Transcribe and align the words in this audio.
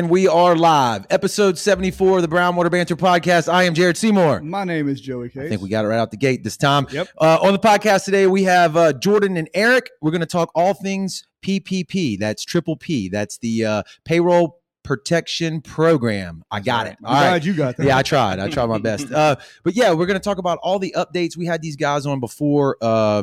And 0.00 0.08
we 0.08 0.26
are 0.26 0.56
live. 0.56 1.06
Episode 1.10 1.58
74 1.58 2.16
of 2.16 2.22
the 2.22 2.28
Brownwater 2.34 2.70
Banter 2.70 2.96
podcast. 2.96 3.52
I 3.52 3.64
am 3.64 3.74
Jared 3.74 3.98
Seymour. 3.98 4.40
My 4.40 4.64
name 4.64 4.88
is 4.88 4.98
Joey 4.98 5.28
Case. 5.28 5.42
I 5.42 5.48
think 5.50 5.60
we 5.60 5.68
got 5.68 5.84
it 5.84 5.88
right 5.88 5.98
out 5.98 6.10
the 6.10 6.16
gate 6.16 6.42
this 6.42 6.56
time. 6.56 6.86
Yep. 6.90 7.08
Uh, 7.20 7.38
on 7.42 7.52
the 7.52 7.58
podcast 7.58 8.06
today, 8.06 8.26
we 8.26 8.44
have 8.44 8.78
uh, 8.78 8.94
Jordan 8.94 9.36
and 9.36 9.50
Eric. 9.52 9.90
We're 10.00 10.10
going 10.10 10.22
to 10.22 10.26
talk 10.26 10.52
all 10.54 10.72
things 10.72 11.26
PPP. 11.42 12.18
That's 12.18 12.46
triple 12.46 12.76
P. 12.76 13.10
That's 13.10 13.36
the 13.36 13.66
uh, 13.66 13.82
payroll 14.06 14.59
protection 14.90 15.60
program. 15.60 16.42
I 16.50 16.58
got 16.58 16.88
it. 16.88 16.96
All 17.04 17.14
right. 17.14 17.44
you 17.44 17.54
got 17.54 17.76
that. 17.76 17.86
Yeah, 17.86 17.96
I 17.96 18.02
tried. 18.02 18.40
I 18.40 18.48
tried 18.50 18.66
my 18.66 18.78
best. 18.78 19.06
Uh, 19.20 19.36
but 19.62 19.76
yeah, 19.76 19.92
we're 19.92 20.06
going 20.06 20.18
to 20.18 20.24
talk 20.24 20.38
about 20.38 20.58
all 20.62 20.78
the 20.78 20.92
updates. 20.96 21.36
We 21.36 21.44
had 21.46 21.60
these 21.62 21.76
guys 21.76 22.06
on 22.06 22.18
before 22.20 22.76
uh, 22.80 23.22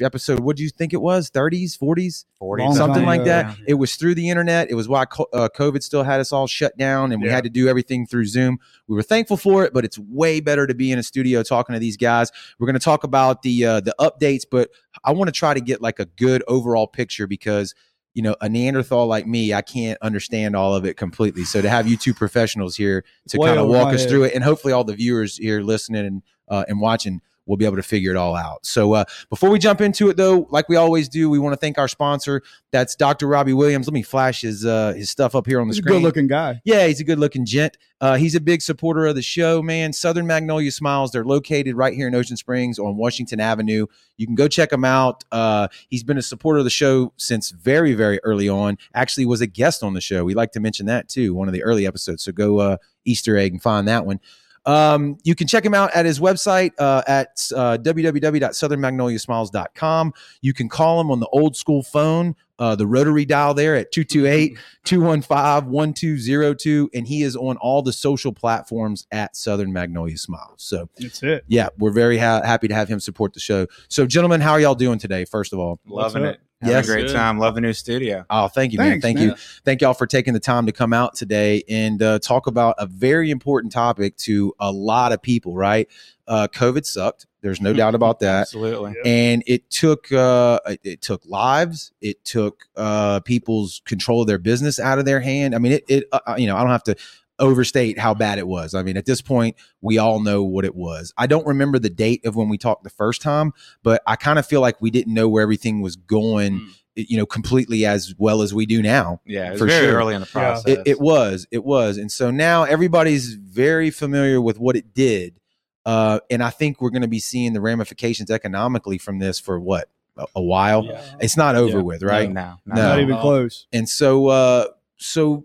episode. 0.00 0.40
What 0.40 0.56
do 0.56 0.62
you 0.62 0.68
think 0.70 0.92
it 0.92 1.00
was? 1.00 1.30
30s, 1.30 1.78
40s? 1.78 2.24
40 2.38 2.62
Long 2.62 2.74
something 2.74 3.04
like 3.04 3.24
that. 3.24 3.56
It 3.66 3.74
was 3.74 3.96
through 3.96 4.14
the 4.14 4.30
internet. 4.30 4.70
It 4.70 4.74
was 4.74 4.88
why 4.88 5.04
co- 5.04 5.26
uh, 5.32 5.48
COVID 5.54 5.82
still 5.82 6.02
had 6.02 6.20
us 6.20 6.32
all 6.32 6.46
shut 6.46 6.76
down, 6.78 7.12
and 7.12 7.20
we 7.20 7.28
Yeah. 7.28 7.34
had 7.34 7.44
to 7.44 7.50
do 7.50 7.68
everything 7.68 8.06
through 8.06 8.24
Zoom. 8.26 8.58
We 8.88 8.96
were 8.96 9.02
thankful 9.02 9.36
for 9.36 9.64
it, 9.64 9.72
but 9.74 9.84
it's 9.84 9.98
way 9.98 10.40
better 10.40 10.66
to 10.66 10.74
be 10.74 10.90
in 10.90 10.98
a 10.98 11.02
studio 11.02 11.42
talking 11.42 11.74
to 11.74 11.78
these 11.78 11.96
guys. 11.98 12.32
We're 12.58 12.66
going 12.66 12.78
to 12.78 12.84
talk 12.84 13.04
about 13.04 13.42
the 13.42 13.64
uh, 13.64 13.80
the 13.80 13.94
updates, 14.00 14.44
but 14.50 14.70
I 15.04 15.12
want 15.12 15.28
to 15.28 15.32
try 15.32 15.54
to 15.54 15.60
get 15.60 15.82
like 15.82 15.98
a 16.00 16.06
good 16.06 16.42
overall 16.48 16.86
picture 16.86 17.26
because 17.26 17.74
you 18.14 18.22
know 18.22 18.36
a 18.40 18.48
Neanderthal 18.48 19.06
like 19.06 19.26
me, 19.26 19.54
I 19.54 19.62
can't 19.62 19.98
understand 20.02 20.56
all 20.56 20.74
of 20.74 20.84
it 20.84 20.96
completely. 20.96 21.44
So 21.44 21.62
to 21.62 21.68
have 21.68 21.86
you 21.86 21.96
two 21.96 22.14
professionals 22.14 22.76
here 22.76 23.04
to 23.28 23.38
kind 23.38 23.58
of 23.58 23.68
walk 23.68 23.94
us 23.94 24.06
through 24.06 24.24
it, 24.24 24.34
and 24.34 24.42
hopefully 24.42 24.72
all 24.72 24.84
the 24.84 24.94
viewers 24.94 25.36
here 25.36 25.60
listening 25.60 26.06
and 26.06 26.22
uh, 26.48 26.64
and 26.68 26.80
watching 26.80 27.20
will 27.50 27.56
be 27.56 27.64
able 27.64 27.76
to 27.76 27.82
figure 27.82 28.12
it 28.12 28.16
all 28.16 28.36
out. 28.36 28.64
So 28.64 28.92
uh, 28.94 29.04
before 29.28 29.50
we 29.50 29.58
jump 29.58 29.80
into 29.80 30.08
it, 30.08 30.16
though, 30.16 30.46
like 30.50 30.68
we 30.68 30.76
always 30.76 31.08
do, 31.08 31.28
we 31.28 31.40
want 31.40 31.52
to 31.52 31.56
thank 31.56 31.78
our 31.78 31.88
sponsor. 31.88 32.42
That's 32.70 32.94
Dr. 32.94 33.26
Robbie 33.26 33.52
Williams. 33.52 33.88
Let 33.88 33.92
me 33.92 34.02
flash 34.02 34.42
his 34.42 34.64
uh, 34.64 34.92
his 34.96 35.10
stuff 35.10 35.34
up 35.34 35.46
here 35.46 35.60
on 35.60 35.66
the 35.66 35.74
He's 35.74 35.82
screen. 35.82 35.96
good 35.96 36.02
looking 36.04 36.28
guy. 36.28 36.60
Yeah, 36.64 36.86
he's 36.86 37.00
a 37.00 37.04
good 37.04 37.18
looking 37.18 37.44
gent. 37.44 37.76
Uh, 38.00 38.16
he's 38.16 38.36
a 38.36 38.40
big 38.40 38.62
supporter 38.62 39.04
of 39.06 39.16
the 39.16 39.20
show, 39.22 39.60
man. 39.60 39.92
Southern 39.92 40.26
Magnolia 40.26 40.70
Smiles. 40.70 41.10
They're 41.10 41.24
located 41.24 41.74
right 41.76 41.92
here 41.92 42.06
in 42.06 42.14
Ocean 42.14 42.36
Springs 42.36 42.78
on 42.78 42.96
Washington 42.96 43.40
Avenue. 43.40 43.86
You 44.16 44.26
can 44.26 44.36
go 44.36 44.46
check 44.46 44.72
him 44.72 44.84
out. 44.84 45.24
Uh, 45.32 45.66
he's 45.88 46.04
been 46.04 46.16
a 46.16 46.22
supporter 46.22 46.58
of 46.58 46.64
the 46.64 46.70
show 46.70 47.12
since 47.16 47.50
very, 47.50 47.94
very 47.94 48.20
early 48.22 48.48
on. 48.48 48.78
Actually, 48.94 49.26
was 49.26 49.40
a 49.40 49.46
guest 49.48 49.82
on 49.82 49.92
the 49.94 50.00
show. 50.00 50.24
We 50.24 50.34
like 50.34 50.52
to 50.52 50.60
mention 50.60 50.86
that 50.86 51.08
too, 51.08 51.34
one 51.34 51.48
of 51.48 51.52
the 51.52 51.64
early 51.64 51.86
episodes. 51.86 52.22
So 52.22 52.30
go 52.30 52.58
uh, 52.60 52.76
Easter 53.04 53.36
egg 53.36 53.52
and 53.52 53.60
find 53.60 53.88
that 53.88 54.06
one. 54.06 54.20
Um, 54.66 55.16
you 55.24 55.34
can 55.34 55.46
check 55.46 55.64
him 55.64 55.72
out 55.74 55.90
at 55.94 56.04
his 56.04 56.20
website 56.20 56.72
uh, 56.78 57.02
at 57.06 57.48
uh, 57.54 57.78
www.southernmagnoliasmiles.com. 57.78 60.12
You 60.42 60.52
can 60.52 60.68
call 60.68 61.00
him 61.00 61.10
on 61.10 61.20
the 61.20 61.28
old 61.28 61.56
school 61.56 61.82
phone, 61.82 62.36
uh, 62.60 62.76
the 62.76 62.86
rotary 62.86 63.24
dial 63.24 63.54
there 63.54 63.74
at 63.74 63.90
228 63.90 64.56
215 64.84 65.70
1202. 65.72 66.90
And 66.94 67.06
he 67.08 67.22
is 67.22 67.34
on 67.36 67.56
all 67.56 67.82
the 67.82 67.92
social 67.92 68.32
platforms 68.32 69.06
at 69.10 69.34
Southern 69.34 69.72
Magnolia 69.72 70.16
Smiles. 70.18 70.62
So, 70.62 70.88
That's 70.98 71.22
it. 71.22 71.44
yeah, 71.48 71.68
we're 71.78 71.90
very 71.92 72.18
ha- 72.18 72.42
happy 72.44 72.68
to 72.68 72.74
have 72.74 72.88
him 72.88 73.00
support 73.00 73.32
the 73.34 73.40
show. 73.40 73.66
So, 73.88 74.06
gentlemen, 74.06 74.40
how 74.40 74.52
are 74.52 74.60
y'all 74.60 74.74
doing 74.74 74.98
today, 74.98 75.24
first 75.24 75.52
of 75.52 75.58
all? 75.58 75.80
Loving 75.86 76.24
it. 76.24 76.40
Having 76.62 76.76
Yes. 76.76 76.88
a 76.88 76.92
great 76.92 77.10
time. 77.10 77.38
Love 77.38 77.54
the 77.54 77.62
new 77.62 77.72
studio. 77.72 78.22
Oh, 78.28 78.46
thank 78.48 78.72
you, 78.72 78.78
man. 78.78 78.90
Thanks, 79.00 79.02
Thank 79.02 79.18
man. 79.18 79.28
you. 79.30 79.34
Thank 79.64 79.80
y'all 79.80 79.94
for 79.94 80.06
taking 80.06 80.34
the 80.34 80.40
time 80.40 80.66
to 80.66 80.72
come 80.72 80.92
out 80.92 81.14
today 81.14 81.62
and 81.70 82.02
uh, 82.02 82.18
talk 82.18 82.46
about 82.46 82.74
a 82.76 82.84
very 82.86 83.30
important 83.30 83.72
topic 83.72 84.14
to 84.18 84.52
a 84.60 84.70
lot 84.70 85.12
of 85.12 85.22
people, 85.22 85.56
right? 85.56 85.88
Uh, 86.28 86.48
COVID 86.52 86.84
sucked. 86.84 87.24
There's 87.42 87.60
no 87.60 87.72
doubt 87.72 87.94
about 87.94 88.20
that. 88.20 88.42
Absolutely. 88.42 88.94
Yeah. 88.96 89.10
And 89.10 89.42
it 89.46 89.70
took 89.70 90.12
uh, 90.12 90.60
it- 90.66 90.80
it 90.84 91.00
took 91.02 91.22
lives. 91.26 91.92
It 92.00 92.24
took 92.24 92.64
uh, 92.76 93.20
people's 93.20 93.80
control 93.86 94.20
of 94.22 94.26
their 94.26 94.38
business 94.38 94.78
out 94.78 94.98
of 94.98 95.04
their 95.06 95.20
hand. 95.20 95.54
I 95.54 95.58
mean, 95.58 95.72
it, 95.72 95.84
it 95.88 96.04
uh, 96.12 96.34
you 96.38 96.46
know 96.46 96.56
I 96.56 96.60
don't 96.60 96.70
have 96.70 96.84
to 96.84 96.96
overstate 97.38 97.98
how 97.98 98.12
bad 98.12 98.38
it 98.38 98.46
was. 98.46 98.74
I 98.74 98.82
mean, 98.82 98.98
at 98.98 99.06
this 99.06 99.22
point, 99.22 99.56
we 99.80 99.96
all 99.96 100.20
know 100.20 100.42
what 100.44 100.66
it 100.66 100.74
was. 100.74 101.12
I 101.16 101.26
don't 101.26 101.46
remember 101.46 101.78
the 101.78 101.88
date 101.88 102.26
of 102.26 102.36
when 102.36 102.50
we 102.50 102.58
talked 102.58 102.84
the 102.84 102.90
first 102.90 103.22
time, 103.22 103.52
but 103.82 104.02
I 104.06 104.16
kind 104.16 104.38
of 104.38 104.44
feel 104.46 104.60
like 104.60 104.82
we 104.82 104.90
didn't 104.90 105.14
know 105.14 105.26
where 105.28 105.42
everything 105.42 105.80
was 105.80 105.96
going 105.96 106.52
Mm. 106.60 106.68
you 107.08 107.16
know 107.16 107.24
completely 107.24 107.86
as 107.86 108.14
well 108.18 108.42
as 108.42 108.52
we 108.52 108.66
do 108.66 108.82
now 108.82 109.20
Yeah, 109.24 109.46
it 109.46 109.52
was 109.52 109.60
For 109.60 109.66
very 109.66 109.86
sure. 109.86 109.96
early 109.96 110.14
in 110.14 110.20
the 110.20 110.26
Yeah. 110.26 110.32
process. 110.32 110.64
it, 110.66 110.82
it 110.84 111.00
was 111.00 111.46
it 111.50 111.64
was 111.64 111.96
and 111.96 112.10
so 112.12 112.30
now 112.32 112.64
everybody's 112.64 113.34
very 113.34 113.90
familiar 113.90 114.40
with 114.40 114.58
what 114.58 114.74
it 114.76 114.92
did 114.92 115.39
uh, 115.86 116.20
and 116.30 116.42
i 116.42 116.50
think 116.50 116.80
we're 116.80 116.90
going 116.90 117.02
to 117.02 117.08
be 117.08 117.18
seeing 117.20 117.52
the 117.52 117.60
ramifications 117.60 118.30
economically 118.30 118.98
from 118.98 119.18
this 119.18 119.38
for 119.40 119.58
what 119.60 119.88
a, 120.16 120.26
a 120.36 120.42
while 120.42 120.84
Yeah. 120.84 121.02
it's 121.20 121.36
not 121.36 121.56
over 121.56 121.78
Yeah. 121.78 121.82
with 121.84 122.02
right 122.02 122.30
No, 122.30 122.56
No. 122.66 122.74
Not 122.74 123.00
even 123.00 123.16
close. 123.18 123.66
and 123.72 123.88
so 123.88 124.28
uh 124.28 124.66
so 124.96 125.44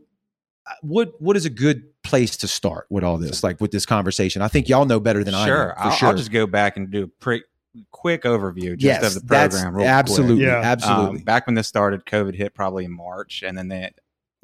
uh, 0.68 0.72
what 0.81 1.19
what 1.22 1.38
is 1.38 1.46
a 1.46 1.50
good 1.50 1.84
place 2.03 2.38
to 2.38 2.47
start 2.47 2.85
with 2.90 3.03
all 3.03 3.18
this 3.18 3.44
like 3.44 3.59
with 3.62 3.72
this 3.72 3.85
conversation 3.85 4.41
i 4.41 4.47
think 4.47 4.69
y'all 4.69 4.85
know 4.85 5.00
better 5.00 5.23
than 5.23 5.34
i 5.34 5.46
Sure. 5.46 5.68
know 5.69 5.73
for 5.73 5.79
I'll, 5.79 5.91
sure 5.91 6.07
I'll 6.09 6.16
just 6.18 6.31
go 6.31 6.46
back 6.46 6.78
and 6.78 6.91
do 6.91 7.03
a 7.03 7.07
pretty 7.07 7.46
quick 7.91 8.23
overview 8.23 8.78
just 8.78 8.84
yes 8.84 9.16
of 9.16 9.22
the 9.22 9.28
program. 9.28 9.66
real 9.73 9.84
quick. 9.85 9.88
absolutely 9.88 10.44
Yeah. 10.46 10.62
absolutely 10.63 11.19
Um, 11.19 11.23
back 11.25 11.46
when 11.47 11.56
this 11.56 11.67
started, 11.67 12.06
COVID 12.06 12.34
hit 12.35 12.53
probably 12.53 12.85
in 12.85 12.91
March, 12.91 13.44
and 13.46 13.57
then 13.57 13.67
the 13.67 13.91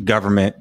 government 0.04 0.56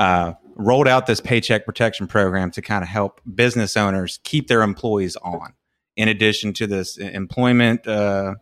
uh, 0.00 0.32
rolled 0.56 0.88
out 0.88 1.06
this 1.06 1.20
paycheck 1.20 1.64
protection 1.64 2.06
program 2.06 2.50
to 2.52 2.62
kind 2.62 2.82
of 2.82 2.88
help 2.88 3.20
business 3.34 3.76
owners 3.76 4.18
keep 4.24 4.48
their 4.48 4.62
employees 4.62 5.14
on, 5.16 5.52
in 5.96 6.08
addition 6.08 6.52
to 6.54 6.66
this 6.66 6.96
employment 6.96 7.86
uh, 7.86 8.34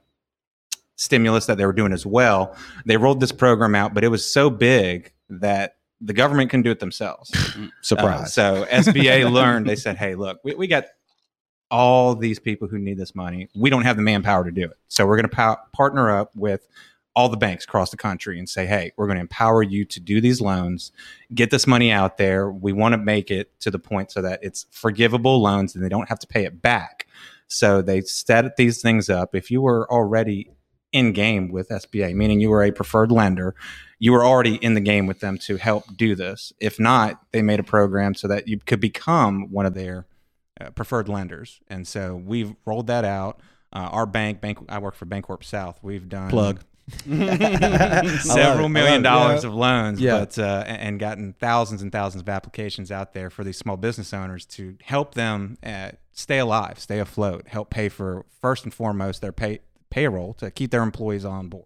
stimulus 0.97 1.47
that 1.47 1.59
they 1.59 1.67
were 1.67 1.73
doing 1.73 1.93
as 1.93 2.07
well. 2.07 2.57
They 2.87 2.97
rolled 2.97 3.21
this 3.21 3.33
program 3.33 3.75
out, 3.75 3.93
but 3.93 4.05
it 4.05 4.09
was 4.09 4.25
so 4.25 4.49
big 4.49 5.13
that 5.29 5.77
the 6.01 6.13
government 6.13 6.49
couldn't 6.49 6.63
do 6.63 6.71
it 6.71 6.79
themselves. 6.79 7.31
surprise 7.83 8.39
Uh, 8.39 8.65
so 8.65 8.65
SBA 8.71 9.31
learned. 9.33 9.69
They 9.69 9.77
said, 9.77 9.97
"Hey, 9.97 10.15
look, 10.15 10.39
we, 10.45 10.55
we 10.55 10.69
got 10.69 10.85
all 11.71 12.15
these 12.15 12.39
people 12.39 12.69
who 12.69 12.79
need 12.79 12.99
this 12.99 13.15
money. 13.15 13.49
We 13.55 13.69
don't 13.69 13.83
have 13.83 13.97
the 13.97 14.03
manpower 14.03 14.45
to 14.45 14.51
do 14.51 14.65
it. 14.65 14.77
So 14.89 15.07
we're 15.07 15.17
going 15.17 15.29
to 15.29 15.37
pow- 15.37 15.59
partner 15.73 16.11
up 16.17 16.35
with 16.35 16.67
all 17.19 17.29
the 17.29 17.37
banks 17.37 17.65
across 17.65 17.91
the 17.91 17.97
country 17.97 18.39
and 18.39 18.49
say, 18.49 18.65
hey, 18.65 18.93
we're 18.97 19.07
going 19.07 19.17
to 19.17 19.21
empower 19.21 19.61
you 19.61 19.85
to 19.85 19.99
do 19.99 20.21
these 20.21 20.41
loans, 20.41 20.93
get 21.35 21.51
this 21.51 21.67
money 21.67 21.91
out 21.91 22.17
there. 22.17 22.49
We 22.49 22.73
want 22.73 22.93
to 22.93 22.97
make 22.97 23.29
it 23.29 23.59
to 23.59 23.73
the 23.73 23.79
point 23.81 24.13
so 24.13 24.23
that 24.23 24.39
it's 24.41 24.67
forgivable 24.71 25.43
loans 25.43 25.75
and 25.75 25.85
they 25.85 25.89
don't 25.89 26.09
have 26.09 26.21
to 26.21 26.29
pay 26.29 26.45
it 26.45 26.63
back. 26.63 27.09
So 27.49 27.83
they 27.83 28.03
set 28.03 28.57
these 28.57 28.81
things 28.81 29.11
up. 29.11 29.35
If 29.35 29.51
you 29.51 29.61
were 29.61 29.93
already 29.93 30.53
in 30.93 31.13
game 31.13 31.51
with 31.51 31.71
SBA, 31.71 32.15
meaning 32.15 32.39
you 32.39 32.51
were 32.51 32.63
a 32.63 32.71
preferred 32.71 33.11
lender, 33.11 33.57
you 33.99 34.13
were 34.13 34.25
already 34.25 34.55
in 34.55 34.75
the 34.75 34.81
game 34.81 35.09
with 35.09 35.19
them 35.19 35.39
to 35.39 35.57
help 35.57 35.97
do 35.97 36.15
this. 36.15 36.53
If 36.61 36.79
not, 36.79 37.21
they 37.33 37.43
made 37.43 37.59
a 37.59 37.65
program 37.65 38.15
so 38.15 38.29
that 38.29 38.47
you 38.47 38.61
could 38.61 38.79
become 38.79 39.51
one 39.51 39.67
of 39.67 39.75
their 39.75 40.07
uh, 40.61 40.71
preferred 40.71 41.09
lenders. 41.09 41.59
And 41.67 41.85
so 41.85 42.15
we've 42.15 42.55
rolled 42.65 42.87
that 42.87 43.05
out. 43.05 43.41
Uh, 43.73 43.89
our 43.91 44.07
bank, 44.07 44.41
bank, 44.41 44.59
I 44.69 44.79
work 44.79 44.95
for 44.95 45.05
Bancorp 45.05 45.43
South. 45.43 45.81
We've 45.83 46.09
done 46.09 46.31
plug 46.31 46.61
several 46.89 48.69
million 48.69 49.07
I 49.07 49.15
love 49.15 49.21
it. 49.31 49.31
dollars 49.31 49.45
of 49.45 49.55
loans, 49.55 50.01
Yeah. 50.01 50.21
but 50.21 50.39
uh, 50.39 50.65
and 50.67 50.79
and 50.89 51.01
gotten 51.01 51.35
thousands 51.35 51.83
and 51.83 51.93
thousands 51.93 52.23
of 52.23 52.29
applications 52.29 52.91
out 52.91 53.13
there 53.13 53.31
for 53.31 53.45
these 53.45 53.57
small 53.57 53.77
business 53.77 54.13
owners 54.13 54.47
to 54.47 54.77
help 54.83 55.15
them 55.15 55.59
uh, 55.63 55.91
stay 56.13 56.39
alive, 56.39 56.79
stay 56.79 56.99
afloat, 56.99 57.49
help 57.49 57.71
pay 57.71 57.89
for 57.89 58.25
first 58.41 58.65
and 58.65 58.73
foremost 58.75 59.21
their 59.21 59.33
pay 59.33 59.61
payroll 59.91 60.35
to 60.35 60.51
keep 60.51 60.71
their 60.71 60.83
employees 60.83 61.25
on 61.25 61.49
board. 61.49 61.65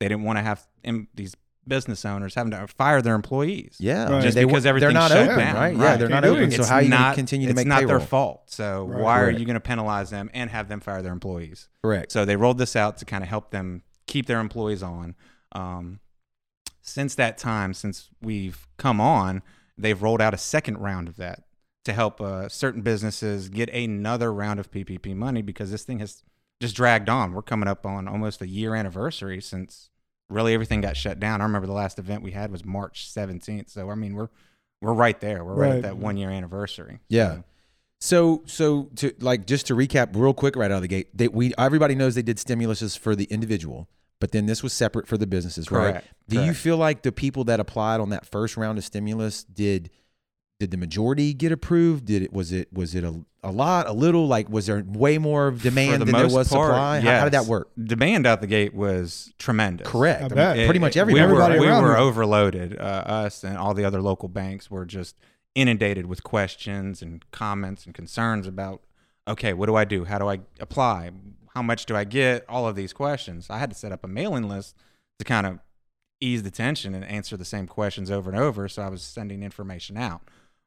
They 0.00 0.08
didn't 0.08 0.24
want 0.24 0.38
to 0.38 0.42
have 0.42 0.66
em- 0.84 1.08
these 1.14 1.34
business 1.66 2.04
owners 2.04 2.34
having 2.34 2.50
to 2.50 2.66
fire 2.66 3.00
their 3.00 3.14
employees. 3.14 3.76
Yeah, 3.78 4.10
Right. 4.10 4.22
Just 4.22 4.34
they, 4.34 4.44
because 4.44 4.64
they're 4.64 4.70
everything's 4.70 4.94
not 4.94 5.12
shut 5.12 5.28
open, 5.28 5.38
down. 5.38 5.54
right? 5.54 5.76
Yeah, 5.76 5.82
Right. 5.84 5.96
they're 5.98 6.08
Can't 6.08 6.24
not 6.24 6.32
it. 6.32 6.36
open. 6.36 6.50
So 6.50 6.60
It's 6.62 6.68
how 6.68 6.76
are 6.76 6.82
you 6.82 6.88
going 6.90 7.00
not- 7.00 7.10
to 7.10 7.14
continue 7.16 7.46
to 7.46 7.50
it's 7.52 7.56
make 7.56 7.68
not 7.68 7.86
their 7.86 8.00
fault. 8.00 8.42
So 8.50 8.84
Right. 8.86 9.00
why 9.00 9.20
are 9.20 9.30
you 9.30 9.44
going 9.44 9.54
to 9.54 9.60
penalize 9.60 10.10
them 10.10 10.28
and 10.34 10.50
have 10.50 10.68
them 10.68 10.80
fire 10.80 11.02
their 11.02 11.12
employees? 11.12 11.68
Correct. 11.82 12.10
So 12.10 12.24
they 12.24 12.34
rolled 12.34 12.58
this 12.58 12.74
out 12.74 12.96
to 12.98 13.04
kind 13.04 13.22
of 13.22 13.28
help 13.30 13.52
them 13.52 13.82
keep 14.06 14.26
their 14.26 14.40
employees 14.40 14.82
on. 14.82 15.14
Um, 15.52 16.00
since 16.80 17.14
that 17.14 17.38
time, 17.38 17.74
since 17.74 18.08
we've 18.20 18.66
come 18.76 19.00
on, 19.00 19.42
they've 19.78 20.00
rolled 20.00 20.20
out 20.20 20.34
a 20.34 20.38
second 20.38 20.78
round 20.78 21.08
of 21.08 21.16
that 21.16 21.44
to 21.84 21.92
help 21.92 22.20
uh, 22.20 22.48
certain 22.48 22.82
businesses 22.82 23.48
get 23.48 23.68
another 23.70 24.32
round 24.32 24.60
of 24.60 24.70
PPP 24.70 25.14
money 25.14 25.42
because 25.42 25.70
this 25.70 25.84
thing 25.84 25.98
has 26.00 26.22
just 26.60 26.74
dragged 26.76 27.08
on. 27.08 27.32
We're 27.32 27.42
coming 27.42 27.68
up 27.68 27.84
on 27.86 28.06
almost 28.08 28.40
a 28.42 28.46
year 28.48 28.74
anniversary 28.74 29.40
since 29.40 29.90
really 30.28 30.54
everything 30.54 30.80
got 30.80 30.96
shut 30.96 31.18
down. 31.20 31.40
I 31.40 31.44
remember 31.44 31.66
the 31.66 31.72
last 31.72 31.98
event 31.98 32.22
we 32.22 32.30
had 32.32 32.50
was 32.50 32.64
March 32.64 33.08
17th. 33.12 33.68
So 33.70 33.90
I 33.90 33.94
mean, 33.94 34.14
we're 34.14 34.28
we're 34.80 34.92
right 34.92 35.20
there. 35.20 35.44
We're 35.44 35.54
right, 35.54 35.68
Right. 35.68 35.76
at 35.76 35.82
that 35.82 35.96
one 35.96 36.16
year 36.16 36.30
anniversary. 36.30 36.98
Yeah. 37.08 37.34
So, 37.34 37.44
so 38.02 38.42
so 38.46 38.90
to 38.96 39.14
like 39.20 39.46
just 39.46 39.68
to 39.68 39.76
recap 39.76 40.08
real 40.16 40.34
quick 40.34 40.56
right 40.56 40.72
out 40.72 40.74
of 40.74 40.82
the 40.82 40.88
gate, 40.88 41.16
they, 41.16 41.28
we 41.28 41.52
everybody 41.56 41.94
knows 41.94 42.16
they 42.16 42.22
did 42.22 42.36
stimuluses 42.36 42.98
for 42.98 43.14
the 43.14 43.26
individual, 43.26 43.88
but 44.18 44.32
then 44.32 44.46
this 44.46 44.60
was 44.60 44.72
separate 44.72 45.06
for 45.06 45.16
the 45.16 45.26
businesses, 45.26 45.70
right? 45.70 45.92
Correct. 45.92 46.08
Do 46.28 46.42
you 46.42 46.52
feel 46.52 46.76
like 46.76 47.02
the 47.02 47.12
people 47.12 47.44
that 47.44 47.60
applied 47.60 48.00
on 48.00 48.10
that 48.10 48.26
first 48.26 48.56
round 48.56 48.76
of 48.76 48.84
stimulus 48.84 49.44
did 49.44 49.88
did 50.58 50.72
the 50.72 50.76
majority 50.76 51.32
get 51.32 51.52
approved? 51.52 52.06
Did 52.06 52.22
it 52.22 52.32
was 52.32 52.50
it 52.50 52.72
was 52.72 52.96
it 52.96 53.04
a, 53.04 53.24
a 53.44 53.52
lot, 53.52 53.86
a 53.86 53.92
little? 53.92 54.26
Like 54.26 54.48
was 54.48 54.66
there 54.66 54.82
way 54.84 55.18
more 55.18 55.52
demand 55.52 56.02
the 56.02 56.06
than 56.06 56.14
there 56.16 56.24
was 56.24 56.48
part, 56.48 56.70
supply? 56.70 56.98
How, 56.98 57.18
how 57.18 57.24
did 57.24 57.34
that 57.34 57.46
work? 57.46 57.70
Demand 57.80 58.26
out 58.26 58.40
the 58.40 58.48
gate 58.48 58.74
was 58.74 59.32
tremendous. 59.38 59.86
Correct. 59.86 60.22
I 60.22 60.24
I 60.24 60.28
mean, 60.28 60.34
bet. 60.34 60.66
pretty 60.66 60.80
much 60.80 60.96
everybody. 60.96 61.24
We 61.24 61.32
were, 61.34 61.40
Everybody 61.40 61.60
we 61.60 61.88
were 61.88 61.96
overloaded. 61.96 62.76
Uh, 62.76 62.82
us 62.82 63.44
and 63.44 63.56
all 63.56 63.74
the 63.74 63.84
other 63.84 64.02
local 64.02 64.28
banks 64.28 64.68
were 64.68 64.84
just 64.84 65.14
inundated 65.54 66.06
with 66.06 66.22
questions 66.22 67.02
and 67.02 67.28
comments 67.30 67.84
and 67.84 67.94
concerns 67.94 68.46
about, 68.46 68.82
okay, 69.28 69.52
what 69.52 69.66
do 69.66 69.76
I 69.76 69.84
do? 69.84 70.04
How 70.04 70.18
do 70.18 70.28
I 70.28 70.40
apply? 70.60 71.10
How 71.54 71.62
much 71.62 71.86
do 71.86 71.94
I 71.94 72.04
get? 72.04 72.44
All 72.48 72.66
of 72.66 72.76
these 72.76 72.92
questions. 72.92 73.48
I 73.50 73.58
had 73.58 73.70
to 73.70 73.76
set 73.76 73.92
up 73.92 74.04
a 74.04 74.08
mailing 74.08 74.48
list 74.48 74.76
to 75.18 75.24
kind 75.24 75.46
of 75.46 75.58
ease 76.20 76.42
the 76.42 76.50
tension 76.50 76.94
and 76.94 77.04
answer 77.04 77.36
the 77.36 77.44
same 77.44 77.66
questions 77.66 78.10
over 78.10 78.30
and 78.30 78.38
over. 78.38 78.68
So 78.68 78.82
I 78.82 78.88
was 78.88 79.02
sending 79.02 79.42
information 79.42 79.96
out. 79.96 80.22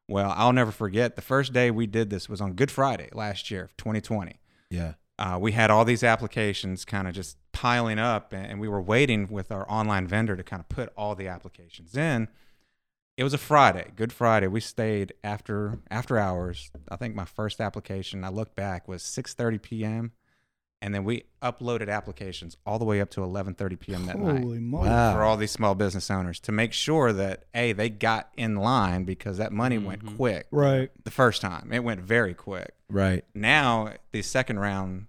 Well, 0.08 0.34
I'll 0.36 0.54
never 0.54 0.72
forget 0.72 1.16
the 1.16 1.22
first 1.22 1.54
day 1.54 1.72
we 1.72 1.88
did 1.88 2.10
this 2.10 2.30
was 2.30 2.42
on 2.42 2.54
Good 2.54 2.70
Friday 2.70 3.10
last 3.14 3.50
year, 3.50 3.70
2020 3.78 4.40
yeah. 4.70 4.94
uh, 5.18 5.38
we 5.40 5.52
had 5.52 5.72
all 5.72 5.86
these 5.86 6.04
applications 6.04 6.86
kind 6.86 7.08
of 7.08 7.14
just 7.14 7.38
piling 7.52 8.00
up, 8.00 8.34
and, 8.34 8.46
and 8.46 8.60
we 8.60 8.68
were 8.68 8.82
waiting 8.82 9.28
with 9.28 9.52
our 9.52 9.70
online 9.70 10.08
vendor 10.08 10.36
to 10.36 10.44
kind 10.44 10.60
of 10.60 10.70
put 10.70 10.92
all 10.98 11.16
the 11.16 11.28
applications 11.28 11.96
in. 11.96 12.28
It 13.18 13.24
was 13.24 13.34
a 13.34 13.38
Friday, 13.38 13.92
Good 13.96 14.12
Friday. 14.12 14.48
We 14.48 14.60
stayed 14.60 15.14
after 15.24 15.80
after 15.90 16.18
hours. 16.18 16.70
I 16.90 16.98
think 16.98 17.16
my 17.16 17.24
first 17.26 17.62
application, 17.62 18.24
I 18.26 18.30
looked 18.30 18.56
back, 18.56 18.88
was 18.88 19.04
6:30 19.04 19.62
p.m. 19.62 20.12
And 20.82 20.94
then 20.94 21.06
we 21.06 21.24
uploaded 21.42 21.90
applications 21.90 22.58
all 22.66 22.78
the 22.78 22.84
way 22.86 23.00
up 23.00 23.10
to 23.12 23.22
11:30 23.22 23.80
p.m. 23.80 24.06
that 24.08 24.20
night 24.20 24.42
Holy 24.42 24.60
moly! 24.60 24.90
Wow. 24.90 25.14
for 25.14 25.24
all 25.24 25.38
these 25.38 25.52
small 25.52 25.76
business 25.76 26.12
owners 26.12 26.42
to 26.42 26.52
make 26.52 26.74
sure 26.74 27.14
that 27.14 27.46
a 27.56 27.72
they 27.72 27.90
got 27.90 28.30
in 28.36 28.58
line 28.58 29.06
because 29.06 29.38
that 29.38 29.54
money 29.54 29.78
went 29.78 30.04
Mhm. 30.04 30.18
quick 30.18 30.48
Right. 30.52 30.92
the 31.06 31.10
first 31.12 31.42
time. 31.42 31.72
It 31.72 31.84
went 31.86 32.02
very 32.02 32.34
quick 32.34 32.74
Right. 32.90 33.24
now 33.34 33.94
these 34.12 34.28
second 34.28 34.60
round 34.60 35.08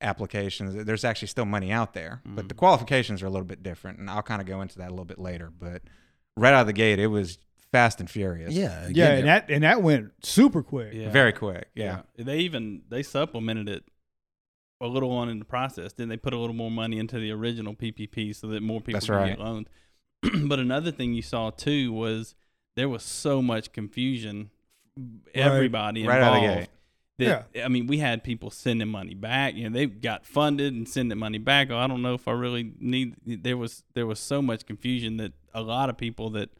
applications 0.00 0.84
there's 0.86 1.04
actually 1.04 1.28
still 1.28 1.44
money 1.44 1.70
out 1.70 1.92
there 1.92 2.22
but 2.24 2.48
the 2.48 2.54
qualifications 2.54 3.22
are 3.22 3.26
a 3.26 3.30
little 3.30 3.44
bit 3.46 3.62
different 3.62 3.98
and 3.98 4.08
i'll 4.08 4.22
kind 4.22 4.40
of 4.40 4.46
go 4.48 4.62
into 4.62 4.78
that 4.78 4.86
a 4.88 4.90
little 4.92 5.04
bit 5.04 5.18
later 5.18 5.50
but 5.50 5.82
right 6.36 6.54
out 6.54 6.62
of 6.62 6.66
the 6.66 6.72
gate 6.72 6.98
it 6.98 7.08
was 7.08 7.38
fast 7.72 8.00
and 8.00 8.10
furious 8.10 8.52
Yeah. 8.52 8.86
Yeah, 8.90 9.06
again, 9.06 9.18
and 9.18 9.28
that 9.28 9.50
and 9.50 9.64
that 9.64 9.82
went 9.82 10.12
super 10.22 10.62
quick. 10.62 10.92
Yeah. 10.92 11.10
very 11.10 11.32
quick 11.32 11.68
yeah, 11.74 12.02
They 12.16 12.38
even 12.38 12.82
they 12.88 13.02
supplemented 13.02 13.68
it 13.68 13.84
a 14.80 14.86
little 14.86 15.12
on 15.12 15.28
in 15.28 15.38
the 15.38 15.44
process. 15.44 15.92
Then 15.92 16.08
they 16.08 16.16
put 16.16 16.32
a 16.32 16.38
little 16.38 16.56
more 16.56 16.70
money 16.70 16.98
into 16.98 17.18
the 17.18 17.30
original 17.32 17.74
PPP 17.74 18.34
so 18.34 18.46
that 18.48 18.62
more 18.62 18.80
people 18.80 18.94
That's 18.94 19.06
could 19.06 19.12
right. 19.12 19.36
get 19.36 19.38
loans. 19.38 19.68
but 20.48 20.58
another 20.58 20.90
thing 20.90 21.12
you 21.12 21.22
saw 21.22 21.50
too 21.50 21.92
was 21.92 22.34
there 22.76 22.88
was 22.88 23.02
so 23.02 23.42
much 23.42 23.72
confusion. 23.72 24.50
Everybody 25.34 26.06
Right 26.06 26.20
out 26.20 26.36
of 26.36 26.42
the 26.42 26.48
involved. 26.48 26.70
That, 27.18 27.48
I 27.62 27.68
mean, 27.68 27.86
we 27.86 27.98
had 27.98 28.24
people 28.24 28.50
sending 28.50 28.88
money 28.88 29.14
back. 29.14 29.54
You 29.54 29.68
know, 29.68 29.74
they 29.74 29.84
got 29.84 30.24
funded 30.24 30.72
and 30.72 30.88
sending 30.88 31.18
money 31.18 31.36
back. 31.36 31.70
Oh, 31.70 31.76
I 31.76 31.86
don't 31.86 32.00
know 32.00 32.14
if 32.14 32.26
I 32.26 32.32
really 32.32 32.72
need. 32.80 33.14
There 33.26 33.58
was 33.58 33.84
there 33.94 34.06
was 34.06 34.18
so 34.18 34.40
much 34.40 34.64
confusion 34.64 35.18
that 35.18 35.34
a 35.54 35.62
lot 35.62 35.88
of 35.90 35.96
people 35.96 36.30
that 36.30 36.50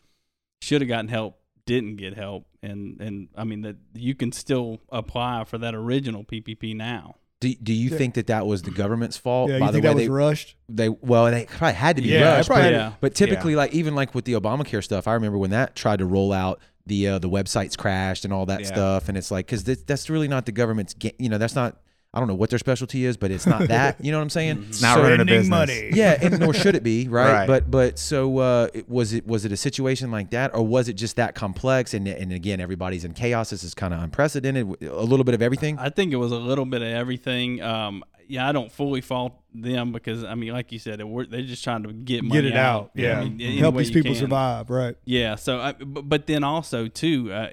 should 0.62 0.81
have 0.81 0.88
gotten 0.88 1.08
help 1.08 1.38
didn't 1.66 1.96
get 1.96 2.14
help, 2.14 2.46
and 2.62 3.00
and 3.00 3.28
I 3.37 3.44
mean 3.44 3.62
that 3.62 3.76
you 3.94 4.14
can 4.14 4.32
still 4.32 4.81
apply 4.90 5.44
for 5.44 5.58
that 5.58 5.75
original 5.75 6.25
PPP 6.25 6.75
now. 6.76 7.16
do, 7.40 7.54
do 7.54 7.72
you 7.72 7.88
Yeah. 7.90 7.96
think 7.96 8.14
that 8.14 8.26
that 8.26 8.46
was 8.46 8.62
the 8.62 8.70
government's 8.70 9.16
fault? 9.16 9.48
Yeah, 9.50 9.58
by 9.60 9.66
you 9.66 9.72
the 9.72 9.81
think 9.81 9.84
way 9.84 9.88
that 9.90 9.94
was 9.96 10.04
they, 10.04 10.08
rushed? 10.10 10.56
they 10.69 10.88
well, 10.90 11.31
they 11.31 11.46
probably 11.46 11.72
had 11.75 11.96
to 11.96 12.02
be 12.02 12.08
Yeah, 12.10 12.37
rushed. 12.37 12.48
probably 12.48 12.64
but, 12.64 12.72
Yeah. 12.72 12.92
but 13.00 13.14
typically, 13.14 13.56
like 13.56 13.72
even 13.72 13.94
like 13.94 14.14
with 14.14 14.26
the 14.26 14.34
Obamacare 14.34 14.84
stuff, 14.84 15.08
I 15.08 15.14
remember 15.14 15.38
when 15.38 15.50
that 15.50 15.75
tried 15.75 16.00
to 16.00 16.04
roll 16.06 16.32
out, 16.34 16.60
the 16.87 17.08
uh, 17.08 17.19
the 17.19 17.31
websites 17.31 17.78
crashed 17.78 18.25
and 18.26 18.32
all 18.34 18.44
that 18.46 18.60
Yeah. 18.60 18.66
stuff, 18.66 19.08
and 19.08 19.16
it's 19.16 19.31
like 19.31 19.46
because 19.46 19.64
that's 19.64 20.10
really 20.10 20.28
not 20.28 20.44
the 20.44 20.52
government's. 20.52 20.92
Ga- 20.94 21.14
you 21.19 21.28
know, 21.31 21.38
that's 21.38 21.54
not. 21.54 21.81
I 22.12 22.19
don't 22.19 22.27
know 22.27 22.35
what 22.35 22.51
their 22.51 22.59
specialty 22.59 23.05
is, 23.05 23.17
but 23.17 23.31
it's 23.31 23.47
not 23.47 23.69
that. 23.69 24.05
You 24.05 24.11
know 24.11 24.19
what 24.19 24.23
I'm 24.25 24.31
saying? 24.31 24.67
it's 24.69 24.83
Not 24.83 24.99
running 24.99 25.21
a 25.21 25.25
business. 25.25 25.49
money. 25.49 25.91
yeah, 25.93 26.19
and 26.21 26.41
nor 26.41 26.53
should 26.53 26.75
it 26.75 26.83
be, 26.83 27.07
right? 27.09 27.33
Right. 27.33 27.47
But 27.47 27.71
but 27.71 27.99
so 28.01 28.39
uh, 28.39 28.69
it- 28.75 28.89
was 28.89 29.12
it 29.12 29.27
was 29.29 29.45
it 29.45 29.53
a 29.53 29.57
situation 29.57 30.11
like 30.11 30.31
that, 30.31 30.53
or 30.55 30.67
was 30.67 30.89
it 30.89 30.95
just 30.95 31.15
that 31.17 31.37
complex? 31.37 31.95
And 31.95 32.09
and 32.09 32.33
again, 32.33 32.61
everybody's 32.61 33.05
in 33.05 33.12
chaos. 33.15 33.51
This 33.51 33.62
is 33.62 33.75
kind 33.75 33.95
of 33.95 34.03
unprecedented. 34.03 34.83
A 34.83 35.03
little 35.05 35.23
bit 35.25 35.35
of 35.35 35.43
everything. 35.43 35.79
I 35.79 35.91
think 35.91 36.12
it 36.12 36.17
was 36.17 36.33
a 36.33 36.37
little 36.39 36.65
bit 36.67 36.83
of 36.83 36.89
everything. 36.89 37.62
Um, 37.62 38.03
yeah, 38.27 38.49
I 38.49 38.53
don't 38.53 38.71
fully 38.73 39.01
fault 39.01 39.35
them 39.55 39.93
because 39.93 40.25
I 40.25 40.35
mean, 40.35 40.53
like 40.53 40.73
you 40.73 40.79
said, 40.81 41.03
we're, 41.05 41.27
they're 41.27 41.43
just 41.43 41.62
trying 41.65 41.83
to 41.85 41.93
get 41.93 42.23
money 42.25 42.43
Get 42.43 42.51
it 42.53 42.57
out. 42.57 42.91
I 42.97 43.01
Yeah. 43.01 43.25
mean, 43.25 43.59
Help 43.59 43.77
these 43.77 43.91
people 43.91 44.12
can. 44.12 44.21
survive. 44.21 44.69
Right. 44.71 44.97
Yeah. 45.05 45.35
So, 45.35 45.59
I, 45.61 45.73
but, 45.73 46.09
but 46.09 46.27
then 46.29 46.45
also 46.45 46.87
too, 46.87 47.33
uh, 47.33 47.49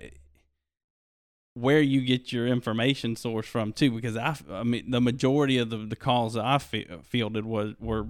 where 1.60 1.82
you 1.82 2.02
get 2.02 2.32
your 2.32 2.48
information 2.48 3.16
source 3.16 3.48
from 3.48 3.74
too, 3.74 3.92
because 3.92 4.16
I, 4.18 4.38
I 4.52 4.64
mean, 4.64 4.92
the 4.92 5.02
majority 5.02 5.58
of 5.58 5.70
the, 5.70 5.78
the 5.78 5.96
calls 5.96 6.34
that 6.36 6.46
I 6.46 6.58
fielded 6.60 7.46
was 7.46 7.74
were 7.80 8.08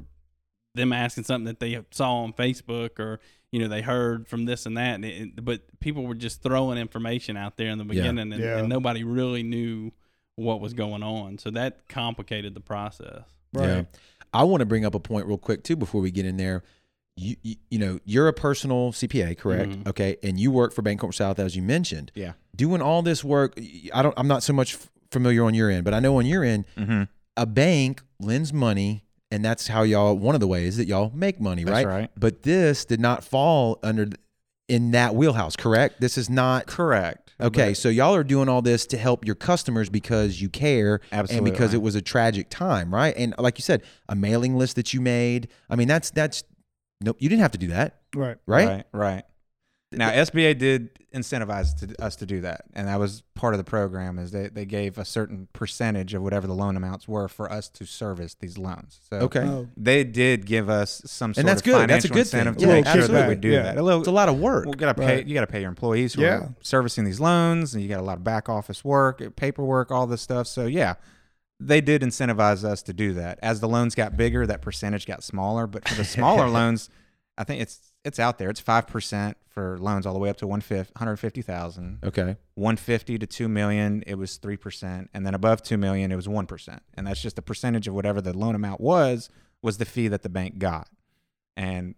them 0.76 0.94
asking 0.94 1.24
something 1.24 1.46
that 1.46 1.60
they 1.60 1.80
saw 1.92 2.18
on 2.24 2.34
Facebook 2.34 3.00
or 3.00 3.20
you 3.52 3.60
know 3.60 3.68
they 3.68 3.82
heard 3.82 4.28
from 4.28 4.46
this 4.46 4.66
and 4.66 4.78
that, 4.78 4.96
and 4.96 5.06
it, 5.06 5.44
but 5.46 5.62
people 5.80 6.06
were 6.06 6.14
just 6.16 6.44
throwing 6.44 6.78
information 6.78 7.38
out 7.38 7.58
there 7.58 7.70
in 7.70 7.78
the 7.78 7.84
Yeah. 7.86 8.02
beginning, 8.02 8.34
and, 8.34 8.44
Yeah. 8.44 8.58
and 8.60 8.70
nobody 8.70 9.04
really 9.04 9.42
knew 9.44 9.92
what 10.36 10.60
was 10.62 10.74
going 10.74 11.02
on. 11.02 11.38
So 11.40 11.50
that 11.52 11.88
complicated 11.88 12.54
the 12.54 12.60
process. 12.60 13.24
Right. 13.54 13.68
Yeah. 13.68 13.84
I 14.34 14.44
want 14.44 14.60
to 14.60 14.66
bring 14.66 14.86
up 14.86 14.94
a 14.94 15.00
point 15.00 15.26
real 15.26 15.38
quick 15.38 15.64
too 15.64 15.76
before 15.76 16.02
we 16.02 16.12
get 16.12 16.26
in 16.26 16.38
there. 16.38 16.64
You, 17.16 17.36
you, 17.42 17.56
you 17.72 17.80
know, 17.80 18.00
you're 18.06 18.28
a 18.28 18.34
personal 18.34 18.92
CPA, 18.92 19.36
correct? 19.38 19.72
Mhm. 19.72 19.88
Okay, 19.88 20.18
and 20.22 20.40
you 20.40 20.52
work 20.52 20.74
for 20.74 20.84
Bancorp 20.84 21.16
South 21.16 21.40
as 21.40 21.56
you 21.56 21.64
mentioned. 21.64 22.12
Yeah. 22.14 22.34
Doing 22.58 22.82
all 22.82 23.02
this 23.02 23.24
work, 23.24 23.58
I 23.94 24.02
don't. 24.02 24.14
I'm 24.18 24.28
not 24.28 24.44
so 24.44 24.52
much 24.52 24.78
familiar 25.12 25.44
on 25.46 25.54
your 25.54 25.70
end, 25.70 25.86
but 25.86 25.94
I 25.94 26.00
know 26.00 26.18
on 26.18 26.26
your 26.26 26.44
end, 26.44 26.66
mm-hmm. 26.76 27.04
a 27.38 27.46
bank 27.46 28.02
lends 28.20 28.52
money, 28.52 29.06
and 29.32 29.46
that's 29.46 29.68
how 29.68 29.84
y'all. 29.84 30.18
One 30.18 30.36
of 30.36 30.42
the 30.42 30.48
ways 30.48 30.76
that 30.78 30.88
y'all 30.88 31.12
make 31.14 31.40
money, 31.40 31.64
That's 31.64 31.86
right? 31.86 31.88
right. 31.88 32.12
But 32.18 32.44
this 32.44 32.84
did 32.84 33.00
not 33.00 33.24
fall 33.24 33.80
under 33.84 34.10
in 34.68 34.92
that 34.92 35.16
wheelhouse, 35.16 35.56
correct? 35.56 36.02
This 36.02 36.18
is 36.18 36.30
not. 36.30 36.68
correct 36.68 37.28
Okay, 37.40 37.74
so 37.74 37.90
y'all 37.90 38.16
are 38.16 38.24
doing 38.24 38.50
all 38.50 38.62
this 38.64 38.86
to 38.88 38.98
help 38.98 39.24
your 39.26 39.36
customers 39.36 39.90
because 39.90 40.42
you 40.42 40.50
care 40.50 41.02
Absolutely. 41.12 41.38
and 41.38 41.56
because 41.56 41.74
it 41.74 41.82
was 41.82 41.94
a 41.96 42.02
tragic 42.02 42.50
time, 42.50 42.94
right? 42.94 43.14
And 43.16 43.36
like 43.38 43.60
you 43.60 43.62
said, 43.62 43.84
a 44.10 44.16
mailing 44.16 44.56
list 44.56 44.76
that 44.76 44.94
you 44.94 45.02
made. 45.02 45.50
I 45.70 45.76
mean, 45.76 45.88
that's 45.88 46.10
that's 46.10 46.44
nope. 47.02 47.18
You 47.20 47.30
didn't 47.30 47.44
have 47.44 47.52
to 47.52 47.58
do 47.60 47.68
that, 47.68 48.02
Right. 48.16 48.38
right? 48.48 48.68
Right. 48.68 48.86
Right. 48.92 49.24
Now 49.92 50.10
SBA 50.12 50.58
did 50.58 50.90
incentivize 51.16 51.74
to, 51.80 52.04
us 52.04 52.18
to 52.18 52.26
do 52.26 52.42
that, 52.42 52.66
and 52.74 52.90
that 52.90 53.00
was 53.00 53.22
part 53.36 53.54
of 53.54 53.58
the 53.58 53.64
program. 53.64 54.20
Is 54.20 54.32
they, 54.32 54.50
they 54.50 54.66
gave 54.66 54.98
a 54.98 55.06
certain 55.06 55.48
percentage 55.54 56.14
of 56.14 56.22
whatever 56.22 56.46
the 56.46 56.54
loan 56.54 56.76
amounts 56.76 57.08
were 57.08 57.30
for 57.30 57.50
us 57.50 57.70
to 57.70 57.86
service 57.86 58.36
these 58.38 58.58
loans. 58.58 59.00
So 59.10 59.18
Okay, 59.20 59.40
Oh, 59.40 59.70
they 59.78 60.04
did 60.04 60.46
give 60.46 60.70
us 60.70 61.02
some 61.06 61.34
sort 61.34 61.46
that's 61.46 61.62
of 61.62 61.66
good. 61.66 61.90
That's 61.90 62.04
a 62.04 62.10
financial 62.10 62.16
good 62.16 62.28
thing. 62.28 62.40
incentive 62.48 62.62
Yeah, 62.62 62.68
to 62.68 62.74
make 62.74 62.86
sure 63.06 63.08
that 63.08 63.30
we 63.30 63.36
do 63.36 63.48
Yeah. 63.50 63.64
that. 63.64 63.78
A 63.78 63.82
little, 63.82 64.02
it's 64.02 64.10
a 64.10 64.12
lot 64.12 64.28
of 64.28 64.38
work. 64.40 64.66
well, 64.66 64.74
you 64.76 64.80
gotta 64.80 64.94
pay. 64.94 65.16
Right. 65.18 65.26
You 65.26 65.34
gotta 65.34 65.48
pay 65.48 65.62
your 65.62 65.70
employees 65.70 66.16
who 66.16 66.24
Yeah. 66.24 66.36
are 66.36 66.56
servicing 66.62 67.06
these 67.06 67.22
loans, 67.22 67.74
and 67.74 67.82
you 67.82 67.88
got 67.88 68.02
a 68.02 68.04
lot 68.04 68.18
of 68.18 68.26
back 68.26 68.50
office 68.50 68.84
work, 68.84 69.22
paperwork, 69.38 69.90
all 69.90 70.06
this 70.06 70.22
stuff. 70.22 70.48
So 70.48 70.66
yeah, 70.66 70.96
they 71.62 71.80
did 71.80 72.02
incentivize 72.02 72.66
us 72.66 72.84
to 72.84 72.94
do 72.94 73.14
that. 73.14 73.40
As 73.42 73.62
the 73.62 73.70
loans 73.70 73.96
got 73.96 74.18
bigger, 74.18 74.46
that 74.46 74.62
percentage 74.62 75.06
got 75.08 75.24
smaller. 75.24 75.66
But 75.66 75.88
for 75.88 75.96
the 75.96 76.04
smaller 76.04 76.50
loans, 76.50 76.90
I 77.38 77.46
think 77.46 77.62
it's 77.62 77.87
it's 78.06 78.20
out 78.20 78.38
there. 78.38 78.50
It's 78.50 78.60
five 78.60 78.88
percent 78.88 79.38
for 79.48 79.78
loans 79.80 80.06
all 80.06 80.14
the 80.14 80.20
way 80.20 80.30
up 80.30 80.38
to 80.38 80.48
one 80.48 80.62
hundred 80.96 81.18
fifty 81.18 81.42
thousand. 81.42 82.00
Okay, 82.04 82.38
150 82.56 83.18
to 83.20 83.28
2 83.28 83.48
million 83.48 84.04
it 84.08 84.16
was 84.16 84.38
3% 84.40 85.08
and 85.14 85.26
then 85.26 85.34
above 85.34 85.62
2 85.62 85.78
million 85.78 86.12
it 86.12 86.16
was 86.16 86.28
1% 86.28 86.80
and 86.96 87.08
that's 87.08 87.22
just 87.22 87.36
the 87.36 87.42
percentage 87.42 87.88
of 87.88 87.94
whatever 87.94 88.20
the 88.22 88.36
loan 88.36 88.56
amount 88.56 88.82
was 88.82 89.30
was 89.62 89.78
the 89.78 89.86
fee 89.86 90.08
that 90.08 90.24
the 90.24 90.30
bank 90.30 90.58
got 90.58 90.88
and 91.56 91.96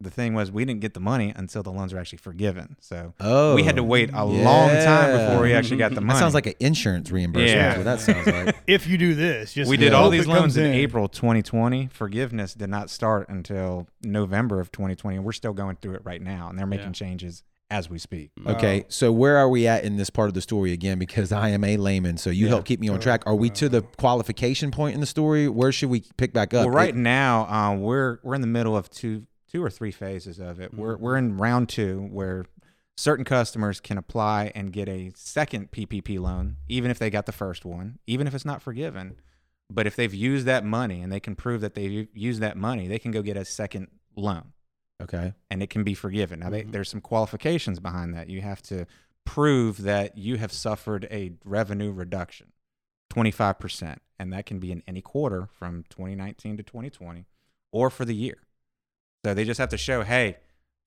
the 0.00 0.10
thing 0.10 0.34
was 0.34 0.50
we 0.52 0.64
didn't 0.64 0.80
get 0.80 0.94
the 0.94 1.00
money 1.00 1.32
until 1.34 1.62
the 1.62 1.72
loans 1.72 1.94
were 1.94 1.98
actually 1.98 2.18
forgiven 2.18 2.76
so 2.80 3.14
oh, 3.20 3.54
we 3.54 3.62
had 3.62 3.76
to 3.76 3.82
wait 3.82 4.10
a 4.12 4.24
long 4.24 4.68
time 4.68 5.12
before 5.12 5.42
we 5.42 5.54
actually 5.54 5.78
got 5.78 5.94
the 5.94 6.00
money 6.00 6.16
That 6.16 6.20
sounds 6.20 6.34
like 6.34 6.46
an 6.46 6.54
insurance 6.60 7.10
reimbursement. 7.10 7.56
Yeah. 7.56 7.82
That's 7.82 8.06
what 8.06 8.16
that 8.16 8.24
sounds 8.26 8.46
like. 8.46 8.56
if 8.66 8.86
you 8.86 8.98
do 8.98 9.14
this, 9.14 9.54
just 9.54 9.70
we 9.70 9.76
did 9.76 9.92
all 9.92 10.10
these 10.10 10.26
loans 10.26 10.56
in 10.56 10.66
in. 10.66 10.72
April 10.74 11.08
2020. 11.08 11.88
Forgiveness 11.92 12.54
did 12.54 12.68
not 12.68 12.90
start 12.90 13.28
until 13.28 13.86
November 14.02 14.60
of 14.60 14.70
2020, 14.72 15.16
and 15.16 15.24
we're 15.24 15.32
still 15.32 15.52
going 15.52 15.76
through 15.76 15.94
it 15.94 16.02
right 16.04 16.20
now. 16.20 16.48
And 16.48 16.58
they're 16.58 16.66
making 16.66 16.86
Yeah. 16.88 16.92
changes 16.92 17.42
as 17.70 17.90
we 17.90 17.98
speak. 17.98 18.30
Okay, 18.46 18.84
so 18.88 19.10
where 19.12 19.36
are 19.36 19.48
we 19.48 19.66
at 19.66 19.84
in 19.84 19.96
this 19.96 20.10
part 20.10 20.28
of 20.28 20.34
the 20.34 20.40
story 20.40 20.72
again? 20.72 20.98
Because 20.98 21.32
I 21.32 21.48
am 21.48 21.64
a 21.64 21.76
layman, 21.76 22.16
so 22.16 22.30
you 22.30 22.46
Yeah. 22.46 22.50
help 22.50 22.64
keep 22.64 22.80
me 22.80 22.88
on 22.88 23.00
track. 23.00 23.22
Are 23.26 23.34
we 23.34 23.50
to 23.50 23.68
the 23.68 23.82
qualification 23.82 24.70
point 24.70 24.94
in 24.94 25.00
the 25.00 25.06
story? 25.06 25.48
Where 25.48 25.72
should 25.72 25.90
we 25.90 26.04
pick 26.16 26.32
back 26.32 26.54
up? 26.54 26.66
Well, 26.66 26.74
right 26.74 26.94
now, 26.94 27.46
um, 27.48 27.80
we're 27.80 28.18
we're 28.22 28.34
in 28.34 28.40
the 28.40 28.46
middle 28.46 28.76
of 28.76 28.88
two 28.90 29.26
two 29.50 29.62
or 29.62 29.70
three 29.70 29.90
phases 29.90 30.38
of 30.38 30.60
it. 30.60 30.74
We're 30.74 30.96
we're 30.96 31.16
in 31.16 31.36
round 31.36 31.68
two 31.68 32.08
where 32.10 32.44
certain 32.96 33.24
customers 33.24 33.80
can 33.80 33.98
apply 33.98 34.52
and 34.54 34.72
get 34.72 34.88
a 34.88 35.12
second 35.14 35.70
PPP 35.70 36.18
loan, 36.18 36.56
even 36.68 36.90
if 36.90 36.98
they 36.98 37.10
got 37.10 37.26
the 37.26 37.32
first 37.32 37.64
one, 37.64 37.98
even 38.06 38.26
if 38.26 38.34
it's 38.34 38.44
not 38.44 38.62
forgiven. 38.62 39.20
But 39.70 39.86
if 39.86 39.96
they've 39.96 40.14
used 40.14 40.46
that 40.46 40.64
money 40.64 41.02
and 41.02 41.12
they 41.12 41.20
can 41.20 41.34
prove 41.36 41.60
that 41.60 41.74
they've 41.74 42.08
used 42.14 42.40
that 42.40 42.56
money, 42.56 42.86
they 42.86 42.98
can 42.98 43.10
go 43.10 43.20
get 43.22 43.36
a 43.36 43.44
second 43.44 43.88
loan 44.16 44.52
okay, 45.02 45.34
and 45.50 45.62
it 45.62 45.68
can 45.70 45.84
be 45.84 45.92
forgiven. 45.94 46.40
Now, 46.40 46.50
they, 46.50 46.62
Mhm. 46.62 46.72
there's 46.72 46.88
some 46.88 47.02
qualifications 47.02 47.80
behind 47.80 48.14
that. 48.14 48.30
You 48.30 48.40
have 48.40 48.62
to 48.62 48.86
prove 49.26 49.82
that 49.82 50.16
you 50.16 50.36
have 50.38 50.52
suffered 50.52 51.06
a 51.10 51.32
revenue 51.44 51.92
reduction, 51.92 52.52
25%. 53.10 54.00
And 54.18 54.32
that 54.32 54.46
can 54.46 54.58
be 54.58 54.72
in 54.72 54.82
any 54.86 55.02
quarter 55.02 55.46
from 55.46 55.84
2019 55.90 56.56
to 56.56 56.62
2020 56.62 57.26
or 57.72 57.90
for 57.90 58.04
the 58.06 58.14
year. 58.14 58.38
So 59.26 59.34
they 59.34 59.44
just 59.44 59.58
have 59.58 59.70
to 59.70 59.76
show, 59.76 60.04
hey, 60.04 60.34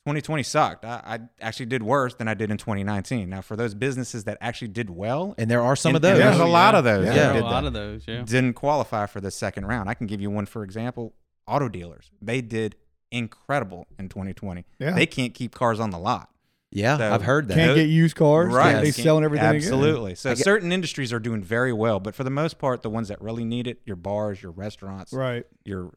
2020 0.05 0.43
sucked. 0.43 0.86
I, 0.86 1.01
I 1.05 1.19
actually 1.46 1.65
did 1.65 1.84
worse 1.84 2.13
than 2.15 2.29
I 2.29 2.34
did 2.36 2.50
in 2.51 2.58
2019. 2.58 3.29
Now, 3.29 3.41
for 3.41 3.58
those 3.58 3.74
businesses 3.74 4.24
that 4.24 4.38
actually 4.39 4.69
did 4.69 4.89
well, 4.89 5.36
And 5.38 5.51
there 5.51 5.62
are 5.62 5.75
some 5.75 5.89
and- 5.89 5.96
of 5.98 6.01
those. 6.03 6.12
and 6.12 6.22
there's 6.22 6.39
a 6.39 6.46
lot 6.46 6.74
of 6.74 6.86
those. 6.86 7.03
Yeah. 7.08 7.12
that 7.12 7.17
There 7.17 7.29
are 7.31 7.34
did 7.34 7.41
a 7.41 7.46
lot 7.46 7.62
that 7.63 7.67
of 7.67 7.74
those. 7.74 8.08
Yeah. 8.08 8.22
didn't 8.22 8.53
qualify 8.53 9.08
for 9.08 9.19
the 9.19 9.29
second 9.29 9.65
round. 9.65 9.89
I 9.89 9.93
can 9.93 10.08
give 10.08 10.22
you 10.22 10.29
one 10.29 10.46
for 10.46 10.63
example. 10.63 11.13
Auto 11.48 11.67
dealers, 11.67 12.12
they 12.22 12.39
did 12.39 12.77
incredible 13.12 13.88
in 13.98 14.08
2020. 14.08 14.63
Yeah. 14.79 14.91
They 14.91 15.05
can't 15.05 15.34
keep 15.34 15.53
cars 15.53 15.81
on 15.81 15.89
the 15.89 16.00
lot. 16.00 16.29
Yeah, 16.72 16.98
So- 16.98 17.12
I've 17.13 17.24
heard 17.24 17.50
that. 17.50 17.55
Can't 17.55 17.75
get 17.75 17.89
used 17.89 18.15
cars. 18.15 18.53
Right. 18.53 18.75
They 18.75 18.84
Can't- 18.84 18.96
selling 18.96 19.24
everything 19.25 19.48
again. 19.48 19.55
Absolutely. 19.58 20.15
So 20.15 20.29
get- 20.34 20.46
certain 20.46 20.72
industries 20.72 21.12
are 21.12 21.19
doing 21.19 21.43
very 21.43 21.74
well, 21.74 22.00
but 22.00 22.15
for 22.15 22.24
the 22.24 22.29
most 22.29 22.58
part, 22.58 22.84
the 22.84 22.89
ones 22.89 23.10
that 23.10 23.19
really 23.22 23.43
need 23.43 23.67
it, 23.67 23.81
your 23.86 23.98
bars, 23.98 24.41
your 24.41 24.53
restaurants, 24.53 25.12
Right. 25.12 25.46
your 25.65 25.91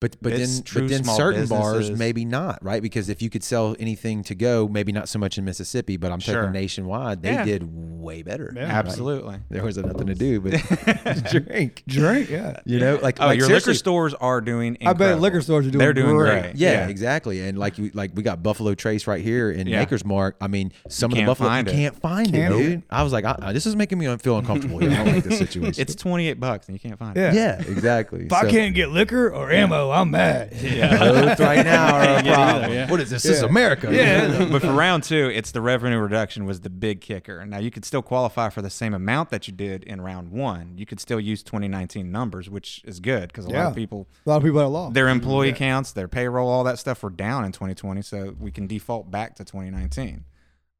But 0.00 0.16
but 0.22 0.32
It's 0.32 0.54
then 0.56 0.62
true 0.64 0.80
but 0.82 0.88
then 0.90 1.04
small 1.04 1.16
certain 1.16 1.46
bars 1.46 1.90
maybe 1.90 2.24
not 2.24 2.58
right 2.64 2.80
because 2.80 3.10
if 3.10 3.20
you 3.20 3.28
could 3.28 3.44
sell 3.44 3.76
anything 3.78 4.22
to 4.24 4.34
go 4.34 4.66
maybe 4.66 4.92
not 4.92 5.10
so 5.10 5.18
much 5.18 5.36
in 5.36 5.44
Mississippi 5.44 5.98
but 5.98 6.10
I'm 6.10 6.20
Sure. 6.20 6.36
talking 6.36 6.52
nationwide 6.52 7.20
they 7.22 7.32
Yeah. 7.32 7.44
did 7.44 7.64
way 8.00 8.22
better. 8.22 8.50
Yeah. 8.56 8.62
right? 8.62 8.70
absolutely. 8.70 9.36
There 9.50 9.62
was 9.62 9.76
nothing 9.76 10.06
to 10.06 10.14
do 10.14 10.40
but 10.40 10.52
drink. 11.30 11.82
Drink. 11.86 12.30
Yeah. 12.30 12.60
You 12.64 12.78
know 12.80 12.98
like 13.02 13.20
Oh, 13.20 13.26
like 13.26 13.38
your 13.38 13.48
liquor 13.48 13.74
stores 13.74 14.14
are 14.14 14.40
doing. 14.40 14.78
I 14.84 14.94
bet 14.94 15.20
liquor 15.20 15.42
stores 15.42 15.66
are 15.66 15.70
doing 15.70 15.78
They're 15.80 15.92
doing 15.92 16.16
great. 16.16 16.40
great. 16.42 16.56
Yeah, 16.56 16.86
exactly. 16.88 17.40
And 17.46 17.58
like 17.58 17.76
you, 17.76 17.90
like 17.92 18.12
we 18.14 18.22
got 18.22 18.42
Buffalo 18.42 18.74
Trace 18.74 19.06
right 19.06 19.22
here 19.22 19.50
in 19.50 19.66
Yeah. 19.66 19.80
Maker's 19.80 20.04
Mark. 20.04 20.36
I 20.40 20.46
mean, 20.48 20.72
some 20.88 21.12
of 21.12 21.18
the 21.18 21.24
Buffalo 21.26 21.48
find 21.50 21.66
you 21.68 21.74
can't 21.74 22.00
find 22.00 22.32
Can't. 22.32 22.54
it, 22.54 22.58
dude. 22.58 22.82
I 22.88 23.02
was 23.02 23.12
like, 23.12 23.26
I, 23.26 23.36
I- 23.42 23.52
this 23.52 23.66
is 23.66 23.76
making 23.76 23.98
me 23.98 24.06
feel 24.16 24.38
uncomfortable. 24.38 24.78
here. 24.78 24.90
I 24.92 25.04
don't 25.04 25.14
like 25.16 25.24
this 25.24 25.38
situation. 25.46 25.82
It's 25.82 25.94
28 25.94 26.40
bucks 26.40 26.68
and 26.68 26.74
you 26.74 26.80
can't 26.80 26.98
find 26.98 27.16
it. 27.18 27.34
Yeah. 27.34 27.58
yeah, 27.60 27.70
exactly. 27.70 28.24
If 28.24 28.32
I 28.32 28.50
can't 28.50 28.74
get 28.74 28.90
liquor 28.90 29.28
or 29.30 29.50
ammo, 29.52 29.89
I'm 29.92 30.10
mad. 30.10 30.50
both 30.52 31.40
right 31.40 31.64
now 31.64 31.94
are 31.96 32.02
a 32.02 32.04
Can't 32.22 32.26
either, 32.26 32.34
problem. 32.34 32.72
yeah. 32.72 32.90
What 32.90 33.00
is 33.00 33.10
this? 33.10 33.22
This 33.22 33.36
is 33.36 33.42
Yeah. 33.42 33.48
America. 33.48 33.88
Yeah. 33.94 34.48
but 34.52 34.62
for 34.62 34.72
round 34.72 35.04
two, 35.04 35.30
it's 35.34 35.50
the 35.52 35.60
revenue 35.60 35.98
reduction 35.98 36.44
was 36.44 36.60
the 36.60 36.70
big 36.70 37.00
kicker. 37.00 37.44
Now 37.46 37.58
you 37.58 37.70
could 37.70 37.84
still 37.84 38.02
qualify 38.02 38.48
for 38.50 38.62
the 38.62 38.70
same 38.70 38.94
amount 38.94 39.30
that 39.30 39.46
you 39.48 39.52
did 39.54 39.84
in 39.84 40.00
round 40.00 40.30
one. 40.30 40.76
You 40.76 40.86
could 40.86 41.00
still 41.00 41.20
use 41.20 41.42
2019 41.42 42.10
numbers, 42.10 42.48
which 42.50 42.82
is 42.84 43.00
good 43.00 43.28
because 43.28 43.44
a 43.46 43.48
lot 43.48 43.54
Yeah. 43.56 43.68
of 43.68 43.74
people, 43.74 44.08
A 44.26 44.28
lot 44.30 44.36
of 44.38 44.42
people 44.42 44.60
at 44.60 44.66
law. 44.70 44.90
their 44.90 45.08
employee 45.08 45.52
counts, 45.52 45.92
their 45.92 46.08
payroll, 46.08 46.48
all 46.48 46.64
that 46.64 46.78
stuff 46.78 47.02
were 47.02 47.10
down 47.10 47.44
in 47.44 47.52
2020. 47.52 48.02
So 48.02 48.34
we 48.38 48.50
can 48.50 48.66
default 48.66 49.10
back 49.10 49.34
to 49.36 49.44
2019. 49.44 50.24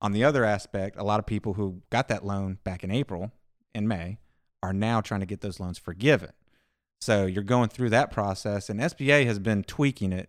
On 0.03 0.13
the 0.13 0.25
other 0.25 0.45
aspect, 0.45 0.97
a 0.99 1.05
lot 1.05 1.19
of 1.21 1.27
people 1.27 1.55
who 1.55 1.83
got 1.91 2.09
that 2.09 2.25
loan 2.25 2.59
back 2.65 2.83
in 2.83 2.91
April 2.91 3.33
and 3.75 3.87
May 3.87 4.19
are 4.63 4.73
now 4.73 5.01
trying 5.01 5.21
to 5.21 5.27
get 5.27 5.41
those 5.43 5.61
loans 5.61 5.79
forgiven. 5.79 6.31
So 7.01 7.25
you're 7.27 7.43
going 7.43 7.71
through 7.71 7.91
that 7.91 8.11
process, 8.11 8.69
and 8.69 8.79
SBA 8.81 9.25
has 9.27 9.39
been 9.39 9.65
tweaking 9.65 10.13
it 10.13 10.29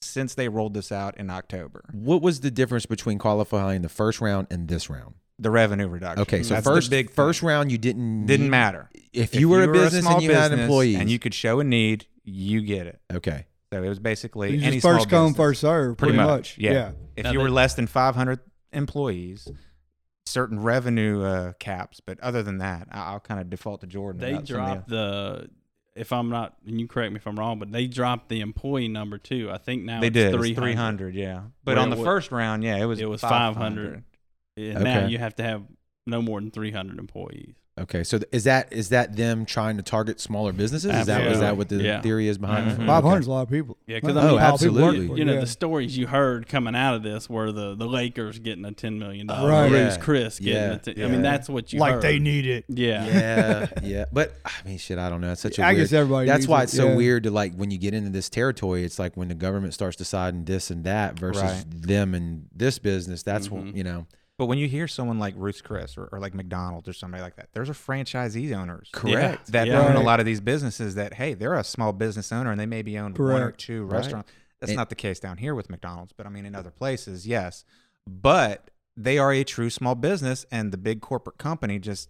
since 0.00 0.34
they 0.34 0.48
rolled 0.48 0.74
this 0.74 0.90
out 0.90 1.16
in 1.16 1.30
October. 1.30 1.84
What 1.92 2.22
was 2.22 2.40
the 2.40 2.50
difference 2.50 2.86
between 2.86 3.18
qualifying 3.18 3.82
the 3.82 3.88
first 3.88 4.20
round 4.20 4.48
and 4.50 4.66
this 4.68 4.90
round? 4.90 5.14
The 5.38 5.50
revenue 5.50 5.86
reduction. 5.86 6.22
Okay, 6.22 6.42
so 6.42 6.54
That's 6.54 6.66
first 6.66 6.90
big 6.90 7.10
first 7.12 7.42
round 7.42 7.70
you 7.70 7.78
didn't 7.78 8.26
didn't 8.26 8.46
need- 8.46 8.50
matter. 8.50 8.90
If 9.12 9.36
you 9.36 9.48
were 9.48 9.62
a 9.62 9.72
business 9.72 10.02
small 10.02 10.14
and 10.14 10.22
you 10.24 10.32
had 10.32 10.48
business 10.50 10.60
employees 10.64 10.96
and 10.98 11.08
you 11.08 11.20
could 11.20 11.34
show 11.34 11.60
a 11.60 11.64
need, 11.64 12.06
you 12.24 12.62
get 12.62 12.88
it. 12.88 13.00
okay. 13.12 13.46
So 13.72 13.82
it 13.82 13.88
was 13.88 13.98
basically 14.00 14.56
You 14.56 14.62
any 14.62 14.76
just 14.76 14.82
small 14.82 14.94
first 14.94 15.10
come, 15.10 15.24
business. 15.26 15.36
first 15.36 15.60
serve. 15.60 15.96
Pretty, 15.98 16.16
much. 16.16 16.56
Yeah. 16.58 16.72
yeah. 16.72 16.90
If 17.16 17.24
Now 17.24 17.32
you 17.32 17.38
they- 17.38 17.42
were 17.44 17.50
less 17.50 17.74
than 17.74 17.86
500 17.86 18.40
employees, 18.72 19.46
certain 20.26 20.58
revenue 20.60 21.22
uh, 21.22 21.52
caps, 21.60 22.00
but 22.00 22.18
other 22.20 22.42
than 22.42 22.58
that, 22.58 22.88
I- 22.90 23.12
I'll 23.12 23.20
kind 23.20 23.40
of 23.40 23.48
default 23.50 23.82
to 23.82 23.86
Jordan. 23.86 24.20
They 24.20 24.32
about 24.32 24.46
the- 24.46 24.52
dropped 24.54 24.88
the. 24.88 25.50
If 25.98 26.12
I'm 26.12 26.28
not, 26.30 26.56
and 26.66 26.80
you 26.80 26.86
correct 26.86 27.12
me 27.12 27.16
if 27.16 27.26
I'm 27.26 27.36
wrong, 27.38 27.58
but 27.58 27.72
they 27.72 27.86
dropped 27.86 28.28
the 28.28 28.40
employee 28.40 28.88
number 28.88 29.18
too. 29.18 29.50
I 29.50 29.58
think 29.58 29.84
now 29.84 30.00
They 30.00 30.06
it's 30.08 30.14
did. 30.14 30.32
300. 30.32 30.54
300. 30.54 30.62
300, 31.12 31.14
yeah. 31.14 31.42
But 31.64 31.76
Where 31.76 31.82
on 31.82 31.92
it 31.92 31.96
the 31.96 32.02
wa- 32.02 32.04
first 32.06 32.30
round, 32.32 32.62
yeah, 32.64 32.76
it 32.76 32.84
was 32.86 33.00
it 33.00 33.08
was 33.08 33.20
500. 33.20 33.54
500. 33.54 34.04
And 34.76 34.84
now 34.84 34.98
Okay. 35.00 35.08
you 35.12 35.18
have 35.18 35.34
to 35.36 35.42
have 35.42 35.62
no 36.06 36.22
more 36.22 36.40
than 36.40 36.50
300 36.50 36.98
employees. 36.98 37.54
Okay. 37.82 38.04
So 38.04 38.18
th- 38.18 38.28
is 38.32 38.44
that 38.44 38.72
is 38.72 38.88
that 38.90 39.16
them 39.16 39.44
trying 39.44 39.76
to 39.76 39.82
target 39.82 40.20
smaller 40.20 40.52
businesses? 40.52 40.94
Is 40.94 41.06
that 41.06 41.26
is 41.26 41.40
that 41.40 41.56
what 41.56 41.68
the 41.68 41.76
Yeah. 41.76 42.00
theory 42.00 42.28
is 42.28 42.38
behind 42.38 42.70
mm-hmm. 42.70 42.82
it? 42.82 42.86
Five 42.86 43.04
Okay. 43.04 43.18
is 43.18 43.26
a 43.26 43.30
lot 43.30 43.42
of 43.42 43.50
people. 43.50 43.76
Yeah, 43.86 44.00
'cause 44.00 44.14
Well, 44.14 44.18
I 44.18 44.20
oh, 44.20 44.24
mean, 44.32 44.34
Oh, 44.34 44.38
how 44.38 44.56
people 44.56 44.74
work 44.74 44.82
absolutely. 44.84 45.06
for 45.08 45.14
it, 45.14 45.18
You 45.18 45.24
know, 45.24 45.34
yeah. 45.34 45.40
the 45.40 45.46
stories 45.46 45.96
you 45.96 46.06
heard 46.08 46.48
coming 46.48 46.74
out 46.74 46.94
of 46.94 47.02
this 47.02 47.28
were 47.30 47.52
the, 47.52 47.74
the 47.74 47.86
Lakers 47.86 48.38
getting 48.38 48.64
a 48.64 48.72
$10 48.72 48.98
million. 48.98 49.26
Right. 49.28 49.70
Ruth's 49.70 49.96
Yeah. 49.96 50.02
Chris 50.02 50.38
getting 50.38 50.54
Yeah. 50.54 50.72
a 50.72 50.78
10 50.78 50.94
I 50.96 51.00
Yeah. 51.00 51.08
mean, 51.08 51.22
that's 51.22 51.48
what 51.48 51.72
you 51.72 51.78
like 51.80 51.94
heard. 51.94 52.02
they 52.02 52.18
need 52.18 52.46
it. 52.46 52.64
Yeah. 52.68 53.06
yeah, 53.06 53.66
yeah. 53.82 54.04
But 54.12 54.34
I 54.44 54.50
mean, 54.66 54.78
shit, 54.78 54.98
I 54.98 55.08
don't 55.08 55.20
know. 55.20 55.32
It's 55.32 55.40
such 55.40 55.58
a 55.58 55.62
I 55.62 55.68
weird. 55.72 55.78
guess 55.78 55.92
everybody. 55.92 56.26
that's 56.26 56.40
needs 56.40 56.48
why 56.48 56.60
it, 56.60 56.64
it's 56.64 56.72
so 56.72 56.88
yeah. 56.88 56.96
weird 56.96 57.22
to 57.24 57.30
like 57.30 57.54
when 57.54 57.70
you 57.70 57.78
get 57.78 57.94
into 57.94 58.10
this 58.10 58.28
territory. 58.28 58.84
It's 58.84 58.98
like 58.98 59.16
when 59.16 59.28
the 59.28 59.34
government 59.34 59.74
starts 59.74 59.96
deciding 59.96 60.44
this 60.44 60.70
and 60.70 60.84
that 60.84 61.18
versus 61.18 61.42
Right. 61.42 61.64
them 61.68 62.14
and 62.14 62.46
this 62.54 62.78
business. 62.78 63.22
That's 63.22 63.50
what 63.50 63.64
mm-hmm. 63.64 63.76
you 63.76 63.84
know. 63.84 64.06
But 64.38 64.46
when 64.46 64.56
you 64.58 64.68
hear 64.68 64.86
someone 64.86 65.18
like 65.18 65.34
Ruth's 65.36 65.60
Chris 65.60 65.98
or, 65.98 66.06
or 66.12 66.20
like 66.20 66.32
McDonald's 66.32 66.88
or 66.88 66.92
somebody 66.92 67.22
like 67.22 67.34
that, 67.36 67.48
there's 67.52 67.68
a 67.68 67.72
franchisee 67.72 68.54
owners 68.56 68.88
Correct. 68.92 69.50
that 69.52 69.66
Yeah. 69.66 69.80
own 69.86 69.96
a 69.96 70.00
lot 70.00 70.20
of 70.20 70.26
these 70.26 70.40
businesses 70.40 70.94
that, 70.94 71.14
hey, 71.14 71.34
they're 71.34 71.54
a 71.56 71.64
small 71.64 71.92
business 71.92 72.30
owner 72.30 72.52
and 72.52 72.60
they 72.60 72.66
maybe 72.66 72.96
own 72.98 73.14
one 73.14 73.30
or 73.30 73.38
Correct. 73.46 73.58
two 73.60 73.82
Right. 73.84 73.92
restaurants. 73.98 74.30
That's 74.60 74.70
And- 74.70 74.76
not 74.76 74.90
the 74.90 74.94
case 74.94 75.18
down 75.18 75.38
here 75.38 75.54
with 75.56 75.68
McDonald's, 75.68 76.12
but 76.16 76.24
I 76.26 76.30
mean, 76.30 76.46
in 76.46 76.54
other 76.54 76.70
places, 76.70 77.26
yes. 77.26 77.64
But 78.06 78.70
they 78.96 79.18
are 79.18 79.32
a 79.32 79.42
true 79.44 79.70
small 79.70 79.96
business 79.96 80.46
and 80.52 80.72
the 80.72 80.78
big 80.78 81.00
corporate 81.00 81.38
company 81.38 81.78
just 81.80 82.08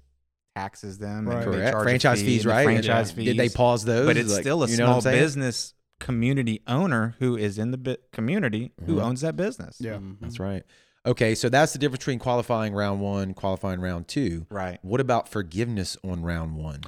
taxes 0.55 0.99
them. 0.99 1.27
Right. 1.29 1.43
And 1.45 1.53
they 1.53 1.57
Correct. 1.57 1.73
charge 1.73 1.83
a 1.83 1.85
Franchise 1.85 2.21
fee 2.21 2.27
fees, 2.27 2.45
and 2.45 2.53
right? 2.55 2.65
Franchise 2.65 3.11
Yeah. 3.11 3.17
fees. 3.17 3.25
Did 3.27 3.37
they 3.39 3.49
pause 3.49 3.85
those? 3.85 4.07
But 4.07 4.17
it's 4.19 4.33
Like, 4.33 4.43
still 4.43 4.63
a 4.65 4.69
you 4.69 4.77
know 4.77 5.01
small 5.01 5.13
business 5.13 5.73
community 5.99 6.61
owner 6.67 7.15
who 7.19 7.37
is 7.37 7.59
in 7.59 7.71
the 7.71 7.79
bi- 7.79 7.97
community 8.13 8.73
who 8.87 8.97
Mhm. 8.97 9.03
owns 9.03 9.21
that 9.23 9.35
business. 9.37 9.79
Yeah. 9.81 9.95
Mhm. 9.95 10.17
That's 10.21 10.39
right. 10.39 10.63
Okay, 11.09 11.35
so 11.35 11.49
that's 11.49 11.73
the 11.73 11.79
difference 11.79 12.01
between 12.01 12.19
qualifying 12.19 12.75
round 12.75 13.01
one, 13.01 13.33
qualifying 13.33 13.81
round 13.81 14.09
two. 14.09 14.47
Right. 14.51 14.79
What 14.83 15.01
about 15.01 15.27
forgiveness 15.29 15.97
on 16.05 16.23
round 16.23 16.55
one? 16.57 16.83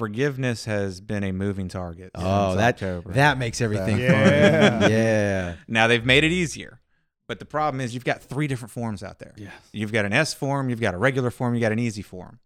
Forgiveness 0.00 0.64
has 0.64 1.00
been 1.00 1.22
a 1.22 1.30
moving 1.32 1.68
target. 1.68 2.10
Oh, 2.16 2.56
that 2.56 2.74
October. 2.74 3.12
that 3.12 3.38
makes 3.38 3.60
everything 3.60 3.98
Yeah. 3.98 4.80
fun. 4.80 4.90
Yeah. 4.90 5.54
Now 5.68 5.86
they've 5.86 6.04
made 6.04 6.24
it 6.24 6.32
easier, 6.32 6.80
but 7.28 7.38
the 7.38 7.44
problem 7.44 7.80
is 7.80 7.94
you've 7.94 8.04
got 8.04 8.20
three 8.20 8.48
different 8.48 8.72
forms 8.72 9.04
out 9.04 9.20
there. 9.20 9.32
Yes. 9.36 9.52
You've 9.72 9.92
got 9.92 10.04
an 10.06 10.12
S 10.12 10.34
form, 10.34 10.68
you've 10.68 10.80
got 10.80 10.94
a 10.94 10.98
regular 10.98 11.30
form, 11.30 11.54
you 11.54 11.60
got 11.60 11.70
an 11.70 11.78
easy 11.78 12.02
form. 12.02 12.40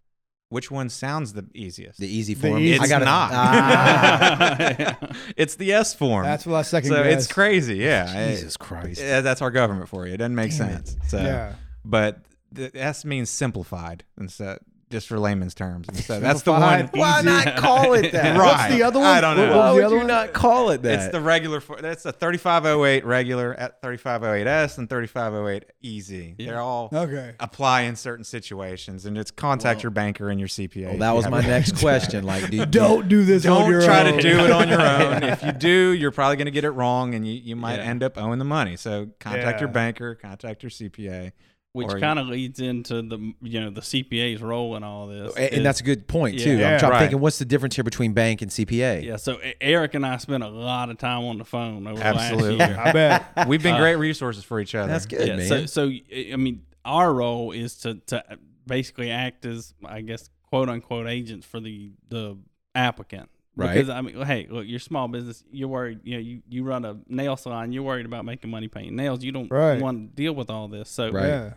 Which 0.49 0.71
one 0.71 0.89
sounds 0.91 1.33
the 1.33 1.45
easiest? 1.55 1.99
The 1.99 2.07
easy 2.07 2.35
The 2.35 2.49
form. 2.49 2.63
easy- 2.63 2.79
I 2.79 2.87
gotta- 2.87 3.05
not. 3.05 3.31
Ah. 3.33 4.97
it's 5.37 5.57
the 5.57 5.73
S 5.73 5.93
form. 5.95 6.25
That's 6.25 6.47
what 6.47 6.57
I 6.57 6.63
second 6.63 6.91
so 6.91 7.03
guess. 7.03 7.25
it's 7.25 7.33
crazy. 7.33 7.77
Yeah. 7.77 8.31
Jesus 8.31 8.57
Christ. 8.57 9.01
Yeah, 9.01 9.23
that's 9.23 9.43
our 9.43 9.51
government 9.51 9.89
for 9.89 10.07
you. 10.07 10.15
It 10.15 10.19
doesn't 10.19 10.35
make 10.37 10.57
Damn 10.57 10.69
it. 10.71 10.89
sense. 10.89 10.97
So, 11.09 11.19
Yeah. 11.19 11.55
but 11.85 12.21
the 12.53 12.71
S 12.75 13.05
means 13.05 13.29
simplified, 13.29 14.05
and 14.17 14.31
so 14.31 14.57
just 14.89 15.09
for 15.09 15.19
layman's 15.19 15.55
terms. 15.55 15.89
And 15.89 15.97
so 15.97 16.21
that's 16.21 16.43
the 16.43 16.53
one. 16.53 16.89
Why 16.93 17.19
Easy. 17.19 17.27
not 17.27 17.57
call 17.57 17.95
it 17.95 18.13
that? 18.13 18.39
Right. 18.39 18.47
What's 18.47 18.75
the 18.75 18.83
other 18.85 18.99
one? 19.01 19.09
I 19.09 19.21
don't 19.21 19.37
know. 19.37 19.57
Why 19.59 19.71
was 19.73 19.83
would 19.85 19.91
you 19.91 19.97
one? 19.99 20.07
not 20.07 20.33
call 20.33 20.71
it 20.71 20.83
that? 20.83 20.95
It's 21.07 21.13
the 21.13 21.21
regular. 21.21 21.61
For, 21.61 21.77
that's 21.81 22.05
a 22.07 22.13
3508 22.13 23.05
regular 23.05 23.53
at 23.55 23.83
3508S 23.83 24.79
and 24.79 24.89
3508 24.89 25.65
easy. 25.83 26.35
Yeah. 26.39 26.47
They're 26.53 26.61
all 26.61 26.89
Okay. 26.93 27.35
apply 27.41 27.83
in 27.83 27.97
certain 27.97 28.25
situations, 28.25 29.07
and 29.07 29.19
it's 29.19 29.31
contact 29.31 29.79
Well- 29.79 29.83
your 29.85 29.91
banker 29.91 30.29
and 30.31 30.39
your 30.39 30.49
CPA. 30.49 30.89
well, 30.91 30.99
that 30.99 31.15
was 31.17 31.29
my 31.29 31.41
next 31.41 31.77
question. 31.81 32.25
Like, 32.25 32.51
do, 32.51 32.65
Don't 32.67 33.09
do 33.09 33.25
this 33.25 33.43
Don't 33.43 33.69
your 33.71 33.83
try 33.83 34.07
own. 34.09 34.17
to 34.17 34.23
do 34.23 34.39
it 34.39 34.51
on 34.51 34.69
your 34.69 34.81
own. 34.81 35.23
if 35.25 35.43
you 35.43 35.53
do, 35.53 35.91
you're 35.91 36.13
probably 36.13 36.37
going 36.37 36.47
to 36.47 36.51
get 36.53 36.65
it 36.65 36.71
wrong, 36.71 37.15
and 37.15 37.27
you, 37.27 37.35
you 37.35 37.57
might 37.57 37.77
Yeah. 37.77 37.85
end 37.85 38.03
up 38.03 38.17
owing 38.19 38.39
the 38.39 38.45
money. 38.45 38.77
So 38.77 39.09
contact 39.19 39.61
your 39.61 39.69
banker, 39.69 40.15
contact 40.15 40.63
your 40.63 40.71
CPA. 40.71 41.33
Which 41.77 42.01
kind 42.01 42.19
of 42.19 42.27
leads 42.29 42.59
into 42.61 43.03
the 43.03 43.33
you 43.43 43.61
know 43.61 43.71
the 43.71 43.81
CPA's 43.81 44.41
role 44.43 44.77
in 44.77 44.83
all 44.83 45.07
this. 45.07 45.35
and, 45.37 45.55
and 45.55 45.67
that's 45.67 45.81
a 45.81 45.85
good 45.85 46.09
point 46.09 46.39
too. 46.39 46.57
Yeah. 46.57 46.75
I'm 46.75 46.79
trying 46.81 46.93
Right. 46.93 46.99
thinking, 47.01 47.21
what's 47.21 47.39
the 47.39 47.45
difference 47.45 47.75
here 47.77 47.85
between 47.85 48.13
bank 48.13 48.43
and 48.43 48.51
CPA? 48.51 49.05
yeah. 49.05 49.17
So 49.17 49.41
E- 49.43 49.55
Eric 49.61 49.95
and 49.95 50.05
I 50.07 50.17
spent 50.17 50.43
a 50.43 50.49
lot 50.49 50.91
of 50.91 50.99
time 50.99 51.25
on 51.25 51.39
the 51.39 51.45
phone 51.45 51.87
over 51.87 52.03
Absolutely. 52.03 52.57
last 52.57 52.71
year. 52.71 52.81
I 52.81 52.93
bet. 52.93 53.27
We've 53.49 53.63
been 53.63 53.75
Uh, 53.75 53.79
great 53.81 53.97
resources 53.97 54.43
for 54.45 54.59
each 54.61 54.75
other. 54.75 54.91
That's 54.91 55.07
good, 55.07 55.29
yeah, 55.29 55.37
man. 55.37 55.47
So, 55.47 55.67
so 55.67 55.91
I 56.33 56.37
mean, 56.37 56.63
our 56.85 57.13
role 57.13 57.53
is 57.53 57.77
to 57.79 57.95
to 58.07 58.25
basically 58.67 59.11
act 59.11 59.45
as, 59.45 59.75
I 59.85 60.01
guess, 60.01 60.29
quote 60.49 60.69
unquote 60.69 61.07
agents 61.09 61.47
for 61.47 61.61
the 61.61 61.93
the 62.09 62.37
applicant. 62.75 63.29
Right. 63.59 63.73
Because 63.73 63.89
I 63.89 64.03
mean, 64.03 64.21
hey, 64.23 64.47
look, 64.51 64.67
you're 64.67 64.79
small 64.79 65.09
business. 65.09 65.43
You're 65.51 65.69
worried. 65.69 66.01
You 66.05 66.15
know, 66.17 66.21
you, 66.21 66.43
you 66.47 66.63
run 66.63 66.85
a 66.85 66.99
nail 67.09 67.37
salon. 67.39 67.73
You're 67.73 67.85
worried 67.85 68.05
about 68.05 68.27
making 68.27 68.51
money 68.51 68.69
painting 68.69 68.97
nails. 68.97 69.25
You 69.25 69.33
don't 69.33 69.51
Right. 69.51 69.81
want 69.81 70.11
to 70.11 70.15
deal 70.15 70.35
with 70.35 70.51
all 70.51 70.69
this. 70.69 70.91
So 70.91 71.11
Right. 71.11 71.27
Yeah. 71.27 71.53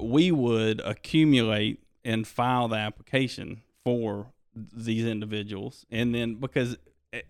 We 0.00 0.30
would 0.32 0.80
accumulate 0.84 1.80
and 2.04 2.26
file 2.26 2.68
the 2.68 2.76
application 2.76 3.62
for 3.84 4.26
these 4.54 5.04
individuals, 5.06 5.84
and 5.90 6.14
then 6.14 6.34
because 6.36 6.76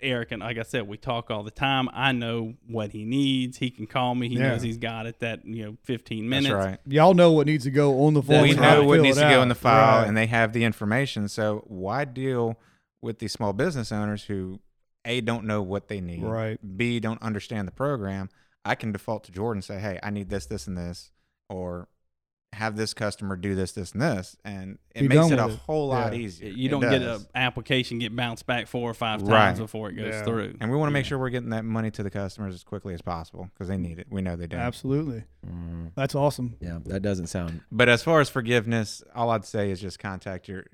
Eric 0.00 0.32
and 0.32 0.40
like 0.40 0.56
I 0.56 0.62
said, 0.62 0.88
we 0.88 0.96
talk 0.96 1.30
all 1.30 1.42
the 1.42 1.50
time. 1.50 1.88
I 1.92 2.12
know 2.12 2.54
what 2.66 2.92
he 2.92 3.04
needs. 3.04 3.58
He 3.58 3.70
can 3.70 3.86
call 3.86 4.14
me. 4.14 4.28
He 4.30 4.36
Yeah. 4.36 4.48
knows 4.50 4.62
he's 4.62 4.78
got 4.78 5.06
it. 5.06 5.18
That 5.20 5.44
you 5.44 5.64
know, 5.64 5.76
fifteen 5.84 6.28
minutes. 6.28 6.54
That's 6.54 6.66
right. 6.66 6.78
Y'all 6.86 7.12
know 7.14 7.32
what 7.32 7.46
needs 7.46 7.64
to 7.64 7.70
go 7.70 8.04
on 8.06 8.14
the 8.14 8.22
form. 8.22 8.42
We 8.42 8.52
and 8.52 8.60
know 8.60 8.84
what 8.84 9.00
needs 9.00 9.18
it 9.18 9.22
to 9.24 9.28
go 9.28 9.42
in 9.42 9.48
the 9.48 9.54
file 9.54 10.00
Right. 10.00 10.08
and 10.08 10.16
they 10.16 10.26
have 10.26 10.52
the 10.54 10.64
information 10.64 11.28
so 11.28 11.64
why 11.66 12.04
deal 12.06 12.58
with 13.02 13.18
these 13.18 13.32
small 13.32 13.52
business 13.52 13.92
owners 13.92 14.24
who 14.24 14.60
a 15.04 15.20
don't 15.20 15.44
know 15.44 15.60
what 15.60 15.88
they 15.88 16.00
need 16.00 16.22
Right. 16.22 16.58
b 16.78 16.98
don't 16.98 17.20
understand 17.22 17.68
the 17.68 17.72
program 17.72 18.30
i 18.64 18.74
can 18.74 18.90
default 18.92 19.24
to 19.24 19.32
jordan 19.32 19.58
and 19.58 19.64
say 19.64 19.78
hey 19.78 19.98
i 20.02 20.08
need 20.08 20.30
this 20.30 20.46
this 20.46 20.66
and 20.66 20.78
this 20.78 21.10
or 21.50 21.88
have 22.54 22.76
this 22.76 22.94
customer 22.94 23.36
do 23.36 23.54
this 23.54 23.72
this 23.72 23.92
and 23.92 24.00
this 24.02 24.36
and 24.44 24.78
it 24.94 25.02
Be 25.02 25.08
makes 25.08 25.30
it 25.30 25.38
a 25.38 25.46
it. 25.48 25.58
whole 25.66 25.88
lot 25.88 26.14
easier 26.14 26.48
You 26.48 26.68
don't 26.68 26.80
get 26.80 27.02
an 27.02 27.26
application 27.34 27.98
get 27.98 28.14
bounced 28.16 28.46
back 28.46 28.66
four 28.66 28.88
or 28.90 28.94
five 28.94 29.20
times 29.20 29.30
Right. 29.30 29.56
before 29.58 29.90
it 29.90 29.94
goes 29.94 30.14
Yeah. 30.14 30.24
through. 30.24 30.54
and 30.60 30.70
we 30.70 30.76
want 30.76 30.88
to 30.88 30.92
make 30.92 31.04
Yeah. 31.04 31.08
sure 31.10 31.18
we're 31.18 31.30
getting 31.30 31.50
that 31.50 31.64
money 31.64 31.90
to 31.92 32.02
the 32.02 32.10
customers 32.10 32.54
as 32.54 32.64
quickly 32.64 32.94
as 32.94 33.02
possible 33.02 33.50
because 33.52 33.68
they 33.68 33.76
need 33.76 33.98
it 33.98 34.06
we 34.10 34.22
know 34.22 34.36
they 34.36 34.46
do 34.46 34.56
Absolutely. 34.56 35.24
Mhm. 35.46 35.90
That's 35.94 36.14
awesome. 36.14 36.56
Yeah, 36.60 36.78
that 36.86 37.02
doesn't 37.02 37.26
sound. 37.26 37.60
But 37.70 37.88
as 37.88 38.02
far 38.02 38.20
as 38.20 38.28
forgiveness, 38.30 39.02
all 39.14 39.30
I'd 39.30 39.44
say 39.44 39.70
is 39.70 39.80
just 39.80 39.98
contact 39.98 40.48
your 40.48 40.64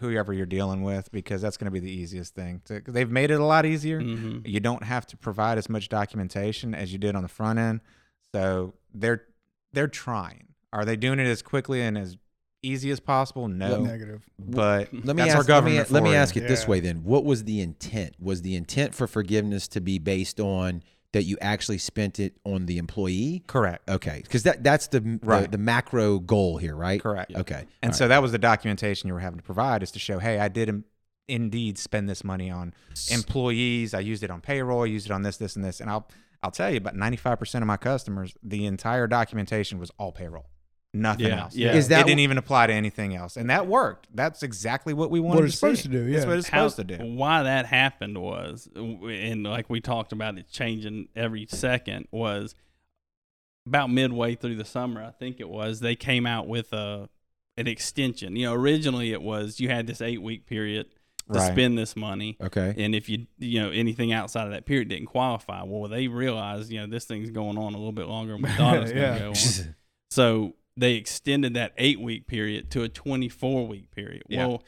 whoever 0.00 0.32
you're 0.32 0.46
dealing 0.46 0.82
with 0.82 1.10
because 1.10 1.40
that's 1.42 1.56
going 1.56 1.64
to 1.64 1.70
be 1.72 1.80
the 1.80 1.90
easiest 1.90 2.34
thing. 2.34 2.60
To, 2.66 2.80
'cause 2.80 2.94
they've 2.94 3.10
made 3.10 3.30
it 3.32 3.40
a 3.40 3.44
lot 3.44 3.66
easier. 3.66 4.00
hmm 4.00 4.40
You 4.44 4.60
don't 4.60 4.84
have 4.84 5.06
to 5.08 5.16
provide 5.16 5.58
as 5.58 5.68
much 5.68 5.88
documentation 5.88 6.74
as 6.74 6.92
you 6.92 6.98
did 6.98 7.16
on 7.16 7.22
the 7.22 7.28
front 7.28 7.58
end. 7.58 7.80
So 8.32 8.74
they're 8.94 9.24
they're 9.72 9.88
trying. 9.88 10.47
Are 10.72 10.84
they 10.84 10.96
doing 10.96 11.18
it 11.18 11.26
as 11.26 11.42
quickly 11.42 11.80
and 11.82 11.96
as 11.96 12.16
easy 12.62 12.90
as 12.90 13.00
possible? 13.00 13.48
No. 13.48 13.82
Negative. 13.82 14.22
But 14.38 14.92
Let 14.92 15.16
me 15.16 15.22
that's 15.22 15.34
ask. 15.34 15.48
our 15.50 15.54
let 15.60 15.64
me, 15.64 15.82
let 15.90 16.02
me 16.02 16.14
ask 16.14 16.36
it 16.36 16.46
this 16.48 16.66
way 16.68 16.80
then: 16.80 17.04
What 17.04 17.24
was 17.24 17.44
the 17.44 17.60
intent? 17.60 18.14
Was 18.20 18.42
the 18.42 18.54
intent 18.56 18.94
for 18.94 19.06
forgiveness 19.06 19.68
to 19.68 19.80
be 19.80 19.98
based 19.98 20.40
on 20.40 20.82
that 21.12 21.22
you 21.22 21.38
actually 21.40 21.78
spent 21.78 22.20
it 22.20 22.36
on 22.44 22.66
the 22.66 22.76
employee? 22.76 23.42
Correct. 23.46 23.88
Okay, 23.88 24.20
because 24.22 24.42
that 24.42 24.62
that's 24.62 24.88
the, 24.88 25.00
the 25.00 25.18
Right. 25.22 25.50
the 25.50 25.56
macro 25.58 26.18
goal 26.18 26.58
here, 26.58 26.76
right? 26.76 27.00
Correct. 27.00 27.34
Okay, 27.34 27.64
And 27.82 27.92
All 27.92 27.96
so 27.96 28.08
that 28.08 28.20
was 28.20 28.32
the 28.32 28.38
documentation 28.38 29.08
you 29.08 29.14
were 29.14 29.20
having 29.20 29.38
to 29.38 29.44
provide 29.44 29.82
is 29.82 29.90
to 29.92 29.98
show, 29.98 30.18
hey, 30.18 30.38
I 30.38 30.48
did 30.48 30.68
in- 30.68 30.84
indeed 31.28 31.78
spend 31.78 32.08
this 32.10 32.22
money 32.24 32.50
on 32.50 32.74
employees. 33.10 33.94
I 33.94 34.00
used 34.00 34.22
it 34.22 34.30
on 34.30 34.40
payroll. 34.40 34.82
I 34.82 34.86
used 34.86 35.06
it 35.06 35.12
on 35.12 35.22
this, 35.22 35.36
this, 35.38 35.56
and 35.56 35.64
this. 35.64 35.80
And 35.80 35.88
I'll 35.90 36.08
I'll 36.42 36.50
tell 36.50 36.70
you, 36.70 36.76
about 36.76 36.94
ninety 36.96 37.16
five 37.16 37.38
percent 37.38 37.62
of 37.62 37.66
my 37.66 37.76
customers, 37.76 38.34
the 38.42 38.66
entire 38.66 39.06
documentation 39.06 39.78
was 39.78 39.90
all 39.98 40.12
payroll, 40.12 40.46
nothing 40.94 41.26
Yeah, 41.26 41.42
else. 41.42 41.54
yeah. 41.56 41.74
Is 41.74 41.88
that 41.88 42.00
it 42.02 42.06
didn't 42.06 42.20
even 42.20 42.38
apply 42.38 42.66
to 42.68 42.72
anything 42.72 43.14
else, 43.14 43.36
and 43.36 43.50
that 43.50 43.66
worked. 43.66 44.08
That's 44.14 44.42
exactly 44.42 44.94
what 44.94 45.10
we 45.10 45.20
wanted. 45.20 45.44
it's 45.44 45.54
to 45.54 45.58
supposed 45.58 45.82
see. 45.82 45.88
to 45.90 45.94
do, 46.06 46.10
That's 46.12 46.26
what 46.26 46.38
it's 46.38 46.48
How- 46.48 46.68
supposed 46.68 46.88
to 46.88 46.96
do. 46.98 47.04
Why 47.14 47.42
that 47.42 47.66
happened 47.66 48.18
was, 48.18 48.68
and 48.74 49.44
like 49.44 49.68
we 49.70 49.80
talked 49.80 50.12
about, 50.12 50.38
it 50.38 50.50
changing 50.50 51.08
every 51.14 51.46
second 51.50 52.08
was 52.10 52.54
about 53.66 53.90
midway 53.90 54.34
through 54.34 54.56
the 54.56 54.64
summer. 54.64 55.02
I 55.02 55.10
think 55.10 55.40
it 55.40 55.48
was 55.48 55.80
they 55.80 55.94
came 55.96 56.26
out 56.26 56.48
with 56.48 56.72
a 56.72 57.08
an 57.56 57.66
extension. 57.66 58.36
You 58.36 58.46
know, 58.46 58.54
originally 58.54 59.12
it 59.12 59.20
was 59.20 59.60
you 59.60 59.68
had 59.68 59.86
this 59.86 60.00
eight 60.00 60.22
week 60.22 60.46
period 60.46 60.86
to 61.32 61.38
Right. 61.38 61.52
spend 61.52 61.76
this 61.76 61.94
money. 61.96 62.38
Okay. 62.40 62.72
And 62.78 62.94
if 62.94 63.08
you 63.10 63.26
you 63.38 63.60
know 63.60 63.70
anything 63.70 64.12
outside 64.12 64.44
of 64.46 64.52
that 64.52 64.64
period 64.64 64.88
didn't 64.88 65.06
qualify, 65.08 65.62
well, 65.64 65.88
they 65.90 66.08
realized 66.08 66.70
you 66.72 66.80
know 66.80 66.86
this 66.86 67.04
thing's 67.04 67.30
going 67.30 67.58
on 67.58 67.74
a 67.74 67.76
little 67.76 67.92
bit 67.92 68.06
longer 68.06 68.32
than 68.32 68.42
we 68.42 68.48
thought 68.50 68.76
it 68.76 68.80
was 68.80 68.92
Yeah. 68.94 69.18
going 69.18 69.34
to 69.34 69.62
go 69.62 69.64
on. 69.68 69.74
So 70.10 70.54
they 70.78 70.94
extended 70.94 71.54
that 71.54 71.72
eight 71.76 72.00
week 72.00 72.26
period 72.26 72.70
to 72.72 72.82
a 72.82 72.88
24 72.88 73.66
week 73.66 73.90
period. 73.90 74.22
Yeah. 74.28 74.46
Well, 74.46 74.62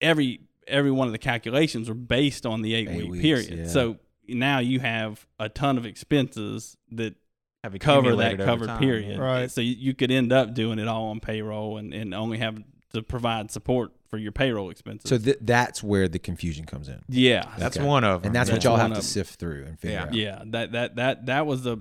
every 0.00 0.40
every 0.66 0.90
one 0.90 1.06
of 1.06 1.12
the 1.12 1.18
calculations 1.18 1.88
were 1.88 1.94
based 1.94 2.46
on 2.46 2.62
the 2.62 2.74
eight, 2.74 2.88
Eight 2.88 3.02
week 3.02 3.10
weeks, 3.10 3.22
period. 3.22 3.58
yeah. 3.66 3.66
So 3.72 3.98
now 4.26 4.58
you 4.58 4.80
have 4.80 5.26
a 5.38 5.48
ton 5.48 5.76
of 5.76 5.84
expenses 5.84 6.76
that 6.92 7.14
Have 7.62 7.78
cover 7.78 8.16
that 8.16 8.32
accumulated 8.32 8.46
covered 8.46 8.66
time. 8.68 8.78
period. 8.78 9.18
Right. 9.20 9.50
So 9.50 9.60
you, 9.60 9.74
you 9.78 9.94
could 9.94 10.10
end 10.10 10.32
up 10.32 10.54
doing 10.54 10.78
it 10.78 10.88
all 10.88 11.06
on 11.08 11.20
payroll 11.20 11.76
and, 11.76 11.92
and 11.92 12.14
only 12.14 12.38
have 12.38 12.58
to 12.94 13.02
provide 13.02 13.50
support 13.50 13.92
for 14.08 14.16
your 14.18 14.32
payroll 14.32 14.70
expenses. 14.70 15.08
so 15.10 15.18
th- 15.18 15.38
that's 15.40 15.82
where 15.82 16.08
the 16.08 16.18
confusion 16.20 16.64
comes 16.64 16.88
in, 16.88 17.02
yeah, 17.08 17.52
That's 17.58 17.76
Okay. 17.76 17.84
one 17.84 18.04
of 18.04 18.22
them. 18.22 18.28
and 18.28 18.34
that's 18.36 18.50
what 18.50 18.62
y'all 18.64 18.76
have 18.76 18.94
to 18.94 19.02
sift 19.02 19.38
through 19.40 19.64
and 19.64 19.78
figure 19.78 19.96
Yeah. 19.96 20.02
out. 20.04 20.14
Yeah, 20.14 20.42
that 20.46 20.72
that 20.72 20.96
that 20.96 21.26
that 21.26 21.46
was 21.46 21.64
the 21.64 21.78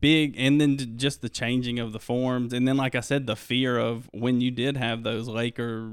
big, 0.00 0.34
and 0.38 0.60
then 0.60 0.96
just 0.96 1.22
the 1.22 1.28
changing 1.28 1.78
of 1.78 1.92
the 1.92 1.98
forms, 2.00 2.52
and 2.52 2.66
then 2.66 2.76
like 2.76 2.94
I 2.94 3.00
said, 3.00 3.26
the 3.26 3.36
fear 3.36 3.78
of 3.78 4.08
when 4.12 4.40
you 4.40 4.50
did 4.50 4.76
have 4.76 5.02
those 5.02 5.28
Laker 5.28 5.90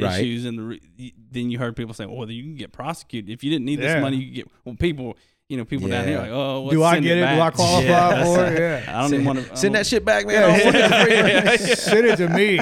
Right. 0.00 0.20
issues, 0.20 0.44
and 0.44 0.56
the 0.58 0.62
re- 0.62 1.14
then 1.32 1.50
you 1.50 1.58
heard 1.58 1.74
people 1.74 1.92
saying, 1.92 2.08
"Well, 2.14 2.30
you 2.30 2.44
can 2.44 2.54
get 2.54 2.70
prosecuted 2.70 3.30
if 3.30 3.42
you 3.42 3.50
didn't 3.50 3.64
need 3.64 3.80
this 3.80 4.00
money. 4.00 4.16
You 4.18 4.26
could 4.26 4.34
get 4.34 4.48
well, 4.64 4.74
people." 4.76 5.16
You 5.50 5.56
know, 5.56 5.64
people 5.64 5.88
down 5.88 6.04
here 6.04 6.16
Yeah. 6.16 6.20
like, 6.20 6.30
oh, 6.30 6.70
Do 6.70 6.78
let's 6.82 6.96
I 6.98 7.00
get 7.00 7.12
it? 7.16 7.20
Do 7.20 7.22
back." 7.22 7.40
I 7.54 7.56
qualify 7.56 7.82
Yeah, 7.88 8.08
for 8.10 8.36
that's- 8.36 8.52
it? 8.52 8.58
Yeah. 8.86 8.98
I 8.98 9.00
don't 9.00 9.14
even 9.14 9.24
want 9.26 9.38
to 9.48 9.56
Send 9.56 9.74
that 9.76 9.86
shit 9.86 10.04
back, 10.04 10.26
man. 10.26 10.34
Yeah, 10.34 10.46
I 10.46 10.56
don't 10.58 10.64
want 10.66 10.76
that 10.76 11.06
for 11.06 11.10
you. 11.10 11.16
Yeah. 11.70 11.74
Send 11.74 12.06
it 12.06 12.16
to 12.18 12.28
me. 12.28 12.58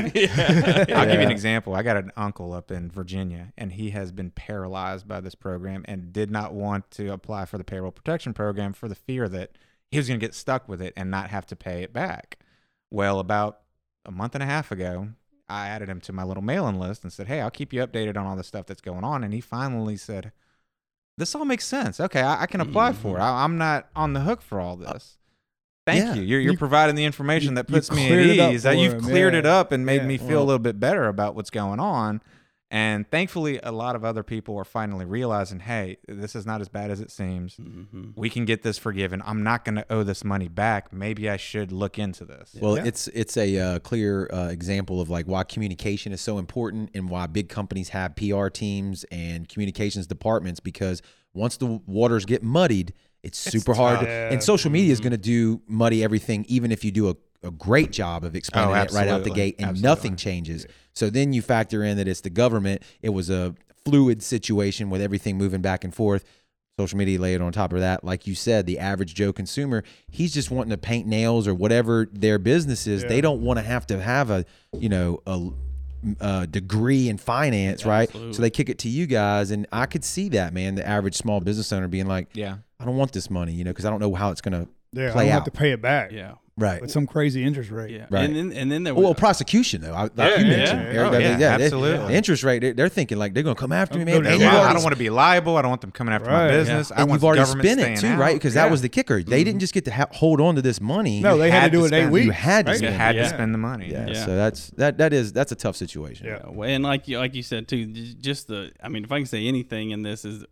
I'll 0.95 1.05
give 1.05 1.15
you 1.21 1.27
an 1.27 1.31
example. 1.33 1.75
I 1.75 1.83
got 1.83 1.97
an 1.97 2.13
uncle 2.17 2.53
up 2.53 2.71
in 2.71 2.89
Virginia, 2.91 3.53
and 3.59 3.73
he 3.73 3.91
has 3.91 4.13
been 4.13 4.31
paralyzed 4.31 5.09
by 5.09 5.21
this 5.21 5.35
program 5.35 5.85
and 5.89 6.13
did 6.13 6.31
not 6.31 6.55
want 6.55 6.89
to 6.93 7.09
apply 7.13 7.45
for 7.47 7.59
the 7.59 7.65
payroll 7.65 7.91
protection 7.91 8.33
program 8.33 8.73
for 8.73 8.89
the 8.89 8.95
fear 8.95 9.29
that 9.31 9.51
he 9.91 9.99
was 9.99 10.09
going 10.09 10.19
to 10.21 10.25
get 10.27 10.35
stuck 10.35 10.69
with 10.69 10.83
it 10.83 10.93
and 10.97 11.11
not 11.11 11.31
have 11.31 11.47
to 11.47 11.57
pay 11.57 11.83
it 11.83 11.93
back. 11.93 12.39
Well, 12.91 13.19
about 13.21 13.61
a 14.05 14.11
month 14.11 14.35
and 14.35 14.43
a 14.43 14.47
half 14.47 14.71
ago, 14.73 15.09
I 15.49 15.69
added 15.69 15.89
him 15.89 16.01
to 16.03 16.13
my 16.13 16.25
little 16.25 16.43
mailing 16.43 16.79
list 16.79 17.03
and 17.05 17.13
said, 17.13 17.27
Hey, 17.29 17.41
I'll 17.41 17.51
keep 17.51 17.73
you 17.73 17.85
updated 17.87 18.17
on 18.17 18.27
all 18.27 18.37
the 18.37 18.45
stuff 18.45 18.67
that's 18.67 18.81
going 18.81 19.05
on. 19.05 19.23
And 19.25 19.33
he 19.33 19.41
finally 19.41 19.97
said, 19.97 20.33
This 21.19 21.35
all 21.35 21.45
makes 21.45 21.65
sense. 21.67 22.01
Okay, 22.01 22.21
I, 22.21 22.43
I 22.43 22.47
can 22.47 22.61
apply 22.61 22.93
for 22.93 23.17
it. 23.19 23.21
I, 23.21 23.45
I'm 23.45 23.59
not 23.59 23.89
on 23.95 24.13
the 24.13 24.21
hook 24.21 24.43
for 24.43 24.61
all 24.61 24.77
this. 24.77 25.19
Thank 25.87 26.01
Yeah. 26.05 26.15
you. 26.15 26.23
You're, 26.23 26.41
you're 26.41 26.53
You- 26.53 26.59
providing 26.59 26.97
the 26.97 27.05
information 27.05 27.51
you- 27.51 27.55
that 27.57 27.69
puts 27.69 27.93
me 27.93 28.11
at 28.13 28.53
ease. 28.53 28.67
Uh, 28.67 28.71
You've 28.71 28.95
him, 28.95 29.01
cleared 29.03 29.35
it 29.35 29.47
up 29.47 29.71
and 29.71 29.87
made 29.87 30.03
Yeah, 30.03 30.07
me 30.09 30.19
feel 30.19 30.29
well- 30.29 30.43
a 30.43 30.45
little 30.47 30.59
bit 30.59 30.81
better 30.81 31.07
about 31.07 31.37
what's 31.37 31.51
going 31.51 31.79
on. 31.79 32.21
And 32.69 33.09
thankfully, 33.09 33.61
a 33.63 33.71
lot 33.71 33.95
of 33.95 34.05
other 34.05 34.25
people 34.25 34.57
are 34.57 34.65
finally 34.65 35.05
realizing, 35.05 35.61
hey, 35.61 35.99
this 36.09 36.35
is 36.35 36.45
not 36.45 36.61
as 36.61 36.69
bad 36.69 36.91
as 36.91 37.01
it 37.01 37.13
seems. 37.13 37.57
Mhm. 37.57 38.13
We 38.17 38.29
can 38.29 38.45
get 38.45 38.63
this 38.63 38.77
forgiven. 38.77 39.23
I'm 39.25 39.45
not 39.45 39.65
going 39.65 39.77
to 39.77 39.87
owe 39.89 40.03
this 40.03 40.25
money 40.25 40.49
back. 40.49 40.93
Maybe 40.93 41.31
I 41.31 41.37
should 41.37 41.71
look 41.71 41.97
into 41.97 42.25
this. 42.25 42.57
Well, 42.61 42.77
Yeah. 42.77 42.85
it's 42.87 43.07
it's 43.09 43.37
a 43.37 43.57
uh, 43.59 43.79
clear 43.79 44.29
uh, 44.33 44.49
example 44.49 45.01
of 45.01 45.09
like 45.09 45.27
why 45.27 45.45
communication 45.45 46.13
is 46.13 46.21
so 46.21 46.39
important 46.39 46.91
and 46.93 47.09
why 47.09 47.29
big 47.29 47.49
companies 47.49 47.91
have 47.91 48.17
PR 48.17 48.49
teams 48.49 49.05
and 49.13 49.49
communications 49.49 50.09
departments 50.09 50.59
because 50.59 51.03
once 51.35 51.57
the 51.59 51.67
waters 51.87 52.25
get 52.25 52.43
muddied, 52.43 52.95
it's 53.23 53.39
super 53.39 53.75
hard. 53.75 54.01
To, 54.01 54.07
tough. 54.07 54.33
and 54.33 54.43
social 54.43 54.71
media 54.73 54.91
is 54.93 54.99
going 55.01 55.13
to 55.13 55.17
do 55.19 55.61
muddy 55.69 56.03
everything, 56.03 56.45
even 56.49 56.73
if 56.73 56.85
you 56.85 56.91
do 56.91 57.11
a, 57.11 57.15
a 57.47 57.51
great 57.51 57.93
job 57.93 58.25
of 58.25 58.35
explaining 58.37 58.71
Oh, 58.77 58.83
it 58.83 58.93
right 58.93 59.09
out 59.09 59.25
the 59.25 59.31
gate 59.31 59.57
and 59.59 59.71
Absolutely. 59.71 59.89
nothing 59.89 60.17
changes. 60.17 60.67
So 60.95 61.09
then 61.11 61.33
you 61.33 61.43
factor 61.43 61.83
in 61.85 61.97
that 61.97 62.07
it's 62.09 62.21
the 62.23 62.31
government. 62.31 62.83
It 63.03 63.11
was 63.11 63.31
a 63.31 63.55
fluid 63.85 64.23
situation 64.23 64.91
with 64.91 65.01
everything 65.01 65.39
moving 65.39 65.63
back 65.63 65.85
and 65.85 65.95
forth 65.95 66.25
social 66.79 66.99
media 66.99 67.19
layered 67.19 67.41
on 67.41 67.53
top 67.53 67.73
of 67.73 67.79
that 67.81 68.05
like 68.05 68.27
you 68.27 68.35
said 68.35 68.67
the 68.67 68.79
average 68.79 69.15
joe 69.15 69.33
consumer 69.33 69.83
he's 70.11 70.35
just 70.35 70.51
wanting 70.51 70.69
to 70.71 70.77
paint 70.77 71.07
nails 71.07 71.49
or 71.49 71.55
whatever 71.55 72.07
their 72.13 72.39
business 72.39 72.87
is 72.87 73.03
they 73.05 73.23
don't 73.23 73.41
want 73.41 73.59
to 73.59 73.65
have 73.65 73.87
to 73.87 73.99
have 74.03 74.29
a 74.29 74.45
you 74.79 74.89
know 74.91 75.19
a, 75.27 75.49
a 76.21 76.47
degree 76.47 77.09
in 77.09 77.17
finance 77.17 77.87
right 77.87 78.11
so 78.13 78.43
they 78.43 78.51
kick 78.51 78.69
it 78.69 78.79
to 78.79 78.89
you 78.91 79.07
guys 79.07 79.51
and 79.51 79.67
i 79.73 79.87
could 79.87 80.05
see 80.05 80.29
that 80.29 80.53
man 80.53 80.75
the 80.75 80.87
average 80.87 81.15
small 81.15 81.41
business 81.41 81.73
owner 81.73 81.89
being 81.89 82.07
like 82.07 82.29
Yeah. 82.35 82.57
i 82.79 82.85
don't 82.85 82.97
want 82.97 83.13
this 83.13 83.31
money 83.31 83.53
you 83.53 83.65
know 83.65 83.71
because 83.71 83.87
i 83.87 83.91
don't 83.91 84.01
know 84.01 84.15
how 84.15 84.31
it's 84.31 84.43
gonna 84.43 84.69
Yeah, 84.93 85.13
Play 85.13 85.25
I 85.25 85.27
don't 85.27 85.33
out. 85.33 85.35
have 85.35 85.45
to 85.45 85.51
pay 85.51 85.73
it 85.73 85.83
back. 85.83 86.13
Yeah, 86.13 86.35
right 86.57 86.81
With 86.81 86.91
some 86.91 87.07
crazy 87.07 87.45
interest 87.45 87.71
rate. 87.71 87.91
yeah. 87.91 88.07
Right. 88.09 88.25
And 88.25 88.35
then 88.35 88.53
and 88.57 88.73
then 88.73 88.83
there 88.85 88.95
was 88.95 89.05
well, 89.05 89.15
prosecution 89.15 89.83
though, 89.83 89.93
I, 89.93 90.03
like 90.05 90.13
Yeah, 90.17 90.39
you 90.39 90.45
yeah, 90.47 90.57
mentioned, 90.57 90.81
oh, 90.81 90.85
yeah. 90.85 90.99
Eric, 90.99 91.13
Oh, 91.13 91.15
I 91.15 91.19
yeah, 91.19 91.29
mean, 91.31 91.39
they- 91.39 91.45
absolutely. 91.65 92.07
the 92.07 92.15
interest 92.15 92.43
rate, 92.45 92.59
they're, 92.61 92.73
they're 92.73 92.89
thinking 92.89 93.19
like 93.19 93.35
they're 93.35 93.43
gonna 93.43 93.55
come 93.57 93.73
after 93.73 93.97
oh, 94.01 94.05
me, 94.05 94.13
I'm 94.15 94.23
man. 94.23 94.23
gonna 94.23 94.35
And 94.37 94.41
you've. 94.43 94.53
I 94.53 94.73
don't 94.73 94.83
want 94.83 94.95
to 94.95 94.99
be 94.99 95.11
liable. 95.11 95.57
I 95.59 95.63
don't 95.63 95.69
want 95.71 95.83
them 95.83 95.91
coming 95.93 96.15
after 96.15 96.31
my 96.31 96.45
Right. 96.47 96.51
business. 96.53 96.91
I 96.93 97.01
and 97.01 97.11
want 97.11 97.19
you've 97.19 97.25
already 97.25 97.41
government 97.43 97.69
spent 97.69 97.81
it 97.81 98.01
too, 98.01 98.07
out. 98.07 98.19
right? 98.19 98.35
Because 98.35 98.55
Yeah. 98.55 98.65
that 98.65 98.71
was 98.71 98.81
the 98.81 98.89
kicker. 98.89 99.23
They 99.23 99.45
didn't 99.45 99.61
just 99.61 99.75
get 99.75 99.85
to 99.87 99.91
ha- 99.93 100.07
hold 100.13 100.41
on 100.41 100.55
to 100.55 100.63
this 100.63 100.81
money. 100.81 101.21
No, 101.21 101.35
You 101.35 101.41
they 101.43 101.51
had, 101.51 101.63
had 101.63 101.73
to 101.73 101.79
do 101.79 101.85
it 101.85 101.93
eight 101.93 101.99
spend- 102.01 102.13
weeks. 102.13 102.27
you 102.27 102.33
had 102.33 102.67
to 102.67 102.71
right? 102.73 102.81
You 102.81 102.87
spend 102.87 102.95
had 102.97 103.17
Yeah. 103.17 103.23
to 103.25 103.29
spend 103.29 103.53
the 103.53 103.59
money. 103.59 103.91
yeah, 103.91 104.07
Yeah. 104.09 104.25
So 104.25 104.35
that's 104.37 104.71
that. 104.77 104.97
That 104.99 105.13
is 105.13 105.33
that's 105.35 105.53
a 105.53 105.57
tough 105.57 105.77
situation. 105.77 106.27
Yeah. 106.27 106.39
Yeah, 106.57 106.65
and 106.65 106.83
like 106.85 107.07
you 107.07 107.19
like 107.19 107.35
you 107.35 107.43
said 107.43 107.69
too, 107.69 107.85
just 107.87 108.49
the 108.49 108.71
I 108.83 108.89
mean, 108.89 109.05
if 109.05 109.13
I 109.13 109.19
can 109.19 109.27
say 109.27 109.47
anything 109.47 109.91
in 109.91 110.03
this 110.03 110.25
is 110.25 110.45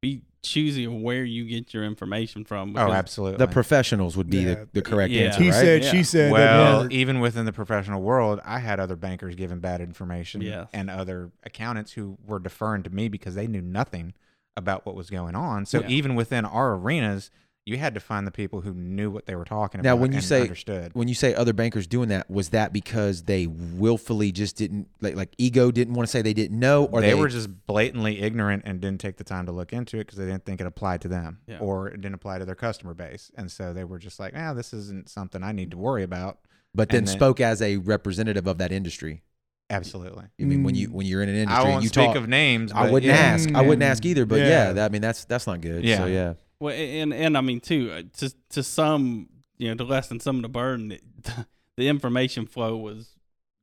be 0.00 0.22
choosy 0.42 0.84
of 0.84 0.94
where 0.94 1.24
you 1.24 1.44
get 1.44 1.74
your 1.74 1.84
information 1.84 2.44
from. 2.44 2.74
Oh, 2.76 2.92
absolutely. 2.92 3.36
The 3.38 3.48
professionals 3.52 4.16
would 4.16 4.30
be 4.30 4.38
Yeah. 4.38 4.54
the, 4.54 4.68
the 4.74 4.82
correct 4.82 5.12
Yeah. 5.12 5.24
answer, 5.24 5.42
He 5.42 5.50
right? 5.50 5.60
said, 5.60 5.82
Yeah. 5.84 5.90
she 5.90 6.02
said. 6.02 6.32
well, 6.32 6.82
that 6.84 6.92
even 6.92 7.20
within 7.20 7.44
the 7.44 7.52
professional 7.52 8.00
world, 8.00 8.40
I 8.44 8.60
had 8.60 8.80
other 8.80 8.96
bankers 8.96 9.34
giving 9.34 9.60
bad 9.60 9.82
information 9.82 10.40
Yes. 10.40 10.68
and 10.72 10.88
other 10.88 11.30
accountants 11.44 11.92
who 11.92 12.16
were 12.24 12.38
deferring 12.38 12.82
to 12.84 12.90
me 12.90 13.08
because 13.08 13.34
they 13.34 13.46
knew 13.46 13.60
nothing 13.60 14.14
about 14.56 14.86
what 14.86 14.94
was 14.94 15.10
going 15.10 15.34
on. 15.34 15.66
So 15.66 15.80
Yeah. 15.82 15.88
even 15.88 16.14
within 16.14 16.46
our 16.46 16.74
arenas, 16.74 17.30
you 17.70 17.78
had 17.78 17.94
to 17.94 18.00
find 18.00 18.26
the 18.26 18.30
people 18.30 18.60
who 18.60 18.74
knew 18.74 19.10
what 19.10 19.26
they 19.26 19.34
were 19.34 19.44
talking 19.44 19.80
Now, 19.80 19.92
about. 19.92 20.00
when 20.02 20.12
you 20.12 20.18
and 20.18 20.24
say- 20.24 20.40
understood, 20.42 20.90
when 20.94 21.08
you 21.08 21.14
say 21.14 21.34
other 21.34 21.52
bankers 21.52 21.86
doing 21.86 22.08
that, 22.10 22.28
was 22.30 22.50
that 22.50 22.72
because 22.72 23.22
they 23.22 23.46
willfully 23.46 24.32
just 24.32 24.56
didn't 24.56 24.88
like 25.00 25.16
like 25.16 25.30
ego 25.38 25.70
didn't 25.70 25.94
want 25.94 26.06
to 26.06 26.10
say 26.10 26.22
they 26.22 26.34
didn't 26.34 26.58
know, 26.58 26.84
or 26.86 27.00
they, 27.00 27.08
they, 27.08 27.14
were 27.14 27.28
just 27.28 27.48
blatantly 27.66 28.20
ignorant 28.20 28.62
and 28.66 28.80
didn't 28.80 29.00
take 29.00 29.16
the 29.16 29.24
time 29.24 29.46
to 29.46 29.52
look 29.52 29.72
into 29.72 29.96
it 29.96 30.00
because 30.06 30.18
they 30.18 30.26
didn't 30.26 30.44
think 30.44 30.60
it 30.60 30.66
applied 30.66 31.00
to 31.02 31.08
them 31.08 31.38
Yeah. 31.46 31.58
or 31.60 31.88
it 31.88 32.00
didn't 32.00 32.14
apply 32.14 32.38
to 32.38 32.44
their 32.44 32.54
customer 32.54 32.94
base, 32.94 33.30
and 33.36 33.50
so 33.50 33.72
they 33.72 33.84
were 33.84 33.98
just 33.98 34.18
like, 34.20 34.32
"Ah, 34.36 34.52
this 34.52 34.72
isn't 34.74 35.08
something 35.08 35.42
I 35.42 35.52
need 35.52 35.70
to 35.70 35.78
worry 35.78 36.02
about." 36.02 36.38
but 36.74 36.88
then 36.88 37.04
then- 37.04 37.12
spoke 37.14 37.40
as 37.40 37.60
a 37.62 37.78
representative 37.78 38.46
of 38.46 38.58
that 38.58 38.70
industry. 38.72 39.22
Absolutely. 39.70 40.24
I 40.40 40.44
mean, 40.44 40.64
when 40.64 40.74
you 40.74 40.88
Mm. 40.88 40.92
when 40.92 41.06
you're 41.06 41.22
in 41.22 41.28
an 41.28 41.36
I 41.36 41.40
industry, 41.42 41.70
won't 41.70 41.82
you 41.84 41.88
speak 41.90 42.06
talk. 42.06 42.16
of 42.16 42.28
names. 42.28 42.72
I 42.72 42.90
wouldn't 42.90 43.10
yeah. 43.12 43.18
ask. 43.18 43.48
I 43.54 43.60
wouldn't 43.62 43.82
Mm, 43.82 43.90
ask 43.90 44.04
either. 44.04 44.26
But 44.26 44.40
yeah. 44.40 44.48
yeah, 44.48 44.72
that, 44.72 44.90
I 44.90 44.92
mean 44.92 45.00
that's 45.00 45.24
that's 45.26 45.46
not 45.46 45.60
good. 45.60 45.84
Yeah. 45.84 45.98
So 45.98 46.06
yeah. 46.06 46.34
Well, 46.60 46.74
and 46.74 47.12
and 47.12 47.36
I 47.36 47.40
mean 47.40 47.60
too, 47.60 47.90
uh, 47.90 48.02
to 48.18 48.34
to 48.50 48.62
some, 48.62 49.28
you 49.58 49.68
know, 49.68 49.74
to 49.74 49.84
lessen 49.84 50.20
some 50.20 50.36
of 50.36 50.42
the 50.42 50.48
burden, 50.48 50.92
it, 50.92 51.02
the 51.76 51.88
information 51.88 52.46
flow 52.46 52.76
was 52.76 53.16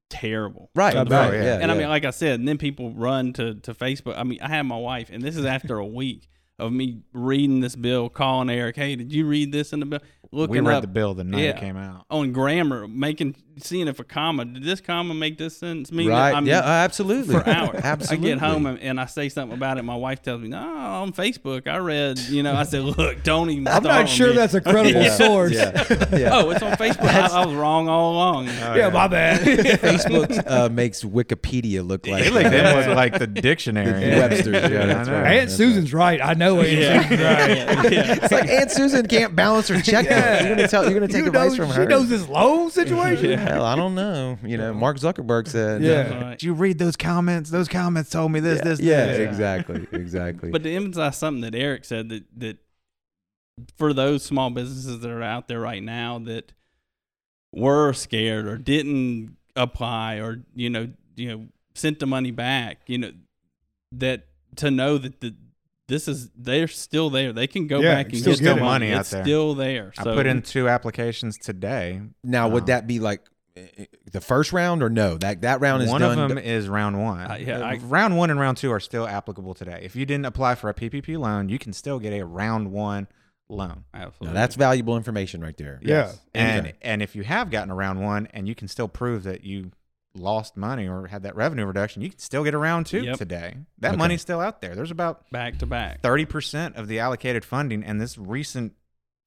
terrible. 0.10 0.72
Right. 0.76 0.96
I 0.96 1.04
right. 1.04 1.34
Yeah. 1.34 1.60
and 1.62 1.72
I 1.72 1.78
mean, 1.78 1.90
like 1.90 2.06
I 2.06 2.10
said, 2.12 2.40
and 2.40 2.48
then 2.48 2.58
people 2.58 2.92
run 2.92 3.34
to 3.34 3.56
to 3.56 3.74
Facebook. 3.74 4.18
I 4.18 4.24
mean, 4.24 4.40
I 4.42 4.50
had 4.50 4.64
my 4.64 4.78
wife, 4.78 5.10
and 5.12 5.22
this 5.22 5.38
is 5.38 5.46
after 5.46 5.78
a 5.78 5.86
week 5.86 6.28
of 6.60 6.72
me 6.72 7.02
reading 7.14 7.60
this 7.60 7.76
bill, 7.76 8.10
calling 8.10 8.50
Eric, 8.50 8.76
"Hey, 8.78 8.96
did 8.96 9.14
you 9.14 9.28
read 9.28 9.52
this 9.52 9.74
in 9.74 9.80
the 9.80 9.86
bill?" 9.86 10.00
Looking 10.32 10.52
We 10.56 10.60
read 10.62 10.78
up 10.78 10.82
the 10.82 10.88
bill 10.88 11.14
the 11.14 11.24
night 11.24 11.42
Yeah. 11.44 11.50
it 11.52 11.58
came 11.58 11.78
out. 11.78 12.06
on 12.10 12.32
grammar, 12.34 12.88
making 12.88 13.36
seeing 13.63 13.88
if 13.88 14.00
a 14.00 14.04
comma 14.04 14.46
did 14.46 14.63
this 14.63 14.82
comma 14.82 15.13
make 15.13 15.38
this 15.38 15.58
sentence 15.58 15.91
mean 15.91 16.10
right. 16.10 16.32
that? 16.32 16.36
I 16.38 16.39
mean, 16.39 16.48
yeah. 16.50 16.60
uh, 16.60 16.67
Absolutely. 16.88 17.36
for 17.36 17.48
hours. 17.48 17.80
absolutely. 17.84 18.32
I 18.32 18.36
get 18.36 18.39
home 18.43 18.65
and, 18.65 18.80
and 18.80 19.00
I 19.00 19.06
say 19.06 19.30
something 19.30 19.58
about 19.58 19.78
it. 19.78 19.84
My 19.84 19.96
wife 19.96 20.22
tells 20.22 20.41
me, 20.41 20.48
"No, 20.50 20.58
on 20.60 21.13
Facebook, 21.13 21.67
I 21.67 21.78
read." 21.78 22.20
You 22.20 22.43
know, 22.43 22.54
I 22.56 22.63
said, 22.63 22.82
"Look, 22.98 23.24
don't 23.24 23.50
even." 23.50 23.67
I'm 23.67 23.84
not 23.84 24.08
sure 24.10 24.30
me." 24.30 24.36
that's 24.36 24.54
a 24.54 24.62
credible 24.62 25.02
Yeah. 25.02 25.10
source. 25.15 25.52
Yeah. 25.54 25.86
yeah. 26.15 26.30
Oh, 26.34 26.50
it's 26.52 26.62
on 26.63 26.74
Facebook. 26.74 27.08
I, 27.10 27.28
I 27.41 27.46
was 27.46 27.56
wrong 27.56 27.88
all 27.89 28.13
along. 28.13 28.46
yeah, 28.48 28.89
my 28.89 29.08
bad. 29.08 29.41
Facebook 29.41 30.43
uh, 30.50 30.70
makes 30.70 31.04
Wikipedia 31.04 31.86
look 31.88 32.08
like 32.08 32.26
It 32.26 32.34
like, 32.34 32.46
uh, 32.48 32.74
was 32.76 32.88
like 32.88 33.17
the 33.20 33.28
dictionary. 33.28 33.88
The 34.12 34.17
Webster's, 34.17 34.72
yeah, 34.72 34.84
I 34.84 34.86
that's 34.88 35.10
right. 35.10 35.38
Aunt 35.38 35.52
Susan's 35.52 35.93
right. 35.93 36.22
I 36.22 36.34
know 36.34 36.60
Aunt 36.60 36.70
Yeah. 36.72 37.02
Susan's 37.04 37.22
right. 37.22 37.91
yeah. 37.91 38.13
It's 38.24 38.32
like 38.32 38.50
Aunt 38.50 38.72
Susan 38.72 39.06
can't 39.08 39.36
balance 39.36 39.67
her 39.70 39.82
checkbook. 39.82 40.12
Yeah. 40.12 40.46
You're 40.46 40.56
gonna 40.56 40.67
tell. 40.67 40.84
You're 40.84 40.93
gonna 40.93 41.08
take 41.08 41.22
You 41.24 41.28
advice 41.28 41.52
know, 41.52 41.65
from 41.65 41.76
her. 41.76 41.84
she 41.84 41.88
knows 41.88 42.10
this 42.10 42.28
loan 42.28 42.70
situation. 42.72 43.39
Hell, 43.54 43.66
I 43.66 43.76
don't 43.76 43.96
know. 43.96 44.38
You 44.44 44.58
know, 44.58 44.74
Mark 44.74 44.98
Zuckerberg 44.98 45.48
said. 45.48 45.82
Yeah. 45.82 46.14
Right. 46.24 46.32
Did 46.40 46.44
you 46.44 46.54
read 46.54 46.78
those 46.80 46.96
comments? 46.96 47.50
Those 47.50 47.68
comments 47.68 48.10
told 48.10 48.32
me 48.32 48.40
this, 48.40 48.58
yeah, 48.60 48.64
this, 48.64 48.80
yeah, 48.80 49.06
this. 49.08 49.20
exactly, 49.20 49.88
exactly. 50.00 50.52
But 50.52 50.64
to 50.64 50.72
emphasize 50.72 51.18
something 51.18 51.42
that 51.42 51.56
Eric 51.56 51.86
said 51.86 52.10
that 52.10 52.24
that 52.38 52.58
for 53.78 53.94
those 53.94 54.24
small 54.24 54.50
businesses 54.50 55.00
that 55.00 55.10
are 55.10 55.24
out 55.24 55.48
there 55.48 55.60
right 55.60 55.82
now 55.82 56.20
that 56.20 56.54
were 57.54 57.94
scared 57.94 58.46
or 58.48 58.58
didn't 58.58 59.36
apply 59.56 60.16
or 60.18 60.44
you 60.54 60.70
know 60.70 60.90
you 61.16 61.28
know 61.30 61.48
sent 61.76 62.00
the 62.00 62.06
money 62.08 62.32
back, 62.32 62.82
you 62.88 62.98
know 62.98 63.12
that 63.94 64.28
to 64.58 64.70
know 64.72 64.98
that 64.98 65.22
the 65.22 65.36
this 65.88 66.08
is 66.10 66.30
they're 66.36 66.68
still 66.68 67.10
there. 67.10 67.32
They 67.32 67.48
can 67.48 67.66
go 67.68 67.80
Yeah, 67.80 67.96
back 67.96 68.08
and 68.08 68.18
still 68.18 68.34
get 68.34 68.40
get 68.40 68.46
their 68.46 68.56
money. 68.56 68.88
Money 68.88 68.94
out 68.94 69.00
It's 69.02 69.10
there. 69.12 69.24
still 69.24 69.56
there. 69.56 69.94
I 69.98 70.04
put 70.04 70.26
in 70.28 70.42
two 70.42 70.68
applications 70.68 71.38
today. 71.38 72.02
now, 72.26 72.50
would 72.50 72.64
Um, 72.64 72.68
that 72.68 72.88
be 72.88 73.00
like 73.00 73.22
the 74.12 74.22
first 74.22 74.54
round 74.54 74.82
or 74.84 74.89
no? 74.89 75.17
That 75.17 75.41
that 75.41 75.62
round 75.62 75.84
is 75.84 75.89
one 75.89 76.02
done. 76.02 76.17
of 76.20 76.30
them 76.30 76.38
is 76.38 76.67
round 76.70 77.02
one. 77.02 77.32
Uh, 77.32 77.36
yeah, 77.39 77.60
I- 77.62 77.78
round 77.78 78.17
one 78.17 78.30
and 78.30 78.39
round 78.39 78.58
two 78.58 78.72
are 78.72 78.80
still 78.80 79.08
applicable 79.08 79.54
today. 79.54 79.80
If 79.84 79.96
you 79.96 80.06
didn't 80.06 80.26
apply 80.26 80.56
for 80.56 80.70
a 80.70 80.74
PPP 80.74 81.17
loan, 81.17 81.50
you 81.50 81.60
can 81.60 81.74
still 81.74 82.00
get 82.00 82.13
a 82.13 82.26
round 82.26 82.72
one 82.72 83.08
loan. 83.50 83.84
absolutely. 83.93 84.28
Now, 84.28 84.34
that's 84.34 84.56
valuable 84.56 84.98
information 84.98 85.41
right 85.41 85.56
there. 85.56 85.80
Yeah. 85.82 86.12
And 86.34 86.67
Okay. 86.67 86.78
and 86.82 87.02
if 87.02 87.15
you 87.15 87.24
have 87.24 87.50
gotten 87.50 87.70
a 87.72 87.76
round 87.76 88.02
one 88.02 88.28
and 88.34 88.48
you 88.48 88.56
can 88.56 88.67
still 88.67 88.88
prove 88.88 89.24
that 89.24 89.43
you 89.43 89.72
lost 90.13 90.58
money 90.58 90.88
or 90.88 91.08
had 91.08 91.24
that 91.24 91.36
revenue 91.36 91.65
reduction, 91.65 92.02
you 92.02 92.10
can 92.10 92.17
still 92.20 92.43
get 92.43 92.54
a 92.54 92.58
round 92.58 92.88
two 92.88 93.02
Yep. 93.04 93.17
today. 93.17 93.58
That 93.80 93.89
Okay. 93.89 93.98
money's 93.98 94.22
still 94.22 94.39
out 94.41 94.62
there. 94.62 94.74
There's 94.76 94.89
about 94.91 95.30
back 95.32 95.60
to 95.60 95.65
back. 95.65 96.02
thirty 96.02 96.26
percent 96.26 96.76
of 96.76 96.88
the 96.88 97.00
allocated 97.00 97.46
funding, 97.46 97.84
and 97.84 98.02
this 98.02 98.17
recent 98.17 98.74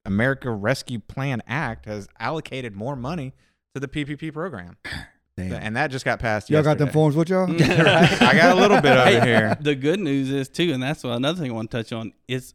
America 0.05 0.51
Rescue 0.51 0.99
Plan 0.99 1.43
Act 1.47 1.85
has 1.87 2.09
allocated 2.19 2.75
more 2.75 2.97
money 2.97 3.35
to 3.75 3.81
the 3.81 3.89
PPP 3.89 4.33
program, 4.33 4.77
Damn. 5.37 5.53
and 5.53 5.77
that 5.77 5.91
just 5.91 6.05
got 6.05 6.19
passed. 6.19 6.51
Y'all 6.51 6.63
got 6.63 6.79
them 6.79 6.91
forms 6.91 7.17
with 7.17 7.29
y'all? 7.29 7.51
I 7.63 8.35
got 8.35 8.57
a 8.57 8.61
little 8.61 8.81
bit 8.81 8.97
of 8.97 9.07
it 9.09 9.23
here. 9.25 9.57
The 9.61 9.75
good 9.75 10.01
news 10.01 10.31
is 10.31 10.49
too, 10.49 10.73
and 10.73 10.83
that's 10.83 11.05
what 11.05 11.13
another 11.15 11.41
thing 11.41 11.51
I 11.51 11.55
want 11.55 11.71
to 11.71 11.77
touch 11.79 11.93
on. 11.93 12.13
It's 12.29 12.55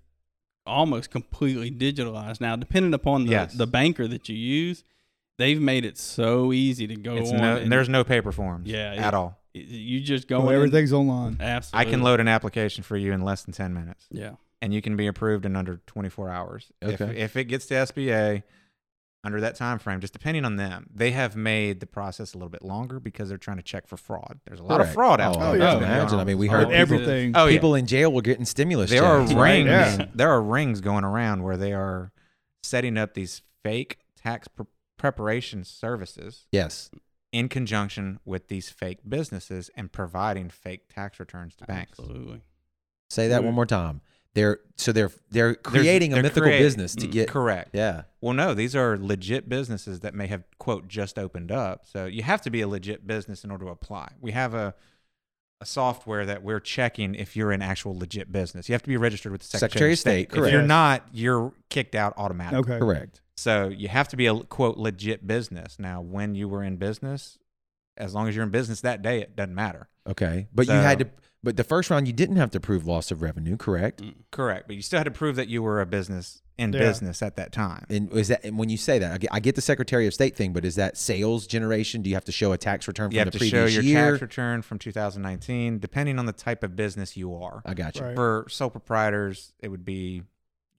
almost 0.66 1.12
completely 1.12 1.72
digitalized 1.72 2.42
now. 2.42 2.56
Depending 2.56 2.94
upon 2.94 3.26
the, 3.26 3.32
Yes. 3.32 3.54
the 3.54 3.68
banker 3.68 4.08
that 4.08 4.28
you 4.30 4.36
use, 4.36 4.84
they've 5.38 5.62
made 5.62 5.86
it 5.86 5.98
so 5.98 6.52
easy 6.52 6.88
to 6.88 6.96
go 6.96 7.16
It's 7.16 7.32
on. 7.32 7.38
no, 7.38 7.58
and 7.58 7.72
there's 7.72 7.90
no 7.90 8.04
paper 8.04 8.32
forms. 8.32 8.70
Yeah, 8.70 8.94
at 8.98 9.10
it- 9.10 9.14
all. 9.14 9.38
it- 9.54 9.68
you 9.68 10.02
just 10.02 10.28
go 10.28 10.38
Oh, 10.42 10.50
in. 10.50 10.56
everything's 10.56 10.92
online. 10.92 11.38
I 11.74 11.86
can 11.86 12.02
load 12.02 12.20
an 12.20 12.28
application 12.28 12.84
for 12.84 12.98
you 12.98 13.14
in 13.14 13.22
less 13.22 13.44
than 13.44 13.54
ten 13.54 13.74
minutes, 13.74 14.06
Yeah, 14.12 14.32
and 14.62 14.74
you 14.74 14.82
can 14.82 14.96
be 14.98 15.08
approved 15.08 15.46
in 15.46 15.56
under 15.56 15.80
24 15.88 16.30
hours. 16.30 16.72
If, 16.82 17.00
Okay. 17.00 17.18
if 17.20 17.36
it 17.38 17.46
gets 17.46 17.68
to 17.68 17.76
SBA 17.76 18.44
under 19.26 19.42
that 19.42 19.56
time 19.56 19.80
frame, 19.80 20.00
just 20.00 20.14
depending 20.14 20.46
on 20.46 20.56
them, 20.56 20.88
they 20.94 21.12
have 21.12 21.36
made 21.36 21.80
the 21.80 21.88
process 21.88 22.34
a 22.34 22.38
little 22.38 22.50
bit 22.50 22.64
longer 22.64 23.00
because 23.00 23.28
they're 23.30 23.38
trying 23.38 23.58
to 23.58 23.64
check 23.64 23.88
for 23.88 23.98
fraud. 23.98 24.40
There's 24.46 24.60
a 24.60 24.64
lot 24.64 24.78
Correct. 24.78 24.90
of 24.90 24.94
fraud 24.94 25.20
out 25.20 25.36
Oh, 25.36 25.40
there. 25.40 25.48
I 25.50 25.58
that's 25.58 25.72
can 25.74 25.80
been 25.80 25.88
going 25.90 26.00
imagine. 26.00 26.20
I 26.20 26.24
mean, 26.24 26.38
we 26.38 26.48
heard 26.48 26.64
so 26.64 26.68
With 26.70 26.78
people- 26.78 26.96
everything. 26.98 27.32
Oh, 27.36 27.46
yeah. 27.48 27.52
People 27.52 27.76
in 27.76 27.88
jail 27.88 28.12
were 28.14 28.22
getting 28.22 28.46
stimulus 28.46 28.90
there 28.92 29.04
are 29.04 29.22
checks. 29.22 29.34
rings. 29.34 29.66
Yeah. 29.68 30.06
There 30.14 30.30
are 30.30 30.42
rings 30.42 30.80
going 30.82 31.04
around 31.04 31.44
where 31.44 31.58
they 31.58 31.74
are 31.74 32.12
setting 32.64 32.98
up 32.98 33.14
these 33.16 33.42
fake 33.64 33.98
tax 34.16 34.48
pre- 34.48 34.66
preparation 34.98 35.64
services 35.64 36.48
Yes. 36.52 36.90
in 37.32 37.50
conjunction 37.50 38.20
with 38.26 38.48
these 38.48 38.70
fake 38.70 39.00
businesses 39.08 39.70
and 39.76 39.92
providing 39.92 40.50
fake 40.50 40.88
tax 40.94 41.20
returns 41.20 41.56
to 41.58 41.66
banks. 41.66 42.00
absolutely. 42.00 42.42
Say 43.10 43.28
that 43.28 43.42
Mhm. 43.42 43.46
one 43.46 43.54
more 43.56 43.66
time. 43.66 44.02
They're 44.36 44.60
so 44.78 44.92
they're 44.92 45.12
they're 45.32 45.56
creating 45.56 46.12
a 46.12 46.16
they're 46.16 46.24
mythical 46.24 46.44
create- 46.44 46.60
business 46.60 46.94
to 46.96 47.08
Mm, 47.08 47.12
get. 47.12 47.28
Correct. 47.30 47.70
Yeah. 47.74 48.04
Well, 48.22 48.34
no, 48.34 48.54
these 48.54 48.76
are 48.76 48.98
legit 48.98 49.50
businesses 49.50 50.02
that 50.02 50.14
may 50.14 50.28
have 50.28 50.44
quote 50.60 50.88
just 50.88 51.18
opened 51.18 51.52
up. 51.52 51.86
So 51.86 52.06
you 52.06 52.22
have 52.24 52.42
to 52.42 52.50
be 52.50 52.62
a 52.62 52.68
legit 52.68 53.08
business 53.08 53.44
in 53.44 53.50
order 53.52 53.66
to 53.66 53.72
apply. 53.72 54.10
We 54.22 54.32
have 54.34 54.54
a 54.54 54.76
a 55.62 55.66
software 55.66 56.26
that 56.26 56.44
we're 56.44 56.60
checking 56.60 57.16
if 57.16 57.38
you're 57.38 57.54
an 57.54 57.62
actual 57.62 57.98
legit 57.98 58.30
business. 58.30 58.68
You 58.68 58.74
have 58.74 58.84
to 58.84 58.90
be 58.90 58.98
registered 58.98 59.32
with 59.32 59.40
the 59.40 59.48
Secretary, 59.48 59.70
Secretary 59.70 59.94
of 59.94 60.00
State, 60.00 60.28
If 60.28 60.36
correct. 60.36 60.52
you're 60.54 60.62
not, 60.62 61.04
you're 61.14 61.54
kicked 61.70 61.96
out 61.96 62.14
automatically. 62.18 62.60
Okay. 62.74 62.78
Correct. 62.80 63.22
So 63.38 63.70
you 63.70 63.88
have 63.88 64.10
to 64.10 64.18
be 64.18 64.26
a 64.28 64.36
quote 64.38 64.78
legit 64.78 65.26
business. 65.26 65.80
Now, 65.80 66.02
when 66.02 66.36
you 66.36 66.50
were 66.50 66.62
in 66.62 66.76
business, 66.76 67.40
as 67.98 68.14
long 68.14 68.28
as 68.28 68.36
you're 68.36 68.44
in 68.46 68.52
business 68.52 68.82
that 68.82 69.02
day, 69.02 69.22
it 69.22 69.36
doesn't 69.36 69.56
matter. 69.56 69.88
Okay. 70.08 70.48
But 70.54 70.68
you 70.68 70.74
had 70.74 71.00
to. 71.00 71.10
But 71.44 71.58
the 71.58 71.64
first 71.64 71.92
round, 71.92 72.08
you 72.08 72.14
didn't 72.14 72.38
have 72.38 72.50
to 72.52 72.60
prove 72.60 72.88
loss 72.88 73.12
of 73.12 73.22
revenue. 73.22 73.56
Correct. 73.56 74.02
Mm. 74.02 74.16
Correct, 74.32 74.66
but 74.66 74.76
you 74.76 74.82
still 74.82 74.98
had 74.98 75.04
to 75.04 75.12
prove 75.12 75.36
that 75.36 75.48
you 75.48 75.62
were 75.62 75.80
a 75.80 75.86
business 75.86 76.42
in 76.58 76.74
Yeah. 76.74 76.80
business 76.80 77.22
at 77.22 77.36
that 77.36 77.52
time. 77.52 77.86
And 77.88 78.12
is 78.14 78.30
that 78.30 78.44
and 78.44 78.58
when 78.58 78.70
you 78.70 78.78
say 78.78 78.98
that, 78.98 79.12
I 79.12 79.18
get, 79.20 79.30
I 79.32 79.40
get 79.40 79.54
the 79.54 79.62
Secretary 79.62 80.08
of 80.08 80.14
State 80.16 80.36
thing, 80.36 80.54
but 80.54 80.66
is 80.66 80.74
that 80.76 80.98
sales 80.98 81.46
generation? 81.46 82.02
Do 82.02 82.10
you 82.10 82.16
have 82.16 82.26
to 82.26 82.32
show 82.32 82.52
a 82.52 82.58
tax 82.58 82.88
return 82.88 83.10
from 83.10 83.14
you 83.14 83.20
have 83.20 83.32
the 83.32 83.38
to 83.38 83.46
show 83.46 83.62
previous 83.64 83.76
your 83.76 83.84
year? 83.84 84.12
tax 84.14 84.22
return 84.24 84.64
from 84.64 84.80
2019, 84.80 85.78
depending 85.78 86.18
on 86.18 86.26
the 86.26 86.34
type 86.34 86.64
of 86.64 86.76
business 86.76 87.16
you 87.16 87.36
are. 87.36 87.62
I 87.64 87.76
got 87.76 87.96
you. 87.98 88.06
Right. 88.06 88.16
For 88.16 88.48
sole 88.50 88.72
proprietors, 88.72 89.54
it 89.60 89.68
would 89.68 89.86
be 89.86 90.24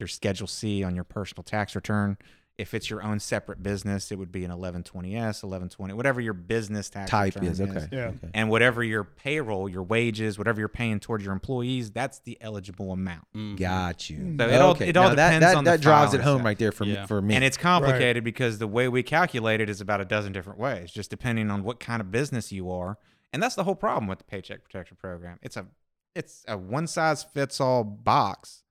your 0.00 0.08
Schedule 0.08 0.48
C 0.48 0.82
on 0.82 0.94
your 0.96 1.04
personal 1.04 1.44
tax 1.44 1.76
return. 1.76 2.16
If 2.58 2.72
it's 2.72 2.88
your 2.88 3.02
own 3.02 3.20
separate 3.20 3.62
business, 3.62 4.10
it 4.10 4.18
would 4.18 4.32
be 4.32 4.42
an 4.44 4.50
1120S, 4.50 5.42
1120, 5.42 5.92
whatever 5.92 6.22
your 6.22 6.32
business 6.32 6.88
tax 6.88 7.10
Type 7.10 7.34
return 7.34 7.50
is 7.50 7.60
okay. 7.60 7.86
Yeah. 7.92 7.98
okay. 8.06 8.30
And 8.32 8.48
whatever 8.48 8.82
your 8.82 9.04
payroll, 9.04 9.68
your 9.68 9.82
wages, 9.82 10.38
whatever 10.38 10.60
you're 10.60 10.68
paying 10.70 10.98
towards 10.98 11.22
your 11.22 11.34
employees, 11.34 11.90
that's 11.90 12.20
the 12.20 12.38
eligible 12.40 12.92
amount. 12.92 13.26
Mhm. 13.34 13.58
Got 13.58 14.08
you. 14.08 14.36
So 14.38 14.48
it 14.48 14.60
all- 14.60 14.70
okay. 14.70 14.88
it 14.88 14.96
all 14.96 15.10
Now 15.10 15.14
that, 15.16 15.26
depends 15.28 15.46
that, 15.46 15.56
on 15.56 15.64
the 15.64 15.70
that 15.72 15.80
drives 15.82 16.14
it 16.14 16.22
home 16.22 16.36
and 16.36 16.44
right 16.46 16.58
there 16.58 16.72
for 16.72 16.84
Yeah. 16.84 17.02
me. 17.02 17.06
For 17.06 17.20
me. 17.20 17.34
And 17.34 17.44
it's 17.44 17.58
complicated 17.58 18.24
because 18.24 18.56
the 18.58 18.66
way 18.66 18.88
we 18.88 19.02
calculate 19.02 19.60
it 19.60 19.68
is 19.68 19.82
about 19.82 20.00
a 20.00 20.06
dozen 20.06 20.32
different 20.32 20.58
ways, 20.58 20.90
just 20.90 21.10
depending 21.10 21.50
on 21.50 21.62
what 21.62 21.78
kind 21.78 22.00
of 22.00 22.10
business 22.10 22.52
you 22.52 22.70
are. 22.70 22.96
And 23.34 23.42
that's 23.42 23.54
the 23.54 23.64
whole 23.64 23.74
problem 23.74 24.06
with 24.06 24.18
the 24.18 24.24
Paycheck 24.24 24.64
Protection 24.64 24.96
Program. 24.98 25.38
It's 25.42 25.58
a 25.58 25.66
it's 26.14 26.42
a 26.48 26.56
one 26.56 26.86
size 26.86 27.22
fits 27.22 27.60
all 27.60 27.84
box 27.84 28.62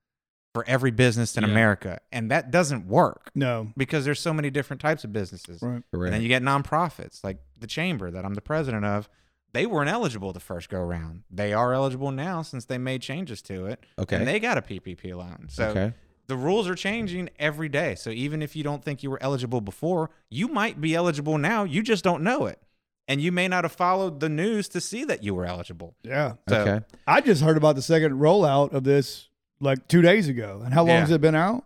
for 0.56 0.64
every 0.66 0.90
business 0.90 1.36
in 1.36 1.44
Yeah. 1.44 1.50
America, 1.50 2.00
and 2.10 2.30
that 2.30 2.50
doesn't 2.50 2.86
work 2.86 3.30
No. 3.34 3.72
because 3.76 4.06
there's 4.06 4.20
so 4.20 4.32
many 4.32 4.48
different 4.48 4.80
types 4.80 5.04
of 5.04 5.12
businesses. 5.12 5.60
Right. 5.60 5.82
correct. 5.92 6.06
And 6.06 6.14
then 6.14 6.22
you 6.22 6.28
get 6.28 6.42
nonprofits 6.42 7.22
like 7.22 7.40
the 7.58 7.66
chamber 7.66 8.10
that 8.10 8.24
I'm 8.24 8.32
the 8.32 8.40
president 8.40 8.86
of. 8.86 9.10
They 9.52 9.66
weren't 9.66 9.90
eligible 9.90 10.32
the 10.32 10.40
first 10.40 10.70
go 10.70 10.80
round. 10.80 11.24
They 11.30 11.52
are 11.52 11.74
eligible 11.74 12.10
now 12.10 12.40
since 12.40 12.64
they 12.64 12.78
made 12.78 13.02
changes 13.02 13.42
to 13.42 13.66
it. 13.66 13.84
Okay. 13.98 14.16
And 14.16 14.26
they 14.26 14.40
got 14.40 14.56
a 14.56 14.62
PPP 14.62 15.14
loan. 15.14 15.48
So 15.50 15.68
okay. 15.68 15.92
the 16.26 16.36
rules 16.36 16.66
are 16.70 16.74
changing 16.74 17.28
every 17.38 17.68
day. 17.68 17.94
So 17.94 18.08
even 18.08 18.40
if 18.40 18.56
you 18.56 18.62
don't 18.62 18.82
think 18.82 19.02
you 19.02 19.10
were 19.10 19.22
eligible 19.22 19.60
before, 19.60 20.08
you 20.30 20.48
might 20.48 20.80
be 20.80 20.94
eligible 20.94 21.36
now. 21.36 21.64
You 21.64 21.82
just 21.82 22.02
don't 22.02 22.22
know 22.22 22.46
it. 22.46 22.62
And 23.06 23.20
you 23.20 23.30
may 23.30 23.46
not 23.46 23.64
have 23.64 23.72
followed 23.72 24.20
the 24.20 24.30
news 24.30 24.70
to 24.70 24.80
see 24.80 25.04
that 25.04 25.22
you 25.22 25.34
were 25.34 25.44
eligible. 25.44 25.96
Yeah. 26.02 26.36
So 26.48 26.60
okay. 26.62 26.86
I 27.06 27.20
just 27.20 27.42
heard 27.42 27.58
about 27.58 27.76
the 27.76 27.82
second 27.82 28.12
rollout 28.14 28.72
of 28.72 28.84
this 28.84 29.28
like 29.60 29.88
two 29.88 30.02
days 30.02 30.28
ago. 30.28 30.62
And 30.64 30.72
how 30.74 30.82
long 30.82 30.88
Yeah. 30.90 31.00
has 31.00 31.10
it 31.10 31.20
been 31.20 31.34
out? 31.34 31.64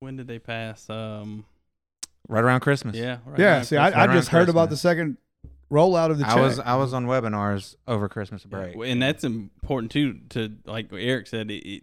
when 0.00 0.16
did 0.16 0.26
they 0.26 0.40
pass? 0.40 0.90
Um, 0.90 1.44
right 2.28 2.42
around 2.42 2.58
Christmas. 2.60 2.96
yeah, 2.96 3.18
right 3.24 3.38
Yeah. 3.38 3.46
around 3.54 3.64
See, 3.66 3.76
Christmas. 3.76 3.94
I, 3.94 4.00
I 4.02 4.06
around 4.06 4.16
just 4.16 4.28
heard 4.30 4.48
about 4.48 4.62
the 4.64 4.74
Christmas. 4.74 4.80
second 4.80 5.16
rollout 5.70 6.10
of 6.10 6.18
the 6.18 6.24
check. 6.24 6.32
I 6.36 6.40
was 6.40 6.58
I 6.58 6.74
was 6.76 6.92
on 6.92 7.06
webinars 7.06 7.76
over 7.86 8.08
Christmas 8.08 8.44
break. 8.44 8.74
Yeah, 8.76 8.84
and 8.86 9.00
that's 9.00 9.22
important 9.22 9.92
too. 9.92 10.20
To 10.30 10.52
like 10.66 10.88
Eric 10.92 11.28
said, 11.28 11.50
it, 11.52 11.64
it, 11.68 11.82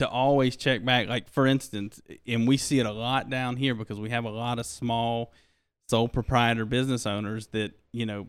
to 0.00 0.08
always 0.08 0.56
check 0.56 0.84
back. 0.84 1.06
Like 1.08 1.28
for 1.30 1.46
instance, 1.46 2.02
and 2.26 2.48
we 2.48 2.56
see 2.56 2.80
it 2.80 2.86
a 2.86 2.92
lot 2.92 3.30
down 3.30 3.56
here 3.56 3.74
because 3.76 4.00
we 4.00 4.10
have 4.10 4.24
a 4.24 4.30
lot 4.30 4.58
of 4.58 4.66
small 4.66 5.32
sole 5.88 6.08
proprietor 6.08 6.64
business 6.64 7.06
owners 7.06 7.46
that 7.48 7.72
you 7.92 8.06
know. 8.06 8.26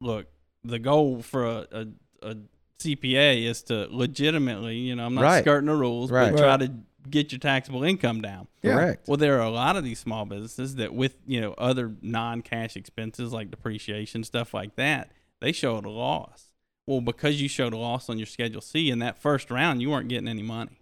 Look, 0.00 0.26
the 0.64 0.78
goal 0.80 1.22
for 1.22 1.44
a, 1.46 1.66
a, 1.72 1.86
a 2.22 2.36
CPA 2.82 3.44
is 3.44 3.62
to 3.64 3.86
legitimately, 3.90 4.76
you 4.76 4.94
know, 4.94 5.06
I'm 5.06 5.14
not 5.14 5.22
Right. 5.22 5.42
skirting 5.44 5.66
the 5.68 5.74
rules, 5.76 6.10
Right. 6.10 6.30
but 6.32 6.38
try 6.38 6.48
Right. 6.56 6.60
to 6.60 6.72
get 7.10 7.32
your 7.32 7.38
taxable 7.38 7.82
income 7.82 8.20
down. 8.20 8.46
Yeah. 8.62 8.74
Correct. 8.74 9.08
Well, 9.08 9.16
there 9.16 9.38
are 9.38 9.44
a 9.46 9.50
lot 9.50 9.76
of 9.76 9.84
these 9.84 9.98
small 9.98 10.24
businesses 10.24 10.76
that, 10.76 10.94
with 10.94 11.16
you 11.26 11.40
know 11.40 11.52
other 11.58 11.94
non-cash 12.02 12.76
expenses 12.76 13.32
like 13.32 13.50
depreciation 13.50 14.22
stuff 14.24 14.54
like 14.54 14.76
that, 14.76 15.10
they 15.40 15.52
showed 15.52 15.84
a 15.84 15.90
loss. 15.90 16.48
Well, 16.86 17.00
because 17.00 17.40
you 17.40 17.48
showed 17.48 17.72
a 17.72 17.76
loss 17.76 18.08
on 18.08 18.18
your 18.18 18.26
Schedule 18.26 18.60
C 18.60 18.90
in 18.90 18.98
that 19.00 19.16
first 19.18 19.50
round, 19.50 19.80
you 19.82 19.90
weren't 19.90 20.08
getting 20.08 20.28
any 20.28 20.42
money. 20.42 20.80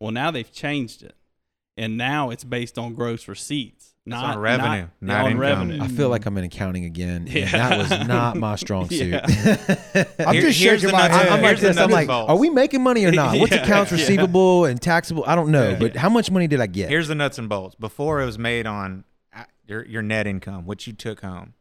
Well, 0.00 0.10
now 0.12 0.30
they've 0.30 0.50
changed 0.52 1.02
it, 1.02 1.16
and 1.76 1.96
now 1.96 2.30
it's 2.30 2.44
based 2.44 2.78
on 2.78 2.94
gross 2.94 3.26
receipts, 3.28 3.91
not 4.04 4.36
on 4.36 4.38
revenue, 4.40 4.68
not, 4.68 4.90
not 5.00 5.20
on 5.20 5.26
income. 5.32 5.40
revenue. 5.40 5.82
I 5.82 5.86
feel 5.88 6.08
like 6.08 6.26
I'm 6.26 6.36
in 6.38 6.44
accounting 6.44 6.84
again. 6.84 7.26
Yeah. 7.28 7.42
And 7.42 7.50
that 7.52 7.78
was 7.78 8.08
not 8.08 8.36
my 8.36 8.56
strong 8.64 8.88
suit. 8.88 9.12
Yeah. 9.12 9.24
I'm 10.18 10.34
Here- 10.34 10.42
just 10.42 10.60
here's 10.60 10.80
shaking 10.80 10.90
my 10.90 11.08
head. 11.08 11.28
I'm 11.28 11.40
like 11.40 11.58
Here's 11.58 11.60
the 11.60 11.66
this. 11.68 11.76
I'm 11.76 11.82
nuts 11.90 11.92
like, 11.92 12.00
and 12.02 12.08
bolts. 12.08 12.30
are 12.30 12.36
we 12.36 12.50
making 12.50 12.82
money 12.82 13.04
or 13.04 13.12
not? 13.12 13.36
What's 13.38 13.52
Yeah, 13.52 13.62
accounts 13.62 13.92
yeah. 13.92 13.98
receivable 13.98 14.64
and 14.64 14.80
taxable? 14.82 15.24
I 15.26 15.34
don't 15.36 15.50
know, 15.52 15.70
Yeah. 15.70 15.78
but 15.78 15.96
how 15.96 16.08
much 16.08 16.30
money 16.30 16.48
did 16.48 16.60
I 16.60 16.66
get? 16.66 16.88
Here's 16.90 17.06
the 17.08 17.14
nuts 17.14 17.38
and 17.38 17.48
bolts. 17.48 17.76
Before 17.76 18.20
it 18.20 18.26
was 18.26 18.38
made 18.38 18.66
on 18.66 19.04
uh, 19.34 19.44
your 19.66 19.84
your 19.86 20.02
net 20.02 20.26
income, 20.26 20.66
what 20.66 20.86
you 20.86 20.92
took 20.92 21.20
home. 21.20 21.54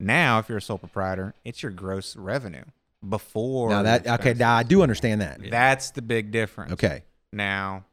Now, 0.00 0.38
if 0.38 0.48
you're 0.48 0.58
a 0.58 0.62
sole 0.62 0.78
proprietor, 0.78 1.34
it's 1.44 1.62
your 1.62 1.72
gross 1.72 2.16
revenue. 2.16 2.64
Before 3.08 3.68
now 3.68 3.82
that 3.82 4.06
okay, 4.20 4.32
now 4.32 4.54
I 4.56 4.62
do 4.62 4.80
understand 4.82 5.20
that. 5.20 5.40
That's 5.50 5.90
the 5.90 6.02
big 6.02 6.30
difference. 6.30 6.72
Okay, 6.72 7.02
Now, 7.32 7.84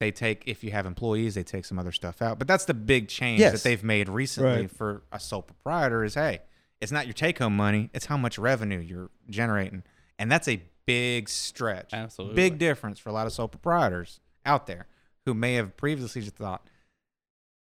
they 0.00 0.10
take 0.10 0.44
if 0.46 0.62
you 0.62 0.70
have 0.70 0.86
employees, 0.86 1.34
they 1.34 1.42
take 1.42 1.64
some 1.64 1.78
other 1.78 1.92
stuff 1.92 2.22
out. 2.22 2.38
But 2.38 2.46
that's 2.48 2.64
the 2.64 2.74
big 2.74 3.08
change 3.08 3.40
Yes. 3.40 3.52
that 3.52 3.62
they've 3.68 3.82
made 3.82 4.08
recently 4.08 4.62
Right. 4.62 4.70
for 4.70 5.02
a 5.12 5.18
sole 5.20 5.42
proprietor 5.42 6.04
is 6.04 6.14
hey, 6.14 6.40
it's 6.80 6.92
not 6.92 7.06
your 7.06 7.14
take 7.14 7.38
home 7.38 7.56
money, 7.56 7.90
it's 7.92 8.06
how 8.06 8.16
much 8.16 8.38
revenue 8.38 8.78
you're 8.78 9.10
generating. 9.28 9.82
And 10.18 10.30
that's 10.30 10.46
a 10.48 10.62
big 10.86 11.28
stretch. 11.28 11.92
Absolutely. 11.92 12.36
Big 12.36 12.58
difference 12.58 12.98
for 12.98 13.08
a 13.08 13.12
lot 13.12 13.26
of 13.26 13.32
sole 13.32 13.48
proprietors 13.48 14.20
out 14.46 14.66
there 14.66 14.86
who 15.26 15.34
may 15.34 15.54
have 15.54 15.76
previously 15.76 16.22
just 16.22 16.36
thought, 16.36 16.66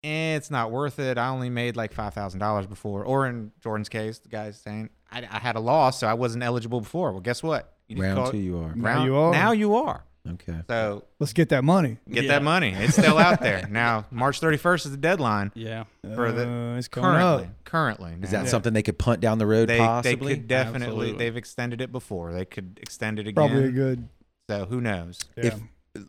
eh, 0.03 0.35
it's 0.35 0.51
not 0.51 0.71
worth 0.71 0.99
it. 0.99 1.17
I 1.17 1.29
only 1.29 1.49
made 1.49 1.75
like 1.75 1.93
five 1.93 2.13
thousand 2.13 2.39
dollars 2.39 2.67
before. 2.67 3.03
Or 3.03 3.25
in 3.27 3.51
Jordan's 3.61 3.89
case, 3.89 4.19
the 4.19 4.29
guy's 4.29 4.57
saying, 4.59 4.89
I, 5.11 5.19
I 5.29 5.39
had 5.39 5.55
a 5.55 5.59
loss, 5.59 5.99
so 5.99 6.07
I 6.07 6.13
wasn't 6.13 6.43
eligible 6.43 6.81
before. 6.81 7.11
Well, 7.11 7.21
guess 7.21 7.41
what? 7.41 7.77
You 7.87 8.01
round 8.01 8.17
call- 8.17 8.31
two, 8.31 8.37
you 8.37 8.59
are. 8.59 8.75
Now 8.75 8.83
round- 8.85 9.05
you 9.05 9.15
are. 9.15 9.31
Now 9.31 9.51
you 9.53 9.75
are. 9.75 10.03
Okay, 10.27 10.61
So 10.67 11.05
Let's 11.19 11.33
get 11.33 11.49
that 11.49 11.63
money. 11.63 11.97
get 12.09 12.25
Yeah. 12.25 12.31
that 12.33 12.43
money. 12.43 12.73
It's 12.75 12.93
still 12.93 13.17
out 13.17 13.41
there. 13.41 13.67
Now, 13.71 14.05
March 14.11 14.39
31st 14.41 14.85
is 14.85 14.91
the 14.91 14.97
deadline 14.97 15.51
yeah. 15.55 15.85
for 16.15 16.31
the 16.31 16.47
Uh, 16.47 16.75
it's 16.77 16.87
coming 16.87 17.11
currently. 17.11 17.45
up. 17.45 17.63
Currently. 17.65 18.11
is 18.21 18.31
Now, 18.31 18.43
that 18.43 18.49
something 18.49 18.73
they 18.73 18.83
could 18.83 18.99
punt 18.99 19.21
down 19.21 19.37
the 19.37 19.47
road? 19.47 19.69
they, 19.69 19.77
they 19.77 19.85
possibly. 19.85 20.35
could 20.35 20.47
definitely 20.47 20.85
Absolutely. 20.87 21.17
they've 21.17 21.37
extended 21.37 21.81
it 21.81 21.91
before. 21.91 22.33
They 22.33 22.45
could 22.45 22.79
extend 22.81 23.17
it 23.19 23.21
again. 23.27 23.33
Probably 23.35 23.65
a 23.65 23.71
good. 23.71 24.09
so 24.49 24.65
who 24.65 24.81
knows? 24.81 25.19
Yeah. 25.37 25.45
If- 25.45 25.59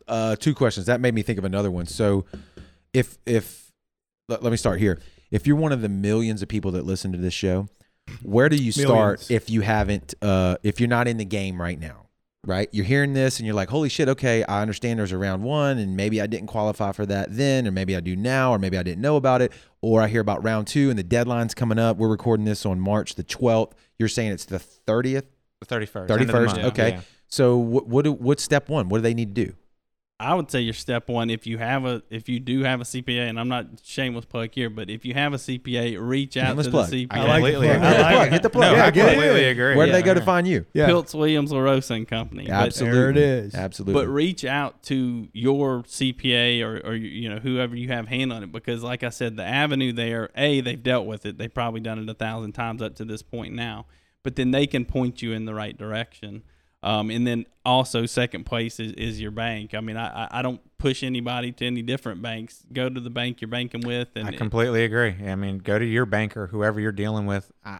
uh, 0.07 0.35
two 0.35 0.53
questions. 0.53 0.85
That 0.85 1.01
made 1.01 1.13
me 1.15 1.21
think 1.23 1.39
of 1.39 1.43
another 1.45 1.71
one. 1.71 1.85
So, 1.87 2.25
if 2.93 3.17
if 3.25 3.71
let, 4.29 4.43
let 4.43 4.51
me 4.51 4.57
start 4.57 4.79
here. 4.79 4.99
If 5.31 5.47
you're 5.47 5.55
one 5.57 5.71
of 5.71 5.81
the 5.81 5.89
millions 5.89 6.41
of 6.43 6.47
people 6.49 6.71
that 6.73 6.85
listen 6.85 7.11
to 7.13 7.17
this 7.17 7.33
show, 7.33 7.67
where 8.21 8.47
do 8.47 8.55
you 8.57 8.71
start 8.71 9.21
Millions. 9.21 9.31
if 9.31 9.49
you 9.49 9.61
haven't 9.61 10.13
uh, 10.21 10.57
if 10.61 10.79
you're 10.79 10.87
not 10.89 11.07
in 11.07 11.17
the 11.17 11.25
game 11.25 11.59
right 11.59 11.79
now? 11.79 12.00
Right, 12.47 12.69
you're 12.71 12.85
hearing 12.85 13.13
this 13.13 13.37
and 13.37 13.45
you're 13.45 13.53
like, 13.53 13.69
"Holy 13.69 13.87
shit! 13.87 14.09
Okay, 14.09 14.43
I 14.45 14.63
understand 14.63 14.97
there's 14.97 15.11
a 15.11 15.17
round 15.19 15.43
one, 15.43 15.77
and 15.77 15.95
maybe 15.95 16.19
I 16.19 16.25
didn't 16.25 16.47
qualify 16.47 16.91
for 16.91 17.05
that 17.05 17.27
then, 17.37 17.67
or 17.67 17.71
maybe 17.71 17.95
I 17.95 17.99
do 17.99 18.15
now, 18.15 18.51
or 18.51 18.57
maybe 18.57 18.79
I 18.79 18.83
didn't 18.83 18.99
know 19.01 19.15
about 19.15 19.43
it, 19.43 19.51
or 19.79 20.01
I 20.01 20.07
hear 20.07 20.21
about 20.21 20.43
round 20.43 20.65
two 20.65 20.89
and 20.89 20.97
the 20.97 21.03
deadline's 21.03 21.53
coming 21.53 21.77
up. 21.77 21.97
We're 21.97 22.09
recording 22.09 22.45
this 22.45 22.65
on 22.65 22.79
March 22.79 23.13
the 23.13 23.23
12th. 23.23 23.73
You're 23.99 24.09
saying 24.09 24.31
it's 24.31 24.45
the 24.45 24.57
30th, 24.57 25.25
The 25.59 25.67
31st. 25.67 26.09
end 26.09 26.21
of 26.21 26.27
the 26.27 26.33
31st. 26.33 26.45
month. 26.55 26.65
Okay, 26.73 26.89
Yeah. 26.93 27.01
so 27.27 27.57
what 27.57 27.85
what 27.87 28.05
do, 28.05 28.11
what's 28.11 28.41
step 28.41 28.69
one? 28.69 28.89
What 28.89 28.97
do 28.97 29.01
they 29.03 29.13
need 29.13 29.35
to 29.35 29.45
do? 29.45 29.53
I 30.21 30.33
would 30.35 30.51
say 30.51 30.61
your 30.61 30.73
step 30.73 31.09
one, 31.09 31.29
if 31.29 31.47
you 31.47 31.57
have 31.57 31.83
a, 31.85 32.03
if 32.09 32.29
you 32.29 32.39
do 32.39 32.63
have 32.63 32.79
a 32.79 32.83
CPA, 32.83 33.27
and 33.29 33.39
I'm 33.39 33.47
not 33.47 33.65
shameless 33.83 34.25
plug 34.25 34.49
here, 34.53 34.69
but 34.69 34.89
if 34.89 35.03
you 35.03 35.13
have 35.15 35.33
a 35.33 35.37
CPA, 35.37 35.97
reach 35.99 36.37
out 36.37 36.47
Shameless 36.49 36.67
to 36.67 36.71
plug. 36.71 36.89
the 36.89 37.07
CPA. 37.07 37.13
I 37.13 37.17
I 37.19 37.21
like 37.27 37.31
completely 37.53 37.67
the 37.67 37.73
agree. 37.75 37.87
plug. 37.89 37.99
I 38.05 38.15
like 38.15 38.31
Hit 38.31 38.43
the 38.43 38.49
plug. 38.49 38.71
No, 38.71 38.77
Yeah, 38.77 38.85
I 38.85 38.91
completely 38.91 39.43
agree. 39.45 39.75
Where 39.75 39.85
do 39.87 39.91
they 39.91 40.01
go 40.01 40.13
to 40.13 40.21
find 40.21 40.47
you? 40.47 40.65
Yeah. 40.73 40.87
Piltz 40.87 41.13
Williams 41.15 41.51
LaRosa 41.51 41.95
and 41.95 42.07
Company. 42.07 42.45
But- 42.45 42.53
Absolutely. 42.53 42.97
There 42.99 43.09
it 43.09 43.17
is. 43.17 43.55
Absolutely. 43.55 44.01
But 44.01 44.07
reach 44.09 44.45
out 44.45 44.83
to 44.83 45.27
your 45.33 45.83
CPA 45.83 46.61
or, 46.63 46.77
or 46.87 46.95
you 46.95 47.29
know 47.29 47.39
whoever 47.39 47.75
you 47.75 47.87
have 47.89 48.07
hand 48.07 48.31
on 48.31 48.43
it 48.43 48.51
because, 48.51 48.83
like 48.83 49.03
I 49.03 49.09
said, 49.09 49.37
the 49.37 49.43
avenue 49.45 49.91
there, 49.91 50.29
a 50.35 50.61
they've 50.61 50.81
dealt 50.81 51.05
with 51.07 51.25
it. 51.25 51.37
They've 51.37 51.53
probably 51.53 51.81
done 51.81 51.99
it 51.99 52.09
a 52.09 52.13
thousand 52.13 52.51
times 52.53 52.81
up 52.81 52.95
to 52.95 53.05
this 53.05 53.21
point 53.21 53.53
now. 53.53 53.85
But 54.23 54.35
then 54.35 54.51
they 54.51 54.67
can 54.67 54.85
point 54.85 55.21
you 55.23 55.31
in 55.31 55.45
the 55.45 55.53
right 55.55 55.75
direction. 55.75 56.43
Um, 56.83 57.11
and 57.11 57.27
then 57.27 57.45
also 57.63 58.05
second 58.05 58.45
place 58.45 58.79
is, 58.79 58.93
is 58.93 59.21
your 59.21 59.31
bank. 59.31 59.73
I 59.73 59.81
mean, 59.81 59.97
I, 59.97 60.25
I- 60.25 60.39
I 60.39 60.41
don't 60.41 60.61
push 60.77 61.03
anybody 61.03 61.51
to 61.51 61.65
any 61.65 61.83
different 61.83 62.21
banks. 62.21 62.63
Go 62.73 62.89
to 62.89 62.99
the 62.99 63.09
bank 63.09 63.39
you're 63.41 63.47
banking 63.47 63.81
with, 63.81 64.09
and 64.15 64.27
I 64.27 64.31
completely 64.31 64.83
agree. 64.83 65.15
I 65.27 65.35
mean, 65.35 65.59
go 65.59 65.77
to 65.77 65.85
your 65.85 66.07
banker, 66.07 66.47
whoever 66.47 66.79
you're 66.79 66.91
dealing 66.91 67.27
with. 67.27 67.51
I, 67.63 67.79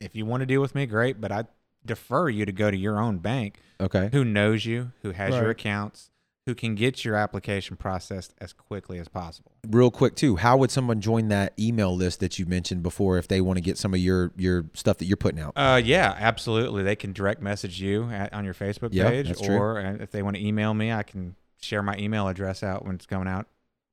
if 0.00 0.14
you 0.16 0.24
want 0.24 0.40
to 0.40 0.46
deal 0.46 0.62
with 0.62 0.74
me, 0.74 0.86
great, 0.86 1.20
but 1.20 1.30
I 1.30 1.44
defer 1.84 2.28
you 2.28 2.46
to 2.46 2.52
go 2.52 2.70
to 2.70 2.76
your 2.76 2.98
own 2.98 3.18
bank 3.18 3.60
okay. 3.80 4.08
who 4.12 4.24
knows 4.24 4.64
you, 4.64 4.92
who 5.02 5.10
has 5.10 5.34
your 5.34 5.50
accounts, 5.50 6.10
who 6.48 6.54
can 6.54 6.74
get 6.74 7.04
your 7.04 7.14
application 7.14 7.76
processed 7.76 8.32
as 8.40 8.54
quickly 8.54 8.98
as 8.98 9.06
possible. 9.06 9.52
Real 9.68 9.90
quick 9.90 10.14
too, 10.14 10.36
how 10.36 10.56
would 10.56 10.70
someone 10.70 10.98
join 10.98 11.28
that 11.28 11.52
email 11.58 11.94
list 11.94 12.20
that 12.20 12.38
you 12.38 12.46
mentioned 12.46 12.82
before 12.82 13.18
if 13.18 13.28
they 13.28 13.42
want 13.42 13.58
to 13.58 13.60
get 13.60 13.76
some 13.76 13.92
of 13.92 14.00
your 14.00 14.32
your 14.34 14.64
stuff 14.72 14.96
that 14.96 15.04
you're 15.04 15.18
putting 15.18 15.40
out? 15.40 15.52
Uh, 15.56 15.78
yeah, 15.84 16.16
absolutely. 16.18 16.82
They 16.82 16.96
can 16.96 17.12
direct 17.12 17.42
message 17.42 17.82
you 17.82 18.04
at, 18.10 18.32
on 18.32 18.46
your 18.46 18.54
Facebook 18.54 18.88
Yeah, 18.92 19.10
page, 19.10 19.34
or 19.46 19.78
uh, 19.78 19.96
if 20.00 20.10
they 20.10 20.22
want 20.22 20.36
to 20.36 20.42
email 20.44 20.72
me, 20.72 20.90
I 20.90 21.02
can 21.02 21.36
share 21.60 21.82
my 21.82 21.98
email 21.98 22.28
address 22.28 22.62
out 22.62 22.86
when 22.86 22.94
it's 22.94 23.04
coming 23.04 23.28
out 23.28 23.46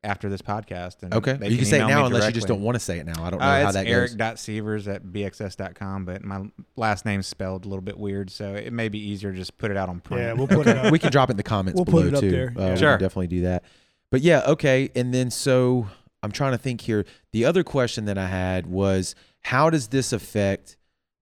after 0.05 0.29
this 0.29 0.41
podcast. 0.41 1.03
And 1.03 1.13
Okay. 1.13 1.37
You 1.49 1.57
can 1.57 1.65
say 1.65 1.81
it 1.81 1.87
now 1.87 2.05
unless 2.05 2.25
you 2.27 2.31
just 2.31 2.47
don't 2.47 2.61
want 2.61 2.75
to 2.75 2.79
say 2.79 2.99
it 2.99 3.05
now. 3.05 3.23
I 3.23 3.29
don't 3.29 3.39
know 3.39 3.45
Uh, 3.45 3.59
how 3.61 3.65
it's 3.65 3.73
that 3.73 3.87
Eric 3.87 4.11
goes. 4.11 4.15
dot 4.17 4.35
Sievers 4.39 4.87
at 4.87 5.03
bxs.com, 5.03 6.05
but 6.05 6.23
my 6.23 6.43
last 6.75 7.05
name's 7.05 7.27
spelled 7.27 7.65
a 7.65 7.67
little 7.67 7.81
bit 7.81 7.97
weird, 7.97 8.29
so 8.29 8.53
it 8.53 8.71
may 8.71 8.87
be 8.89 8.99
easier 8.99 9.31
to 9.31 9.37
just 9.37 9.57
put 9.57 9.71
it 9.71 9.77
out 9.77 9.89
on 9.89 9.99
print. 9.99 10.21
Yeah, 10.23 10.33
we'll 10.33 10.47
put 10.47 10.67
it 10.67 10.77
up. 10.77 10.91
we 10.91 10.99
can 10.99 11.11
drop 11.11 11.29
it 11.29 11.33
in 11.33 11.37
the 11.37 11.43
comments 11.43 11.77
We'll 11.77 11.85
below 11.85 12.03
put 12.03 12.07
it 12.07 12.13
up 12.15 12.21
too. 12.21 12.31
there. 12.31 12.53
Uh, 12.57 12.61
Yeah. 12.61 12.71
we 12.73 12.77
Sure. 12.77 12.97
definitely 12.97 13.27
do 13.27 13.41
that. 13.41 13.63
But 14.11 14.21
yeah, 14.21 14.43
okay. 14.47 14.89
And 14.95 15.13
then 15.13 15.31
so 15.31 15.87
I'm 16.23 16.31
trying 16.31 16.51
to 16.53 16.57
think 16.57 16.81
here. 16.81 17.05
The 17.33 17.43
other 17.45 17.63
question 17.63 18.05
that 18.05 18.17
I 18.17 18.27
had 18.27 18.67
was 18.67 19.15
how 19.41 19.69
does 19.69 19.87
this 19.89 20.13
affect 20.13 20.77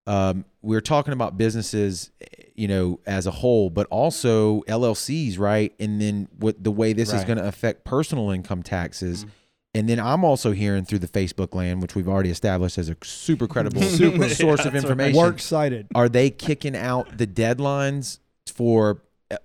um, 0.06 0.43
we're 0.62 0.82
talking 0.82 1.13
about 1.13 1.38
businesses, 1.38 2.12
you 2.55 2.67
know, 2.67 2.99
as 3.05 3.25
a 3.27 3.31
whole, 3.31 3.69
but 3.69 3.87
also 3.87 4.61
LLCs, 4.63 5.39
right? 5.39 5.73
And 5.79 5.99
then 6.01 6.27
what 6.37 6.63
the 6.63 6.71
way 6.71 6.93
this 6.93 7.11
is 7.13 7.23
going 7.23 7.37
to 7.37 7.47
affect 7.47 7.83
personal 7.83 8.29
income 8.31 8.61
taxes. 8.63 9.25
Mhm. 9.25 9.29
And 9.75 9.89
then 9.89 9.99
I'm 9.99 10.23
also 10.23 10.51
hearing 10.51 10.85
through 10.85 10.99
the 10.99 11.07
Facebook 11.07 11.55
land, 11.55 11.81
which 11.81 11.95
we've 11.95 12.07
already 12.07 12.29
established 12.29 12.77
as 12.77 12.89
a 12.89 12.95
super 13.03 13.47
credible 13.47 13.81
Super. 13.81 14.29
source 14.29 14.59
Yeah, 14.61 14.67
of 14.67 14.73
that's 14.73 14.85
right. 14.85 14.91
information. 14.91 15.17
Work 15.19 15.39
cited. 15.39 15.87
Are 15.95 16.07
they 16.07 16.29
kicking 16.29 16.75
out 16.75 17.17
the 17.17 17.25
deadlines 17.25 18.19
for 18.45 19.01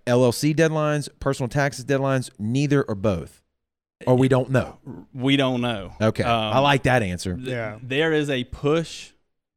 LLC 0.06 0.54
deadlines, 0.54 1.08
personal 1.18 1.48
taxes 1.48 1.86
deadlines, 1.86 2.30
neither 2.38 2.82
or 2.82 2.94
both? 2.94 3.42
Or 4.06 4.16
we 4.16 4.28
don't 4.28 4.50
know. 4.50 4.76
we 5.14 5.36
don't 5.36 5.60
know. 5.62 5.92
Okay. 6.00 6.22
Um, 6.22 6.30
I 6.30 6.58
like 6.58 6.82
that 6.84 7.02
answer. 7.02 7.34
th- 7.34 7.48
Yeah. 7.48 7.78
there 7.82 8.12
is 8.12 8.28
a 8.30 8.44
push 8.44 9.12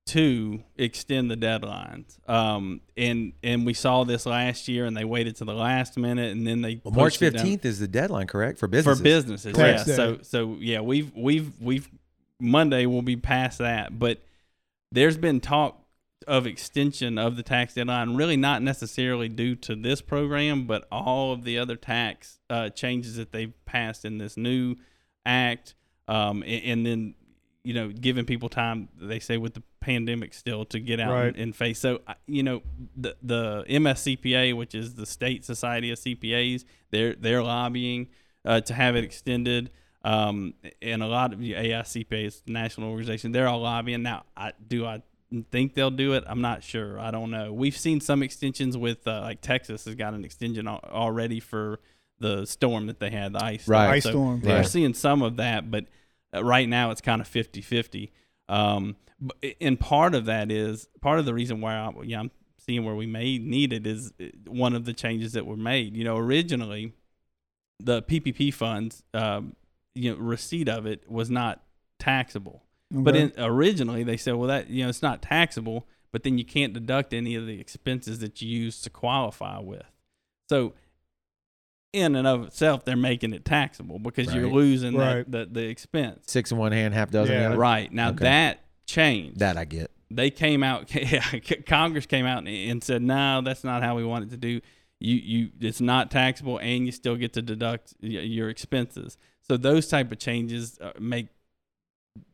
to 0.08 0.64
extend 0.78 1.30
the 1.32 1.38
deadlines. 1.38 2.18
Um, 2.30 2.82
and 2.98 3.34
and 3.44 3.66
we 3.66 3.74
saw 3.74 4.04
this 4.04 4.26
last 4.26 4.68
year, 4.68 4.86
and 4.86 4.96
they 4.98 5.06
waited 5.06 5.36
to 5.38 5.46
the 5.46 5.54
last 5.54 5.98
minute, 5.98 6.32
and 6.32 6.46
then 6.46 6.62
they 6.62 6.82
Well, 6.84 6.94
March 6.94 7.14
pushed 7.20 7.22
it 7.22 7.38
down- 7.38 7.46
15th 7.46 7.66
is 7.66 7.80
the 7.80 7.88
deadline, 7.88 8.28
correct? 8.28 8.60
For 8.60 8.68
businesses. 8.68 9.00
for 9.00 9.04
businesses. 9.04 9.54
businesses. 9.54 9.86
Tax 9.86 9.88
yeah. 9.88 9.96
So 9.96 10.20
so 10.24 10.58
yeah, 10.60 10.82
we've 10.82 11.16
we've 11.16 11.52
we've 11.62 11.90
Monday 12.40 12.86
will 12.86 13.04
be 13.04 13.16
past 13.16 13.60
that, 13.60 14.00
but 14.00 14.20
there's 14.92 15.18
been 15.18 15.40
talk 15.40 15.78
of 16.28 16.46
extension 16.46 17.18
of 17.18 17.36
the 17.36 17.44
tax 17.44 17.74
deadline, 17.76 18.16
really 18.16 18.38
not 18.38 18.62
necessarily 18.62 19.28
due 19.30 19.56
to 19.56 19.76
this 19.76 20.02
program, 20.02 20.66
but 20.66 20.88
all 20.92 21.32
of 21.34 21.44
the 21.44 21.58
other 21.58 21.76
tax 21.76 22.40
uh, 22.50 22.70
changes 22.70 23.16
that 23.16 23.32
they've 23.32 23.54
passed 23.66 24.06
in 24.06 24.18
this 24.20 24.38
new 24.38 24.76
act, 25.26 25.74
um, 26.08 26.44
and, 26.44 26.64
and 26.64 26.86
then 26.86 27.16
you 27.64 27.74
know 27.74 27.90
giving 27.90 28.26
people 28.26 28.50
time. 28.50 28.90
They 29.00 29.20
say 29.20 29.38
with 29.38 29.54
the 29.54 29.64
pandemic 29.82 30.34
still 30.34 30.64
to 30.66 30.80
get 30.80 31.00
out 31.00 31.12
Right. 31.12 31.28
and, 31.28 31.38
and 31.38 31.56
face. 31.56 31.80
So 31.80 32.00
you 32.28 32.44
know 32.44 32.62
the 32.96 33.16
the 33.22 33.66
MSCPA, 33.70 34.56
which 34.56 34.74
is 34.76 34.96
the 34.96 35.06
state 35.06 35.44
society 35.44 35.92
of 35.92 36.00
CPAs, 36.00 36.64
they're 36.92 37.16
they're 37.16 37.44
lobbying. 37.44 38.08
uh, 38.46 38.60
to 38.62 38.74
have 38.74 38.96
it 38.96 39.04
extended. 39.04 39.70
Um, 40.04 40.56
and 40.82 41.04
a 41.04 41.08
lot 41.08 41.32
of 41.32 41.38
the 41.40 41.54
AICPA 41.54 42.26
is 42.26 42.42
national 42.48 42.90
organization. 42.90 43.32
They're 43.34 43.48
all 43.48 43.62
lobbying 43.62 44.02
now. 44.02 44.24
I 44.36 44.54
do 44.68 44.84
I 44.86 45.04
think 45.52 45.76
they'll 45.76 45.92
do 45.92 46.14
it. 46.14 46.24
I'm 46.26 46.42
not 46.42 46.64
sure. 46.64 47.00
I 47.00 47.12
don't 47.12 47.30
know. 47.30 47.54
We've 47.54 47.78
seen 47.78 48.02
some 48.02 48.24
extensions 48.24 48.76
with 48.76 49.08
uh, 49.08 49.22
like 49.22 49.42
Texas 49.42 49.86
has 49.86 49.94
got 49.94 50.16
an 50.16 50.26
extension 50.26 50.68
al- 50.68 50.84
already 50.92 51.40
for 51.40 51.80
the 52.20 52.46
storm 52.46 52.88
that 52.88 53.00
they 53.00 53.12
had, 53.12 53.34
the 53.34 53.44
ice. 53.44 53.62
storm. 53.64 53.78
Right. 53.80 53.90
Ice 53.98 54.04
So 54.04 54.10
storm. 54.12 54.42
We're 54.42 54.56
Right. 54.58 54.66
seeing 54.68 54.94
some 54.96 55.22
of 55.22 55.38
that, 55.38 55.70
but 55.70 55.86
uh, 56.36 56.44
right 56.44 56.68
now 56.68 56.90
it's 56.92 57.02
kind 57.02 57.22
of 57.22 57.28
50-50. 57.30 58.10
Um, 58.50 58.96
but, 59.06 59.11
and 59.60 59.80
part 59.80 60.16
of 60.16 60.26
that 60.26 60.52
is 60.52 60.88
part 61.02 61.20
of 61.20 61.26
the 61.26 61.34
reason 61.34 61.62
why 61.62 61.76
I, 61.76 61.92
yeah, 62.04 62.20
I'm 62.20 62.32
seeing 62.58 62.84
where 62.86 62.96
we 62.96 63.06
may 63.08 63.38
need 63.38 63.74
it 63.74 63.86
is 63.88 64.12
uh, 64.22 64.26
one 64.48 64.74
of 64.76 64.86
the 64.86 64.94
changes 64.94 65.34
that 65.34 65.46
were 65.46 65.58
made. 65.58 65.96
You 65.96 66.04
know, 66.04 66.18
originally 66.18 66.94
the 67.80 68.02
PPP 68.04 68.54
funds, 68.54 69.04
um, 69.14 69.56
you 69.96 70.12
know, 70.12 70.18
receipt 70.18 70.70
of 70.70 70.86
it 70.86 71.10
was 71.10 71.30
not 71.30 71.64
taxable. 72.00 72.64
But 72.92 73.16
in, 73.16 73.32
originally 73.38 74.04
they 74.04 74.18
said, 74.18 74.36
well, 74.36 74.48
that 74.50 74.70
you 74.70 74.84
know, 74.84 74.90
it's 74.90 75.02
not 75.02 75.22
taxable, 75.22 75.88
but 76.12 76.24
then 76.24 76.38
you 76.38 76.44
can't 76.46 76.74
deduct 76.74 77.14
any 77.14 77.36
of 77.36 77.46
the 77.48 77.60
expenses 77.60 78.20
that 78.20 78.42
you 78.42 78.50
use 78.50 78.82
to 78.82 78.90
qualify 78.90 79.60
with. 79.60 79.86
So, 80.50 80.74
in 81.94 82.16
and 82.16 82.28
of 82.28 82.44
itself, 82.44 82.84
they're 82.86 82.96
making 82.98 83.34
it 83.34 83.46
taxable 83.46 83.98
because 84.00 84.34
you're 84.34 84.50
losing 84.50 84.96
Right. 84.96 85.30
that, 85.32 85.54
the 85.54 85.62
the 85.62 85.68
expense. 85.68 86.26
Six 86.28 86.52
in 86.52 86.58
one 86.58 86.72
hand, 86.74 86.94
half 86.94 87.12
dozen 87.12 87.34
in 87.36 87.42
Yeah. 87.42 87.48
the 87.48 87.54
other. 87.54 87.60
Right 87.60 87.92
now, 87.94 88.10
Okay. 88.10 88.24
that 88.26 88.60
changed. 88.86 89.40
That 89.40 89.58
I 89.58 89.66
get. 89.66 89.92
they 90.10 90.30
came 90.30 90.64
out. 90.64 90.94
Yeah, 90.96 91.22
Congress 91.66 92.06
came 92.06 92.26
out 92.26 92.40
and, 92.40 92.48
and 92.48 92.84
said, 92.84 93.02
no, 93.02 93.42
that's 93.42 93.64
not 93.64 93.84
how 93.84 93.96
we 93.96 94.04
want 94.04 94.26
it 94.26 94.30
to 94.32 94.38
do. 94.38 94.62
You 95.00 95.16
you, 95.16 95.50
it's 95.60 95.82
not 95.82 96.12
taxable, 96.12 96.60
and 96.60 96.86
you 96.86 96.92
still 96.92 97.16
get 97.16 97.34
to 97.34 97.42
deduct 97.42 97.96
your 98.02 98.50
expenses. 98.50 99.18
So 99.42 99.58
those 99.58 99.88
type 99.88 100.12
of 100.12 100.20
changes 100.20 100.78
uh, 100.80 100.92
make 101.00 101.28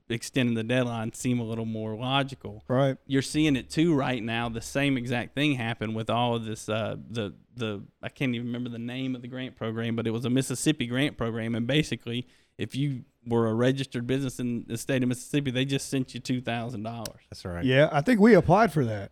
extending 0.09 0.55
the 0.55 0.63
deadline 0.63 1.11
seem 1.13 1.39
a 1.39 1.43
little 1.43 1.65
more 1.65 1.95
logical 1.95 2.63
right. 2.69 2.95
you're 3.07 3.21
seeing 3.21 3.55
it 3.55 3.69
too 3.69 3.93
right 3.93 4.23
now. 4.23 4.47
The 4.47 4.61
same 4.61 4.97
exact 4.97 5.35
thing 5.35 5.53
happened 5.55 5.95
with 5.95 6.09
all 6.09 6.35
of 6.35 6.45
this. 6.45 6.69
Uh, 6.69 6.95
the 7.09 7.33
the 7.55 7.83
I 8.01 8.09
can't 8.09 8.33
even 8.33 8.47
remember 8.47 8.69
the 8.69 8.79
name 8.79 9.15
of 9.15 9.21
the 9.21 9.27
grant 9.27 9.55
program, 9.55 9.95
but 9.95 10.07
it 10.07 10.11
was 10.11 10.25
a 10.25 10.29
Mississippi 10.29 10.87
grant 10.87 11.17
program, 11.17 11.55
and 11.55 11.67
basically, 11.67 12.27
if 12.57 12.75
you 12.75 13.03
were 13.27 13.47
a 13.47 13.53
registered 13.53 14.07
business 14.07 14.39
in 14.39 14.63
the 14.67 14.77
state 14.77 15.03
of 15.03 15.09
Mississippi, 15.09 15.51
they 15.51 15.65
just 15.65 15.89
sent 15.89 16.13
you 16.13 16.19
two 16.19 16.41
thousand 16.41 16.83
dollars. 16.83 17.21
That's 17.29 17.43
right. 17.45 17.63
Yeah, 17.65 17.89
I 17.91 18.01
think 18.01 18.19
we 18.19 18.33
applied 18.33 18.71
for 18.71 18.85
that. 18.85 19.11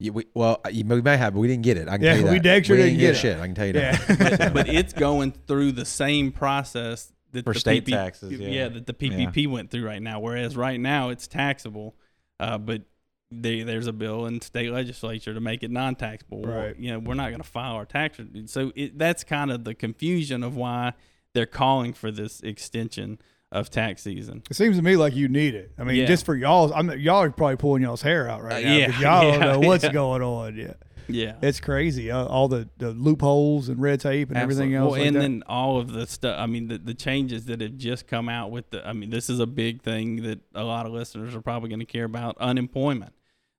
Yeah, 0.00 0.10
we, 0.10 0.24
well, 0.34 0.60
you, 0.70 0.84
we 0.84 1.00
may 1.02 1.16
have, 1.16 1.34
but 1.34 1.40
we 1.40 1.46
didn't 1.48 1.62
get 1.62 1.76
it. 1.76 1.88
I 1.88 1.92
can 1.96 2.02
Yeah, 2.04 2.10
tell 2.10 2.18
you 2.18 2.24
that. 2.26 2.32
we 2.32 2.38
dang 2.40 2.62
sure 2.64 2.76
didn't 2.76 2.94
get 2.94 3.00
get 3.00 3.14
it. 3.14 3.18
shit. 3.18 3.38
I 3.38 3.46
can 3.46 3.54
tell 3.54 3.66
you 3.66 3.72
Yeah. 3.74 3.96
that. 3.96 4.38
But, 4.38 4.54
but 4.54 4.68
it's 4.68 4.92
going 4.92 5.32
through 5.46 5.72
the 5.72 5.84
same 5.84 6.32
process 6.32 7.12
that 7.32 7.44
For 7.44 7.52
the 7.54 7.60
state 7.60 7.84
PP 7.86 7.90
taxes, 7.92 8.32
yeah. 8.32 8.68
that 8.68 8.86
the 8.86 8.92
PPP 8.92 9.48
went 9.48 9.70
through 9.70 9.86
right 9.86 10.02
now. 10.02 10.18
Whereas 10.20 10.56
right 10.56 10.80
now 10.80 11.10
it's 11.10 11.26
taxable, 11.28 11.94
uh, 12.40 12.58
but 12.58 12.82
they, 13.30 13.62
there's 13.62 13.86
a 13.86 13.92
bill 13.92 14.26
in 14.26 14.40
state 14.40 14.70
legislature 14.72 15.32
to 15.32 15.40
make 15.40 15.62
it 15.62 15.70
non-taxable. 15.70 16.42
Well, 16.42 16.56
Right. 16.66 16.78
you 16.78 16.90
know, 16.92 16.98
we're 16.98 17.14
not 17.14 17.30
going 17.30 17.40
to 17.42 17.48
file 17.48 17.74
our 17.74 17.86
tax. 17.86 18.18
So 18.46 18.72
it, 18.76 18.98
that's 18.98 19.22
kind 19.24 19.50
of 19.52 19.62
the 19.64 19.74
confusion 19.74 20.42
of 20.42 20.56
why 20.56 20.92
they're 21.34 21.46
calling 21.46 21.92
for 21.92 22.10
this 22.12 22.40
extension 22.42 23.18
of 23.54 23.70
tax 23.70 24.02
season. 24.02 24.42
It 24.50 24.54
seems 24.56 24.76
to 24.76 24.82
me 24.82 24.96
like 24.96 25.14
you 25.14 25.28
need 25.28 25.54
it. 25.54 25.72
I 25.78 25.84
mean, 25.84 25.96
Yeah. 25.96 26.04
just 26.06 26.26
for 26.26 26.34
y'all, 26.34 26.72
I'm 26.74 26.90
y'all 26.98 27.22
are 27.22 27.30
probably 27.30 27.56
pulling 27.56 27.82
y'all's 27.82 28.02
hair 28.02 28.28
out 28.28 28.42
right 28.42 28.64
Uh, 28.64 28.68
now. 28.68 28.76
yeah, 28.76 29.00
y'all 29.00 29.24
yeah, 29.32 29.38
don't 29.38 29.62
know 29.62 29.68
what's 29.68 29.84
yeah. 29.84 29.92
going 29.92 30.20
on 30.22 30.56
yet. 30.56 30.82
Yeah. 31.06 31.36
It's 31.42 31.60
crazy. 31.60 32.10
Uh, 32.10 32.24
all 32.24 32.48
the, 32.48 32.66
the 32.78 32.90
loopholes 32.92 33.68
and 33.68 33.78
red 33.80 34.00
tape 34.00 34.30
and 34.30 34.38
everything 34.38 34.74
else. 34.74 34.92
Well, 34.92 34.98
like 35.00 35.06
and 35.08 35.16
that. 35.16 35.20
then 35.20 35.42
all 35.46 35.78
of 35.78 35.92
the 35.92 36.06
stuff. 36.06 36.36
I 36.40 36.46
mean, 36.46 36.68
the, 36.68 36.78
the 36.78 36.94
changes 36.94 37.44
that 37.44 37.60
have 37.60 37.76
just 37.76 38.06
come 38.06 38.28
out 38.28 38.50
with 38.50 38.70
the. 38.70 38.86
I 38.88 38.92
mean, 38.94 39.10
this 39.10 39.28
is 39.28 39.38
a 39.38 39.46
big 39.46 39.82
thing 39.82 40.22
that 40.22 40.40
a 40.54 40.64
lot 40.64 40.86
of 40.86 40.92
listeners 40.92 41.34
are 41.34 41.42
probably 41.42 41.68
going 41.68 41.80
to 41.80 41.84
care 41.86 42.04
about. 42.06 42.38
Unemployment. 42.38 43.12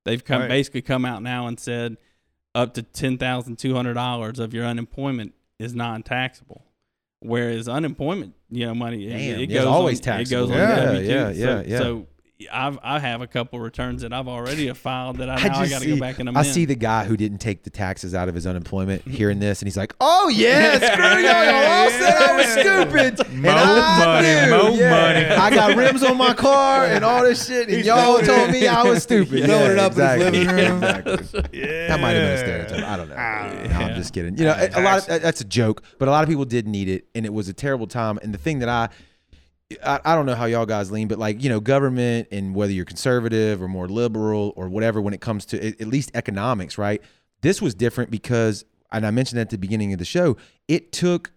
They've 0.05 0.23
come 0.25 0.41
Right. 0.41 0.49
basically 0.49 0.81
come 0.81 1.05
out 1.05 1.21
now 1.21 1.45
and 1.47 1.60
said 1.60 1.97
up 2.55 2.73
to 2.73 2.81
ten 2.81 3.17
thousand 3.19 3.60
two 3.60 3.75
hundred 3.75 3.93
dollars 3.93 4.39
of 4.39 4.53
your 4.53 4.65
unemployment 4.65 5.34
is 5.60 5.73
non-taxable. 5.75 6.65
Whereas 7.19 7.67
unemployment, 7.67 8.34
you 8.51 8.65
know, 8.67 8.75
money 8.75 9.06
it- 9.08 9.10
Damn, 9.10 9.39
it, 9.39 9.43
it's 9.43 9.54
goes 9.54 9.65
always 9.65 9.99
on, 9.99 10.04
taxable. 10.04 10.43
It 10.43 10.47
goes 10.47 10.51
on 10.51 10.58
Yeah, 10.58 10.75
your 10.78 10.86
W-2. 10.93 11.08
yeah, 11.10 11.32
so, 11.34 11.38
yeah, 11.39 11.63
yeah. 11.67 11.78
So 11.80 12.08
I've 12.51 12.77
I 12.83 12.99
have 12.99 13.21
a 13.21 13.27
couple 13.27 13.61
returns 13.61 14.01
that 14.01 14.11
I've 14.11 14.27
already 14.27 14.71
filed 14.73 15.17
that 15.17 15.29
I, 15.29 15.35
I 15.35 15.47
now 15.47 15.59
I 15.59 15.69
got 15.69 15.81
to 15.81 15.87
go 15.87 15.97
back 15.97 16.19
and 16.19 16.27
amend. 16.27 16.45
I 16.45 16.49
see 16.49 16.65
the 16.65 16.75
guy 16.75 17.05
who 17.05 17.15
didn't 17.15 17.37
take 17.37 17.63
the 17.63 17.69
taxes 17.69 18.13
out 18.13 18.27
of 18.27 18.35
his 18.35 18.45
unemployment 18.45 19.03
hearing 19.03 19.39
this, 19.39 19.61
and 19.61 19.67
he's 19.67 19.77
like, 19.77 19.95
"Oh 20.01 20.27
yeah, 20.27 20.75
screw 20.75 21.05
y'all! 21.05 21.45
Y'all 21.45 21.71
all 21.71 21.89
said 21.91 22.13
I 22.13 22.35
was 22.35 22.47
stupid, 22.47 23.25
and 23.25 23.41
Mo 23.41 23.49
I 23.51 24.05
money, 24.05 24.27
knew. 24.27 24.49
mo 24.49 24.73
yeah. 24.77 24.89
money." 24.89 25.25
I 25.27 25.49
got 25.49 25.77
rims 25.77 26.03
on 26.03 26.17
my 26.17 26.33
car 26.33 26.85
and 26.85 27.05
all 27.05 27.23
this 27.23 27.47
shit, 27.47 27.69
and 27.69 27.77
He's 27.77 27.85
y'all 27.85 28.19
told 28.19 28.51
me 28.51 28.67
I 28.67 28.83
was 28.83 29.03
stupid. 29.03 29.31
He's 29.31 29.45
throwing 29.45 29.71
it 29.71 29.79
up 29.79 29.93
in 29.93 29.99
his 29.99 30.17
living 30.19 30.47
room. 30.47 30.83
Exactly. 30.83 31.41
yeah. 31.53 31.87
That 31.87 32.01
might 32.01 32.11
have 32.11 32.21
been 32.21 32.31
a 32.31 32.37
stereotype. 32.37 32.89
I 32.89 32.97
don't 32.97 33.07
know. 33.09 33.15
Ah. 33.17 33.67
No, 33.69 33.75
I'm 33.85 33.95
just 33.95 34.13
kidding. 34.13 34.37
You 34.37 34.43
know, 34.45 34.55
a, 34.57 34.77
a 34.77 34.81
lot. 34.81 35.07
Of, 35.07 35.21
that's 35.21 35.39
a 35.39 35.45
joke, 35.45 35.83
but 35.99 36.09
a 36.09 36.11
lot 36.11 36.23
of 36.23 36.29
people 36.29 36.43
did 36.43 36.67
need 36.67 36.89
it, 36.89 37.07
and 37.15 37.25
it 37.25 37.31
was 37.31 37.47
a 37.47 37.53
terrible 37.53 37.87
time. 37.87 38.19
And 38.21 38.33
the 38.33 38.37
thing 38.37 38.59
that 38.59 38.67
I, 38.67 38.89
I, 39.84 39.99
I 40.06 40.15
don't 40.15 40.25
know 40.25 40.36
how 40.36 40.45
y'all 40.45 40.65
guys 40.65 40.91
lean, 40.91 41.08
but 41.08 41.17
like 41.17 41.41
you 41.41 41.49
know, 41.49 41.60
government 41.60 42.28
and 42.32 42.54
whether 42.56 42.71
you're 42.71 42.86
conservative 42.86 43.62
or 43.62 43.67
more 43.67 43.88
liberal 43.88 44.54
or 44.56 44.69
whatever, 44.69 45.01
when 45.01 45.13
it 45.13 45.21
comes 45.21 45.45
to 45.47 45.82
at 45.82 45.88
least 45.88 46.12
economics, 46.13 46.78
right? 46.78 47.01
This 47.41 47.62
was 47.62 47.73
different 47.75 48.12
because, 48.12 48.65
and 48.91 49.06
I 49.06 49.12
mentioned 49.12 49.39
at 49.39 49.49
the 49.49 49.58
beginning 49.58 49.93
of 49.93 49.99
the 49.99 50.06
show, 50.06 50.38
it 50.67 50.91
took. 50.91 51.32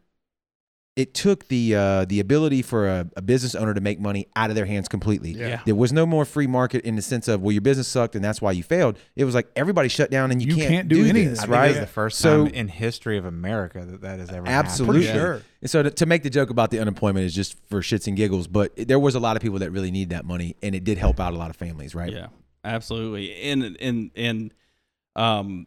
It 0.98 1.14
took 1.14 1.46
the 1.46 1.76
uh, 1.76 2.04
the 2.06 2.18
ability 2.18 2.60
for 2.62 2.88
a, 2.88 3.08
a 3.16 3.22
business 3.22 3.54
owner 3.54 3.72
to 3.72 3.80
make 3.80 4.00
money 4.00 4.26
out 4.34 4.50
of 4.50 4.56
their 4.56 4.66
hands 4.66 4.88
completely. 4.88 5.30
Yeah. 5.30 5.60
There 5.64 5.76
was 5.76 5.92
no 5.92 6.04
more 6.04 6.24
free 6.24 6.48
market 6.48 6.84
in 6.84 6.96
the 6.96 7.02
sense 7.02 7.28
of 7.28 7.40
well, 7.40 7.52
your 7.52 7.60
business 7.60 7.86
sucked 7.86 8.16
and 8.16 8.24
that's 8.24 8.42
why 8.42 8.50
you 8.50 8.64
failed. 8.64 8.98
It 9.14 9.24
was 9.24 9.32
like 9.32 9.46
everybody 9.54 9.88
shut 9.88 10.10
down 10.10 10.32
and 10.32 10.42
you, 10.42 10.48
You 10.48 10.56
can't, 10.56 10.68
can't 10.68 10.88
do 10.88 11.06
any 11.06 11.22
of 11.22 11.30
this, 11.30 11.30
this, 11.30 11.38
I 11.38 11.42
think 11.42 11.52
right? 11.52 11.64
it 11.66 11.68
was 11.68 11.78
the 11.80 11.86
first 11.86 12.18
So- 12.18 12.46
time 12.46 12.54
in 12.54 12.66
history 12.66 13.16
of 13.16 13.26
America 13.26 13.84
that 13.84 14.00
that 14.00 14.18
has 14.18 14.30
ever 14.30 14.48
Absolutely. 14.48 15.06
happened. 15.06 15.20
sure. 15.22 15.42
And 15.62 15.70
so 15.70 15.82
to, 15.84 15.90
to 15.92 16.04
make 16.06 16.24
the 16.24 16.30
joke 16.30 16.50
about 16.50 16.72
the 16.72 16.80
unemployment 16.80 17.24
is 17.26 17.32
just 17.32 17.56
for 17.68 17.80
shits 17.80 18.08
and 18.08 18.16
giggles, 18.16 18.48
but 18.48 18.72
there 18.76 18.98
was 18.98 19.14
a 19.14 19.20
lot 19.20 19.36
of 19.36 19.42
people 19.42 19.60
that 19.60 19.70
really 19.70 19.92
need 19.92 20.10
that 20.10 20.24
money, 20.24 20.56
and 20.64 20.74
it 20.74 20.82
did 20.82 20.98
help 20.98 21.20
out 21.20 21.32
a 21.32 21.36
lot 21.36 21.50
of 21.50 21.54
families, 21.56 21.94
right? 21.94 22.12
Yeah, 22.12 22.26
absolutely. 22.64 23.34
And 23.52 23.76
and 23.80 24.10
and 24.16 24.54
um, 25.16 25.66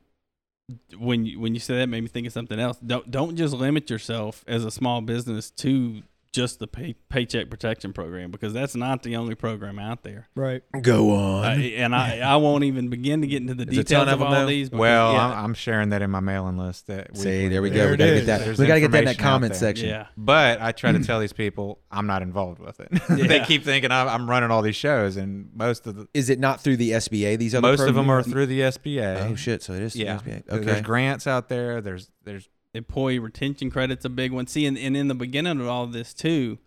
when 0.97 1.25
you 1.25 1.39
when 1.39 1.53
you 1.53 1.60
say 1.60 1.77
that, 1.77 1.88
made 1.88 2.01
me 2.01 2.07
think 2.07 2.27
of 2.27 2.34
something 2.34 2.60
else. 2.60 2.77
Don't 2.77 3.10
don't 3.10 3.36
just 3.36 3.53
limit 3.53 3.89
yourself 3.89 4.43
as 4.47 4.65
a 4.65 4.71
small 4.71 5.01
business 5.01 5.49
to 5.51 6.03
just 6.31 6.59
the 6.59 6.67
pay, 6.67 6.95
paycheck 7.09 7.49
protection 7.49 7.91
program 7.91 8.31
because 8.31 8.53
that's 8.53 8.75
not 8.75 9.03
the 9.03 9.17
only 9.17 9.35
program 9.35 9.77
out 9.77 10.03
there. 10.03 10.29
Right. 10.35 10.63
Go 10.81 11.11
on. 11.11 11.43
Uh, 11.45 11.49
and 11.63 11.93
I 11.95 12.19
I 12.19 12.37
won't 12.37 12.63
even 12.63 12.89
begin 12.89 13.21
to 13.21 13.27
get 13.27 13.41
into 13.41 13.53
the 13.53 13.65
There's 13.65 13.77
details 13.79 14.07
of 14.07 14.13
of 14.13 14.21
all 14.21 14.31
though? 14.31 14.45
these. 14.45 14.69
because, 14.69 14.79
Well, 14.79 15.13
yeah, 15.13 15.25
I'm, 15.27 15.45
I'm 15.45 15.53
sharing 15.53 15.89
that 15.89 16.01
in 16.01 16.09
my 16.09 16.21
mailing 16.21 16.57
list. 16.57 16.87
That 16.87 17.17
See, 17.17 17.49
there 17.49 17.61
we 17.61 17.69
There 17.69 17.87
go. 17.87 17.91
We 17.91 17.97
gotta 17.97 18.13
is. 18.13 18.19
get 18.21 18.25
that. 18.27 18.45
There's 18.45 18.59
we 18.59 18.65
gotta 18.65 18.79
get 18.79 18.91
that 18.91 18.99
in 18.99 19.05
that 19.05 19.19
comment 19.19 19.55
section. 19.55 19.89
yeah. 19.89 20.07
But 20.15 20.61
I 20.61 20.71
try 20.71 20.93
to 20.93 21.03
tell 21.03 21.19
these 21.21 21.33
people 21.33 21.79
I'm 21.91 22.07
not 22.07 22.21
involved 22.21 22.59
with 22.59 22.79
it. 22.79 22.89
they 23.27 23.41
keep 23.41 23.63
thinking 23.63 23.91
I'm, 23.91 24.07
I'm 24.07 24.29
running 24.29 24.51
all 24.51 24.61
these 24.61 24.75
shows, 24.75 25.17
and 25.17 25.49
most 25.53 25.85
of 25.85 25.95
the 25.95 26.07
Is 26.13 26.29
it 26.29 26.39
not 26.39 26.61
through 26.61 26.77
the 26.77 26.91
SBA? 26.91 27.37
These 27.37 27.55
other 27.55 27.67
most 27.67 27.81
of 27.81 27.95
them 27.95 28.09
are 28.09 28.23
through 28.23 28.45
the 28.45 28.61
SBA. 28.61 29.29
Oh 29.31 29.35
shit! 29.35 29.61
So 29.63 29.73
it 29.73 29.81
is 29.81 29.95
yeah. 29.95 30.17
the 30.17 30.31
SBA. 30.31 30.65
There's 30.65 30.81
grants 30.81 31.27
out 31.27 31.49
there. 31.49 31.81
There's 31.81 32.09
there's 32.23 32.47
employee 32.73 33.19
retention 33.19 33.69
credit's 33.69 34.05
a 34.05 34.10
big 34.10 34.31
one. 34.31 34.47
See, 34.47 34.65
and, 34.65 34.77
and 34.77 34.95
in 34.95 35.07
the 35.07 35.15
beginning 35.15 35.60
of 35.60 35.67
all 35.67 35.88
this 35.88 36.13
too, 36.13 36.57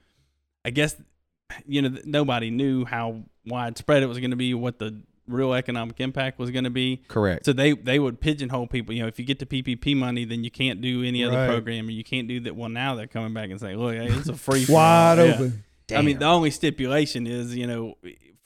I 0.65 0.71
guess 0.71 0.97
you 1.67 1.83
know 1.83 1.97
nobody 2.05 2.51
knew 2.51 2.85
how 2.85 3.23
widespread 3.47 4.03
it 4.03 4.07
was 4.07 4.19
going 4.19 4.31
to 4.31 4.37
be, 4.37 4.55
what 4.55 4.79
the 4.79 5.03
real 5.27 5.55
economic 5.55 6.01
impact 6.01 6.39
was 6.39 6.51
going 6.51 6.65
to 6.65 6.71
be. 6.71 7.03
Correct. 7.09 7.45
So 7.47 7.53
they 7.53 7.73
they 7.73 7.99
would 7.99 8.21
pigeonhole 8.21 8.67
people. 8.67 8.95
You 8.95 9.03
know, 9.03 9.09
if 9.09 9.19
you 9.19 9.25
get 9.25 9.39
the 9.39 9.47
PPP 9.47 9.97
money, 9.97 10.25
then 10.25 10.45
you 10.45 10.51
can't 10.51 10.81
do 10.81 11.03
any 11.03 11.25
other 11.25 11.37
Right. 11.37 11.49
program, 11.49 11.89
or 11.89 11.93
you 11.93 12.05
can't 12.05 12.29
do 12.29 12.41
that. 12.41 12.57
Well, 12.57 12.69
now 12.69 12.95
they're 12.95 13.07
coming 13.07 13.33
back 13.35 13.51
and 13.51 13.61
saying, 13.61 13.79
look, 13.79 13.95
hey, 13.95 14.07
it's 14.09 14.29
a 14.29 14.35
free 14.35 14.67
Wide. 14.69 15.19
Yeah. 15.19 15.35
open. 15.35 15.65
I 15.95 16.01
mean, 16.03 16.19
the 16.19 16.25
only 16.27 16.51
stipulation 16.51 17.27
is, 17.27 17.55
you 17.55 17.67
know, 17.67 17.95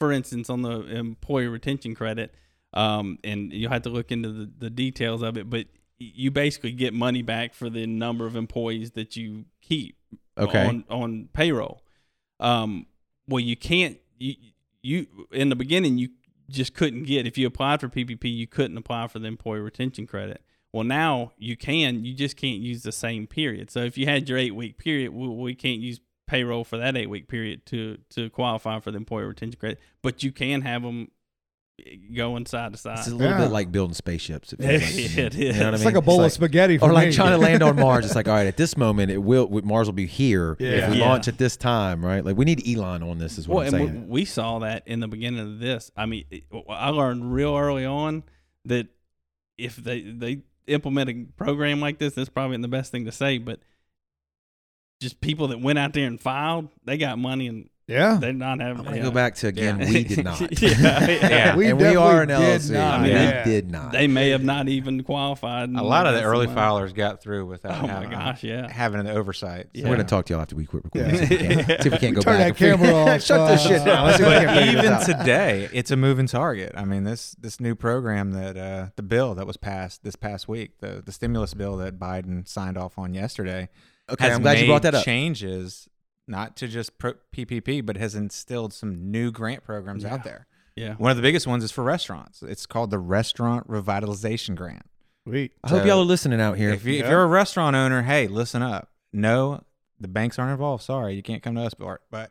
for 0.00 0.10
instance, 0.12 0.50
on 0.50 0.62
the 0.62 0.80
employee 0.80 1.46
retention 1.46 1.94
credit, 1.94 2.34
um, 2.74 3.18
and 3.22 3.52
you'll 3.52 3.70
have 3.70 3.82
to 3.82 3.90
look 3.90 4.10
into 4.10 4.30
the, 4.32 4.50
the 4.58 4.70
details 4.70 5.22
of 5.22 5.36
it, 5.36 5.48
but 5.48 5.66
you 5.98 6.30
basically 6.30 6.72
get 6.72 6.94
money 6.94 7.22
back 7.22 7.54
for 7.54 7.68
the 7.68 7.86
number 7.86 8.26
of 8.26 8.36
employees 8.36 8.92
that 8.92 9.16
you 9.16 9.44
keep 9.60 9.96
Okay. 10.36 10.64
on, 10.66 10.84
on 10.88 11.28
payroll. 11.32 11.82
Um, 12.38 12.86
well, 13.26 13.40
you 13.40 13.56
can't, 13.56 13.98
you, 14.18 14.34
you, 14.82 15.06
in 15.32 15.48
the 15.48 15.56
beginning, 15.56 15.98
you 15.98 16.10
just 16.48 16.74
couldn't 16.74 17.02
get, 17.04 17.26
if 17.26 17.36
you 17.36 17.46
applied 17.46 17.80
for 17.80 17.88
PPP, 17.88 18.32
you 18.34 18.46
couldn't 18.46 18.76
apply 18.78 19.08
for 19.08 19.18
the 19.18 19.26
employee 19.26 19.60
retention 19.60 20.06
credit. 20.06 20.40
Well, 20.72 20.84
now 20.84 21.32
you 21.38 21.56
can, 21.56 22.04
you 22.04 22.14
just 22.14 22.36
can't 22.36 22.60
use 22.60 22.82
the 22.84 22.92
same 22.92 23.26
period. 23.26 23.70
So 23.70 23.80
if 23.80 23.98
you 23.98 24.06
had 24.06 24.28
your 24.28 24.38
eight 24.38 24.54
week 24.54 24.78
period, 24.78 25.12
we, 25.12 25.26
we 25.28 25.54
can't 25.54 25.80
use 25.80 25.98
payroll 26.28 26.62
for 26.62 26.76
that 26.76 26.96
eight 26.96 27.08
week 27.08 27.26
period 27.26 27.64
to 27.64 27.96
to 28.10 28.28
qualify 28.28 28.78
for 28.80 28.90
the 28.90 28.98
employee 28.98 29.24
retention 29.24 29.58
credit, 29.58 29.80
but 30.02 30.22
you 30.22 30.30
can 30.30 30.60
have 30.60 30.82
them 30.82 31.10
going 32.14 32.44
side 32.46 32.72
to 32.72 32.78
side. 32.78 32.98
It's 32.98 33.08
a 33.08 33.14
little 33.14 33.32
Yeah. 33.38 33.44
bit 33.44 33.52
like 33.52 33.70
building 33.72 33.94
spaceships. 33.94 34.52
It, 34.52 34.58
feels 34.60 34.82
like 34.82 35.32
to 35.32 35.38
me. 35.38 35.46
You 35.46 35.52
know 35.52 35.58
is. 35.58 35.58
what 35.58 35.66
I 35.66 35.74
It's 35.76 35.84
like 35.84 35.94
a 35.94 36.02
bowl 36.02 36.16
of 36.16 36.22
like- 36.24 36.32
spaghetti 36.32 36.78
for 36.78 36.86
or 36.90 36.92
like 36.92 37.08
me. 37.08 37.14
trying 37.14 37.30
to 37.32 37.38
land 37.38 37.62
on 37.62 37.76
Mars. 37.80 38.04
It's 38.04 38.14
like, 38.14 38.26
all 38.28 38.34
right, 38.34 38.46
at 38.46 38.56
this 38.56 38.76
moment, 38.76 39.10
it 39.10 39.18
will 39.18 39.48
Mars 39.62 39.86
will 39.86 39.92
be 39.92 40.06
here 40.06 40.56
if 40.58 40.90
we 40.90 40.98
Yeah. 40.98 41.04
launch 41.08 41.28
at 41.28 41.38
this 41.38 41.56
time, 41.56 42.04
right? 42.04 42.24
Like 42.24 42.36
we 42.36 42.44
need 42.44 42.66
Elon 42.68 43.02
on 43.02 43.18
this. 43.18 43.38
Is 43.38 43.46
what 43.46 43.56
Well, 43.56 43.66
I'm 43.68 43.74
and 43.74 43.88
saying. 43.90 44.00
we, 44.08 44.20
we 44.20 44.24
saw 44.24 44.58
that 44.60 44.82
in 44.86 45.00
the 45.00 45.08
beginning 45.08 45.40
of 45.40 45.60
this. 45.60 45.90
I 45.96 46.06
mean, 46.06 46.24
I 46.68 46.90
learned 46.90 47.32
real 47.32 47.56
early 47.56 47.84
on 47.84 48.24
that 48.64 48.88
if 49.56 49.76
they 49.76 50.00
they 50.02 50.42
implement 50.66 51.08
a 51.10 51.26
program 51.36 51.80
like 51.80 51.98
this, 51.98 52.14
that's 52.14 52.28
probably 52.28 52.56
the 52.58 52.68
best 52.68 52.90
thing 52.92 53.04
to 53.06 53.12
say. 53.12 53.38
But 53.38 53.60
just 55.00 55.20
people 55.20 55.48
that 55.48 55.60
went 55.60 55.78
out 55.78 55.92
there 55.92 56.06
and 56.06 56.20
filed, 56.20 56.68
they 56.84 56.98
got 56.98 57.18
money 57.18 57.46
and 57.46 57.70
yeah. 57.88 58.18
they're 58.20 58.32
not 58.32 58.60
having. 58.60 58.78
I'm 58.78 58.84
gonna 58.84 58.96
yeah. 58.98 59.02
go 59.02 59.10
back 59.10 59.34
to 59.36 59.48
again. 59.48 59.80
Yeah. 59.80 59.88
We 59.88 60.04
did 60.04 60.24
not. 60.24 60.40
yeah, 60.62 61.06
Yeah. 61.08 61.56
We 61.56 61.66
and 61.70 61.78
we 61.80 61.96
are 61.96 62.22
an 62.22 62.28
definitely 62.28 62.58
LLC. 62.58 62.68
did 62.68 62.74
not. 62.78 62.94
I 62.94 63.02
mean, 63.02 63.12
Yeah. 63.12 63.44
we 63.44 63.50
did 63.50 63.70
not. 63.70 63.92
They 63.92 64.06
may 64.06 64.28
have 64.30 64.44
not 64.44 64.68
even 64.68 65.02
qualified. 65.02 65.70
A 65.70 65.82
lot 65.82 66.06
of 66.06 66.14
the 66.14 66.22
early 66.22 66.46
money. 66.46 66.60
filers 66.60 66.94
got 66.94 67.20
through 67.22 67.46
without 67.46 67.82
Oh 67.82 67.86
my 67.86 67.92
having, 67.94 68.10
gosh, 68.10 68.44
yeah. 68.44 68.70
having 68.70 69.02
the 69.04 69.12
oversight. 69.12 69.70
Yeah. 69.74 69.84
We're 69.88 69.96
gonna 69.96 70.04
talk 70.08 70.26
to 70.26 70.34
y'all 70.34 70.42
after 70.42 70.54
we 70.54 70.66
quit 70.66 70.84
recording. 70.84 71.14
Yeah. 71.14 71.24
See, 71.26 71.34
if 71.34 71.40
we 71.40 71.46
can, 71.64 71.66
see 71.82 71.88
if 71.88 71.92
we 71.92 71.98
can't 71.98 72.14
go 72.14 72.20
Turn 72.22 72.38
back. 72.38 72.38
that 72.38 72.46
and 72.48 72.56
figure- 72.56 72.76
camera 72.76 72.94
off. 73.14 73.22
Shut 73.22 73.48
this 73.50 73.62
shit 73.62 73.84
down. 73.84 74.06
Let's 74.06 74.18
see 74.18 74.24
if 74.24 74.28
we 74.28 74.34
but 74.46 74.54
can 74.54 74.66
figure 74.66 74.82
this 74.82 75.08
even 75.08 75.18
today, 75.18 75.68
it's 75.72 75.90
a 75.90 75.96
moving 75.96 76.26
target. 76.26 76.72
I 76.76 76.84
mean, 76.84 77.04
this 77.04 77.34
this 77.40 77.58
new 77.58 77.74
program 77.74 78.32
that 78.32 78.56
uh, 78.56 78.86
the 78.96 79.02
bill 79.02 79.34
that 79.34 79.46
was 79.46 79.56
passed 79.56 80.04
this 80.04 80.14
past 80.16 80.46
week, 80.48 80.78
the 80.80 81.02
the 81.04 81.12
stimulus 81.12 81.54
bill 81.54 81.76
that 81.78 81.98
Biden 81.98 82.46
signed 82.46 82.76
off 82.76 82.98
on 82.98 83.14
yesterday, 83.14 83.68
Okay, 84.10 84.24
has 84.26 84.36
I'm 84.36 84.42
glad 84.42 84.58
you 84.58 84.66
brought 84.66 84.82
made 84.84 84.92
that 84.92 84.98
up. 84.98 85.04
Changes 85.04 85.88
not 86.28 86.56
to 86.58 86.68
just 86.68 86.98
pro- 86.98 87.14
PPP, 87.34 87.84
but 87.84 87.96
has 87.96 88.14
instilled 88.14 88.72
some 88.72 89.10
new 89.10 89.30
grant 89.32 89.64
programs 89.64 90.04
Yeah. 90.04 90.14
out 90.14 90.24
there. 90.24 90.46
Yeah. 90.76 90.94
One 90.94 91.10
of 91.10 91.16
the 91.16 91.22
biggest 91.22 91.46
ones 91.46 91.64
is 91.64 91.72
for 91.72 91.82
restaurants. 91.82 92.42
It's 92.42 92.66
called 92.66 92.90
the 92.90 92.98
Restaurant 93.00 93.66
Revitalization 93.68 94.54
Grant. 94.54 94.86
Sweet. 95.26 95.52
I 95.64 95.68
hope 95.70 95.84
y'all 95.84 96.00
are 96.00 96.04
listening 96.04 96.40
out 96.40 96.56
here. 96.56 96.70
If, 96.70 96.84
you, 96.84 96.94
if 96.94 97.00
Yeah. 97.00 97.10
you're 97.10 97.22
a 97.24 97.26
restaurant 97.26 97.74
owner, 97.74 98.02
hey, 98.02 98.28
listen 98.28 98.62
up. 98.62 98.90
No, 99.12 99.64
the 100.00 100.08
banks 100.08 100.38
aren't 100.38 100.52
involved. 100.52 100.84
Sorry, 100.84 101.14
you 101.14 101.22
can't 101.22 101.42
come 101.42 101.56
to 101.56 101.62
us, 101.62 101.74
Bart. 101.74 102.02
But 102.10 102.30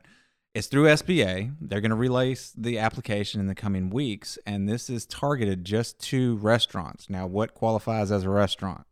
it's 0.55 0.67
through 0.67 0.85
SBA. 0.87 1.55
They're 1.59 1.81
going 1.81 1.89
to 1.91 1.95
release 1.97 2.53
the 2.57 2.79
application 2.79 3.39
in 3.41 3.47
the 3.47 3.53
coming 3.55 3.89
weeks, 3.89 4.39
and 4.45 4.67
this 4.69 4.89
is 4.89 5.05
targeted 5.05 5.65
just 5.65 5.99
to 6.03 6.37
restaurants. 6.37 7.09
Now, 7.09 7.27
what 7.27 7.53
qualifies 7.53 8.11
as 8.11 8.23
a 8.23 8.29
restaurant? 8.29 8.85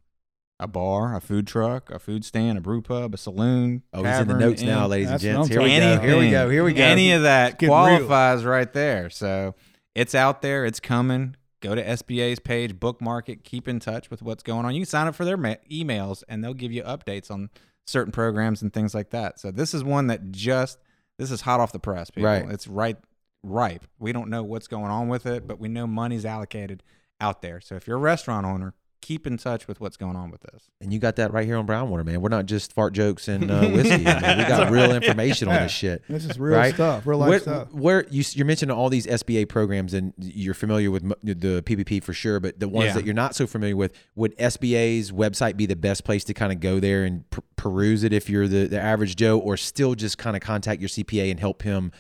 A 0.60 0.68
bar, 0.68 1.16
a 1.16 1.20
food 1.20 1.48
truck, 1.48 1.90
a 1.90 2.00
food 2.00 2.24
stand, 2.24 2.58
a 2.58 2.62
brew 2.62 2.82
pub, 2.82 3.14
a 3.14 3.18
saloon. 3.18 3.84
oh, 3.94 4.04
he's 4.04 4.20
in 4.20 4.28
the 4.30 4.36
notes 4.36 4.62
inn. 4.62 4.68
now, 4.70 4.88
ladies 4.88 5.10
and 5.10 5.20
That's 5.20 5.24
what 5.24 5.48
gents. 5.48 5.50
Here 5.50 5.62
we 5.62 5.70
go. 5.70 6.00
Here 6.00 6.18
we 6.18 6.32
go. 6.32 6.50
Here 6.50 6.64
we 6.64 6.74
go. 6.74 6.84
Any 6.84 7.12
of 7.12 7.24
that 7.24 7.60
getting 7.60 7.76
real. 7.76 7.98
qualifies 7.98 8.46
right 8.46 8.72
there. 8.72 9.10
So 9.10 9.56
it's 9.94 10.16
out 10.16 10.42
there. 10.42 10.66
It's 10.66 10.80
coming. 10.80 11.36
Go 11.60 11.76
to 11.76 11.84
SBA's 11.84 12.40
page, 12.40 12.80
bookmark 12.80 13.28
it, 13.28 13.44
keep 13.44 13.68
in 13.68 13.80
touch 13.80 14.10
with 14.12 14.22
what's 14.22 14.44
going 14.44 14.66
on. 14.66 14.76
You 14.76 14.82
can 14.82 14.86
sign 14.86 15.08
up 15.08 15.16
for 15.16 15.26
their 15.26 15.38
ma- 15.38 15.56
emails, 15.72 16.24
and 16.30 16.44
they'll 16.44 16.54
give 16.54 16.72
you 16.72 16.84
updates 16.84 17.32
on 17.32 17.50
certain 17.88 18.12
programs 18.12 18.62
and 18.62 18.72
things 18.72 18.94
like 18.94 19.10
that. 19.10 19.40
So 19.40 19.52
this 19.52 19.74
is 19.74 19.84
one 19.84 20.08
that 20.08 20.32
just 20.32 20.78
this 21.18 21.32
is 21.32 21.42
hot 21.42 21.60
off 21.60 21.72
the 21.72 21.80
press, 21.80 22.12
people. 22.12 22.30
Right. 22.30 22.46
It's 22.50 22.68
right 22.68 22.98
ripe. 23.44 23.86
We 24.00 24.12
don't 24.12 24.30
know 24.30 24.44
what's 24.44 24.68
going 24.68 24.92
on 24.92 25.08
with 25.08 25.26
it, 25.26 25.48
but 25.48 25.60
we 25.60 25.68
know 25.68 25.88
money's 25.88 26.26
allocated 26.26 26.84
out 27.20 27.42
there. 27.42 27.62
So 27.62 27.76
if 27.76 27.88
you're 27.88 27.98
a 27.98 28.00
restaurant 28.00 28.46
owner, 28.46 28.74
keep 29.06 29.28
in 29.28 29.38
touch 29.38 29.68
with 29.68 29.80
what's 29.80 29.98
going 29.98 30.16
on 30.16 30.32
with 30.32 30.42
this. 30.42 30.70
And 30.82 30.92
you 30.92 30.98
got 30.98 31.16
that 31.18 31.32
right 31.32 31.46
here 31.46 31.58
on 31.58 31.68
Brownwater, 31.68 32.04
man. 32.04 32.22
We're 32.22 32.30
not 32.30 32.48
just 32.48 32.74
fart 32.74 32.94
jokes 32.94 33.28
and 33.28 33.52
uh, 33.52 33.60
whiskey. 33.70 34.04
man. 34.04 34.38
We 34.40 34.44
got 34.46 34.72
real 34.72 34.92
information 34.96 35.48
on 35.48 35.62
this 35.62 35.72
shit. 35.72 36.04
This 36.10 36.26
is 36.26 36.40
real 36.40 36.58
Right? 36.58 36.74
stuff. 36.74 37.06
Real 37.06 37.20
life 37.20 37.30
Where, 37.30 37.40
stuff. 37.40 37.72
where 37.74 38.06
you 38.10 38.24
you're 38.34 38.48
mentioning 38.48 38.76
all 38.76 38.90
these 38.90 39.06
SBA 39.06 39.48
programs 39.48 39.94
and 39.94 40.14
you're 40.18 40.56
familiar 40.56 40.90
with 40.90 41.04
the 41.24 41.62
PPP 41.64 42.02
for 42.04 42.14
sure, 42.14 42.40
but 42.40 42.60
the 42.60 42.68
ones 42.68 42.88
Yeah. 42.88 42.94
that 42.94 43.06
you're 43.06 43.14
not 43.14 43.36
so 43.36 43.46
familiar 43.46 43.76
with, 43.76 43.94
would 44.16 44.36
SBA's 44.38 45.12
website 45.12 45.56
be 45.56 45.68
the 45.68 45.76
best 45.76 46.04
place 46.04 46.24
to 46.24 46.34
kind 46.34 46.52
of 46.52 46.60
go 46.60 46.80
there 46.80 47.04
and 47.04 47.30
per- 47.30 47.44
peruse 47.58 48.04
it 48.04 48.12
if 48.12 48.28
you're 48.30 48.48
the, 48.48 48.66
the 48.68 48.82
average 48.82 49.16
Joe, 49.16 49.38
or 49.38 49.56
still 49.56 49.94
just 49.96 50.18
kind 50.18 50.36
of 50.36 50.42
contact 50.42 50.82
your 50.82 50.90
CPA 50.90 51.30
and 51.30 51.40
help 51.40 51.62
him 51.62 51.92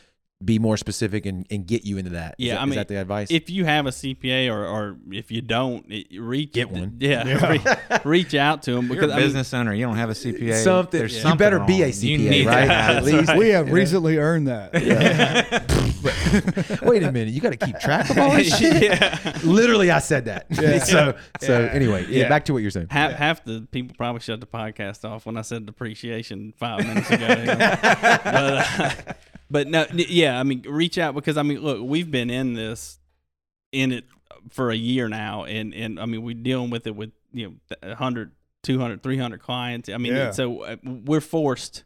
be 0.45 0.59
more 0.59 0.77
specific 0.77 1.25
and, 1.25 1.45
and 1.49 1.65
get 1.65 1.85
you 1.85 1.97
into 1.97 2.11
that. 2.11 2.35
Yeah, 2.37 2.53
that- 2.53 2.59
I 2.59 2.63
is 2.63 2.69
mean, 2.69 2.75
that 2.77 2.87
the 2.87 2.95
advice? 3.01 3.27
If 3.31 3.49
you 3.49 3.65
have 3.65 3.85
a 3.87 3.89
CPA 3.89 4.51
or, 4.53 4.65
or 4.65 4.97
if 5.11 5.31
you 5.31 5.41
don't, 5.41 5.85
it, 5.91 6.07
reach 6.19 6.53
Get 6.53 6.69
one. 6.69 6.95
Yeah, 6.99 7.25
Yeah. 7.27 7.49
re- 7.51 7.99
reach 8.05 8.35
out 8.35 8.63
to 8.63 8.73
them 8.73 8.85
If 8.85 8.91
you're 8.91 8.95
because 9.01 9.11
a 9.11 9.13
I 9.15 9.17
mean, 9.17 9.25
business 9.27 9.53
owner, 9.53 9.73
you 9.73 9.85
don't 9.85 9.97
have 9.97 10.09
a 10.09 10.13
CPA. 10.13 10.63
Something- 10.63 10.99
there's 10.99 11.15
you 11.15 11.21
something 11.21 11.37
better 11.39 11.59
be 11.59 11.81
a 11.81 11.85
wrong. 11.85 11.93
You 11.95 12.17
CPA, 12.19 12.29
need 12.29 12.43
to 12.43 12.49
right? 12.49 12.69
have 12.69 12.95
At 12.97 13.03
it. 13.03 13.05
least. 13.05 13.35
we 13.35 13.49
have 13.49 13.71
recently 13.71 14.17
earned 14.17 14.47
that. 14.47 14.71
Wait 16.83 17.01
a 17.03 17.11
minute, 17.11 17.33
you 17.33 17.41
got 17.41 17.51
to 17.51 17.57
keep 17.57 17.79
track 17.79 18.09
of 18.09 18.17
all 18.17 18.31
this 18.31 18.55
shit. 18.57 18.83
yeah. 18.83 19.37
Literally, 19.43 19.89
I 19.91 19.99
said 19.99 20.25
that. 20.25 20.45
Yeah. 20.49 20.77
so, 20.79 21.15
so 21.41 21.59
Yeah. 21.61 21.69
anyway, 21.71 22.03
yeah, 22.07 22.21
Yeah. 22.23 22.29
back 22.29 22.45
to 22.45 22.53
what 22.53 22.61
you're 22.61 22.71
saying. 22.71 22.87
Half, 22.91 23.13
half 23.13 23.43
the 23.43 23.67
people 23.71 23.95
probably 23.97 24.21
shut 24.21 24.39
the 24.39 24.45
podcast 24.45 25.03
off 25.09 25.25
when 25.25 25.37
I 25.37 25.41
said 25.41 25.65
depreciation 25.65 26.53
five 26.57 26.85
minutes 26.85 27.09
ago. 27.09 27.27
you 27.27 27.45
know. 27.45 27.55
but, 27.57 28.25
uh, 28.27 28.91
but 29.49 29.67
no, 29.67 29.83
n- 29.83 30.05
yeah, 30.09 30.39
I 30.39 30.43
mean, 30.43 30.63
reach 30.67 30.97
out 30.97 31.15
because 31.15 31.37
I 31.37 31.43
mean, 31.43 31.59
look, 31.61 31.79
we've 31.81 32.09
been 32.09 32.29
in 32.29 32.53
this, 32.53 32.99
in 33.71 33.91
it 33.91 34.05
for 34.51 34.69
a 34.71 34.75
year 34.75 35.07
now, 35.07 35.43
and 35.45 35.73
and 35.73 35.99
I 35.99 36.05
mean, 36.05 36.21
we're 36.23 36.35
dealing 36.35 36.69
with 36.69 36.87
it 36.87 36.95
with 36.95 37.11
you 37.33 37.47
know 37.47 37.77
100, 37.89 38.31
200, 38.63 39.03
300 39.03 39.39
clients. 39.41 39.89
I 39.89 39.97
mean, 39.97 40.13
Yeah. 40.15 40.31
so 40.31 40.61
uh, 40.61 40.75
we're 40.83 41.21
forced 41.21 41.83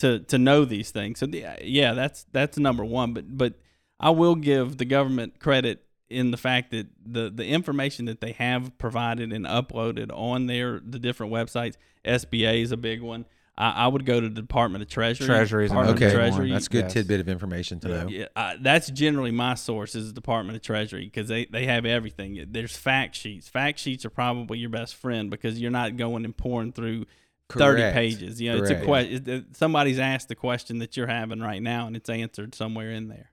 to 0.00 0.20
to 0.20 0.38
know 0.38 0.64
these 0.64 0.90
things. 0.90 1.18
So 1.20 1.26
the, 1.26 1.44
yeah, 1.62 1.94
that's 1.94 2.24
that's 2.32 2.58
number 2.58 2.84
one. 2.84 3.12
But 3.14 3.36
but 3.36 3.54
I 4.00 4.10
will 4.10 4.34
give 4.34 4.76
the 4.78 4.84
government 4.84 5.38
credit 5.40 5.82
in 6.08 6.30
the 6.30 6.36
fact 6.36 6.70
that 6.70 6.86
the 7.04 7.30
the 7.30 7.46
information 7.46 8.04
that 8.06 8.20
they 8.20 8.32
have 8.32 8.76
provided 8.78 9.32
and 9.32 9.44
uploaded 9.46 10.10
on 10.12 10.46
their 10.46 10.80
the 10.84 10.98
different 10.98 11.32
websites. 11.32 11.74
SBA 12.04 12.62
is 12.62 12.70
a 12.72 12.76
big 12.76 13.02
one. 13.02 13.24
I, 13.58 13.70
I 13.70 13.86
would 13.88 14.04
go 14.04 14.20
to 14.20 14.28
the 14.28 14.42
Department 14.42 14.82
of 14.82 14.88
Treasury. 14.90 15.26
Treasury's 15.26 15.70
Department 15.70 16.02
Okay. 16.02 16.14
Treasury. 16.14 16.50
that's 16.52 16.66
a 16.66 16.70
good 16.70 16.84
Yes. 16.84 16.92
tidbit 16.92 17.20
of 17.20 17.28
information 17.28 17.80
to 17.80 17.88
know. 17.88 18.08
Yeah, 18.08 18.26
uh, 18.36 18.54
that's 18.60 18.90
generally 18.90 19.30
my 19.30 19.54
source 19.54 19.94
is 19.94 20.08
the 20.08 20.12
Department 20.12 20.56
of 20.56 20.62
Treasury 20.62 21.04
because 21.06 21.28
they, 21.28 21.46
they 21.46 21.64
have 21.66 21.86
everything. 21.86 22.44
There's 22.50 22.76
fact 22.76 23.14
sheets. 23.14 23.48
Fact 23.48 23.78
sheets 23.78 24.04
are 24.04 24.10
probably 24.10 24.58
your 24.58 24.70
best 24.70 24.94
friend 24.94 25.30
because 25.30 25.58
you're 25.58 25.70
not 25.70 25.96
going 25.96 26.24
and 26.26 26.36
pouring 26.36 26.72
through 26.72 27.06
thirty 27.48 27.82
pages. 27.92 28.40
You 28.40 28.52
know, 28.52 28.58
it's 28.62 28.70
a 28.70 28.84
question. 28.84 29.46
Somebody's 29.54 29.98
asked 29.98 30.28
the 30.28 30.34
question 30.34 30.80
that 30.80 30.96
you're 30.96 31.06
having 31.06 31.40
right 31.40 31.62
now, 31.62 31.86
and 31.86 31.96
it's 31.96 32.10
answered 32.10 32.54
somewhere 32.54 32.90
in 32.90 33.08
there. 33.08 33.30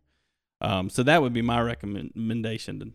Um, 0.62 0.90
so 0.90 1.04
that 1.04 1.22
would 1.22 1.34
be 1.34 1.42
my 1.42 1.60
recommendation. 1.60 2.94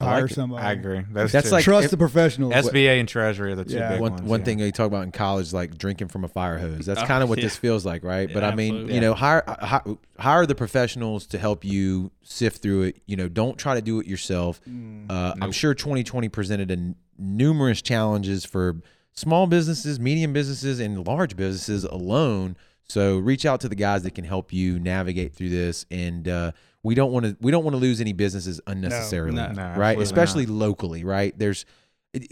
To, 0.00 0.06
I 0.06 0.08
Hire 0.08 0.22
like 0.22 0.30
somebody. 0.30 0.64
I 0.64 0.72
agree. 0.72 1.02
Those 1.12 1.30
That's 1.30 1.52
like- 1.52 1.62
Trust 1.62 1.84
if- 1.86 1.90
the 1.90 1.96
professionals. 1.98 2.54
SBA 2.54 2.98
and 3.00 3.08
Treasury 3.08 3.52
are 3.52 3.56
the 3.56 3.64
two 3.64 3.74
Yeah. 3.76 3.90
big 3.92 4.00
one 4.00 4.12
ones. 4.12 4.22
one 4.22 4.40
yeah. 4.40 4.44
thing 4.44 4.58
they 4.58 4.70
talk 4.70 4.86
about 4.86 5.04
in 5.04 5.12
college, 5.12 5.52
like 5.52 5.76
drinking 5.76 6.08
from 6.08 6.24
a 6.24 6.28
fire 6.28 6.58
hose. 6.58 6.86
That's 6.86 7.00
Oh, 7.02 7.06
kind 7.06 7.22
of 7.22 7.28
what 7.28 7.38
yeah. 7.38 7.44
this 7.44 7.56
feels 7.56 7.84
like, 7.84 8.02
right? 8.02 8.32
But 8.32 8.42
I 8.42 8.54
mean, 8.54 8.72
absolutely. 8.74 8.94
you 8.94 9.00
know, 9.02 9.14
hire, 9.14 9.44
hi- 9.46 9.82
hire 10.18 10.46
the 10.46 10.54
professionals 10.54 11.26
to 11.28 11.38
help 11.38 11.64
you 11.64 12.10
sift 12.22 12.62
through 12.62 12.82
it. 12.82 13.02
You 13.06 13.16
know, 13.16 13.28
don't 13.28 13.58
try 13.58 13.74
to 13.74 13.82
do 13.82 14.00
it 14.00 14.06
yourself. 14.06 14.60
Mm. 14.68 15.10
Uh, 15.10 15.34
I'm 15.40 15.52
sure 15.52 15.74
2020 15.74 16.28
presented 16.30 16.70
a 16.70 16.74
n- 16.74 16.94
numerous 17.18 17.82
challenges 17.82 18.44
for 18.46 18.80
small 19.12 19.46
businesses, 19.46 20.00
medium 20.00 20.32
businesses, 20.32 20.80
and 20.80 21.06
large 21.06 21.36
businesses 21.36 21.84
alone. 21.84 22.56
So 22.88 23.18
reach 23.18 23.44
out 23.44 23.60
to 23.60 23.68
the 23.68 23.74
guys 23.76 24.02
that 24.04 24.14
can 24.14 24.24
help 24.24 24.52
you 24.52 24.78
navigate 24.78 25.34
through 25.34 25.50
this. 25.50 25.84
And 25.90 26.26
uh, 26.26 26.52
we 26.82 26.94
don't 26.94 27.12
want 27.12 27.26
to 27.26 27.36
we 27.40 27.50
don't 27.50 27.64
want 27.64 27.74
to 27.74 27.78
lose 27.78 28.00
any 28.00 28.12
businesses 28.12 28.60
unnecessarily, 28.66 29.36
No. 29.36 29.52
No, 29.52 29.62
right? 29.62 29.98
absolutely 29.98 30.02
Especially 30.04 30.46
locally, 30.46 31.04
right? 31.04 31.38
There's 31.38 31.64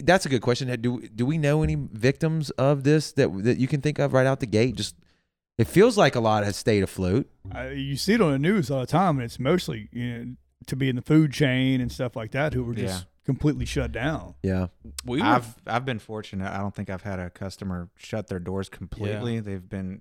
that's 0.03 0.26
a 0.26 0.28
good 0.28 0.42
question. 0.42 0.68
Do 0.80 1.01
do 1.09 1.24
we 1.26 1.38
know 1.38 1.62
any 1.62 1.76
victims 1.76 2.51
of 2.51 2.82
this 2.84 3.12
that 3.12 3.28
that 3.44 3.59
you 3.59 3.68
can 3.68 3.80
think 3.80 3.99
of 3.99 4.12
right 4.12 4.26
out 4.26 4.40
the 4.40 4.46
gate? 4.46 4.74
Just 4.76 4.96
it 5.59 5.66
feels 5.68 5.96
like 5.99 6.14
a 6.14 6.20
lot 6.20 6.44
has 6.44 6.57
stayed 6.57 6.82
afloat. 6.82 7.28
Uh, 7.55 7.68
you 7.68 7.96
see 7.96 8.14
it 8.14 8.20
on 8.20 8.32
the 8.32 8.38
news 8.38 8.70
all 8.70 8.80
the 8.80 8.86
time, 8.86 9.16
and 9.18 9.24
it's 9.24 9.38
mostly 9.40 9.88
you 9.92 10.18
know, 10.18 10.34
to 10.66 10.76
be 10.76 10.88
in 10.88 10.96
the 10.96 11.03
food 11.03 11.32
chain 11.32 11.80
and 11.80 11.90
stuff 11.92 12.16
like 12.16 12.30
that 12.32 12.55
who 12.55 12.62
were 12.64 12.74
just 12.74 13.01
Yeah. 13.01 13.05
completely 13.24 13.64
shut 13.66 13.92
down. 13.92 14.34
Yeah, 14.42 14.68
we 15.05 15.18
were, 15.20 15.26
I've 15.26 15.55
I've 15.66 15.84
been 15.84 15.99
fortunate. 15.99 16.51
I 16.53 16.59
don't 16.59 16.74
think 16.74 16.90
I've 16.90 17.03
had 17.03 17.18
a 17.20 17.30
customer 17.30 17.88
shut 17.96 18.26
their 18.28 18.38
doors 18.40 18.68
completely. 18.68 19.40
They've 19.40 19.68
been 19.68 20.01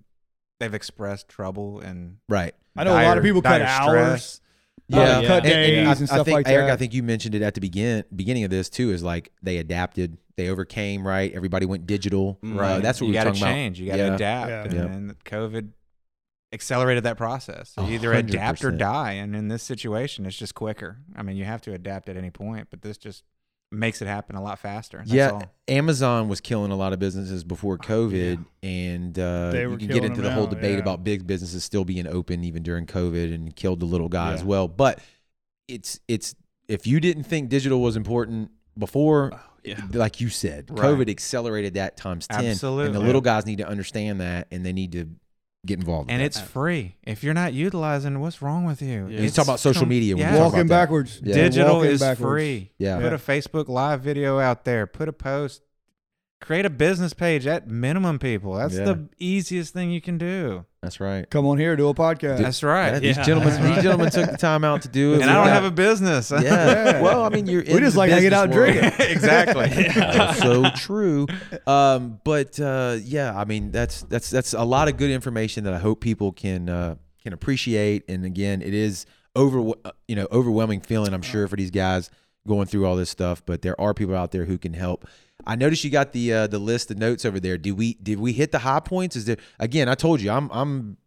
they've 0.59 0.73
expressed 0.73 1.27
trouble 1.29 1.79
and 1.79 2.17
right. 2.29 2.53
I 2.75 2.83
know 2.83 2.93
a 2.93 3.03
lot 3.03 3.17
of 3.17 3.23
people 3.23 3.41
cut 3.41 3.59
dire 3.59 3.67
hours. 3.67 4.23
stress. 4.23 4.41
Yeah, 4.89 4.99
Oh, 5.17 5.21
yeah. 5.21 5.27
cut 5.27 5.43
And- 5.43 5.43
days 5.43 5.69
and 5.69 5.79
and, 5.79 5.89
I, 5.89 5.93
stuff 6.05 6.11
I 6.19 6.23
think 6.23 6.33
like 6.35 6.47
Eric, 6.47 6.67
that. 6.67 6.73
I 6.73 6.75
think 6.77 6.93
you 6.93 7.03
mentioned 7.03 7.35
it 7.35 7.41
at 7.41 7.53
the 7.55 7.61
begin 7.61 8.03
beginning 8.15 8.43
of 8.45 8.49
this 8.51 8.69
too. 8.69 8.91
Is 8.91 9.03
like 9.03 9.31
they 9.43 9.57
adapted, 9.57 10.17
they 10.37 10.47
overcame. 10.49 11.05
Right, 11.05 11.31
everybody 11.33 11.65
went 11.65 11.85
digital. 11.87 12.39
Uh, 12.43 12.47
Right. 12.49 12.81
that's 12.81 13.01
what 13.01 13.07
you 13.07 13.11
we 13.11 13.13
gotta 13.15 13.31
talking 13.31 13.43
about. 13.43 13.51
change. 13.53 13.79
You 13.81 13.87
got 13.87 13.97
to 13.97 14.03
Yeah. 14.03 14.15
adapt. 14.15 14.49
Yeah. 14.49 14.63
And, 14.63 14.73
Yeah. 14.73 14.81
and 14.85 15.23
COVID 15.25 15.69
accelerated 16.53 17.03
that 17.03 17.17
process. 17.17 17.69
So 17.71 17.85
you 17.85 17.95
either 17.95 18.13
hundred 18.13 18.35
adapt 18.35 18.63
or 18.63 18.71
die. 18.71 19.13
And 19.13 19.35
in 19.35 19.49
this 19.49 19.63
situation, 19.63 20.25
it's 20.25 20.37
just 20.37 20.55
quicker. 20.55 20.99
I 21.15 21.21
mean, 21.23 21.35
you 21.35 21.43
have 21.43 21.61
to 21.63 21.73
adapt 21.73 22.07
at 22.07 22.15
any 22.15 22.29
point, 22.29 22.67
but 22.69 22.81
this 22.81 22.97
just 22.97 23.23
makes 23.71 24.01
it 24.01 24.07
happen 24.07 24.35
a 24.35 24.41
lot 24.41 24.59
faster. 24.59 24.99
That's 24.99 25.11
yeah, 25.11 25.29
all. 25.31 25.43
Amazon 25.67 26.27
was 26.27 26.41
killing 26.41 26.71
a 26.71 26.75
lot 26.75 26.93
of 26.93 26.99
businesses 26.99 27.43
before 27.43 27.77
COVID, 27.77 28.45
and 28.63 29.17
uh, 29.17 29.51
you 29.53 29.77
can 29.77 29.87
get 29.87 30.03
into 30.03 30.21
the 30.21 30.31
whole 30.31 30.45
now, 30.45 30.51
debate 30.51 30.73
yeah. 30.73 30.79
about 30.79 31.03
big 31.03 31.27
businesses 31.27 31.63
still 31.63 31.85
being 31.85 32.07
open 32.07 32.43
even 32.43 32.63
during 32.63 32.85
COVID 32.85 33.33
and 33.33 33.55
killed 33.55 33.79
the 33.79 33.85
little 33.85 34.09
guy 34.09 34.33
as 34.33 34.43
well. 34.43 34.67
But 34.67 34.99
it's 35.67 35.99
it's 36.07 36.35
if 36.67 36.87
you 36.87 36.99
didn't 36.99 37.23
think 37.23 37.49
digital 37.49 37.81
was 37.81 37.95
important 37.95 38.51
before, 38.77 39.39
yeah. 39.63 39.81
like 39.93 40.21
you 40.21 40.29
said, 40.29 40.69
Right. 40.69 40.79
COVID 40.79 41.09
accelerated 41.09 41.75
that 41.75 41.97
times 41.97 42.27
ten. 42.27 42.45
Absolutely. 42.45 42.87
And 42.87 42.95
the 42.95 42.99
little 42.99 43.21
guys 43.21 43.45
need 43.45 43.57
to 43.57 43.67
understand 43.67 44.21
that, 44.21 44.47
and 44.51 44.65
they 44.65 44.73
need 44.73 44.93
to 44.93 45.09
get 45.67 45.79
involved. 45.79 46.09
and 46.09 46.21
with 46.21 46.27
it's 46.35 46.39
free. 46.39 46.95
If 47.03 47.23
you're 47.23 47.33
not 47.33 47.53
utilizing, 47.53 48.19
what's 48.19 48.41
wrong 48.41 48.65
with 48.65 48.81
you? 48.81 49.07
Yeah. 49.07 49.17
that. 49.17 49.21
He's 49.21 49.35
talking 49.35 49.49
about 49.49 49.59
social 49.59 49.81
com- 49.81 49.89
media. 49.89 50.15
Yeah. 50.15 50.37
Walking 50.39 50.67
backwards. 50.67 51.19
Yeah. 51.23 51.35
Digital 51.35 51.75
Walking 51.75 51.91
is 51.91 51.99
backwards. 51.99 52.21
free. 52.31 52.71
Yeah. 52.77 52.99
Put 52.99 53.13
a 53.13 53.17
Facebook 53.17 53.67
live 53.67 54.01
video 54.01 54.39
out 54.39 54.65
there. 54.65 54.87
Put 54.87 55.07
a 55.09 55.13
post. 55.13 55.61
Create 56.39 56.65
a 56.67 56.69
business 56.69 57.13
page 57.13 57.47
at 57.47 57.67
minimum, 57.67 58.19
people. 58.19 58.53
That's 58.53 58.75
Yeah. 58.75 58.83
the 58.85 59.09
easiest 59.17 59.73
thing 59.73 59.89
you 59.89 59.99
can 59.99 60.19
do. 60.19 60.65
That's 60.83 60.99
right. 60.99 61.27
Come 61.29 61.47
on 61.47 61.57
here, 61.57 61.75
do 61.75 61.89
a 61.89 61.95
podcast. 61.95 62.37
That's 62.37 62.61
right. 62.61 62.93
Yeah, 62.93 62.99
these 62.99 63.17
Yeah. 63.17 63.23
gentlemen, 63.23 63.63
these 63.73 63.81
gentlemen 63.83 64.11
took 64.11 64.29
the 64.31 64.37
time 64.37 64.63
out 64.63 64.83
to 64.83 64.87
do 64.87 65.15
it. 65.15 65.21
and 65.21 65.23
I 65.23 65.27
We 65.27 65.33
don't 65.33 65.45
got- 65.47 65.53
have 65.53 65.63
a 65.65 65.71
business. 65.71 66.31
Yeah. 66.31 66.39
Yeah. 66.41 67.01
Well, 67.01 67.23
I 67.23 67.29
mean, 67.29 67.47
you're. 67.47 67.63
We 67.63 67.69
in 67.71 67.79
just 67.79 67.93
the 67.93 67.99
like 67.99 68.11
hanging 68.11 68.29
business 68.29 68.39
out 68.39 68.51
drinking. 68.51 68.83
exactly. 68.99 69.67
That's 69.95 70.37
so 70.39 70.69
true. 70.75 71.25
Um, 71.65 72.19
but 72.23 72.59
uh, 72.59 72.97
yeah, 73.03 73.35
I 73.37 73.43
mean 73.45 73.71
that's 73.71 74.03
that's 74.03 74.29
that's 74.29 74.53
a 74.53 74.63
lot 74.63 74.87
of 74.87 74.95
good 74.97 75.09
information 75.09 75.63
that 75.63 75.73
I 75.73 75.79
hope 75.79 76.01
people 76.01 76.31
can 76.31 76.69
uh, 76.69 76.95
can 77.23 77.33
appreciate. 77.33 78.03
And 78.07 78.23
again, 78.25 78.61
it 78.61 78.75
is 78.75 79.05
over 79.35 79.71
uh, 79.83 79.91
you 80.07 80.15
know 80.15 80.27
overwhelming 80.31 80.81
feeling. 80.81 81.13
I'm 81.15 81.23
sure 81.23 81.47
for 81.47 81.55
these 81.55 81.71
guys 81.71 82.09
going 82.47 82.67
through 82.67 82.85
all 82.85 82.95
this 82.95 83.09
stuff, 83.09 83.43
but 83.45 83.63
there 83.63 83.79
are 83.81 83.93
people 83.95 84.15
out 84.15 84.31
there 84.31 84.45
who 84.45 84.57
can 84.59 84.73
help. 84.73 85.05
I 85.47 85.55
noticed 85.55 85.83
you 85.83 85.89
got 85.89 86.11
the 86.11 86.33
uh, 86.33 86.47
the 86.47 86.59
list 86.59 86.91
of 86.91 86.97
notes 86.97 87.25
over 87.25 87.39
there. 87.39 87.57
Did 87.57 87.71
we 87.71 87.95
did 87.95 88.19
we 88.19 88.33
hit 88.33 88.51
the 88.51 88.59
high 88.59 88.81
points? 88.81 89.15
Is 89.15 89.25
there 89.25 89.37
again? 89.59 89.87
I 89.89 89.95
told 89.95 90.21
you 90.21 90.29
I'm 90.29 90.49
I'm. 90.51 90.97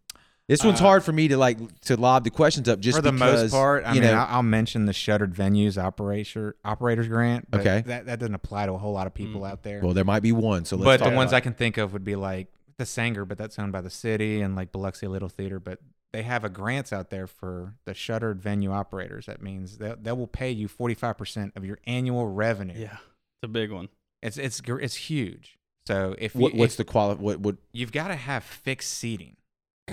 This 0.47 0.65
one's 0.65 0.81
Uh, 0.81 0.85
hard 0.85 1.03
for 1.05 1.13
me 1.13 1.29
to 1.29 1.37
like 1.37 1.59
to 1.81 1.95
lob 1.95 2.25
the 2.25 2.29
questions 2.31 2.67
up 2.67 2.79
just 2.81 2.97
For 2.97 3.01
the 3.01 3.11
because, 3.13 3.43
most 3.43 3.51
part, 3.51 3.85
I 3.85 3.93
you 3.93 4.01
mean, 4.01 4.09
know, 4.11 4.17
I- 4.17 4.25
I'll 4.31 4.43
mention 4.43 4.85
the 4.85 4.91
shuttered 4.91 5.33
venues 5.33 5.81
operator 5.81 6.57
operators 6.65 7.07
grant. 7.07 7.49
But 7.49 7.61
Okay. 7.61 7.81
that 7.85 8.07
that 8.07 8.19
doesn't 8.19 8.35
apply 8.35 8.65
to 8.65 8.73
a 8.73 8.77
whole 8.77 8.91
lot 8.91 9.07
of 9.07 9.13
people 9.13 9.45
out 9.45 9.63
there. 9.63 9.79
well, 9.81 9.93
there 9.93 10.03
might 10.03 10.23
be 10.23 10.33
one. 10.33 10.65
So 10.65 10.75
let's 10.75 10.85
but 10.85 10.97
talk 10.97 11.09
the 11.11 11.15
ones 11.15 11.29
about 11.31 11.37
I 11.37 11.41
can 11.41 11.53
think 11.53 11.77
of 11.77 11.93
would 11.93 12.03
be 12.03 12.15
like 12.17 12.47
the 12.77 12.83
Saenger, 12.83 13.25
but 13.25 13.37
that's 13.37 13.57
owned 13.59 13.71
by 13.71 13.79
the 13.81 13.89
city, 13.91 14.41
and 14.41 14.55
like 14.55 14.71
Biloxi 14.73 15.07
Little 15.07 15.29
Theater. 15.29 15.59
But 15.59 15.79
they 16.11 16.23
have 16.23 16.43
a 16.43 16.49
grants 16.49 16.91
out 16.91 17.11
there 17.11 17.27
for 17.27 17.75
the 17.85 17.93
shuttered 17.93 18.41
venue 18.41 18.73
operators. 18.73 19.27
That 19.27 19.41
means 19.41 19.77
that 19.77 20.03
they 20.03 20.11
will 20.11 20.27
pay 20.27 20.51
you 20.51 20.67
forty 20.67 20.95
five 20.95 21.17
percent 21.17 21.53
of 21.55 21.63
your 21.63 21.77
annual 21.85 22.27
revenue. 22.27 22.73
Yeah. 22.77 22.93
It's 22.95 23.43
a 23.43 23.47
big 23.47 23.71
one. 23.71 23.87
It's 24.21 24.37
it's 24.37 24.61
it's 24.67 24.95
huge. 24.95 25.57
So 25.87 26.15
if 26.19 26.35
What, 26.35 26.53
you, 26.53 26.59
what's 26.59 26.73
if 26.73 26.77
the 26.77 26.83
quali? 26.85 27.15
What 27.15 27.39
what? 27.39 27.55
you've 27.73 27.91
got 27.91 28.09
to 28.09 28.15
have 28.15 28.43
fixed 28.43 28.93
seating. 28.93 29.35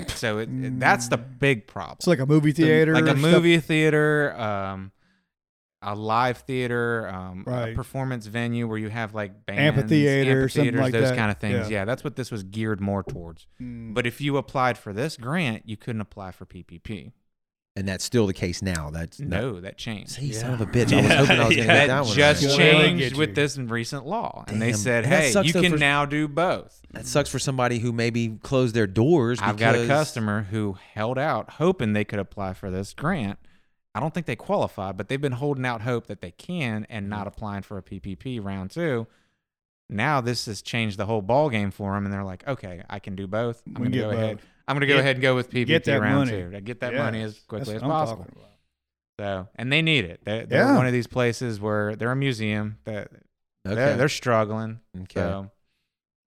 So 0.09 0.39
it, 0.39 0.49
it- 0.53 0.79
that's 0.79 1.09
the 1.09 1.16
big 1.16 1.66
problem. 1.66 1.97
It's 1.99 2.07
like 2.07 2.18
a 2.20 2.26
movie 2.26 2.53
theater. 2.53 2.93
like 2.95 3.05
a 3.05 3.09
stuff. 3.09 3.18
movie 3.18 3.59
theater, 3.59 4.33
um, 4.39 4.93
a 5.83 5.95
live 5.95 6.39
theater, 6.39 7.09
um, 7.09 7.45
a 7.49 7.72
performance 7.74 8.26
venue 8.26 8.68
where 8.68 8.79
you 8.79 8.91
have 8.91 9.14
like 9.14 9.47
bands, 9.47 9.79
Amphitheater, 9.79 10.43
amphitheaters, 10.43 10.81
like 10.81 10.93
those 10.93 11.11
that. 11.11 11.16
kind 11.16 11.31
of 11.31 11.39
things. 11.39 11.70
Yeah. 11.70 11.79
Yeah. 11.81 11.85
that's 11.85 12.05
what 12.05 12.16
this 12.16 12.31
was 12.31 12.43
geared 12.43 12.81
more 12.81 13.03
towards. 13.03 13.47
Mm. 13.61 13.95
But 13.95 14.07
if 14.07 14.20
you 14.20 14.37
applied 14.37 14.76
for 14.76 14.93
this 14.93 15.16
grant, 15.16 15.62
you 15.68 15.76
couldn't 15.76 16.01
apply 16.03 16.33
for 16.33 16.47
PPP. 16.47 17.12
And 17.79 17.87
that's 17.87 18.03
still 18.03 18.26
the 18.26 18.35
case 18.35 18.61
now. 18.61 18.91
That's 18.91 19.20
not- 19.20 19.29
No, 19.29 19.61
that 19.61 19.79
changed. 19.79 20.11
See, 20.11 20.26
Yeah. 20.26 20.41
son 20.41 20.55
of 20.55 20.61
a 20.61 20.66
bitch. 20.66 20.93
I 20.93 20.97
was 20.97 21.07
hoping 21.07 21.11
I 21.12 21.20
was 21.20 21.29
going 21.29 21.49
to 21.51 21.55
Yeah. 21.55 21.61
get 21.62 21.66
That 21.68 21.87
that 21.87 22.05
one. 22.07 22.16
just 22.16 22.45
right. 22.45 22.57
Changed 22.57 23.16
with 23.16 23.37
this 23.37 23.57
recent 23.57 24.05
law, 24.05 24.45
and 24.49 24.61
they 24.61 24.72
said, 24.72 25.05
And 25.05 25.12
"Hey, 25.14 25.43
you 25.45 25.53
can 25.53 25.72
for- 25.72 25.79
now 25.79 26.05
do 26.05 26.26
both." 26.26 26.83
That 26.93 27.07
sucks 27.07 27.31
for 27.31 27.39
somebody 27.39 27.79
who 27.79 27.93
maybe 27.93 28.37
closed 28.43 28.74
their 28.74 28.89
doors. 28.89 29.39
I've 29.41 29.59
got 29.59 29.76
a 29.76 29.87
customer 29.87 30.49
who 30.51 30.76
held 30.95 31.18
out, 31.18 31.51
hoping 31.51 31.93
they 31.93 32.05
could 32.05 32.18
apply 32.18 32.55
for 32.55 32.68
this 32.68 32.95
grant. 32.95 33.39
I 33.95 34.01
don't 34.01 34.12
think 34.12 34.26
they 34.26 34.35
qualify, 34.37 34.91
but 34.91 35.09
they've 35.09 35.20
been 35.20 35.33
holding 35.33 35.64
out 35.64 35.83
hope 35.83 36.09
that 36.09 36.20
they 36.20 36.33
can 36.33 36.85
and 36.91 37.09
not 37.09 37.20
mm-hmm. 37.20 37.29
applying 37.29 37.62
for 37.62 37.79
a 37.79 37.83
PPP 37.83 38.41
round 38.41 38.72
two. 38.72 39.07
Now 39.89 40.20
this 40.20 40.47
has 40.47 40.62
changed 40.62 40.99
the 40.99 41.07
whole 41.07 41.22
ball 41.22 41.49
game 41.49 41.70
for 41.70 41.95
them, 41.95 42.05
and 42.05 42.12
they're 42.12 42.24
like, 42.24 42.47
"Okay, 42.49 42.83
I 42.91 42.99
can 42.99 43.14
do 43.14 43.29
both. 43.29 43.62
I'm 43.66 43.74
We 43.74 43.79
going 43.79 43.93
to 43.93 43.99
get 43.99 44.05
go 44.05 44.11
ahead. 44.11 44.39
Both. 44.68 44.70
I'm 44.70 44.74
going 44.76 44.80
to 44.82 44.86
go 44.86 44.94
Get- 44.94 45.00
ahead 45.00 45.16
and 45.16 45.22
go 45.22 45.34
with 45.34 45.50
PPP 45.50 45.66
get 45.66 45.84
that 45.84 46.00
round 46.00 46.30
money. 46.30 46.42
two. 46.44 46.50
to 46.50 46.60
Get 46.60 46.80
that 46.80 46.92
Yeah. 46.92 47.02
money 47.02 47.22
as 47.22 47.38
quickly 47.40 47.74
That's 47.74 47.82
as 47.82 47.88
what 47.88 47.90
I'm 47.94 48.06
possible." 48.06 48.26
about. 48.30 48.44
So, 49.20 49.48
and 49.56 49.72
they 49.72 49.82
need 49.82 50.04
it. 50.04 50.20
They're, 50.24 50.46
they're 50.46 50.64
Yeah. 50.64 50.76
one 50.76 50.86
of 50.86 50.92
these 50.92 51.06
places 51.08 51.60
where 51.60 51.96
they're 51.96 52.12
a 52.12 52.16
museum 52.16 52.78
that 52.84 53.08
Okay. 53.66 53.74
they're, 53.74 53.96
they're 53.96 54.08
struggling. 54.08 54.78
okay. 54.96 55.14
So, 55.20 55.50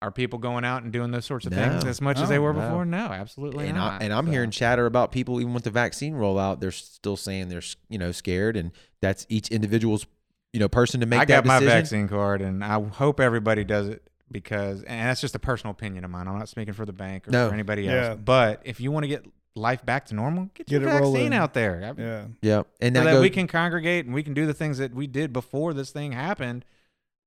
are 0.02 0.12
people 0.12 0.40
going 0.40 0.66
out 0.66 0.82
and 0.84 0.92
doing 0.92 1.12
those 1.12 1.26
sorts 1.26 1.46
of 1.46 1.52
No. 1.54 1.58
things 1.70 1.86
as 1.86 2.02
much 2.02 2.18
as 2.20 2.28
they 2.28 2.40
were 2.40 2.54
no. 2.54 2.60
before? 2.60 2.86
No, 2.86 3.06
absolutely 3.06 3.68
and, 3.68 3.78
not. 3.78 4.02
I, 4.02 4.06
and 4.06 4.14
I'm 4.14 4.26
So- 4.26 4.32
hearing 4.32 4.52
chatter 4.52 4.86
about 4.88 5.12
people 5.12 5.40
even 5.40 5.54
with 5.54 5.64
the 5.64 5.70
vaccine 5.70 6.16
rollout. 6.16 6.60
They're 6.60 6.72
still 6.72 7.16
saying 7.16 7.50
they're 7.50 7.62
you 7.88 7.98
know 8.00 8.12
scared, 8.12 8.58
and 8.58 8.72
that's 9.02 9.26
each 9.30 9.48
individual's 9.50 10.06
you 10.54 10.60
know 10.60 10.68
person 10.68 11.00
to 11.02 11.06
make 11.06 11.20
I 11.22 11.26
got 11.26 11.44
that 11.44 11.46
my 11.48 11.60
decision. 11.60 11.78
vaccine 11.82 12.08
card, 12.10 12.42
and 12.42 12.64
I 12.64 12.82
hope 12.84 13.20
everybody 13.20 13.64
does 13.64 13.88
it 13.88 14.02
because, 14.32 14.84
and 14.84 15.08
that's 15.10 15.22
just 15.22 15.36
a 15.36 15.40
personal 15.40 15.72
opinion 15.72 16.04
of 16.04 16.12
mine. 16.12 16.28
I'm 16.28 16.38
not 16.40 16.50
speaking 16.50 16.74
for 16.74 16.86
the 16.86 16.94
bank 16.94 17.28
or 17.28 17.32
No. 17.32 17.48
for 17.50 17.54
anybody 17.54 17.84
Yeah. 17.84 18.10
else. 18.12 18.20
But 18.24 18.62
if 18.64 18.80
you 18.80 18.92
want 18.92 19.04
to 19.04 19.08
get 19.08 19.26
life 19.56 19.86
back 19.86 20.06
to 20.08 20.16
normal, 20.16 20.46
get, 20.54 20.68
Get 20.68 20.82
your 20.82 20.90
it 20.90 20.94
vaccine 20.94 21.04
rolling. 21.14 21.34
out 21.34 21.54
there. 21.54 21.94
I- 21.98 22.02
Yeah. 22.02 22.26
Yeah, 22.42 22.64
and 22.80 22.96
So 22.96 23.02
that, 23.02 23.06
that 23.06 23.12
goes, 23.14 23.22
we 23.22 23.30
can 23.30 23.48
congregate 23.48 24.06
and 24.06 24.14
we 24.16 24.24
can 24.24 24.34
do 24.34 24.46
the 24.46 24.54
things 24.54 24.78
that 24.78 24.94
we 24.94 25.08
did 25.08 25.34
before 25.34 25.74
this 25.74 25.92
thing 25.92 26.14
happened. 26.14 26.64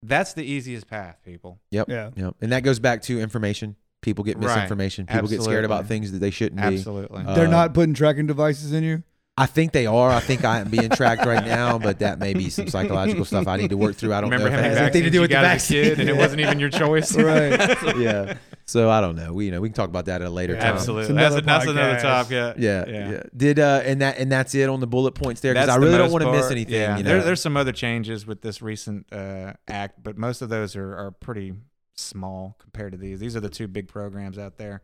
That's 0.02 0.32
the 0.34 0.42
easiest 0.44 0.86
path, 0.86 1.18
people. 1.24 1.60
Yep. 1.70 1.88
Yeah. 1.88 2.10
Yep. 2.16 2.34
And 2.40 2.52
that 2.52 2.62
goes 2.62 2.78
back 2.78 3.02
to 3.02 3.20
information. 3.20 3.76
People 4.02 4.22
get 4.24 4.36
Right. 4.36 4.46
misinformation. 4.54 5.06
People 5.06 5.28
get 5.28 5.42
scared 5.42 5.64
about 5.64 5.80
Absolutely. 5.80 5.96
things 5.96 6.12
that 6.12 6.18
they 6.18 6.30
shouldn't 6.30 6.60
be. 6.60 6.66
Absolutely. 6.76 7.24
Uh, 7.24 7.34
They're 7.34 7.48
not 7.48 7.72
putting 7.72 7.94
tracking 7.94 8.26
devices 8.26 8.72
in 8.72 8.84
you. 8.84 9.02
I 9.36 9.46
think 9.46 9.72
they 9.72 9.86
are. 9.86 10.10
I 10.10 10.20
think 10.20 10.44
I 10.44 10.60
am 10.60 10.68
being 10.70 10.90
tracked 10.90 11.26
right 11.26 11.44
now, 11.44 11.76
but 11.76 11.98
that 11.98 12.20
may 12.20 12.34
be 12.34 12.50
some 12.50 12.68
psychological 12.68 13.24
stuff 13.24 13.48
I 13.48 13.56
need 13.56 13.70
to 13.70 13.76
work 13.76 13.96
through. 13.96 14.14
I 14.14 14.20
don't 14.20 14.30
Remember 14.30 14.48
know 14.50 14.56
if 14.58 14.64
it 14.64 14.68
has 14.68 14.78
anything 14.78 15.02
to 15.04 15.10
vaccines 15.10 15.10
do 15.10 15.16
you 15.16 15.20
with 15.22 15.30
the 15.30 15.34
got 15.34 15.44
as 15.44 15.50
a 15.50 15.54
vaccine. 15.54 15.84
kid 15.84 16.00
and 16.00 16.08
it 16.08 16.16
wasn't 16.16 16.40
even 16.40 16.60
your 16.60 16.70
choice? 16.82 17.16
Right. 17.16 17.96
yeah. 17.98 18.34
So 18.66 18.88
I 18.90 19.00
don't 19.00 19.16
know. 19.16 19.32
We 19.32 19.46
you 19.46 19.50
know 19.50 19.60
we 19.60 19.68
can 19.68 19.74
talk 19.74 19.88
about 19.88 20.04
that 20.06 20.22
at 20.22 20.28
a 20.28 20.30
later 20.30 20.54
Yeah. 20.54 20.60
time. 20.60 20.74
Absolutely. 20.76 21.02
It's 21.02 21.14
That's, 21.14 21.34
another 21.34 21.40
that's 21.46 21.66
another 21.66 21.94
podcast. 21.96 22.02
top. 22.02 22.30
Yeah. 22.30 22.54
Yeah, 22.56 22.84
yeah. 22.86 23.22
Did 23.36 23.58
uh 23.58 23.82
and 23.84 24.00
that 24.02 24.18
and 24.18 24.30
that's 24.30 24.54
it 24.54 24.68
on 24.68 24.78
the 24.78 24.86
bullet 24.86 25.16
points 25.16 25.40
there 25.40 25.52
because 25.52 25.66
That's 25.66 25.76
I 25.76 25.80
the 25.80 25.86
really 25.86 25.98
don't 25.98 26.12
want 26.12 26.22
to 26.24 26.30
miss 26.32 26.50
anything. 26.52 26.74
Yeah. 26.74 26.96
You 26.96 27.02
know? 27.02 27.10
there, 27.10 27.22
there's 27.24 27.42
some 27.42 27.56
other 27.56 27.72
changes 27.72 28.26
with 28.26 28.40
this 28.40 28.62
recent 28.62 29.12
uh, 29.12 29.54
act, 29.66 30.00
but 30.02 30.16
most 30.16 30.42
of 30.42 30.48
those 30.48 30.76
are, 30.76 30.96
are 30.96 31.10
pretty 31.10 31.54
small 31.96 32.56
compared 32.60 32.92
to 32.92 32.98
these. 32.98 33.18
These 33.20 33.36
are 33.36 33.40
the 33.40 33.48
two 33.50 33.66
big 33.68 33.88
programs 33.88 34.38
out 34.38 34.58
there. 34.58 34.82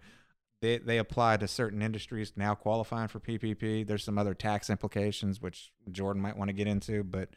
They 0.62 0.78
they 0.78 0.98
apply 0.98 1.38
to 1.38 1.48
certain 1.48 1.82
industries 1.82 2.32
now 2.36 2.54
qualifying 2.54 3.08
for 3.08 3.20
PPP. 3.20 3.86
There's 3.86 4.04
some 4.04 4.18
other 4.18 4.34
tax 4.34 4.68
implications 4.68 5.40
which 5.40 5.72
Jordan 5.90 6.20
might 6.20 6.36
want 6.36 6.48
to 6.48 6.52
get 6.52 6.66
into, 6.66 7.02
but 7.02 7.30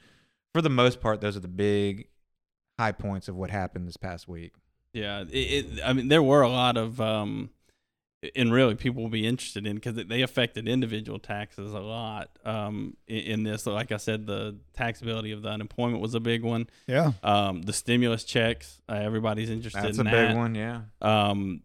for 0.53 0.61
the 0.61 0.69
most 0.69 1.01
part, 1.01 1.21
those 1.21 1.35
are 1.35 1.41
the 1.41 1.47
big 1.47 2.07
high 2.77 2.91
points 2.91 3.27
of 3.27 3.35
what 3.35 3.49
happened 3.49 3.87
this 3.87 3.97
past 3.97 4.27
week. 4.27 4.53
Yeah, 4.93 5.21
it, 5.21 5.35
it, 5.35 5.65
I 5.83 5.93
mean, 5.93 6.07
there 6.07 6.21
were 6.21 6.43
a 6.43 6.49
lot 6.49 6.77
of, 6.77 7.01
um, 7.01 7.49
and 8.35 8.53
really 8.53 8.75
people 8.75 9.01
will 9.01 9.09
be 9.09 9.25
interested 9.25 9.65
in 9.65 9.75
because 9.75 9.95
they 9.95 10.21
affected 10.21 10.67
individual 10.67 11.17
taxes 11.17 11.73
a 11.73 11.79
lot 11.79 12.29
um, 12.45 12.95
in, 13.07 13.17
in 13.17 13.43
this. 13.43 13.65
Like 13.65 13.91
I 13.91 13.97
said, 13.97 14.27
the 14.27 14.57
taxability 14.77 15.33
of 15.33 15.41
the 15.41 15.49
unemployment 15.49 16.01
was 16.01 16.13
a 16.13 16.19
big 16.19 16.43
one. 16.43 16.69
Yeah. 16.85 17.13
Um, 17.23 17.63
the 17.63 17.73
stimulus 17.73 18.23
checks, 18.23 18.79
uh, 18.87 18.93
everybody's 18.93 19.49
interested 19.49 19.83
That's 19.83 19.97
in 19.97 20.07
a 20.07 20.11
big 20.11 20.35
one, 20.35 20.53
yeah. 20.53 20.81
Um, 21.01 21.63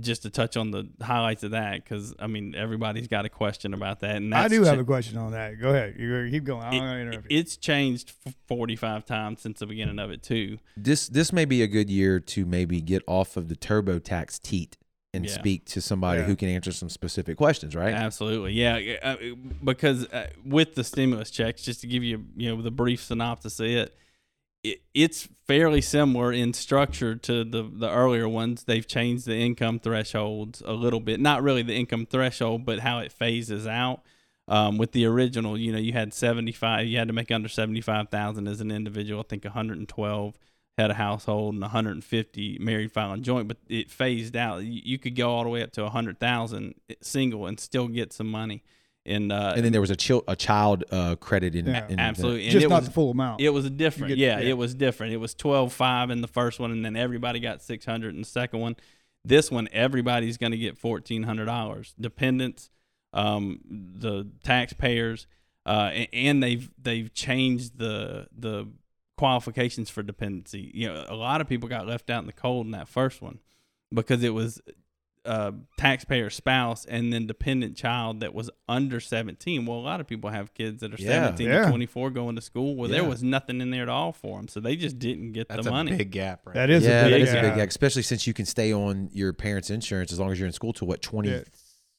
just 0.00 0.22
to 0.22 0.30
touch 0.30 0.56
on 0.56 0.70
the 0.70 0.86
highlights 1.00 1.42
of 1.44 1.52
that, 1.52 1.82
because 1.82 2.14
I 2.18 2.26
mean, 2.26 2.54
everybody's 2.54 3.08
got 3.08 3.24
a 3.24 3.28
question 3.30 3.72
about 3.72 4.00
that. 4.00 4.16
And 4.16 4.34
I 4.34 4.48
do 4.48 4.62
have 4.64 4.74
cha- 4.76 4.80
a 4.82 4.84
question 4.84 5.16
on 5.16 5.32
that. 5.32 5.58
Go 5.60 5.70
ahead. 5.70 5.94
You 5.98 6.28
keep 6.30 6.44
going. 6.44 6.62
I'm 6.62 6.72
it- 6.74 6.78
gonna 6.78 7.00
interrupt 7.00 7.30
you. 7.30 7.38
it's 7.38 7.56
changed 7.56 8.12
45 8.48 9.06
times 9.06 9.40
since 9.40 9.60
the 9.60 9.66
beginning 9.66 9.98
of 9.98 10.10
it 10.10 10.22
too. 10.22 10.58
this 10.76 11.08
this 11.08 11.32
may 11.32 11.44
be 11.46 11.62
a 11.62 11.66
good 11.66 11.88
year 11.88 12.20
to 12.20 12.44
maybe 12.44 12.80
get 12.80 13.02
off 13.06 13.36
of 13.36 13.48
the 13.48 13.56
TurboTax 13.56 14.40
teat 14.42 14.76
and 15.14 15.24
Yeah. 15.24 15.32
speak 15.32 15.64
to 15.66 15.80
somebody 15.80 16.20
Yeah. 16.20 16.26
who 16.26 16.36
can 16.36 16.50
answer 16.50 16.70
some 16.70 16.90
specific 16.90 17.38
questions, 17.38 17.74
right? 17.74 17.94
Absolutely, 17.94 18.52
yeah. 18.52 18.78
Uh, 19.02 19.16
because 19.64 20.06
uh, 20.08 20.28
with 20.44 20.74
the 20.74 20.84
stimulus 20.84 21.30
checks, 21.30 21.62
just 21.62 21.80
to 21.80 21.86
give 21.86 22.04
you 22.04 22.26
you 22.36 22.54
know 22.54 22.60
the 22.60 22.70
brief 22.70 23.02
synopsis 23.02 23.58
of 23.58 23.66
it, 23.66 23.96
it 24.70 24.82
it's 24.94 25.28
fairly 25.46 25.80
similar 25.80 26.32
in 26.32 26.52
structure 26.52 27.14
to 27.16 27.44
the 27.44 27.62
the 27.62 27.90
earlier 27.90 28.28
ones. 28.28 28.64
They've 28.64 28.86
changed 28.86 29.26
the 29.26 29.36
income 29.36 29.78
thresholds 29.78 30.62
a 30.64 30.72
little 30.72 31.00
bit, 31.00 31.20
not 31.20 31.42
really 31.42 31.62
the 31.62 31.74
income 31.74 32.06
threshold, 32.06 32.64
but 32.64 32.80
how 32.80 32.98
it 32.98 33.12
phases 33.12 33.66
out. 33.66 34.02
Um, 34.46 34.78
with 34.78 34.92
the 34.92 35.04
original, 35.04 35.58
you 35.58 35.72
know, 35.72 35.78
you 35.78 35.92
had 35.92 36.14
seventy 36.14 36.52
five. 36.52 36.86
You 36.86 36.98
had 36.98 37.08
to 37.08 37.14
make 37.14 37.30
under 37.30 37.48
seventy 37.48 37.80
five 37.80 38.08
thousand 38.08 38.48
as 38.48 38.60
an 38.60 38.70
individual. 38.70 39.20
I 39.20 39.24
think 39.28 39.44
one 39.44 39.52
hundred 39.52 39.78
and 39.78 39.88
twelve 39.88 40.38
had 40.78 40.92
a 40.92 40.94
household 40.94 41.54
and 41.54 41.60
150 41.60 42.58
married 42.60 42.92
filing 42.92 43.22
joint, 43.22 43.48
but 43.48 43.56
it 43.68 43.90
phased 43.90 44.36
out. 44.36 44.62
You, 44.62 44.80
you 44.84 44.98
could 44.98 45.16
go 45.16 45.30
all 45.30 45.42
the 45.42 45.48
way 45.48 45.62
up 45.62 45.72
to 45.72 45.80
a 45.80 45.84
100,000 45.86 46.74
single 47.02 47.46
and 47.46 47.58
still 47.58 47.88
get 47.88 48.12
some 48.12 48.28
money. 48.28 48.62
And, 49.08 49.32
uh, 49.32 49.54
And 49.56 49.64
then 49.64 49.72
there 49.72 49.80
was 49.80 49.90
a 49.90 49.96
chil- 49.96 50.24
a 50.28 50.36
child 50.36 50.84
uh, 50.90 51.16
credit 51.16 51.54
in, 51.54 51.66
Yeah. 51.66 51.86
in 51.88 51.96
the- 51.96 52.02
absolutely, 52.02 52.42
and 52.44 52.52
Just 52.52 52.66
it 52.66 52.68
not 52.68 52.80
was 52.82 52.88
the 52.88 52.94
full 52.94 53.10
amount. 53.10 53.40
it 53.40 53.50
was 53.50 53.68
different. 53.70 54.08
get- 54.10 54.18
yeah, 54.18 54.38
yeah. 54.40 54.50
it 54.50 54.56
was 54.58 54.74
different. 54.74 55.12
It 55.12 55.16
was 55.18 55.34
12.5 55.34 56.10
in 56.10 56.20
the 56.20 56.28
first 56.28 56.60
one, 56.60 56.70
and 56.70 56.84
then 56.84 56.94
everybody 56.96 57.40
got 57.40 57.62
600 57.62 58.14
in 58.14 58.20
the 58.20 58.26
second 58.26 58.60
one. 58.60 58.76
This 59.24 59.50
one, 59.50 59.68
everybody's 59.72 60.36
going 60.36 60.52
to 60.52 60.58
get 60.58 60.76
$1,400. 60.78 61.94
Dependents, 62.00 62.70
um, 63.12 63.60
the 63.70 64.28
taxpayers, 64.44 65.26
uh, 65.66 65.90
a- 65.92 66.08
and 66.14 66.42
they've 66.42 66.70
they've 66.80 67.12
changed 67.12 67.78
the 67.78 68.28
the 68.36 68.66
qualifications 69.16 69.90
for 69.90 70.02
dependency. 70.02 70.70
You 70.74 70.88
know, 70.88 71.04
a 71.08 71.16
lot 71.16 71.40
of 71.40 71.48
people 71.48 71.68
got 71.68 71.86
left 71.86 72.08
out 72.10 72.20
in 72.20 72.26
the 72.26 72.32
cold 72.32 72.66
in 72.66 72.72
that 72.72 72.88
first 72.88 73.20
one 73.20 73.40
because 73.92 74.22
it 74.22 74.32
was 74.34 74.60
uh, 75.24 75.52
taxpayer 75.76 76.30
spouse 76.30 76.84
and 76.84 77.12
then 77.12 77.26
dependent 77.26 77.76
child 77.76 78.20
that 78.20 78.32
was 78.34 78.50
under 78.68 79.00
17. 79.00 79.66
Well, 79.66 79.78
a 79.78 79.80
lot 79.80 80.00
of 80.00 80.06
people 80.06 80.30
have 80.30 80.54
kids 80.54 80.80
that 80.80 80.92
are 80.92 80.96
Yeah. 81.02 81.24
17 81.26 81.46
Yeah. 81.48 81.64
to 81.64 81.68
24 81.70 82.10
going 82.10 82.36
to 82.36 82.42
school. 82.42 82.76
Well, 82.76 82.88
there 82.88 83.04
was 83.04 83.22
nothing 83.22 83.60
in 83.60 83.70
there 83.70 83.82
at 83.82 83.88
all 83.88 84.12
for 84.12 84.38
them, 84.38 84.48
so 84.48 84.60
they 84.60 84.76
just 84.76 84.98
didn't 84.98 85.32
get 85.32 85.48
That's 85.48 85.64
the 85.64 85.68
a 85.70 85.72
money. 85.72 85.96
big 85.96 86.10
gap, 86.10 86.46
right? 86.46 86.54
That 86.54 86.70
is 86.70 86.84
yeah, 86.84 87.00
a 87.00 87.04
big, 87.04 87.12
that 87.12 87.20
is 87.20 87.30
a 87.30 87.32
big 87.34 87.42
gap. 87.42 87.56
gap, 87.56 87.68
especially 87.68 88.02
since 88.02 88.26
you 88.26 88.32
can 88.34 88.46
stay 88.46 88.72
on 88.72 89.10
your 89.12 89.32
parents' 89.32 89.70
insurance 89.70 90.12
as 90.12 90.18
long 90.18 90.32
as 90.32 90.38
you're 90.38 90.46
in 90.46 90.52
school 90.52 90.72
till 90.72 90.88
what 90.88 91.02
twenty. 91.02 91.30
Yeah. 91.30 91.40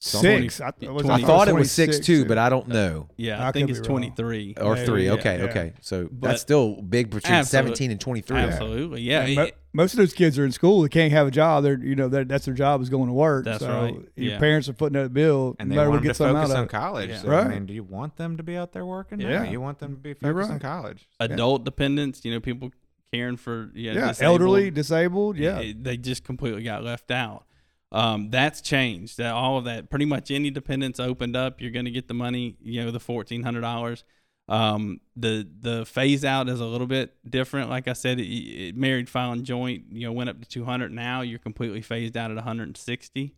something? 0.01 0.43
Six. 0.49 0.61
I, 0.61 0.71
Yeah, 0.79 0.91
was 0.91 1.09
I 1.09 1.19
thought 1.21 1.49
it 1.49 1.53
was 1.55 1.69
six 1.71 1.97
26? 1.97 2.05
too, 2.05 2.25
but 2.25 2.37
I 2.37 2.47
don't 2.49 2.69
know. 2.69 3.09
Yeah, 3.17 3.43
I 3.43 3.49
I, 3.49 3.51
think 3.51 3.69
it's 3.69 3.81
23. 3.81 4.55
Or 4.61 4.75
Maybe, 4.75 4.85
three. 4.85 5.09
Okay, 5.09 5.39
yeah. 5.39 5.43
okay. 5.45 5.73
So 5.81 6.07
But- 6.09 6.29
that's 6.29 6.41
still 6.41 6.81
big 6.81 7.09
between 7.09 7.33
Absolute- 7.33 7.47
seventeen 7.51 7.91
and 7.91 7.99
twenty 7.99 8.21
three. 8.21 8.37
Absolutely, 8.37 9.01
yeah. 9.01 9.21
And 9.25 9.35
mo- 9.35 9.41
it- 9.43 9.57
most 9.73 9.93
of 9.93 9.97
those 9.97 10.13
kids 10.13 10.37
are 10.39 10.45
in 10.45 10.51
school. 10.51 10.81
They 10.81 10.89
can't 10.89 11.11
have 11.11 11.27
a 11.27 11.31
job. 11.31 11.63
They're 11.63 11.77
you 11.79 11.95
know 11.95 12.07
they're, 12.07 12.23
that's 12.25 12.45
their 12.45 12.53
job 12.53 12.81
is 12.81 12.89
going 12.89 13.07
to 13.07 13.13
work. 13.13 13.45
That's 13.45 13.63
so 13.63 13.69
right. 13.81 13.93
Your 14.15 14.31
Yeah. 14.33 14.39
parents 14.39 14.67
are 14.69 14.73
putting 14.73 15.01
that 15.01 15.13
bill. 15.13 15.55
And 15.59 15.71
they 15.71 15.75
matter 15.75 15.89
want 15.89 15.97
them 15.97 16.03
to 16.03 16.07
gets 16.09 16.17
them 16.19 16.35
focus 16.35 16.51
on 16.55 16.67
college. 16.67 17.09
Yeah. 17.09 17.17
So, 17.19 17.27
Right. 17.29 17.45
I 17.45 17.49
mean, 17.49 17.65
do 17.65 17.73
you 17.73 17.83
want 17.83 18.15
them 18.17 18.37
to 18.37 18.43
be 18.43 18.57
out 18.57 18.71
there 18.73 18.85
working? 18.85 19.19
Yeah. 19.19 19.43
No, 19.43 19.49
you 19.51 19.61
want 19.61 19.79
them 19.79 19.95
to 19.95 20.01
be 20.01 20.09
You're 20.09 20.33
focused 20.33 20.49
right. 20.49 20.53
on 20.55 20.59
college. 20.59 21.07
adult 21.19 21.63
dependents, 21.65 22.25
you 22.25 22.31
know, 22.31 22.39
people 22.39 22.71
caring 23.13 23.37
for 23.37 23.71
yeah, 23.73 23.93
Yeah, 23.93 24.07
disabled, 24.09 24.41
elderly, 24.41 24.71
disabled. 24.71 25.37
Yeah, 25.37 25.59
it- 25.59 25.83
they 25.83 25.97
just 25.97 26.23
completely 26.23 26.63
got 26.63 26.83
left 26.83 27.11
out. 27.11 27.45
Um, 27.91 28.29
that's 28.29 28.61
changed. 28.61 29.17
That 29.17 29.33
all 29.33 29.57
of 29.57 29.65
that, 29.65 29.89
pretty 29.89 30.05
much 30.05 30.29
any 30.29 30.51
dependents 30.51 30.99
opened 30.99 31.35
up, 31.35 31.59
you're 31.59 31.71
going 31.71 31.85
to 31.85 31.91
get 31.91 32.07
the 32.07 32.13
money. 32.13 32.55
You 32.61 32.85
know, 32.85 32.91
the 32.91 32.99
fourteen 32.99 33.41
hundred 33.43 33.61
dollars. 33.61 34.03
Um, 34.49 34.99
the 35.15 35.47
the 35.61 35.85
phase 35.85 36.25
out 36.25 36.49
is 36.49 36.59
a 36.59 36.65
little 36.65 36.87
bit 36.87 37.15
different. 37.29 37.69
Like 37.69 37.87
I 37.87 37.93
said, 37.93 38.19
it, 38.19 38.23
it, 38.25 38.75
married 38.75 39.07
filing 39.07 39.43
joint, 39.43 39.83
you 39.91 40.07
know, 40.07 40.11
went 40.11 40.29
up 40.29 40.41
to 40.41 40.49
two 40.49 40.65
hundred. 40.65 40.91
Now 40.91 41.21
you're 41.21 41.37
completely 41.39 41.81
phased 41.81 42.17
out 42.17 42.31
at 42.31 42.35
one 42.35 42.43
hundred 42.43 42.69
and 42.69 42.77
sixty. 42.77 43.35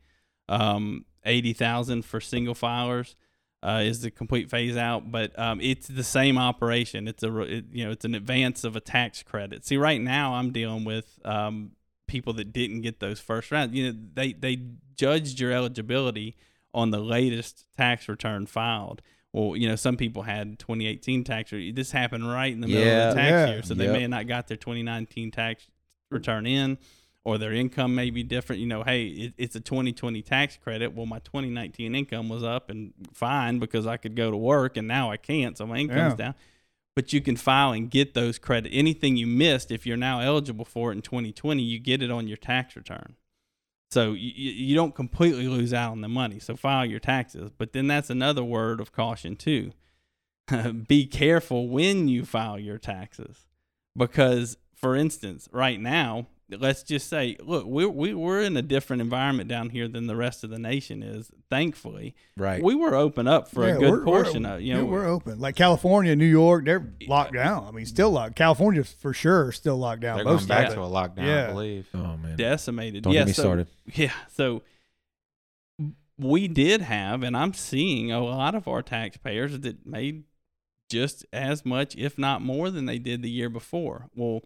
Um, 0.47 1.05
eighty 1.25 1.51
thousand 1.53 2.05
for 2.05 2.21
single 2.21 2.55
filers. 2.55 3.15
Uh, 3.63 3.81
is 3.83 4.01
the 4.01 4.09
complete 4.09 4.49
phase 4.49 4.75
out, 4.75 5.11
but 5.11 5.37
um, 5.37 5.61
it's 5.61 5.87
the 5.87 6.03
same 6.03 6.35
operation. 6.35 7.07
It's 7.07 7.21
a 7.21 7.41
it, 7.41 7.65
you 7.71 7.85
know 7.85 7.91
it's 7.91 8.05
an 8.05 8.15
advance 8.15 8.63
of 8.63 8.75
a 8.75 8.79
tax 8.79 9.21
credit. 9.21 9.63
See, 9.65 9.77
right 9.77 10.01
now 10.01 10.33
I'm 10.33 10.51
dealing 10.51 10.83
with 10.83 11.19
um, 11.23 11.73
people 12.07 12.33
that 12.33 12.53
didn't 12.53 12.81
get 12.81 12.99
those 12.99 13.19
first 13.19 13.51
rounds. 13.51 13.75
You 13.75 13.91
know, 13.91 13.99
they 14.15 14.33
they 14.33 14.63
judged 14.95 15.39
your 15.39 15.51
eligibility 15.51 16.37
on 16.73 16.89
the 16.89 16.99
latest 16.99 17.65
tax 17.77 18.09
return 18.09 18.47
filed. 18.47 19.03
Well, 19.33 19.55
you 19.55 19.67
know, 19.67 19.75
some 19.77 19.95
people 19.97 20.23
had 20.23 20.59
2018 20.59 21.23
tax. 21.23 21.51
re- 21.51 21.71
This 21.71 21.91
happened 21.91 22.29
right 22.29 22.51
in 22.51 22.59
the 22.61 22.67
middle 22.67 22.83
Yeah. 22.85 23.09
of 23.09 23.15
the 23.15 23.21
tax 23.21 23.31
Yeah. 23.31 23.49
year, 23.53 23.63
so 23.63 23.73
they 23.73 23.85
Yep. 23.85 23.93
may 23.93 24.01
have 24.01 24.09
not 24.09 24.27
got 24.27 24.47
their 24.47 24.57
2019 24.57 25.31
tax 25.31 25.67
return 26.09 26.45
in, 26.45 26.77
or 27.23 27.37
their 27.37 27.53
income 27.53 27.95
may 27.95 28.09
be 28.09 28.23
different. 28.23 28.59
You 28.59 28.67
know, 28.67 28.83
hey, 28.83 29.05
it, 29.05 29.33
it's 29.37 29.55
a 29.55 29.61
2020 29.61 30.21
tax 30.21 30.57
credit. 30.57 30.93
Well, 30.93 31.05
my 31.05 31.19
2019 31.19 31.95
income 31.95 32.27
was 32.27 32.43
up 32.43 32.69
and 32.69 32.93
fine 33.13 33.59
because 33.59 33.87
I 33.87 33.95
could 33.95 34.15
go 34.15 34.31
to 34.31 34.37
work, 34.37 34.75
and 34.75 34.87
now 34.87 35.09
I 35.11 35.17
can't, 35.17 35.57
so 35.57 35.65
my 35.65 35.77
income's 35.77 36.13
Yeah. 36.19 36.25
down. 36.25 36.35
But 36.93 37.13
you 37.13 37.21
can 37.21 37.37
file 37.37 37.71
and 37.71 37.89
get 37.89 38.13
those 38.13 38.37
credit. 38.37 38.71
Anything 38.73 39.15
you 39.15 39.25
missed, 39.27 39.71
if 39.71 39.85
you're 39.85 39.95
now 39.95 40.19
eligible 40.19 40.65
for 40.65 40.91
it 40.91 40.95
in 40.95 41.01
2020, 41.01 41.63
you 41.63 41.79
get 41.79 42.01
it 42.03 42.11
on 42.11 42.27
your 42.27 42.35
tax 42.35 42.75
return. 42.75 43.15
So 43.91 44.13
you, 44.13 44.31
you 44.51 44.75
don't 44.75 44.95
completely 44.95 45.47
lose 45.47 45.73
out 45.73 45.91
on 45.91 46.01
the 46.01 46.07
money. 46.07 46.39
So 46.39 46.55
file 46.55 46.85
your 46.85 46.99
taxes. 46.99 47.51
But 47.57 47.73
then 47.73 47.87
that's 47.87 48.09
another 48.09 48.43
word 48.43 48.79
of 48.79 48.93
caution 48.93 49.35
too. 49.35 49.73
Be 50.87 51.05
careful 51.05 51.67
when 51.67 52.07
you 52.07 52.25
file 52.25 52.59
your 52.59 52.77
taxes, 52.77 53.47
because 53.95 54.57
for 54.75 54.95
instance, 54.95 55.47
right 55.51 55.79
now, 55.79 56.27
let's 56.59 56.83
just 56.83 57.07
say, 57.09 57.37
look, 57.41 57.65
we're 57.65 57.87
we, 57.89 58.13
we're 58.13 58.41
in 58.41 58.55
a 58.57 58.61
different 58.61 59.01
environment 59.01 59.47
down 59.49 59.69
here 59.69 59.87
than 59.87 60.07
the 60.07 60.15
rest 60.15 60.43
of 60.43 60.49
the 60.49 60.59
nation 60.59 61.01
is. 61.03 61.31
Thankfully, 61.49 62.15
Right. 62.37 62.61
we 62.63 62.75
were 62.75 62.93
open 62.95 63.27
up 63.27 63.47
for 63.49 63.67
Yeah, 63.67 63.75
a 63.75 63.79
good 63.79 64.03
portion 64.03 64.45
of 64.45 64.61
you 64.61 64.73
yeah, 64.73 64.77
know 64.79 64.85
we're 64.85 65.07
open. 65.07 65.39
Like 65.39 65.55
California, 65.55 66.15
New 66.15 66.25
York, 66.25 66.65
they're 66.65 66.93
locked 67.07 67.33
down. 67.33 67.65
I 67.67 67.71
mean, 67.71 67.85
still 67.85 68.11
locked. 68.11 68.35
California 68.35 68.83
for 68.83 69.13
sure 69.13 69.51
still 69.51 69.77
locked 69.77 70.01
down. 70.01 70.17
They're 70.17 70.25
Most 70.25 70.47
going 70.47 70.61
back 70.61 70.67
of 70.69 70.75
to 70.75 70.81
a 70.81 70.85
lockdown, 70.85 71.25
Yeah. 71.25 71.47
I 71.47 71.51
believe. 71.51 71.87
oh 71.93 72.17
man. 72.17 72.35
decimated. 72.37 73.03
Don't 73.03 73.13
yeah, 73.13 73.21
get 73.21 73.27
me 73.27 73.33
so- 73.33 73.41
started. 73.43 73.67
Yeah. 73.93 74.11
So 74.35 74.61
we 76.17 76.47
did 76.47 76.81
have, 76.81 77.23
and 77.23 77.35
I'm 77.35 77.53
seeing 77.53 78.11
a 78.11 78.23
lot 78.23 78.53
of 78.55 78.67
our 78.67 78.81
taxpayers 78.81 79.59
that 79.59 79.85
made 79.85 80.23
just 80.89 81.25
as 81.33 81.65
much, 81.65 81.95
if 81.95 82.17
not 82.17 82.41
more, 82.41 82.69
than 82.69 82.85
they 82.85 82.99
did 82.99 83.21
the 83.21 83.29
year 83.29 83.49
before. 83.49 84.07
Well, 84.15 84.41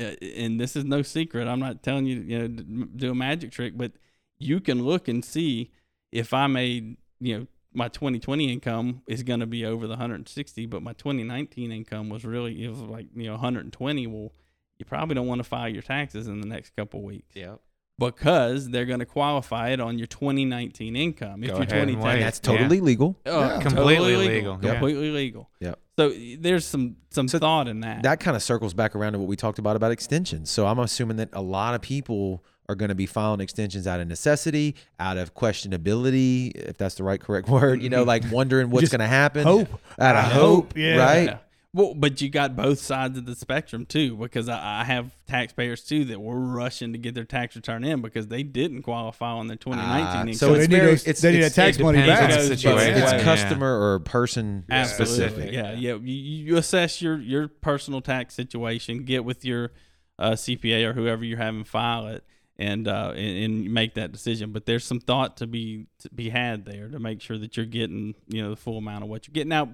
Uh, 0.00 0.14
and 0.22 0.60
this 0.60 0.76
is 0.76 0.84
no 0.84 1.02
secret. 1.02 1.48
I'm 1.48 1.60
not 1.60 1.82
telling 1.82 2.06
you, 2.06 2.20
you 2.20 2.48
know, 2.48 2.86
do 2.96 3.10
a 3.10 3.14
magic 3.14 3.50
trick, 3.50 3.76
but 3.76 3.92
you 4.38 4.60
can 4.60 4.84
look 4.84 5.08
and 5.08 5.24
see 5.24 5.70
if 6.12 6.32
I 6.32 6.46
made, 6.46 6.96
you 7.20 7.38
know, 7.38 7.46
my 7.74 7.88
2020 7.88 8.52
income 8.52 9.02
is 9.06 9.22
going 9.22 9.40
to 9.40 9.46
be 9.46 9.64
over 9.64 9.86
the 9.86 9.92
160, 9.92 10.66
but 10.66 10.82
my 10.82 10.92
2019 10.94 11.70
income 11.70 12.08
was 12.08 12.24
really 12.24 12.64
it 12.64 12.68
was 12.68 12.80
like 12.80 13.06
you 13.14 13.24
know 13.24 13.32
120. 13.32 14.06
Well, 14.06 14.32
you 14.78 14.84
probably 14.86 15.14
don't 15.14 15.26
want 15.26 15.40
to 15.40 15.44
file 15.44 15.68
your 15.68 15.82
taxes 15.82 16.28
in 16.28 16.40
the 16.40 16.46
next 16.46 16.74
couple 16.76 17.02
weeks 17.02 17.34
Yep. 17.34 17.60
Because 17.98 18.68
they're 18.70 18.86
going 18.86 19.00
to 19.00 19.06
qualify 19.06 19.70
it 19.70 19.80
on 19.80 19.98
your 19.98 20.06
2019 20.06 20.94
income. 20.94 21.42
If 21.42 21.50
Go 21.50 21.56
your 21.56 21.64
ahead 21.64 21.88
and 21.88 22.00
20 22.00 22.20
that's 22.20 22.38
totally 22.38 22.80
legal. 22.80 23.16
Oh, 23.26 23.40
Yeah. 23.40 23.60
Completely 23.60 23.96
totally 23.96 24.16
legal, 24.28 24.58
yeah. 24.62 24.70
Completely 24.72 25.10
legal. 25.10 25.50
Yep. 25.60 25.78
So 25.98 26.12
there's 26.38 26.64
some 26.64 26.96
some 27.10 27.26
thought 27.26 27.66
in 27.66 27.80
that. 27.80 28.04
That 28.04 28.20
kind 28.20 28.36
of 28.36 28.42
circles 28.42 28.72
back 28.72 28.94
around 28.94 29.14
to 29.14 29.18
what 29.18 29.26
we 29.26 29.34
talked 29.34 29.58
about 29.58 29.74
about 29.74 29.90
extensions. 29.90 30.50
So 30.50 30.66
I'm 30.66 30.78
assuming 30.78 31.16
that 31.16 31.30
a 31.32 31.42
lot 31.42 31.74
of 31.74 31.80
people 31.82 32.44
are 32.68 32.74
going 32.74 32.90
to 32.90 32.94
be 32.94 33.06
filing 33.06 33.40
extensions 33.40 33.86
out 33.86 33.98
of 33.98 34.06
necessity, 34.06 34.76
out 35.00 35.16
of 35.16 35.34
questionability, 35.34 36.52
if 36.54 36.76
that's 36.76 36.96
the 36.96 37.02
right 37.02 37.20
correct 37.20 37.48
word. 37.48 37.82
You 37.82 37.90
know, 37.90 38.00
mm-hmm. 38.00 38.08
like 38.08 38.24
wondering 38.30 38.70
what's 38.70 38.90
going 38.90 39.00
to 39.00 39.06
happen. 39.06 39.42
hope. 39.42 39.68
Out 39.98 40.16
of 40.16 40.24
hope, 40.24 40.32
hope, 40.32 40.76
yeah. 40.76 40.96
right? 40.96 41.24
Yeah. 41.24 41.38
Well, 41.74 41.92
but 41.94 42.22
you 42.22 42.30
got 42.30 42.56
both 42.56 42.78
sides 42.78 43.18
of 43.18 43.26
the 43.26 43.34
spectrum 43.34 43.84
too, 43.84 44.16
because 44.16 44.48
I, 44.48 44.80
I 44.80 44.84
have 44.84 45.14
taxpayers 45.26 45.84
too 45.84 46.06
that 46.06 46.18
were 46.20 46.38
rushing 46.40 46.92
to 46.94 46.98
get 46.98 47.14
their 47.14 47.24
tax 47.26 47.54
return 47.56 47.84
in 47.84 48.00
because 48.00 48.28
they 48.28 48.42
didn't 48.42 48.82
qualify 48.82 49.32
on 49.32 49.48
their 49.48 49.58
2019 49.58 50.06
Ah, 50.06 50.20
income. 50.22 50.32
so 50.34 50.48
So 50.48 50.54
it's 50.54 50.66
they 50.66 50.72
need 50.74 50.80
very- 50.80 50.90
those- 50.92 51.00
it's- 51.02 51.20
they 51.20 51.30
need 51.32 51.38
it's- 51.38 51.54
that 51.54 51.62
tax 51.66 51.76
it 51.78 51.82
money 51.82 51.98
back. 51.98 52.22
on 52.22 52.28
the 52.30 52.34
It 52.34 52.38
goes 52.38 52.48
both 52.48 52.58
situation. 52.58 52.94
It's 52.94 53.12
ways. 53.12 53.20
Yeah. 53.20 53.24
customer 53.24 53.92
or 53.92 54.00
person 54.00 54.64
Absolutely. 54.70 55.14
specific. 55.14 55.52
Yeah, 55.52 55.72
yeah. 55.72 55.94
You, 55.96 55.98
you 56.46 56.56
assess 56.56 57.02
your 57.02 57.20
your 57.20 57.48
personal 57.48 58.00
tax 58.00 58.34
situation, 58.34 59.04
get 59.04 59.26
with 59.26 59.44
your 59.44 59.72
uh, 60.18 60.32
CPA 60.32 60.84
or 60.84 60.94
whoever 60.94 61.22
you're 61.22 61.36
having 61.38 61.64
file 61.64 62.06
it, 62.08 62.24
and, 62.58 62.88
uh, 62.88 63.12
and 63.14 63.44
and 63.44 63.74
make 63.74 63.94
that 63.94 64.10
decision. 64.10 64.52
But 64.52 64.64
there's 64.64 64.84
some 64.86 65.00
thought 65.00 65.36
to 65.36 65.46
be 65.46 65.86
to 65.98 66.08
be 66.08 66.30
had 66.30 66.64
there 66.64 66.88
to 66.88 66.98
make 66.98 67.20
sure 67.20 67.36
that 67.38 67.56
you're 67.58 67.66
getting 67.66 68.14
you 68.26 68.42
know 68.42 68.48
the 68.50 68.56
full 68.56 68.78
amount 68.78 69.04
of 69.04 69.10
what 69.10 69.28
you're 69.28 69.32
getting. 69.34 69.50
Now, 69.50 69.68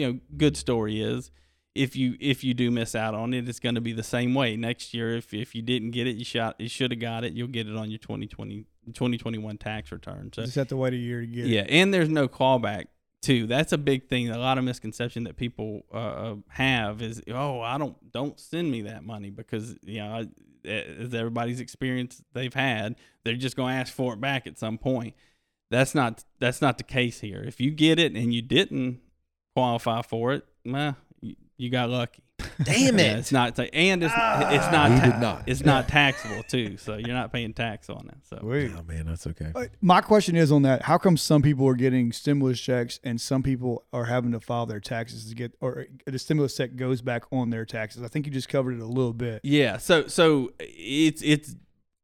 you 0.00 0.12
know, 0.12 0.20
good 0.36 0.56
story 0.56 1.00
is 1.00 1.30
if 1.74 1.94
you 1.94 2.16
if 2.20 2.42
you 2.42 2.54
do 2.54 2.70
miss 2.70 2.94
out 2.94 3.14
on 3.14 3.32
it, 3.32 3.48
it's 3.48 3.60
going 3.60 3.76
to 3.76 3.80
be 3.80 3.92
the 3.92 4.02
same 4.02 4.34
way 4.34 4.56
next 4.56 4.92
year. 4.92 5.16
If 5.16 5.32
if 5.32 5.54
you 5.54 5.62
didn't 5.62 5.92
get 5.92 6.06
it, 6.06 6.16
you 6.16 6.24
shot 6.24 6.56
you 6.58 6.68
should 6.68 6.90
have 6.90 7.00
got 7.00 7.24
it. 7.24 7.32
You'll 7.32 7.48
get 7.48 7.68
it 7.68 7.76
on 7.76 7.90
your 7.90 7.98
2020 7.98 8.66
2021 8.86 9.58
tax 9.58 9.92
return. 9.92 10.30
So 10.34 10.42
Just 10.42 10.56
have 10.56 10.68
to 10.68 10.76
wait 10.76 10.94
a 10.94 10.96
year 10.96 11.20
to 11.20 11.26
get 11.26 11.46
yeah, 11.46 11.60
it. 11.60 11.70
Yeah, 11.70 11.80
and 11.80 11.94
there's 11.94 12.08
no 12.08 12.28
callback 12.28 12.86
too. 13.22 13.46
That's 13.46 13.72
a 13.72 13.78
big 13.78 14.08
thing. 14.08 14.30
A 14.30 14.38
lot 14.38 14.58
of 14.58 14.64
misconception 14.64 15.24
that 15.24 15.36
people 15.36 15.82
uh, 15.92 15.96
uh, 15.96 16.34
have 16.48 17.02
is, 17.02 17.22
oh, 17.30 17.60
I 17.60 17.78
don't 17.78 18.12
don't 18.12 18.38
send 18.40 18.70
me 18.70 18.82
that 18.82 19.04
money 19.04 19.30
because 19.30 19.76
you 19.82 20.00
know, 20.00 20.26
I, 20.64 20.68
as 20.68 21.14
everybody's 21.14 21.60
experience 21.60 22.22
they've 22.32 22.52
had, 22.52 22.96
they're 23.24 23.34
just 23.36 23.56
going 23.56 23.74
to 23.74 23.80
ask 23.80 23.92
for 23.92 24.14
it 24.14 24.20
back 24.20 24.46
at 24.46 24.58
some 24.58 24.78
point. 24.78 25.14
That's 25.70 25.94
not 25.94 26.24
that's 26.40 26.60
not 26.60 26.78
the 26.78 26.84
case 26.84 27.20
here. 27.20 27.44
If 27.46 27.60
you 27.60 27.70
get 27.70 27.98
it 28.00 28.16
and 28.16 28.34
you 28.34 28.42
didn't 28.42 29.00
qualify 29.60 30.02
for 30.02 30.32
it, 30.32 30.44
well, 30.64 30.96
you, 31.20 31.36
you 31.56 31.70
got 31.70 31.90
lucky. 31.90 32.22
Damn 32.62 32.98
Yeah, 32.98 33.12
it. 33.12 33.18
it's 33.18 33.32
not, 33.32 33.54
ta- 33.54 33.66
and 33.74 34.02
it's 34.02 34.14
it's 34.14 34.72
not 34.72 34.88
ta- 35.02 35.18
not. 35.20 35.42
it's 35.46 35.62
not 35.62 35.88
taxable 35.88 36.42
too, 36.44 36.78
so 36.78 36.96
you're 36.96 37.14
not 37.14 37.30
paying 37.32 37.52
tax 37.52 37.90
on 37.90 38.08
it. 38.08 38.16
So 38.28 38.38
Sweet. 38.40 38.72
Oh 38.74 38.82
man, 38.88 39.04
that's 39.06 39.26
okay. 39.26 39.52
Uh, 39.54 39.64
My 39.82 40.00
question 40.00 40.36
is 40.36 40.50
on 40.50 40.62
that: 40.62 40.82
How 40.82 40.96
come 40.96 41.18
some 41.18 41.42
people 41.42 41.66
are 41.68 41.74
getting 41.74 42.12
stimulus 42.12 42.58
checks 42.58 42.98
and 43.04 43.20
some 43.20 43.42
people 43.42 43.84
are 43.92 44.06
having 44.06 44.32
to 44.32 44.40
file 44.40 44.64
their 44.64 44.80
taxes 44.80 45.28
to 45.28 45.34
get, 45.34 45.52
or 45.60 45.86
the 46.06 46.18
stimulus 46.18 46.56
check 46.56 46.76
goes 46.76 47.02
back 47.02 47.24
on 47.30 47.50
their 47.50 47.66
taxes? 47.66 48.02
I 48.02 48.08
think 48.08 48.24
you 48.24 48.32
just 48.32 48.48
covered 48.48 48.76
it 48.78 48.80
a 48.80 48.86
little 48.86 49.12
bit. 49.12 49.40
Yeah, 49.44 49.76
so 49.76 50.06
so 50.06 50.52
it's 50.60 51.20
it's 51.22 51.54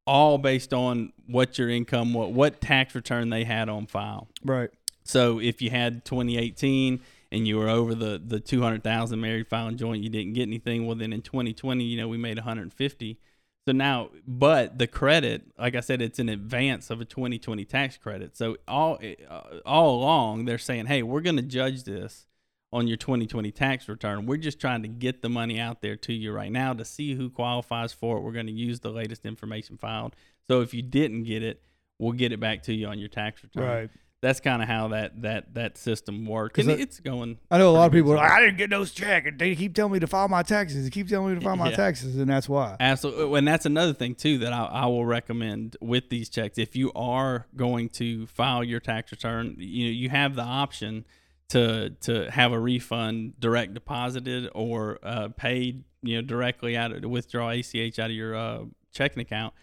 all 0.07 0.36
based 0.36 0.74
on 0.74 1.14
what 1.26 1.57
your 1.59 1.70
income, 1.70 2.12
what 2.12 2.32
what 2.32 2.61
tax 2.61 2.94
return 2.94 3.30
they 3.30 3.44
had 3.44 3.70
on 3.70 3.86
file. 3.86 4.28
Right. 4.44 4.68
So 5.04 5.38
if 5.40 5.62
you 5.62 5.70
had 5.70 6.04
2018 6.04 7.00
and 7.33 7.47
you 7.47 7.57
were 7.57 7.68
over 7.68 7.95
the 7.95 8.20
the 8.24 8.41
200,000 8.41 9.20
married 9.20 9.49
filing 9.49 9.77
joint, 9.77 10.03
you 10.03 10.09
didn't 10.09 10.35
get 10.35 10.43
anything. 10.43 10.87
Well, 10.87 10.97
then 10.97 11.12
in 11.12 11.22
2020, 11.22 11.85
you 11.85 11.97
know, 11.97 12.09
we 12.09 12.16
made 12.16 12.37
150. 12.37 13.18
So 13.66 13.72
now, 13.72 14.11
but 14.27 14.79
the 14.79 14.87
credit, 14.87 15.43
like 15.59 15.74
I 15.74 15.81
said, 15.81 16.01
it's 16.01 16.20
in 16.20 16.29
advance 16.29 16.89
of 16.89 17.01
a 17.01 17.05
2020 17.05 17.64
tax 17.64 17.97
credit. 17.97 18.37
So 18.37 18.57
all 18.68 19.01
uh, 19.29 19.41
all 19.66 19.97
along, 19.97 20.45
they're 20.45 20.59
saying, 20.59 20.87
hey, 20.87 21.03
we're 21.03 21.20
going 21.20 21.37
to 21.37 21.43
judge 21.43 21.83
this 21.83 22.27
on 22.72 22.87
your 22.87 22.97
2020 22.97 23.51
tax 23.51 23.89
return. 23.89 24.27
We're 24.27 24.37
just 24.37 24.61
trying 24.61 24.83
to 24.83 24.89
get 24.89 25.22
the 25.22 25.29
money 25.29 25.59
out 25.59 25.83
there 25.83 25.97
to 25.97 26.12
you 26.12 26.33
right 26.33 26.53
now 26.53 26.74
to 26.74 26.85
see 26.85 27.14
who 27.14 27.31
qualifies 27.31 27.93
for 27.93 28.18
it. 28.18 28.20
We're 28.20 28.33
going 28.33 28.47
to 28.47 28.53
use 28.53 28.81
the 28.81 28.91
latest 28.91 29.24
information 29.24 29.79
filed. 29.79 30.14
So 30.49 30.61
if 30.61 30.72
you 30.74 30.83
didn't 30.83 31.24
get 31.24 31.43
it, 31.43 31.62
we'll 31.99 32.12
get 32.12 32.33
it 32.33 32.39
back 32.39 32.62
to 32.64 32.74
you 32.74 32.87
on 32.87 32.99
your 32.99 33.09
tax 33.09 33.43
return. 33.43 33.64
Right. 33.64 33.91
That's 34.27 34.41
kind 34.41 34.61
of 34.61 34.66
how 34.68 34.89
that 34.89 35.22
that 35.22 35.55
that 35.55 35.79
system 35.79 36.27
works. 36.27 36.59
And 36.59 36.68
I- 36.70 36.74
it's 36.74 36.99
going. 36.99 37.39
I 37.49 37.59
know 37.59 37.70
a 37.70 37.72
lot 37.72 37.87
of 37.87 37.93
people 37.93 38.12
are 38.12 38.16
like, 38.16 38.31
I 38.33 38.41
didn't 38.41 38.57
get 38.57 38.70
those 38.70 38.91
check. 38.91 39.27
And 39.27 39.39
they 39.39 39.55
keep 39.55 39.72
telling 39.74 39.93
me 39.93 40.01
to 40.01 40.07
file 40.09 40.27
my 40.29 40.43
taxes. 40.43 40.83
They 40.83 40.91
keep 40.91 41.09
telling 41.09 41.33
me 41.35 41.39
to 41.39 41.45
file 41.45 41.55
my 41.57 41.70
Yeah. 41.70 41.77
taxes, 41.77 42.16
and 42.16 42.29
that's 42.29 42.49
why. 42.49 42.77
Absolutely, 42.81 43.39
and 43.39 43.47
that's 43.47 43.66
another 43.66 43.93
thing 43.93 44.16
too 44.16 44.39
that 44.39 44.53
I, 44.53 44.64
I 44.64 44.87
will 44.87 45.07
recommend 45.07 45.77
with 45.81 46.09
these 46.11 46.29
checks. 46.29 46.59
If 46.59 46.74
you 46.74 46.91
are 46.97 47.47
going 47.55 47.89
to 47.91 48.27
file 48.27 48.64
your 48.64 48.81
tax 48.81 49.12
return, 49.12 49.55
you 49.59 49.87
know 49.87 49.93
you 49.93 50.09
have 50.09 50.35
the 50.35 50.43
option 50.43 51.05
to 51.51 51.91
to 52.01 52.29
have 52.31 52.51
a 52.51 52.59
refund 52.59 53.39
direct 53.39 53.74
deposited 53.74 54.51
or 54.55 54.99
uh, 55.05 55.29
paid, 55.37 55.85
you 56.03 56.16
know, 56.16 56.22
directly 56.22 56.77
out 56.77 56.91
of 56.91 57.05
withdraw 57.09 57.51
ACH 57.51 57.99
out 58.01 58.11
of 58.11 58.16
your 58.16 58.35
uh, 58.35 58.64
checking 58.93 59.20
account. 59.22 59.55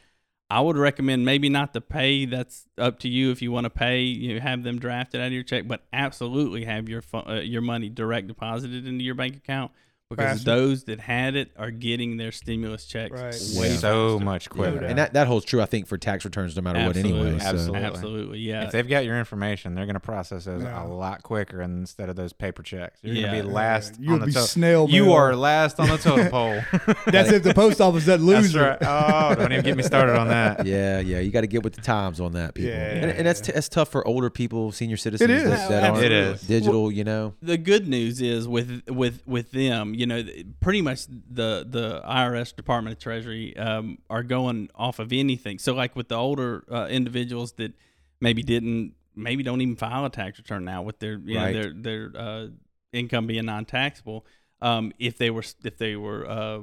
I 0.54 0.62
would 0.62 0.78
recommend 0.78 1.26
maybe 1.26 1.50
not 1.50 1.74
to 1.74 1.82
pay. 1.82 2.26
That's 2.26 2.68
up 2.78 3.00
to 3.00 3.10
you 3.10 3.32
if 3.32 3.42
you 3.42 3.52
want 3.52 3.64
to 3.64 3.72
pay. 3.72 4.02
You 4.02 4.40
have 4.40 4.62
them 4.62 4.78
drafted 4.78 5.20
out 5.20 5.28
of 5.28 5.34
your 5.34 5.42
check, 5.42 5.68
but 5.68 5.82
absolutely 5.92 6.66
have 6.66 6.88
your 6.88 7.02
uh, 7.12 7.42
your 7.42 7.64
money 7.64 7.90
direct 7.90 8.28
deposited 8.28 8.86
into 8.86 9.04
your 9.04 9.16
bank 9.16 9.36
account 9.36 9.72
because 10.10 10.44
Faster. 10.44 10.46
those 10.46 10.84
that 10.84 11.00
had 11.00 11.36
it 11.36 11.50
are 11.58 11.72
getting 11.72 12.18
their 12.18 12.32
stimulus 12.32 12.86
checks 12.86 13.14
Right. 13.20 13.60
way 13.60 13.76
so 13.78 14.14
faster. 14.20 14.26
much 14.26 14.50
quicker. 14.50 14.86
And 14.86 14.98
that, 15.00 15.14
that 15.14 15.26
holds 15.26 15.44
true, 15.46 15.60
I 15.62 15.66
think, 15.66 15.88
for 15.88 15.98
tax 15.98 16.24
returns 16.24 16.56
no 16.56 16.62
matter 16.62 16.80
what 16.86 16.96
Absolutely. 16.96 17.22
anyway. 17.30 17.40
So. 17.40 17.46
Absolutely. 17.48 17.80
Absolutely, 17.84 18.40
yeah. 18.40 18.64
If 18.66 18.72
they've 18.74 18.88
got 18.88 19.06
your 19.06 19.18
information, 19.18 19.74
they're 19.74 19.86
going 19.88 19.96
to 19.96 20.00
process 20.00 20.46
those 20.46 20.62
Yeah. 20.62 20.84
a 20.84 20.86
lot 20.86 21.24
quicker 21.24 21.62
instead 21.64 22.10
of 22.10 22.16
those 22.16 22.32
paper 22.32 22.62
checks. 22.62 23.00
You're 23.02 23.16
going 23.16 23.26
to 23.38 23.44
be 23.44 23.50
last 23.54 23.96
You'll 24.00 24.14
on 24.14 24.20
the 24.20 24.26
be 24.28 24.34
to- 24.34 24.42
snail 24.42 24.88
You 24.88 25.06
mail. 25.06 25.14
are 25.14 25.36
last 25.36 25.80
on 25.80 25.88
the 25.88 25.98
totem 25.98 26.28
pole. 26.30 26.62
That's 27.08 27.32
if 27.32 27.42
the 27.44 27.54
post 27.56 27.82
office 27.82 28.06
doesn't 28.06 28.26
lose 28.26 28.54
That's 28.54 28.82
right. 28.82 28.90
Oh, 29.32 29.34
don't 29.36 29.52
even 29.52 29.66
get 29.66 29.78
me 29.78 29.84
started 29.84 30.16
on 30.16 30.28
that. 30.28 30.66
Yeah, 30.74 31.00
yeah, 31.00 31.20
you 31.20 31.32
got 31.32 31.42
to 31.42 31.48
get 31.48 31.64
with 31.64 31.74
the 31.74 31.82
times 31.82 32.20
on 32.20 32.34
that, 32.34 32.54
people. 32.54 32.72
Yeah. 32.72 32.78
and, 32.92 33.12
and 33.12 33.28
that's 33.28 33.42
t- 33.42 33.52
that's 33.52 33.68
tough 33.70 33.90
for 33.90 34.08
older 34.08 34.30
people, 34.30 34.72
senior 34.72 34.98
citizens 34.98 35.30
is. 35.32 35.44
that, 35.50 35.70
that 35.70 35.90
aren't 35.92 36.04
It 36.04 36.12
is. 36.12 36.42
digital. 36.42 36.92
You 36.92 37.04
know, 37.04 37.34
the 37.42 37.58
good 37.58 37.88
news 37.88 38.22
is 38.22 38.48
with 38.48 38.82
with 38.88 39.22
with 39.26 39.52
them, 39.52 39.94
you 40.04 40.08
know, 40.08 40.22
pretty 40.60 40.82
much 40.82 41.06
the 41.08 41.66
the 41.70 42.02
IRS 42.06 42.54
Department 42.54 42.94
of 42.98 43.02
Treasury 43.02 43.56
um, 43.56 44.00
are 44.10 44.22
going 44.24 44.70
off 44.76 45.00
of 45.00 45.14
anything. 45.14 45.60
So 45.60 45.74
like 45.74 45.96
with 45.96 46.10
the 46.10 46.16
older 46.16 46.66
uh, 46.70 46.88
individuals 46.90 47.54
that 47.54 47.72
maybe 48.20 48.44
didn't, 48.44 48.96
maybe 49.16 49.44
don't 49.44 49.62
even 49.62 49.78
file 49.78 50.04
a 50.04 50.10
tax 50.10 50.38
return 50.38 50.66
now 50.66 50.82
with 50.82 51.00
their 51.00 51.18
you 51.20 51.38
Right. 51.38 51.54
know 51.56 51.62
their 51.62 51.74
their 51.74 52.12
uh, 52.22 52.48
income 52.92 53.28
being 53.28 53.46
non 53.46 53.64
taxable. 53.66 54.26
Um, 54.62 54.92
if 55.00 55.18
they 55.18 55.30
were 55.30 55.44
if 55.64 55.78
they 55.78 55.96
were 55.96 56.30
uh, 56.30 56.60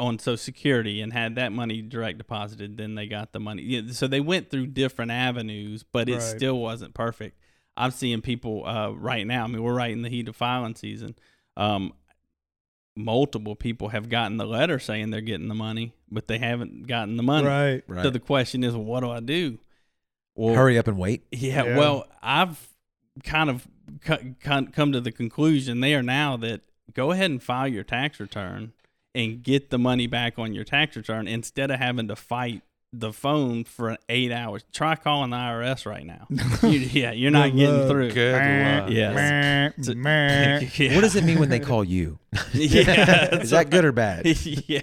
on 0.00 0.18
Social 0.18 0.36
Security 0.38 1.02
and 1.02 1.12
had 1.12 1.34
that 1.34 1.52
money 1.52 1.82
direct 1.82 2.16
deposited, 2.18 2.78
then 2.78 2.94
they 2.94 3.06
got 3.06 3.32
the 3.32 3.40
money. 3.40 3.62
Yeah, 3.62 3.82
so 3.92 4.06
they 4.06 4.20
went 4.20 4.50
through 4.50 4.68
different 4.68 5.10
avenues, 5.10 5.84
but 5.92 6.08
it 6.08 6.14
Right. 6.14 6.20
still 6.22 6.58
wasn't 6.58 6.94
perfect. 6.94 7.38
I'm 7.76 7.90
seeing 7.90 8.20
people 8.22 8.64
uh, 8.66 8.90
right 8.90 9.26
now. 9.26 9.44
I 9.44 9.46
mean, 9.48 9.62
we're 9.62 9.74
right 9.74 9.90
in 9.92 10.02
the 10.02 10.08
heat 10.08 10.28
of 10.28 10.36
filing 10.36 10.76
season. 10.76 11.14
Um, 11.56 11.92
multiple 12.96 13.56
people 13.56 13.88
have 13.88 14.08
gotten 14.08 14.36
the 14.36 14.46
letter 14.46 14.78
saying 14.78 15.10
they're 15.10 15.20
getting 15.20 15.48
the 15.48 15.54
money, 15.54 15.92
but 16.10 16.26
they 16.26 16.38
haven't 16.38 16.86
gotten 16.86 17.16
the 17.16 17.22
money. 17.22 17.46
Right. 17.46 17.82
right? 17.86 18.02
So 18.02 18.10
the 18.10 18.20
question 18.20 18.62
is, 18.62 18.74
what 18.74 19.00
do 19.00 19.10
I 19.10 19.20
do? 19.20 19.58
Well, 20.34 20.54
Hurry 20.54 20.78
up 20.78 20.88
and 20.88 20.98
wait. 20.98 21.24
yeah, 21.30 21.64
Yeah. 21.64 21.78
Well, 21.78 22.06
I've 22.22 22.68
kind 23.22 23.50
of 23.50 23.68
come 24.42 24.92
to 24.92 25.00
the 25.00 25.12
conclusion 25.12 25.80
there 25.80 26.02
now 26.02 26.36
that 26.38 26.62
go 26.92 27.12
ahead 27.12 27.30
and 27.30 27.42
file 27.42 27.68
your 27.68 27.84
tax 27.84 28.18
return 28.18 28.72
and 29.14 29.42
get 29.42 29.70
the 29.70 29.78
money 29.78 30.06
back 30.06 30.38
on 30.38 30.54
your 30.54 30.64
tax 30.64 30.96
return 30.96 31.28
instead 31.28 31.70
of 31.70 31.78
having 31.78 32.08
to 32.08 32.16
fight 32.16 32.62
the 33.00 33.12
phone 33.12 33.64
for 33.64 33.96
eight 34.08 34.30
hours. 34.32 34.64
Try 34.72 34.94
calling 34.96 35.30
the 35.30 35.36
IRS 35.36 35.86
right 35.86 36.04
now. 36.06 36.26
You- 36.62 36.78
yeah, 36.80 37.12
you're 37.12 37.30
not 37.30 37.50
Good 37.52 37.58
getting 37.58 37.78
luck. 37.80 37.88
through. 37.88 38.10
Good 38.12 38.32
luck. 38.82 38.90
Yes. 38.90 39.14
Meh, 39.14 39.70
So- 39.82 39.92
yeah. 40.82 40.94
What 40.94 41.00
does 41.02 41.16
it 41.16 41.24
mean 41.24 41.38
when 41.38 41.48
they 41.48 41.60
call 41.60 41.84
you? 41.84 42.18
yeah. 42.52 43.34
Is 43.36 43.50
that 43.50 43.70
good 43.70 43.84
or 43.84 43.92
bad? 43.92 44.26
yeah. 44.26 44.80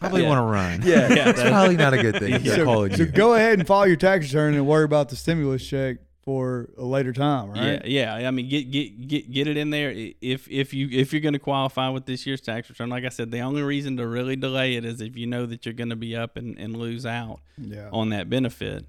Probably 0.00 0.22
Yeah. 0.22 0.28
want 0.28 0.38
to 0.38 0.42
run. 0.42 0.82
Yeah, 0.82 1.08
Yeah, 1.12 1.24
that's 1.32 1.42
probably 1.42 1.76
not 1.76 1.94
a 1.94 2.02
good 2.02 2.18
thing. 2.18 2.34
if 2.34 2.44
They're 2.44 2.56
So, 2.56 2.64
calling 2.64 2.94
so 2.94 3.02
you. 3.02 3.06
go 3.10 3.34
ahead 3.34 3.58
and 3.58 3.66
file 3.66 3.86
your 3.86 3.96
tax 3.96 4.26
return 4.26 4.54
and 4.54 4.66
worry 4.66 4.84
about 4.84 5.08
the 5.08 5.16
stimulus 5.16 5.66
check 5.66 5.96
for 6.24 6.70
a 6.78 6.84
later 6.84 7.12
time, 7.12 7.50
right? 7.50 7.84
Yeah, 7.86 8.18
yeah. 8.18 8.28
I 8.28 8.30
mean, 8.30 8.48
get 8.48 8.70
get 8.70 9.06
get 9.08 9.30
get 9.30 9.46
it 9.46 9.56
in 9.56 9.70
there 9.70 9.92
if 10.20 10.50
if 10.50 10.72
you 10.72 10.88
if 10.90 11.12
you're 11.12 11.20
going 11.20 11.34
to 11.34 11.38
qualify 11.38 11.88
with 11.90 12.06
this 12.06 12.26
year's 12.26 12.40
tax 12.40 12.68
return. 12.70 12.88
Like 12.88 13.04
I 13.04 13.10
said, 13.10 13.30
the 13.30 13.40
only 13.40 13.62
reason 13.62 13.96
to 13.98 14.06
really 14.06 14.34
delay 14.36 14.76
it 14.76 14.84
is 14.84 15.00
if 15.00 15.16
you 15.16 15.26
know 15.26 15.44
that 15.46 15.66
you're 15.66 15.74
going 15.74 15.90
to 15.90 15.96
be 15.96 16.16
up 16.16 16.36
and, 16.36 16.58
and 16.58 16.76
lose 16.76 17.04
out 17.04 17.40
Yeah. 17.58 17.88
on 17.92 18.08
that 18.10 18.30
benefit. 18.30 18.86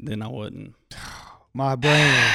Then 0.00 0.22
I 0.22 0.28
wouldn't. 0.28 0.74
My 1.54 1.76
brain. 1.76 2.14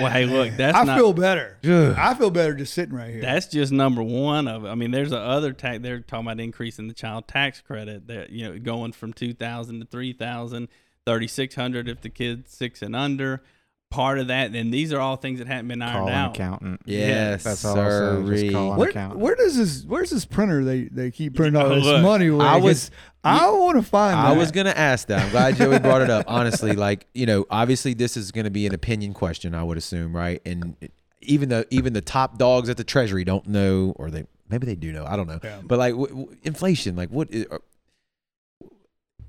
Well, 0.00 0.10
hey, 0.10 0.24
look, 0.24 0.56
that's 0.56 0.74
I 0.74 0.84
not. 0.84 0.96
feel 0.96 1.12
better. 1.12 1.58
Ugh. 1.64 1.94
I 1.98 2.14
feel 2.14 2.30
better 2.30 2.54
just 2.54 2.72
sitting 2.72 2.94
right 2.94 3.10
here. 3.10 3.20
that's 3.20 3.44
just 3.44 3.72
number 3.72 4.02
one 4.02 4.48
of 4.48 4.64
it. 4.64 4.68
I 4.70 4.74
mean, 4.74 4.90
there's 4.90 5.12
a 5.12 5.18
other 5.18 5.52
tax. 5.52 5.82
They're 5.82 6.00
talking 6.00 6.24
about 6.28 6.40
increasing 6.40 6.88
the 6.88 6.94
child 6.94 7.28
tax 7.28 7.60
credit. 7.60 8.06
That 8.06 8.30
you 8.30 8.48
know, 8.48 8.58
going 8.58 8.92
from 8.92 9.12
two 9.12 9.34
thousand 9.34 9.80
to 9.80 9.84
three 9.86 10.14
thousand, 10.14 10.68
thirty 11.06 11.26
six 11.28 11.54
hundred 11.54 11.88
if 11.88 12.00
the 12.00 12.08
kid's 12.10 12.52
six 12.52 12.82
and 12.82 12.94
under. 12.96 13.42
Part 13.90 14.18
of 14.18 14.28
that, 14.28 14.54
and 14.54 14.72
these 14.72 14.90
are 14.94 15.00
all 15.00 15.16
things 15.16 15.38
that 15.38 15.46
haven't 15.48 15.68
been 15.68 15.82
ironed 15.82 15.98
Call 15.98 16.08
an 16.08 16.14
out. 16.14 16.34
accountant. 16.34 16.80
Yes, 16.86 17.44
That's 17.44 17.62
all. 17.62 17.74
So 17.74 18.24
just 18.26 18.40
sirree. 18.40 18.50
call 18.50 18.72
an 18.72 18.78
where, 18.78 18.88
accountant. 18.88 19.20
where 19.20 19.34
does 19.34 19.54
this? 19.54 19.84
Where's 19.84 20.08
this 20.08 20.24
printer 20.24 20.64
they 20.64 20.84
they 20.84 21.10
keep 21.10 21.36
printing 21.36 21.60
all 21.60 21.68
this 21.68 21.84
Look, 21.84 22.02
money? 22.02 22.30
With? 22.30 22.40
I 22.40 22.56
was- 22.56 22.88
'Cause 22.88 22.90
I 23.22 23.50
want 23.50 23.76
to 23.76 23.82
find. 23.82 24.18
I 24.18 24.30
that. 24.32 24.38
was 24.38 24.50
gonna 24.50 24.70
ask 24.70 25.08
that. 25.08 25.22
I'm 25.22 25.30
glad 25.30 25.56
Joey 25.56 25.78
brought 25.78 26.00
it 26.00 26.08
up. 26.08 26.24
Honestly, 26.26 26.72
like 26.72 27.06
you 27.12 27.26
know, 27.26 27.44
obviously 27.50 27.92
this 27.92 28.16
is 28.16 28.32
gonna 28.32 28.48
be 28.48 28.66
an 28.66 28.72
opinion 28.72 29.12
question. 29.12 29.54
I 29.54 29.62
would 29.62 29.76
assume, 29.76 30.16
right? 30.16 30.40
And 30.46 30.74
even 31.20 31.50
the 31.50 31.66
even 31.70 31.92
the 31.92 32.00
top 32.00 32.38
dogs 32.38 32.70
at 32.70 32.78
the 32.78 32.84
Treasury 32.84 33.24
don't 33.24 33.46
know, 33.46 33.92
or 33.96 34.10
they 34.10 34.24
maybe 34.48 34.64
they 34.64 34.74
do 34.74 34.90
know. 34.90 35.04
I 35.04 35.16
don't 35.16 35.28
know. 35.28 35.38
Yeah. 35.44 35.60
But 35.62 35.78
like 35.78 35.92
w- 35.92 36.08
w- 36.08 36.36
inflation, 36.44 36.96
like 36.96 37.10
what? 37.10 37.30
Is, 37.30 37.44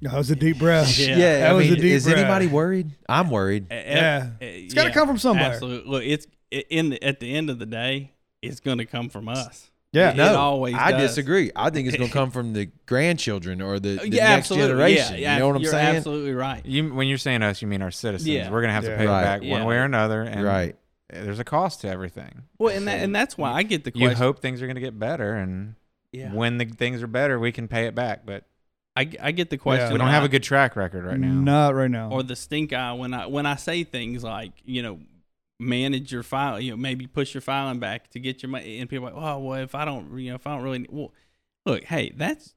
That 0.03 0.13
was 0.17 0.29
a 0.31 0.35
deep 0.35 0.59
breath. 0.59 0.97
Yeah. 0.99 1.17
yeah, 1.17 1.39
That 1.39 1.49
I 1.49 1.53
was 1.53 1.65
a 1.67 1.71
mean, 1.71 1.79
deep 1.81 1.91
is 1.91 2.03
breath. 2.05 2.17
anybody 2.17 2.47
worried? 2.47 2.91
I'm 3.09 3.29
worried. 3.29 3.67
Yeah. 3.71 4.31
it's 4.39 4.65
It's 4.65 4.73
got 4.73 4.83
to 4.85 4.91
come 4.91 5.07
from 5.07 5.17
somewhere. 5.17 5.51
Absolutely. 5.51 5.89
Look, 5.91 6.03
it's 6.03 6.27
i- 6.53 6.63
in 6.69 6.89
the, 6.89 7.03
at 7.03 7.19
the 7.19 7.33
end 7.33 7.49
of 7.49 7.57
the 7.59 7.65
day, 7.65 8.11
it's 8.41 8.59
going 8.59 8.77
to 8.79 8.85
come 8.85 9.09
from 9.09 9.27
us. 9.29 9.69
Yeah. 9.93 10.11
It 10.11 10.17
No, 10.17 10.35
always 10.35 10.75
I 10.75 10.91
does. 10.91 11.11
disagree. 11.11 11.51
I 11.55 11.69
think 11.69 11.87
it's 11.87 11.95
gonna 11.97 12.09
come 12.21 12.31
from 12.31 12.53
the 12.53 12.69
grandchildren 12.87 13.61
or 13.61 13.79
the, 13.79 13.95
the 13.97 14.09
yeah, 14.09 14.29
next 14.29 14.51
absolutely. 14.51 14.69
generation. 14.69 15.17
Yeah, 15.19 15.33
you 15.35 15.39
know 15.39 15.47
what 15.47 15.55
I'm 15.57 15.61
you're 15.61 15.71
saying? 15.71 15.95
absolutely 15.97 16.33
right. 16.33 16.65
You, 16.65 16.93
when 16.93 17.07
you're 17.07 17.19
saying 17.19 17.43
us, 17.43 17.61
you 17.61 17.67
mean 17.67 17.81
our 17.83 17.91
citizens. 17.91 18.27
Yeah. 18.27 18.49
We're 18.49 18.61
gonna 18.61 18.73
have 18.73 18.83
Yeah. 18.85 18.89
to 18.91 18.97
pay 18.97 19.05
Right. 19.05 19.21
it 19.21 19.23
back 19.23 19.41
Yeah. 19.43 19.51
one 19.51 19.65
way 19.65 19.75
or 19.75 19.83
another, 19.83 20.23
and 20.23 20.43
Right. 20.43 20.75
there's 21.11 21.37
a 21.39 21.43
cost 21.43 21.81
to 21.81 21.89
everything. 21.89 22.41
Well, 22.57 22.75
and 22.75 22.87
that, 22.87 23.03
and 23.03 23.15
that's 23.15 23.37
why 23.37 23.51
I 23.53 23.61
get 23.61 23.83
the 23.83 23.91
You 23.93 24.07
question. 24.07 24.17
hope 24.17 24.39
things 24.39 24.63
are 24.63 24.67
gonna 24.67 24.79
get 24.79 24.97
better, 24.97 25.35
and 25.35 25.75
yeah. 26.11 26.33
when 26.33 26.57
the 26.57 26.65
things 26.65 27.03
are 27.03 27.07
better, 27.07 27.39
we 27.39 27.51
can 27.51 27.67
pay 27.67 27.85
it 27.85 27.93
back. 27.93 28.25
But 28.25 28.45
I, 28.95 29.09
I 29.21 29.31
get 29.31 29.49
the 29.49 29.57
question. 29.57 29.91
we 29.91 29.97
don't 29.97 30.07
have 30.09 30.23
I- 30.23 30.27
a 30.27 30.29
good 30.29 30.43
track 30.43 30.75
record 30.75 31.03
right 31.05 31.19
now. 31.19 31.33
Not 31.33 31.73
right 31.75 31.89
now. 31.89 32.11
or 32.11 32.21
the 32.23 32.35
stink 32.35 32.73
eye 32.73 32.93
when 32.93 33.13
I 33.13 33.25
when 33.27 33.45
I 33.45 33.55
say 33.55 33.83
things 33.83 34.23
like 34.23 34.51
you 34.65 34.81
know 34.83 34.99
manage 35.59 36.11
your 36.11 36.23
file 36.23 36.59
you 36.59 36.71
know 36.71 36.77
maybe 36.77 37.07
push 37.07 37.33
your 37.33 37.41
filing 37.41 37.79
back 37.79 38.09
to 38.09 38.19
get 38.19 38.43
your 38.43 38.49
money 38.49 38.79
and 38.79 38.89
people 38.89 39.07
are 39.07 39.11
like 39.13 39.23
oh 39.23 39.39
well 39.39 39.59
if 39.61 39.73
I 39.75 39.85
don't 39.85 40.17
you 40.19 40.29
know 40.29 40.35
if 40.35 40.45
I 40.45 40.55
don't 40.55 40.63
really 40.63 40.85
well 40.89 41.11
look 41.65 41.83
hey 41.85 42.11
that's 42.15 42.53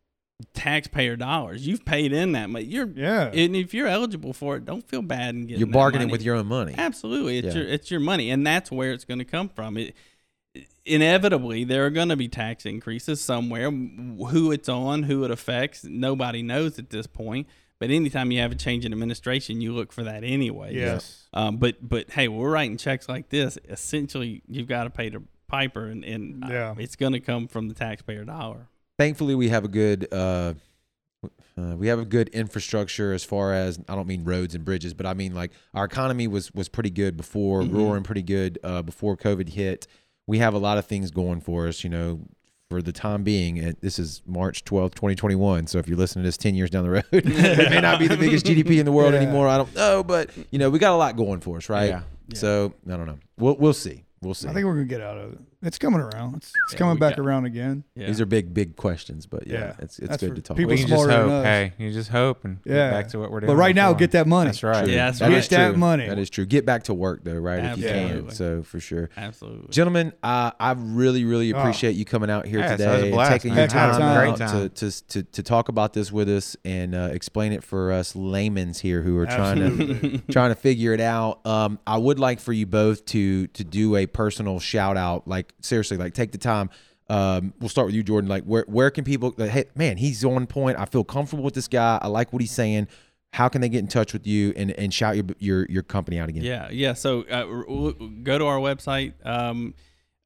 taxpayer 0.55 1.15
dollars 1.17 1.67
you've 1.67 1.85
paid 1.85 2.13
in 2.13 2.33
that 2.33 2.51
money 2.51 2.65
you're 2.65 2.87
yeah. 2.89 3.31
and 3.33 3.55
if 3.57 3.73
you're 3.73 3.87
eligible 3.87 4.33
for 4.33 4.57
it 4.57 4.65
don't 4.65 4.87
feel 4.89 5.03
bad 5.03 5.35
and 5.35 5.47
getting 5.47 5.61
You're 5.61 5.67
that 5.69 5.73
bargaining 5.73 6.09
money. 6.09 6.13
with 6.13 6.23
your 6.23 6.37
own 6.37 6.47
money. 6.47 6.75
Absolutely, 6.77 7.39
it's 7.39 7.55
Yeah. 7.55 7.63
your 7.63 7.69
it's 7.71 7.91
your 7.91 8.01
money, 8.01 8.31
and 8.31 8.47
that's 8.47 8.71
where 8.73 8.93
it's 8.93 9.05
going 9.05 9.19
to 9.19 9.25
come 9.25 9.49
from. 9.51 9.77
It, 9.79 9.95
inevitably, 10.85 11.65
there 11.65 11.85
are 11.87 11.91
going 11.91 12.09
to 12.09 12.17
be 12.17 12.29
tax 12.29 12.65
increases 12.67 13.21
somewhere. 13.21 13.71
Who 13.71 14.53
it's 14.53 14.69
on, 14.69 15.05
who 15.05 15.25
it 15.25 15.31
affects, 15.31 15.85
nobody 15.85 16.43
knows 16.43 16.79
at 16.79 16.91
this 16.91 17.07
point. 17.07 17.47
But 17.79 17.91
anytime 17.91 18.31
you 18.33 18.41
have 18.41 18.53
a 18.53 18.55
change 18.57 18.87
in 18.87 18.93
administration, 18.93 19.61
you 19.61 19.73
look 19.75 19.93
for 19.93 20.03
that 20.05 20.25
anyway. 20.25 20.75
yes. 20.75 21.29
Um, 21.35 21.59
but 21.59 21.77
but 21.87 22.11
hey, 22.11 22.27
we're 22.29 22.51
writing 22.51 22.79
checks 22.79 23.09
like 23.09 23.29
this. 23.29 23.59
Essentially, 23.69 24.43
you've 24.49 24.69
got 24.69 24.85
to 24.85 24.91
pay 24.91 25.11
the 25.11 25.23
piper, 25.47 25.85
and, 25.87 26.03
and 26.05 26.43
uh, 26.45 26.49
Yeah. 26.49 26.75
it's 26.79 26.97
going 26.97 27.13
to 27.13 27.21
come 27.21 27.49
from 27.49 27.69
the 27.69 27.75
taxpayer 27.75 28.25
dollar. 28.25 28.69
Thankfully, 28.99 29.35
we 29.35 29.51
have 29.51 29.65
a 29.65 29.69
good. 29.69 30.09
Uh, 30.11 30.55
uh, 31.59 31.75
we 31.77 31.89
have 31.89 31.99
a 31.99 32.05
good 32.05 32.29
infrastructure 32.31 33.13
as 33.13 33.25
far 33.25 33.53
as 33.53 33.79
I 33.89 33.95
don't 33.95 34.07
mean 34.07 34.25
roads 34.25 34.55
and 34.55 34.65
bridges, 34.65 34.95
but 34.95 35.05
I 35.07 35.15
mean 35.15 35.35
like 35.35 35.53
our 35.75 35.85
economy 35.85 36.29
was 36.29 36.53
was 36.55 36.69
pretty 36.69 36.91
good 36.91 37.17
before, 37.17 37.63
Mhm. 37.63 37.73
roaring 37.75 38.03
pretty 38.05 38.23
good 38.23 38.59
uh, 38.65 38.83
before 38.83 39.17
COVID 39.17 39.51
hit. 39.51 39.87
We 40.27 40.39
have 40.39 40.55
a 40.55 40.59
lot 40.59 40.79
of 40.79 40.87
things 40.87 41.11
going 41.11 41.41
for 41.41 41.69
us, 41.69 41.85
you 41.85 41.91
know. 41.91 42.21
For 42.69 42.83
the 42.83 42.91
time 42.91 43.23
being, 43.23 43.59
it, 43.59 43.81
this 43.81 43.97
is 43.97 44.23
March 44.27 44.65
twelfth, 44.65 44.97
twenty 44.97 45.15
twenty 45.15 45.37
one. 45.37 45.69
So 45.69 45.79
if 45.79 45.87
you're 45.87 45.97
listening 45.97 46.25
to 46.25 46.27
this 46.27 46.37
ten 46.37 46.57
years 46.57 46.69
down 46.69 46.83
the 46.83 46.91
road, 46.91 47.05
it 47.13 47.71
may 47.71 47.81
not 47.81 48.01
be 48.01 48.09
the 48.09 48.17
biggest 48.17 48.45
GDP 48.45 48.81
in 48.81 48.85
the 48.87 48.91
world 48.91 49.15
Yeah. 49.15 49.21
anymore. 49.21 49.47
I 49.47 49.57
don't 49.57 49.73
know, 49.77 50.03
but 50.03 50.31
you 50.51 50.59
know 50.59 50.69
we 50.69 50.81
got 50.81 50.93
a 50.93 50.97
lot 50.97 51.15
going 51.17 51.39
for 51.39 51.59
us, 51.59 51.69
right? 51.69 51.91
Yeah. 51.91 52.01
Yeah. 52.27 52.37
So 52.39 52.75
I 52.89 52.97
don't 52.97 53.07
know. 53.07 53.19
We'll 53.39 53.57
we'll 53.57 53.73
see. 53.73 54.03
We'll 54.21 54.35
see. 54.35 54.49
I 54.49 54.53
think 54.53 54.67
we're 54.67 54.73
gonna 54.75 54.87
get 54.87 55.01
out 55.01 55.17
of 55.17 55.35
it. 55.35 55.39
It's 55.67 55.79
coming 55.79 56.01
around. 56.01 56.37
It's, 56.37 56.53
it's 56.65 56.73
Yeah, 56.75 56.79
coming 56.79 56.99
back 56.99 57.17
got- 57.17 57.25
around 57.25 57.45
again. 57.45 57.85
Yeah. 57.95 58.07
These 58.07 58.21
are 58.21 58.27
big, 58.27 58.55
big 58.55 58.77
questions, 58.77 59.27
but 59.27 59.47
yeah, 59.47 59.59
Yeah, 59.59 59.73
it's 59.81 59.99
it's 59.99 60.09
that's 60.09 60.23
good 60.23 60.37
to 60.37 60.43
talk. 60.43 60.57
people 60.57 60.71
we 60.71 60.75
about. 60.77 60.81
can 60.81 60.89
just 60.89 61.03
smarter 61.05 61.23
than 61.23 61.31
hope. 61.31 61.41
us. 61.41 61.45
Hey, 61.47 61.73
you 61.79 61.93
just 61.93 62.11
hope 62.11 62.45
and 62.45 62.59
Yeah. 62.65 62.75
get 62.75 62.91
back 62.93 63.09
to 63.09 63.19
what 63.19 63.31
we're 63.33 63.41
doing. 63.41 63.49
But 63.53 63.57
right 63.57 63.75
now, 63.75 63.89
before. 63.89 63.99
get 63.99 64.11
that 64.13 64.27
money. 64.27 64.49
That's 64.49 64.63
right. 64.63 64.85
True. 64.85 64.93
Yeah, 64.93 65.07
that's 65.07 65.19
That 65.19 65.25
right. 65.31 65.41
Get 65.43 65.51
that 65.51 65.69
true. 65.71 65.77
money. 65.79 66.09
That 66.09 66.19
is 66.19 66.31
true. 66.31 66.47
Get 66.47 66.65
back 66.67 66.85
to 66.85 66.95
work 66.95 67.25
though, 67.25 67.35
right? 67.39 67.65
If 67.65 67.79
you 67.79 67.89
can. 67.89 68.31
So 68.31 68.63
for 68.63 68.81
sure. 68.81 69.11
Absolutely. 69.17 69.69
Gentlemen, 69.71 70.13
uh, 70.23 70.53
I 70.61 70.73
really, 70.77 71.25
really 71.25 71.53
Oh. 71.53 71.59
appreciate 71.59 71.97
you 71.97 72.05
coming 72.05 72.31
out 72.31 72.47
here 72.47 72.61
Yeah, 72.61 72.73
today 72.73 72.87
always 72.87 73.03
a 73.03 73.07
and 73.07 73.15
blast, 73.15 73.33
taking 73.33 73.51
man. 73.51 73.57
your 73.57 73.63
Heck 73.63 73.71
time, 73.71 73.93
time. 73.93 74.03
out 74.03 74.19
Great 74.21 74.37
to, 74.37 74.53
time. 74.53 74.71
to, 74.71 75.07
to, 75.09 75.23
to 75.23 75.43
talk 75.43 75.69
about 75.69 75.93
this 75.93 76.13
with 76.13 76.29
us 76.29 76.57
and 76.65 76.95
uh, 76.95 77.09
explain 77.13 77.53
it 77.53 77.65
for 77.65 77.93
us 77.93 78.15
layman's 78.15 78.81
here 78.81 79.03
who 79.03 79.17
are 79.19 79.27
trying 79.27 79.59
to 79.59 80.19
trying 80.31 80.51
to 80.51 80.55
figure 80.55 80.93
it 80.93 81.01
out. 81.01 81.45
Um, 81.47 81.79
I 81.87 81.97
would 81.99 82.19
like 82.19 82.41
for 82.41 82.53
you 82.53 82.67
both 82.67 83.05
to 83.07 83.47
to 83.49 83.65
do 83.65 83.97
a 83.97 84.07
personal 84.07 84.61
shout 84.61 84.97
out. 84.97 85.27
Like 85.27 85.53
seriously, 85.61 85.97
like 85.97 86.15
take 86.15 86.33
the 86.33 86.39
time. 86.39 86.71
Um, 87.09 87.55
we'll 87.61 87.69
start 87.69 87.87
with 87.87 87.95
you, 87.95 88.03
Jordan. 88.03 88.29
Like 88.29 88.45
where 88.45 88.65
where 88.69 88.91
can 88.91 89.05
people? 89.05 89.33
Like, 89.37 89.51
hey, 89.51 89.65
man, 89.75 89.97
he's 89.97 90.25
on 90.25 90.47
point. 90.47 90.79
I 90.79 90.85
feel 90.87 91.05
comfortable 91.05 91.45
with 91.45 91.55
this 91.55 91.69
guy. 91.69 91.99
I 92.03 92.09
like 92.09 92.33
what 92.33 92.43
he's 92.43 92.51
saying. 92.53 92.89
How 93.33 93.49
can 93.49 93.61
they 93.61 93.69
get 93.69 93.81
in 93.81 93.87
touch 93.89 94.13
with 94.13 94.27
you 94.27 94.53
and, 94.57 94.71
and 94.73 94.93
shout 94.95 95.15
your 95.17 95.27
your 95.39 95.67
your 95.69 95.83
company 95.83 96.19
out 96.19 96.29
again? 96.29 96.43
Yeah, 96.43 96.69
yeah. 96.71 96.95
So 96.95 97.23
uh, 97.31 97.47
r- 97.47 97.65
w- 97.65 98.11
go 98.23 98.39
to 98.39 98.47
our 98.47 98.59
website, 98.59 99.13
um, 99.27 99.75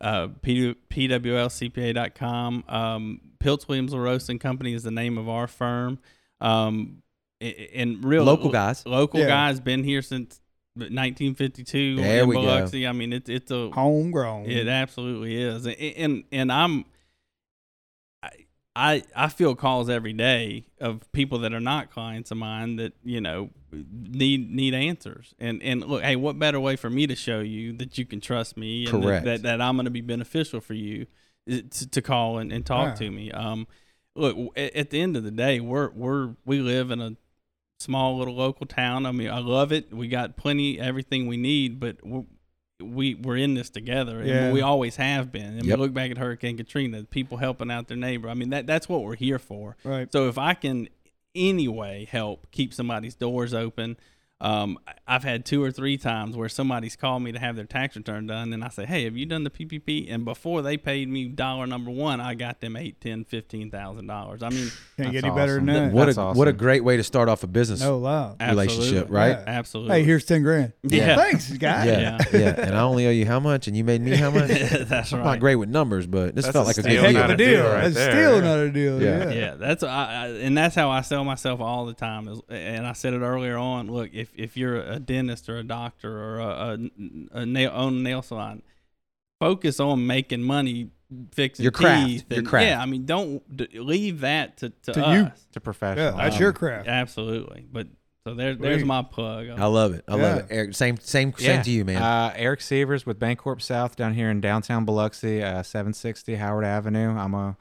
uh, 0.01 0.29
P- 0.43 0.75
pwlcpa.com. 0.91 2.65
Um, 2.69 3.21
Piltz 3.43 3.69
Williams 3.69 3.93
LaRosa 3.93 4.29
and 4.31 4.41
Company 4.41 4.75
is 4.75 4.83
the 4.83 4.91
name 4.91 5.19
of 5.19 5.29
our 5.29 5.47
firm. 5.47 5.99
Um, 6.41 7.03
a- 7.41 7.47
a- 7.47 7.81
and 7.83 8.05
real 8.05 8.25
Local 8.25 8.51
guys. 8.51 8.85
local 8.87 9.21
Yeah. 9.21 9.27
guys 9.29 9.61
been 9.61 9.83
here 9.85 10.03
since 10.03 10.41
1952 10.77 11.97
There 11.97 12.23
in 12.23 12.29
we 12.29 12.35
go. 12.37 12.69
I 12.87 12.93
mean, 12.93 13.13
it's 13.13 13.29
it's 13.29 13.51
a 13.51 13.71
Homegrown. 13.71 14.47
it 14.47 14.69
absolutely 14.69 15.41
is, 15.41 15.67
and 15.67 15.75
and, 15.77 16.25
and 16.33 16.53
I'm. 16.53 16.85
I- 18.23 18.47
I 18.77 19.03
I 19.17 19.27
feel 19.29 19.57
calls 19.57 19.91
every 19.91 20.13
day 20.13 20.65
of 20.81 21.11
people 21.11 21.41
that 21.41 21.53
are 21.53 21.59
not 21.61 21.91
clients 21.91 22.31
of 22.31 22.37
mine 22.37 22.77
that 22.77 22.93
you 23.03 23.21
know 23.21 23.51
need 23.73 24.49
need 24.55 24.75
answers 24.75 25.35
and 25.41 25.61
and 25.61 25.85
look 25.85 26.05
hey 26.05 26.15
what 26.15 26.39
better 26.39 26.61
way 26.61 26.77
for 26.77 26.89
me 26.89 27.09
to 27.09 27.17
show 27.17 27.41
you 27.41 27.73
that 27.79 27.99
you 27.99 28.07
can 28.07 28.21
trust 28.21 28.57
me 28.57 28.87
and 28.87 29.03
that- 29.03 29.07
Correct. 29.07 29.25
that, 29.25 29.43
that 29.43 29.61
I'm 29.61 29.75
going 29.75 29.87
to 29.87 29.91
be 29.91 30.01
beneficial 30.03 30.61
for 30.61 30.75
you 30.75 31.07
to, 31.49 31.63
to 31.91 32.01
call 32.01 32.39
and, 32.39 32.53
and 32.53 32.65
talk 32.65 32.91
Yeah. 32.91 33.07
to 33.07 33.11
me 33.11 33.33
um 33.33 33.67
look 34.15 34.37
at, 34.57 34.73
at 34.77 34.91
the 34.91 35.01
end 35.01 35.17
of 35.17 35.25
the 35.25 35.33
day 35.33 35.59
we're 35.59 35.91
we're 35.91 36.37
we 36.45 36.61
live 36.61 36.93
in 36.93 37.01
a 37.01 37.17
small 37.81 38.19
little 38.19 38.35
local 38.35 38.67
town 38.67 39.07
I 39.07 39.13
mean 39.13 39.31
I 39.31 39.39
love 39.41 39.73
it 39.73 39.93
we 39.93 40.07
got 40.09 40.37
plenty 40.37 40.79
everything 40.79 41.27
we 41.27 41.37
need 41.39 41.81
but 41.81 41.97
we're, 42.05 42.25
we 42.83 43.15
we're 43.15 43.37
in 43.37 43.53
this 43.55 43.69
together, 43.69 44.21
and 44.21 44.29
Yeah. 44.29 44.53
we 44.53 44.63
always 44.63 44.97
have 44.97 45.31
been. 45.31 45.59
And 45.59 45.67
Yep. 45.67 45.79
we 45.79 45.85
look 45.85 45.93
back 45.93 46.11
at 46.11 46.17
Hurricane 46.17 46.57
Katrina, 46.57 47.05
people 47.05 47.37
helping 47.37 47.71
out 47.71 47.89
their 47.89 47.97
neighbor. 47.99 48.27
I 48.31 48.33
mean, 48.33 48.49
that 48.51 48.67
that's 48.67 48.89
what 48.89 49.03
we're 49.03 49.17
here 49.17 49.39
for. 49.39 49.77
Right. 49.85 50.11
So 50.11 50.29
if 50.31 50.39
I 50.39 50.55
can 50.55 50.89
anyway 51.35 52.07
help 52.11 52.51
keep 52.51 52.73
somebody's 52.73 53.15
doors 53.15 53.53
open, 53.53 53.99
um, 54.41 54.79
I- 54.87 54.93
I've 55.07 55.25
had 55.25 55.45
two 55.45 55.61
or 55.61 55.73
three 55.73 55.97
times 55.97 56.37
where 56.37 56.49
somebody's 56.49 56.95
called 56.95 57.23
me 57.25 57.33
to 57.33 57.39
have 57.41 57.57
their 57.57 57.65
tax 57.65 57.97
return 57.97 58.29
done, 58.29 58.53
and 58.53 58.63
I 58.63 58.69
say, 58.69 58.87
"Hey, 58.87 59.05
have 59.05 59.17
you 59.17 59.27
done 59.27 59.43
the 59.43 59.51
PPP?" 59.51 60.07
And 60.09 60.25
before 60.25 60.63
they 60.63 60.77
paid 60.77 61.09
me 61.09 61.27
dollar 61.27 61.67
number 61.67 61.91
one, 61.91 62.21
I 62.21 62.35
got 62.35 62.61
them 62.61 62.77
eight, 62.77 63.01
ten, 63.01 63.25
fifteen 63.25 63.73
thousand 63.73 64.07
dollars. 64.07 64.41
I 64.45 64.51
mean, 64.51 64.71
Can't 64.97 65.11
get 65.13 65.23
That's 65.23 65.25
any 65.25 65.35
better 65.35 65.55
than 65.57 65.67
that. 65.67 65.93
What 65.93 66.05
That's 66.07 66.17
a 66.17 66.21
awesome. 66.21 66.39
what 66.39 66.47
a 66.47 66.53
great 66.53 66.85
way 66.85 66.97
to 66.97 67.03
start 67.03 67.29
off 67.29 67.43
a 67.43 67.49
business 67.49 67.81
no 67.81 67.99
lie. 67.99 68.35
relationship, 68.41 68.99
absolutely. 69.11 69.17
right? 69.17 69.31
Yeah. 69.31 69.45
Absolutely. 69.47 69.97
Hey, 69.97 70.05
here's 70.05 70.25
ten 70.25 70.43
grand. 70.43 70.73
Yeah. 70.85 71.17
Thanks, 71.17 71.51
guy. 71.59 71.87
Yeah, 71.87 72.01
Yeah. 72.01 72.19
yeah, 72.39 72.61
And 72.61 72.77
I 72.77 72.81
only 72.83 73.07
owe 73.09 73.11
you 73.11 73.27
how 73.27 73.41
much, 73.41 73.67
and 73.67 73.77
you 73.77 73.83
made 73.83 74.01
me 74.01 74.15
how 74.17 74.31
much. 74.31 74.49
That's 74.49 75.13
I'm 75.13 75.19
right. 75.21 75.25
not 75.25 75.41
great 75.41 75.57
with 75.57 75.69
numbers, 75.71 76.07
but 76.07 76.35
this 76.37 76.45
That's 76.45 76.53
felt 76.53 76.67
a 76.67 76.69
like 76.69 76.79
a 76.79 76.83
good 76.83 76.89
deal. 76.89 77.13
not 77.13 77.31
a 77.31 77.35
a 77.35 77.37
deal. 77.37 77.47
deal 77.63 77.65
right 77.65 77.83
That's 77.83 77.95
there. 77.97 78.11
still 78.13 78.33
Yeah. 78.35 78.39
another 78.39 78.71
deal. 78.71 79.03
Yeah. 79.03 79.19
Yeah. 79.25 79.31
yeah 79.33 79.55
that's 79.55 79.83
I, 79.83 79.89
I 79.89 80.27
and 80.29 80.57
that's 80.57 80.75
how 80.77 80.91
i 80.91 81.01
sell 81.01 81.25
myself 81.25 81.61
all 81.61 81.87
the 81.87 81.95
time 81.95 82.29
is 82.29 82.41
and 82.49 82.87
i 82.87 82.93
said 82.93 83.13
it 83.15 83.21
earlier 83.21 83.57
on 83.57 83.91
look 83.91 84.11
if, 84.13 84.30
if 84.35 84.57
you're 84.57 84.81
a 84.81 84.99
dentist 84.99 85.49
or 85.49 85.57
a 85.59 85.63
doctor 85.65 86.19
or 86.19 86.39
a, 86.39 86.79
a, 87.35 87.39
a 87.41 87.47
nail 87.47 87.71
own 87.75 88.03
nail 88.03 88.23
salon 88.23 88.63
focus 89.39 89.81
on 89.81 90.07
making 90.07 90.43
money 90.43 90.91
fixing 91.33 91.63
Your 91.65 91.73
craft, 91.73 92.07
teeth 92.07 92.25
your 92.31 92.43
craft. 92.43 92.67
yeah 92.67 92.81
i 92.81 92.87
mean 92.87 93.05
don't 93.05 93.57
d- 93.57 93.69
leave 93.81 94.21
that 94.21 94.59
to, 94.59 94.71
to, 94.71 94.93
To 94.93 95.01
you. 95.01 95.07
us 95.25 95.47
to 95.53 95.61
professional. 95.61 96.07
Yeah, 96.17 96.23
that's 96.25 96.37
Um, 96.37 96.43
your 96.43 96.53
craft. 96.53 96.89
absolutely 96.89 97.67
but 97.73 97.89
so 98.25 98.35
there, 98.35 98.55
there's 98.55 98.85
my 98.85 99.03
plug 99.03 99.49
I 99.49 99.65
love 99.65 99.95
it. 99.95 100.05
I 100.07 100.15
love 100.15 100.39
it. 100.41 100.47
Eric, 100.51 100.75
same, 100.75 100.99
same, 100.99 101.33
same 101.39 101.63
to 101.63 101.71
you, 101.71 101.87
man. 101.87 102.03
Uh, 102.03 102.35
Eric 102.37 102.61
Severs 102.61 103.07
with 103.07 103.19
BancorpSouth 103.19 103.97
down 103.97 104.13
here 104.13 104.29
in 104.29 104.43
downtown 104.43 104.85
Biloxi, 104.85 105.43
uh, 105.43 105.63
760 105.63 106.35
Howard 106.35 106.67
Avenue. 106.67 107.17
I'm 107.17 107.33
a 107.33 107.57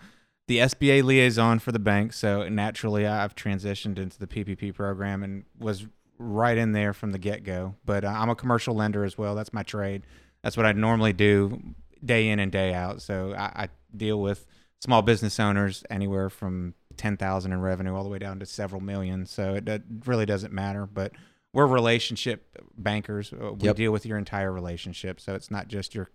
the 0.49 0.57
SBA 0.57 1.01
liaison 1.03 1.59
for 1.59 1.71
the 1.71 1.79
bank, 1.79 2.11
so 2.11 2.47
naturally 2.49 3.07
I've 3.07 3.35
transitioned 3.35 3.97
into 3.97 4.19
the 4.19 4.27
PPP 4.27 4.75
program 4.75 5.23
and 5.23 5.45
was 5.57 5.85
right 6.19 6.57
in 6.57 6.73
there 6.73 6.93
from 6.93 7.11
the 7.11 7.17
get 7.17 7.43
go. 7.43 7.75
But 7.85 8.03
uh, 8.05 8.09
I'm 8.09 8.29
a 8.29 8.35
commercial 8.35 8.75
lender 8.75 9.03
as 9.03 9.17
well. 9.17 9.35
That's 9.35 9.53
my 9.53 9.63
trade. 9.63 10.03
That's 10.43 10.55
what 10.57 10.65
I 10.65 10.73
normally 10.73 11.13
do 11.13 11.59
day 12.03 12.29
in 12.29 12.39
and 12.39 12.51
day 12.51 12.73
out. 12.73 13.01
So 13.01 13.33
I, 13.33 13.63
I 13.63 13.69
deal 13.95 14.21
with 14.21 14.45
small 14.81 15.01
business 15.01 15.39
owners 15.39 15.83
anywhere 15.89 16.29
from 16.29 16.73
10,000 16.97 17.51
in 17.51 17.61
revenue 17.61 17.95
all 17.95 18.03
the 18.03 18.09
way 18.09 18.19
down 18.19 18.39
to 18.39 18.45
several 18.45 18.81
million. 18.81 19.25
So 19.25 19.55
it, 19.55 19.67
it 19.67 19.83
really 20.05 20.25
doesn't 20.25 20.53
matter. 20.53 20.85
But 20.85 21.13
we're 21.53 21.65
relationship 21.65 22.57
bankers. 22.77 23.33
Uh, 23.33 23.53
We 23.53 23.67
Yep. 23.67 23.75
deal 23.75 23.91
with 23.91 24.05
your 24.05 24.17
entire 24.17 24.51
relationship. 24.51 25.19
So 25.19 25.33
it's 25.35 25.49
not 25.49 25.67
just 25.67 25.95
your 25.95 26.09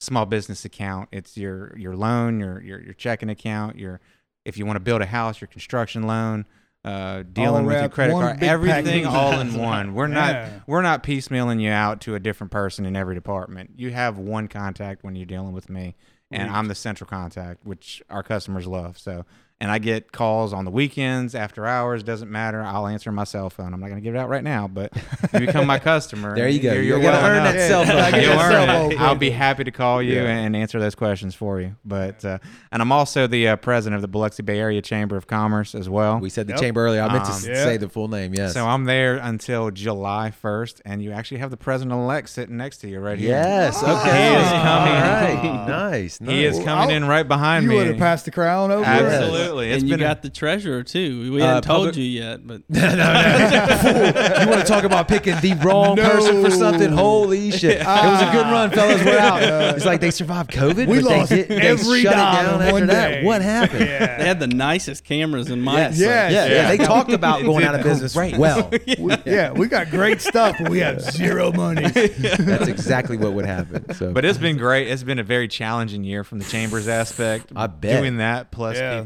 small 0.00 0.26
business 0.26 0.64
account. 0.64 1.08
It's 1.12 1.36
your 1.36 1.76
your 1.76 1.96
loan, 1.96 2.38
your 2.40 2.62
your, 2.62 2.80
your 2.80 2.94
checking 2.94 3.30
account, 3.30 3.78
your 3.78 4.00
if 4.44 4.56
you 4.56 4.64
want 4.64 4.76
to 4.76 4.80
build 4.80 5.02
a 5.02 5.06
house, 5.06 5.40
your 5.40 5.48
construction 5.48 6.04
loan, 6.04 6.46
uh, 6.86 7.24
dealing 7.32 7.66
with 7.66 7.80
your 7.80 7.88
credit 7.88 8.12
card, 8.12 8.42
everything 8.44 9.06
all 9.06 9.40
in 9.40 9.54
one. 9.54 9.92
We're 9.94 10.06
not 10.06 10.50
we're 10.68 10.82
not 10.82 11.02
piecemealing 11.02 11.60
you 11.60 11.70
out 11.70 12.00
to 12.02 12.14
a 12.14 12.20
different 12.20 12.52
person 12.52 12.86
in 12.86 12.94
every 12.94 13.16
department. 13.16 13.72
You 13.76 13.90
have 13.90 14.18
one 14.18 14.46
contact 14.46 15.02
when 15.02 15.16
you're 15.16 15.26
dealing 15.26 15.52
with 15.52 15.68
me, 15.68 15.96
and 16.30 16.48
I'm 16.48 16.68
the 16.68 16.76
central 16.76 17.08
contact, 17.08 17.66
which 17.66 18.02
our 18.08 18.22
customers 18.22 18.66
love. 18.68 18.98
So, 18.98 19.24
and 19.58 19.70
I 19.70 19.78
get 19.78 20.12
calls 20.12 20.52
on 20.52 20.66
the 20.66 20.70
weekends, 20.70 21.34
after 21.34 21.66
hours, 21.66 22.02
doesn't 22.02 22.30
matter. 22.30 22.60
I'll 22.60 22.86
answer 22.86 23.10
my 23.10 23.24
cell 23.24 23.48
phone. 23.48 23.72
I'm 23.72 23.80
not 23.80 23.86
going 23.86 23.96
to 23.96 24.02
give 24.02 24.14
it 24.14 24.18
out 24.18 24.28
right 24.28 24.44
now, 24.44 24.68
but 24.68 24.92
you 25.32 25.40
become 25.40 25.66
my 25.66 25.78
customer. 25.78 26.34
There 26.36 26.46
you 26.46 26.60
go. 26.60 26.74
You're, 26.74 26.82
You 26.82 26.88
you're 26.90 27.00
gotta 27.02 27.16
well 27.22 27.30
earn 27.30 27.36
enough. 27.40 27.54
that 27.54 27.68
cell 27.68 27.84
phone. 27.86 27.96
I 27.96 28.10
get 28.12 28.22
You'll 28.24 28.36
that 28.36 28.44
earn 28.44 28.66
cell 28.68 28.90
it. 28.90 28.96
phone. 28.96 29.02
I'll 29.02 29.14
be 29.14 29.30
happy 29.30 29.64
to 29.64 29.70
call 29.70 30.02
you 30.02 30.16
Yeah. 30.16 30.28
and 30.28 30.54
answer 30.54 30.78
those 30.78 30.94
questions 30.94 31.34
for 31.34 31.58
you. 31.60 31.74
But 31.86 32.22
uh, 32.22 32.38
and 32.70 32.82
I'm 32.82 32.92
also 32.92 33.26
the 33.26 33.48
uh, 33.48 33.56
president 33.56 33.96
of 33.96 34.02
the 34.02 34.08
Biloxi 34.08 34.42
Bay 34.42 34.58
Area 34.58 34.82
Chamber 34.82 35.16
of 35.16 35.26
Commerce 35.26 35.74
as 35.74 35.88
well. 35.88 36.18
we 36.20 36.28
said 36.28 36.46
the 36.48 36.52
Yep. 36.52 36.60
chamber 36.60 36.84
earlier. 36.84 37.00
I 37.00 37.10
meant 37.10 37.24
to 37.24 37.30
Um, 37.30 37.36
s- 37.38 37.46
Yeah. 37.46 37.64
say 37.64 37.76
the 37.78 37.88
full 37.88 38.08
name. 38.08 38.34
Yes. 38.34 38.52
So 38.52 38.66
I'm 38.66 38.84
there 38.84 39.16
until 39.16 39.70
July 39.70 40.32
1st, 40.42 40.82
and 40.84 41.02
you 41.02 41.12
actually 41.12 41.38
have 41.38 41.50
the 41.50 41.56
president 41.56 41.98
elect 41.98 42.28
sitting 42.28 42.58
next 42.58 42.78
to 42.78 42.88
you 42.88 43.00
right 43.00 43.18
here. 43.18 43.30
yes. 43.30 43.82
Okay. 43.82 44.28
He 44.28 44.34
is 44.36 44.48
coming. 44.50 44.92
All 44.92 45.00
right. 45.00 45.66
Nice. 45.66 46.20
nice. 46.20 46.30
He 46.30 46.44
is 46.44 46.56
coming 46.58 46.68
I'll- 46.68 46.90
in 46.90 47.04
right 47.06 47.26
behind 47.26 47.62
You 47.64 47.68
me. 47.70 47.74
You 47.76 47.80
would 47.80 47.88
have 47.88 47.98
passed 47.98 48.26
the 48.26 48.30
crown 48.30 48.70
over. 48.70 48.82
Yes. 48.82 49.45
Absolutely. 49.46 49.70
It's 49.72 49.82
and 49.82 49.88
you 49.90 49.96
been 49.96 50.04
a- 50.06 50.08
got 50.08 50.22
the 50.22 50.30
treasurer 50.30 50.82
too 50.82 51.32
we 51.32 51.42
Uh, 51.42 51.46
hadn't 51.46 51.62
told 51.62 51.78
public- 51.88 51.96
you 51.96 52.02
yet 52.04 52.46
but 52.46 52.62
no, 52.68 52.80
no, 52.80 52.96
no. 52.96 53.76
Fool. 53.80 54.42
You 54.42 54.48
want 54.50 54.60
to 54.60 54.66
talk 54.66 54.84
about 54.84 55.08
picking 55.08 55.34
the 55.40 55.54
wrong 55.64 55.96
No. 55.96 56.08
person 56.10 56.44
for 56.44 56.50
something? 56.50 56.90
Holy 56.92 57.50
shit! 57.52 57.80
it 57.80 57.86
was 57.86 58.22
a 58.22 58.30
good 58.32 58.46
run, 58.46 58.70
fellas. 58.70 59.02
We're 59.04 59.18
out. 59.18 59.42
It's 59.76 59.84
like 59.84 60.00
they 60.00 60.10
survived 60.10 60.50
COVID. 60.50 60.86
We 60.86 61.00
but 61.00 61.08
they 61.08 61.16
lost 61.18 61.30
they 61.30 61.44
every 61.44 62.02
shut 62.02 62.12
it 62.12 62.16
down 62.16 62.62
after 62.62 62.72
one 62.72 62.86
that. 62.88 63.24
What 63.24 63.42
happened? 63.42 63.80
they 63.80 63.86
had 64.26 64.40
the 64.40 64.46
nicest 64.46 65.04
cameras 65.04 65.50
and 65.50 65.62
mics 65.66 65.76
Yes. 65.76 65.98
Yes. 65.98 66.32
Yeah, 66.32 66.46
yeah, 66.46 66.52
Yeah. 66.52 66.68
They 66.76 66.78
talked 66.84 67.12
about 67.12 67.42
going 67.42 67.64
out 67.64 67.74
of 67.74 67.82
business 67.82 68.14
Right. 68.16 68.36
well. 68.36 68.70
We, 68.98 69.14
yeah, 69.26 69.52
we 69.52 69.66
got 69.68 69.90
great 69.90 70.20
stuff, 70.20 70.56
but 70.60 70.70
we 70.70 70.78
have 70.80 71.00
zero 71.00 71.52
money. 71.52 71.88
That's 71.88 72.68
exactly 72.68 73.16
what 73.16 73.32
would 73.32 73.44
happen. 73.46 73.94
So, 73.94 74.12
But 74.12 74.24
it's 74.24 74.38
been 74.38 74.56
great. 74.56 74.88
It's 74.88 75.02
been 75.02 75.18
a 75.18 75.22
very 75.24 75.48
challenging 75.48 76.04
year 76.04 76.24
from 76.24 76.38
the 76.38 76.44
chambers 76.44 76.88
aspect. 76.88 77.52
I 77.54 77.66
bet. 77.66 78.00
Doing 78.00 78.16
that 78.18 78.50
plus 78.50 78.76
Yeah. 78.76 78.98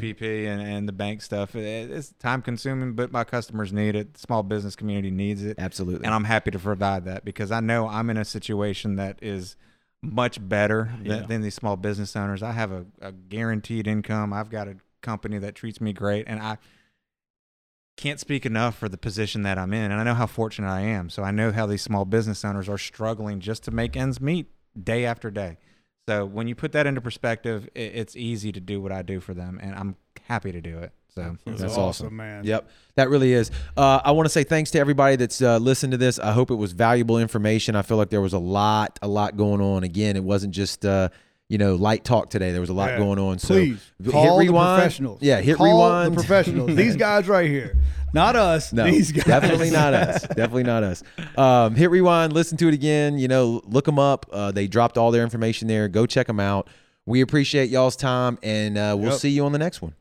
And, 0.47 0.61
and 0.61 0.87
the 0.87 0.93
bank 0.93 1.21
stuff, 1.21 1.55
it, 1.55 1.91
it's 1.91 2.13
time 2.13 2.41
consuming, 2.41 2.93
but 2.93 3.11
my 3.11 3.23
customers 3.23 3.71
need 3.71 3.95
it. 3.95 4.13
The 4.15 4.19
small 4.19 4.43
business 4.43 4.75
community 4.75 5.11
needs 5.11 5.43
it. 5.43 5.57
absolutely. 5.59 6.05
And 6.05 6.13
I'm 6.13 6.23
happy 6.25 6.51
to 6.51 6.59
provide 6.59 7.05
that 7.05 7.23
because 7.25 7.51
I 7.51 7.59
know 7.59 7.87
I'm 7.87 8.09
in 8.09 8.17
a 8.17 8.25
situation 8.25 8.95
that 8.97 9.19
is 9.21 9.55
much 10.01 10.37
better 10.47 10.91
Yeah. 11.03 11.17
than, 11.17 11.27
than 11.27 11.41
these 11.41 11.55
small 11.55 11.77
business 11.77 12.15
owners. 12.15 12.41
I 12.41 12.51
have 12.53 12.71
a, 12.71 12.85
a 13.01 13.11
guaranteed 13.11 13.87
income. 13.87 14.33
I've 14.33 14.49
got 14.49 14.67
a 14.67 14.77
company 15.01 15.37
that 15.39 15.55
treats 15.55 15.79
me 15.81 15.93
great, 15.93 16.25
and 16.27 16.41
I 16.41 16.57
can't 17.97 18.19
speak 18.19 18.45
enough 18.45 18.77
for 18.77 18.89
the 18.89 18.97
position 18.97 19.43
that 19.43 19.57
I'm 19.59 19.73
in. 19.73 19.91
And 19.91 19.99
I 19.99 20.03
know 20.03 20.13
how 20.15 20.25
fortunate 20.25 20.69
I 20.69 20.81
am. 20.81 21.09
So 21.09 21.23
I 21.23 21.31
know 21.31 21.51
how 21.51 21.65
these 21.67 21.81
small 21.83 22.05
business 22.05 22.43
owners 22.43 22.67
are 22.67 22.77
struggling 22.77 23.39
just 23.39 23.63
to 23.65 23.71
make 23.71 23.95
ends 23.95 24.19
meet 24.19 24.47
day 24.81 25.05
after 25.05 25.29
day. 25.29 25.57
So 26.09 26.25
when 26.25 26.47
you 26.47 26.55
put 26.55 26.71
that 26.71 26.87
into 26.87 26.99
perspective, 26.99 27.69
it's 27.75 28.15
easy 28.15 28.51
to 28.53 28.59
do 28.59 28.81
what 28.81 28.91
I 28.91 29.03
do 29.03 29.19
for 29.19 29.33
them, 29.35 29.59
and 29.61 29.75
I'm 29.75 29.95
happy 30.27 30.51
to 30.51 30.61
do 30.61 30.79
it. 30.79 30.91
So 31.13 31.35
That's 31.45 31.75
awesome. 31.77 32.15
man. 32.15 32.45
Yep, 32.45 32.69
that 32.95 33.09
really 33.09 33.33
is. 33.33 33.51
Uh, 33.75 33.99
I 34.03 34.11
want 34.11 34.27
to 34.27 34.29
say 34.29 34.45
thanks 34.45 34.71
to 34.71 34.79
everybody 34.79 35.17
that's 35.17 35.41
uh, 35.41 35.57
listened 35.57 35.91
to 35.91 35.97
this. 35.97 36.17
I 36.19 36.31
hope 36.31 36.51
it 36.51 36.55
was 36.55 36.71
valuable 36.71 37.17
information. 37.17 37.75
I 37.75 37.81
feel 37.81 37.97
like 37.97 38.09
there 38.09 38.21
was 38.21 38.31
a 38.31 38.39
lot, 38.39 38.97
a 39.01 39.09
lot 39.09 39.35
going 39.35 39.59
on. 39.59 39.83
Again, 39.83 40.15
it 40.15 40.23
wasn't 40.23 40.53
just 40.53 40.85
uh, 40.85 41.09
you 41.49 41.57
know 41.57 41.75
light 41.75 42.05
talk 42.05 42.29
today. 42.29 42.53
There 42.53 42.61
was 42.61 42.69
a 42.69 42.73
lot 42.73 42.91
Yeah. 42.91 42.99
going 42.99 43.19
on. 43.19 43.39
So 43.39 43.55
Please 43.55 43.91
hit 44.01 44.11
call 44.13 44.37
the 44.37 44.45
rewind. 44.45 44.77
professionals. 44.79 45.19
Yeah, 45.21 45.41
hit 45.41 45.57
Call 45.57 45.65
rewind. 45.65 46.13
The 46.13 46.15
professionals. 46.15 46.75
These 46.77 46.95
guys 46.95 47.27
right 47.27 47.49
here, 47.49 47.75
not 48.13 48.37
us. 48.37 48.71
No, 48.71 48.85
these 48.85 49.11
guys. 49.11 49.25
definitely 49.25 49.69
not 49.69 49.93
us. 49.93 50.21
Definitely 50.21 50.63
not 50.63 50.83
us. 50.83 51.03
Um, 51.37 51.75
hit 51.75 51.91
rewind, 51.91 52.31
listen 52.31 52.57
to 52.59 52.69
it 52.69 52.73
again. 52.73 53.17
You 53.19 53.27
know, 53.27 53.61
look 53.65 53.83
them 53.83 53.99
up. 53.99 54.27
Uh, 54.31 54.51
they 54.53 54.65
dropped 54.67 54.97
all 54.97 55.11
their 55.11 55.23
information 55.23 55.67
there. 55.67 55.89
Go 55.89 56.05
check 56.05 56.27
them 56.27 56.39
out. 56.39 56.69
We 57.05 57.19
appreciate 57.19 57.69
y'all's 57.69 57.97
time, 57.97 58.37
and 58.43 58.77
uh, 58.77 58.95
we'll 58.97 59.11
Yep. 59.11 59.19
see 59.19 59.29
you 59.31 59.43
on 59.43 59.51
the 59.51 59.59
next 59.59 59.81
one. 59.81 59.93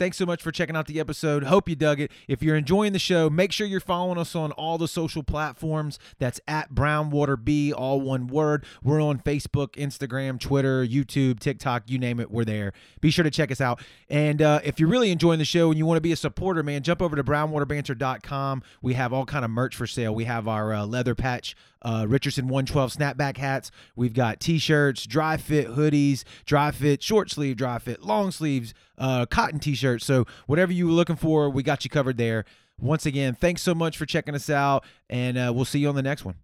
Thanks 0.00 0.16
so 0.16 0.24
much 0.24 0.42
for 0.42 0.50
checking 0.50 0.76
out 0.76 0.86
the 0.86 0.98
episode. 0.98 1.44
Hope 1.44 1.68
you 1.68 1.76
dug 1.76 2.00
it. 2.00 2.10
If 2.26 2.42
you're 2.42 2.56
enjoying 2.56 2.94
the 2.94 2.98
show, 2.98 3.28
make 3.28 3.52
sure 3.52 3.66
you're 3.66 3.80
following 3.80 4.16
us 4.16 4.34
on 4.34 4.50
all 4.52 4.78
the 4.78 4.88
social 4.88 5.22
platforms. 5.22 5.98
That's 6.18 6.40
at 6.48 6.72
Brownwater 6.72 7.36
B, 7.36 7.70
all 7.70 8.00
one 8.00 8.26
word. 8.26 8.64
We're 8.82 9.02
on 9.02 9.18
Facebook, 9.18 9.72
Instagram, 9.72 10.40
Twitter, 10.40 10.86
YouTube, 10.86 11.38
TikTok, 11.38 11.90
you 11.90 11.98
name 11.98 12.18
it, 12.18 12.30
we're 12.30 12.46
there. 12.46 12.72
Be 13.02 13.10
sure 13.10 13.24
to 13.24 13.30
check 13.30 13.50
us 13.50 13.60
out. 13.60 13.82
And 14.08 14.40
uh, 14.40 14.60
if 14.64 14.80
you're 14.80 14.88
really 14.88 15.10
enjoying 15.10 15.38
the 15.38 15.44
show 15.44 15.68
and 15.68 15.76
you 15.76 15.84
want 15.84 15.98
to 15.98 16.00
be 16.00 16.12
a 16.12 16.16
supporter, 16.16 16.62
man, 16.62 16.82
jump 16.82 17.02
over 17.02 17.14
to 17.14 17.22
brownwaterbanter.com. 17.22 18.62
We 18.80 18.94
have 18.94 19.12
all 19.12 19.26
kind 19.26 19.44
of 19.44 19.50
merch 19.50 19.76
for 19.76 19.86
sale. 19.86 20.14
We 20.14 20.24
have 20.24 20.48
our 20.48 20.72
uh, 20.72 20.86
leather 20.86 21.14
patch 21.14 21.54
uh, 21.82 22.06
Richardson 22.08 22.48
112 22.48 22.92
snapback 22.92 23.36
hats. 23.36 23.70
We've 23.96 24.12
got 24.12 24.40
t-shirts, 24.40 25.06
dry 25.06 25.36
fit 25.36 25.68
hoodies, 25.68 26.24
dry 26.44 26.70
fit 26.70 27.02
short 27.02 27.30
sleeve, 27.30 27.56
dry 27.56 27.78
fit 27.78 28.02
long 28.02 28.30
sleeves, 28.30 28.74
uh, 29.00 29.26
cotton 29.26 29.58
t-shirts. 29.58 30.06
So 30.06 30.26
whatever 30.46 30.72
you 30.72 30.86
were 30.86 30.92
looking 30.92 31.16
for, 31.16 31.50
we 31.50 31.64
got 31.64 31.82
you 31.84 31.90
covered 31.90 32.18
there. 32.18 32.44
Once 32.78 33.04
again, 33.04 33.34
thanks 33.34 33.60
so 33.62 33.74
much 33.74 33.98
for 33.98 34.06
checking 34.06 34.34
us 34.34 34.48
out, 34.48 34.84
and 35.10 35.36
uh, 35.36 35.52
we'll 35.54 35.64
see 35.64 35.80
you 35.80 35.88
on 35.88 35.96
the 35.96 36.02
next 36.02 36.24
one. 36.24 36.36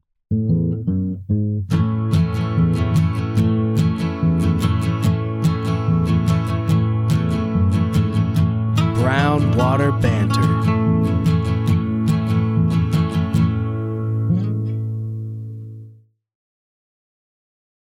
Brown 9.00 9.56
Water 9.56 9.92
Banter. 9.92 10.25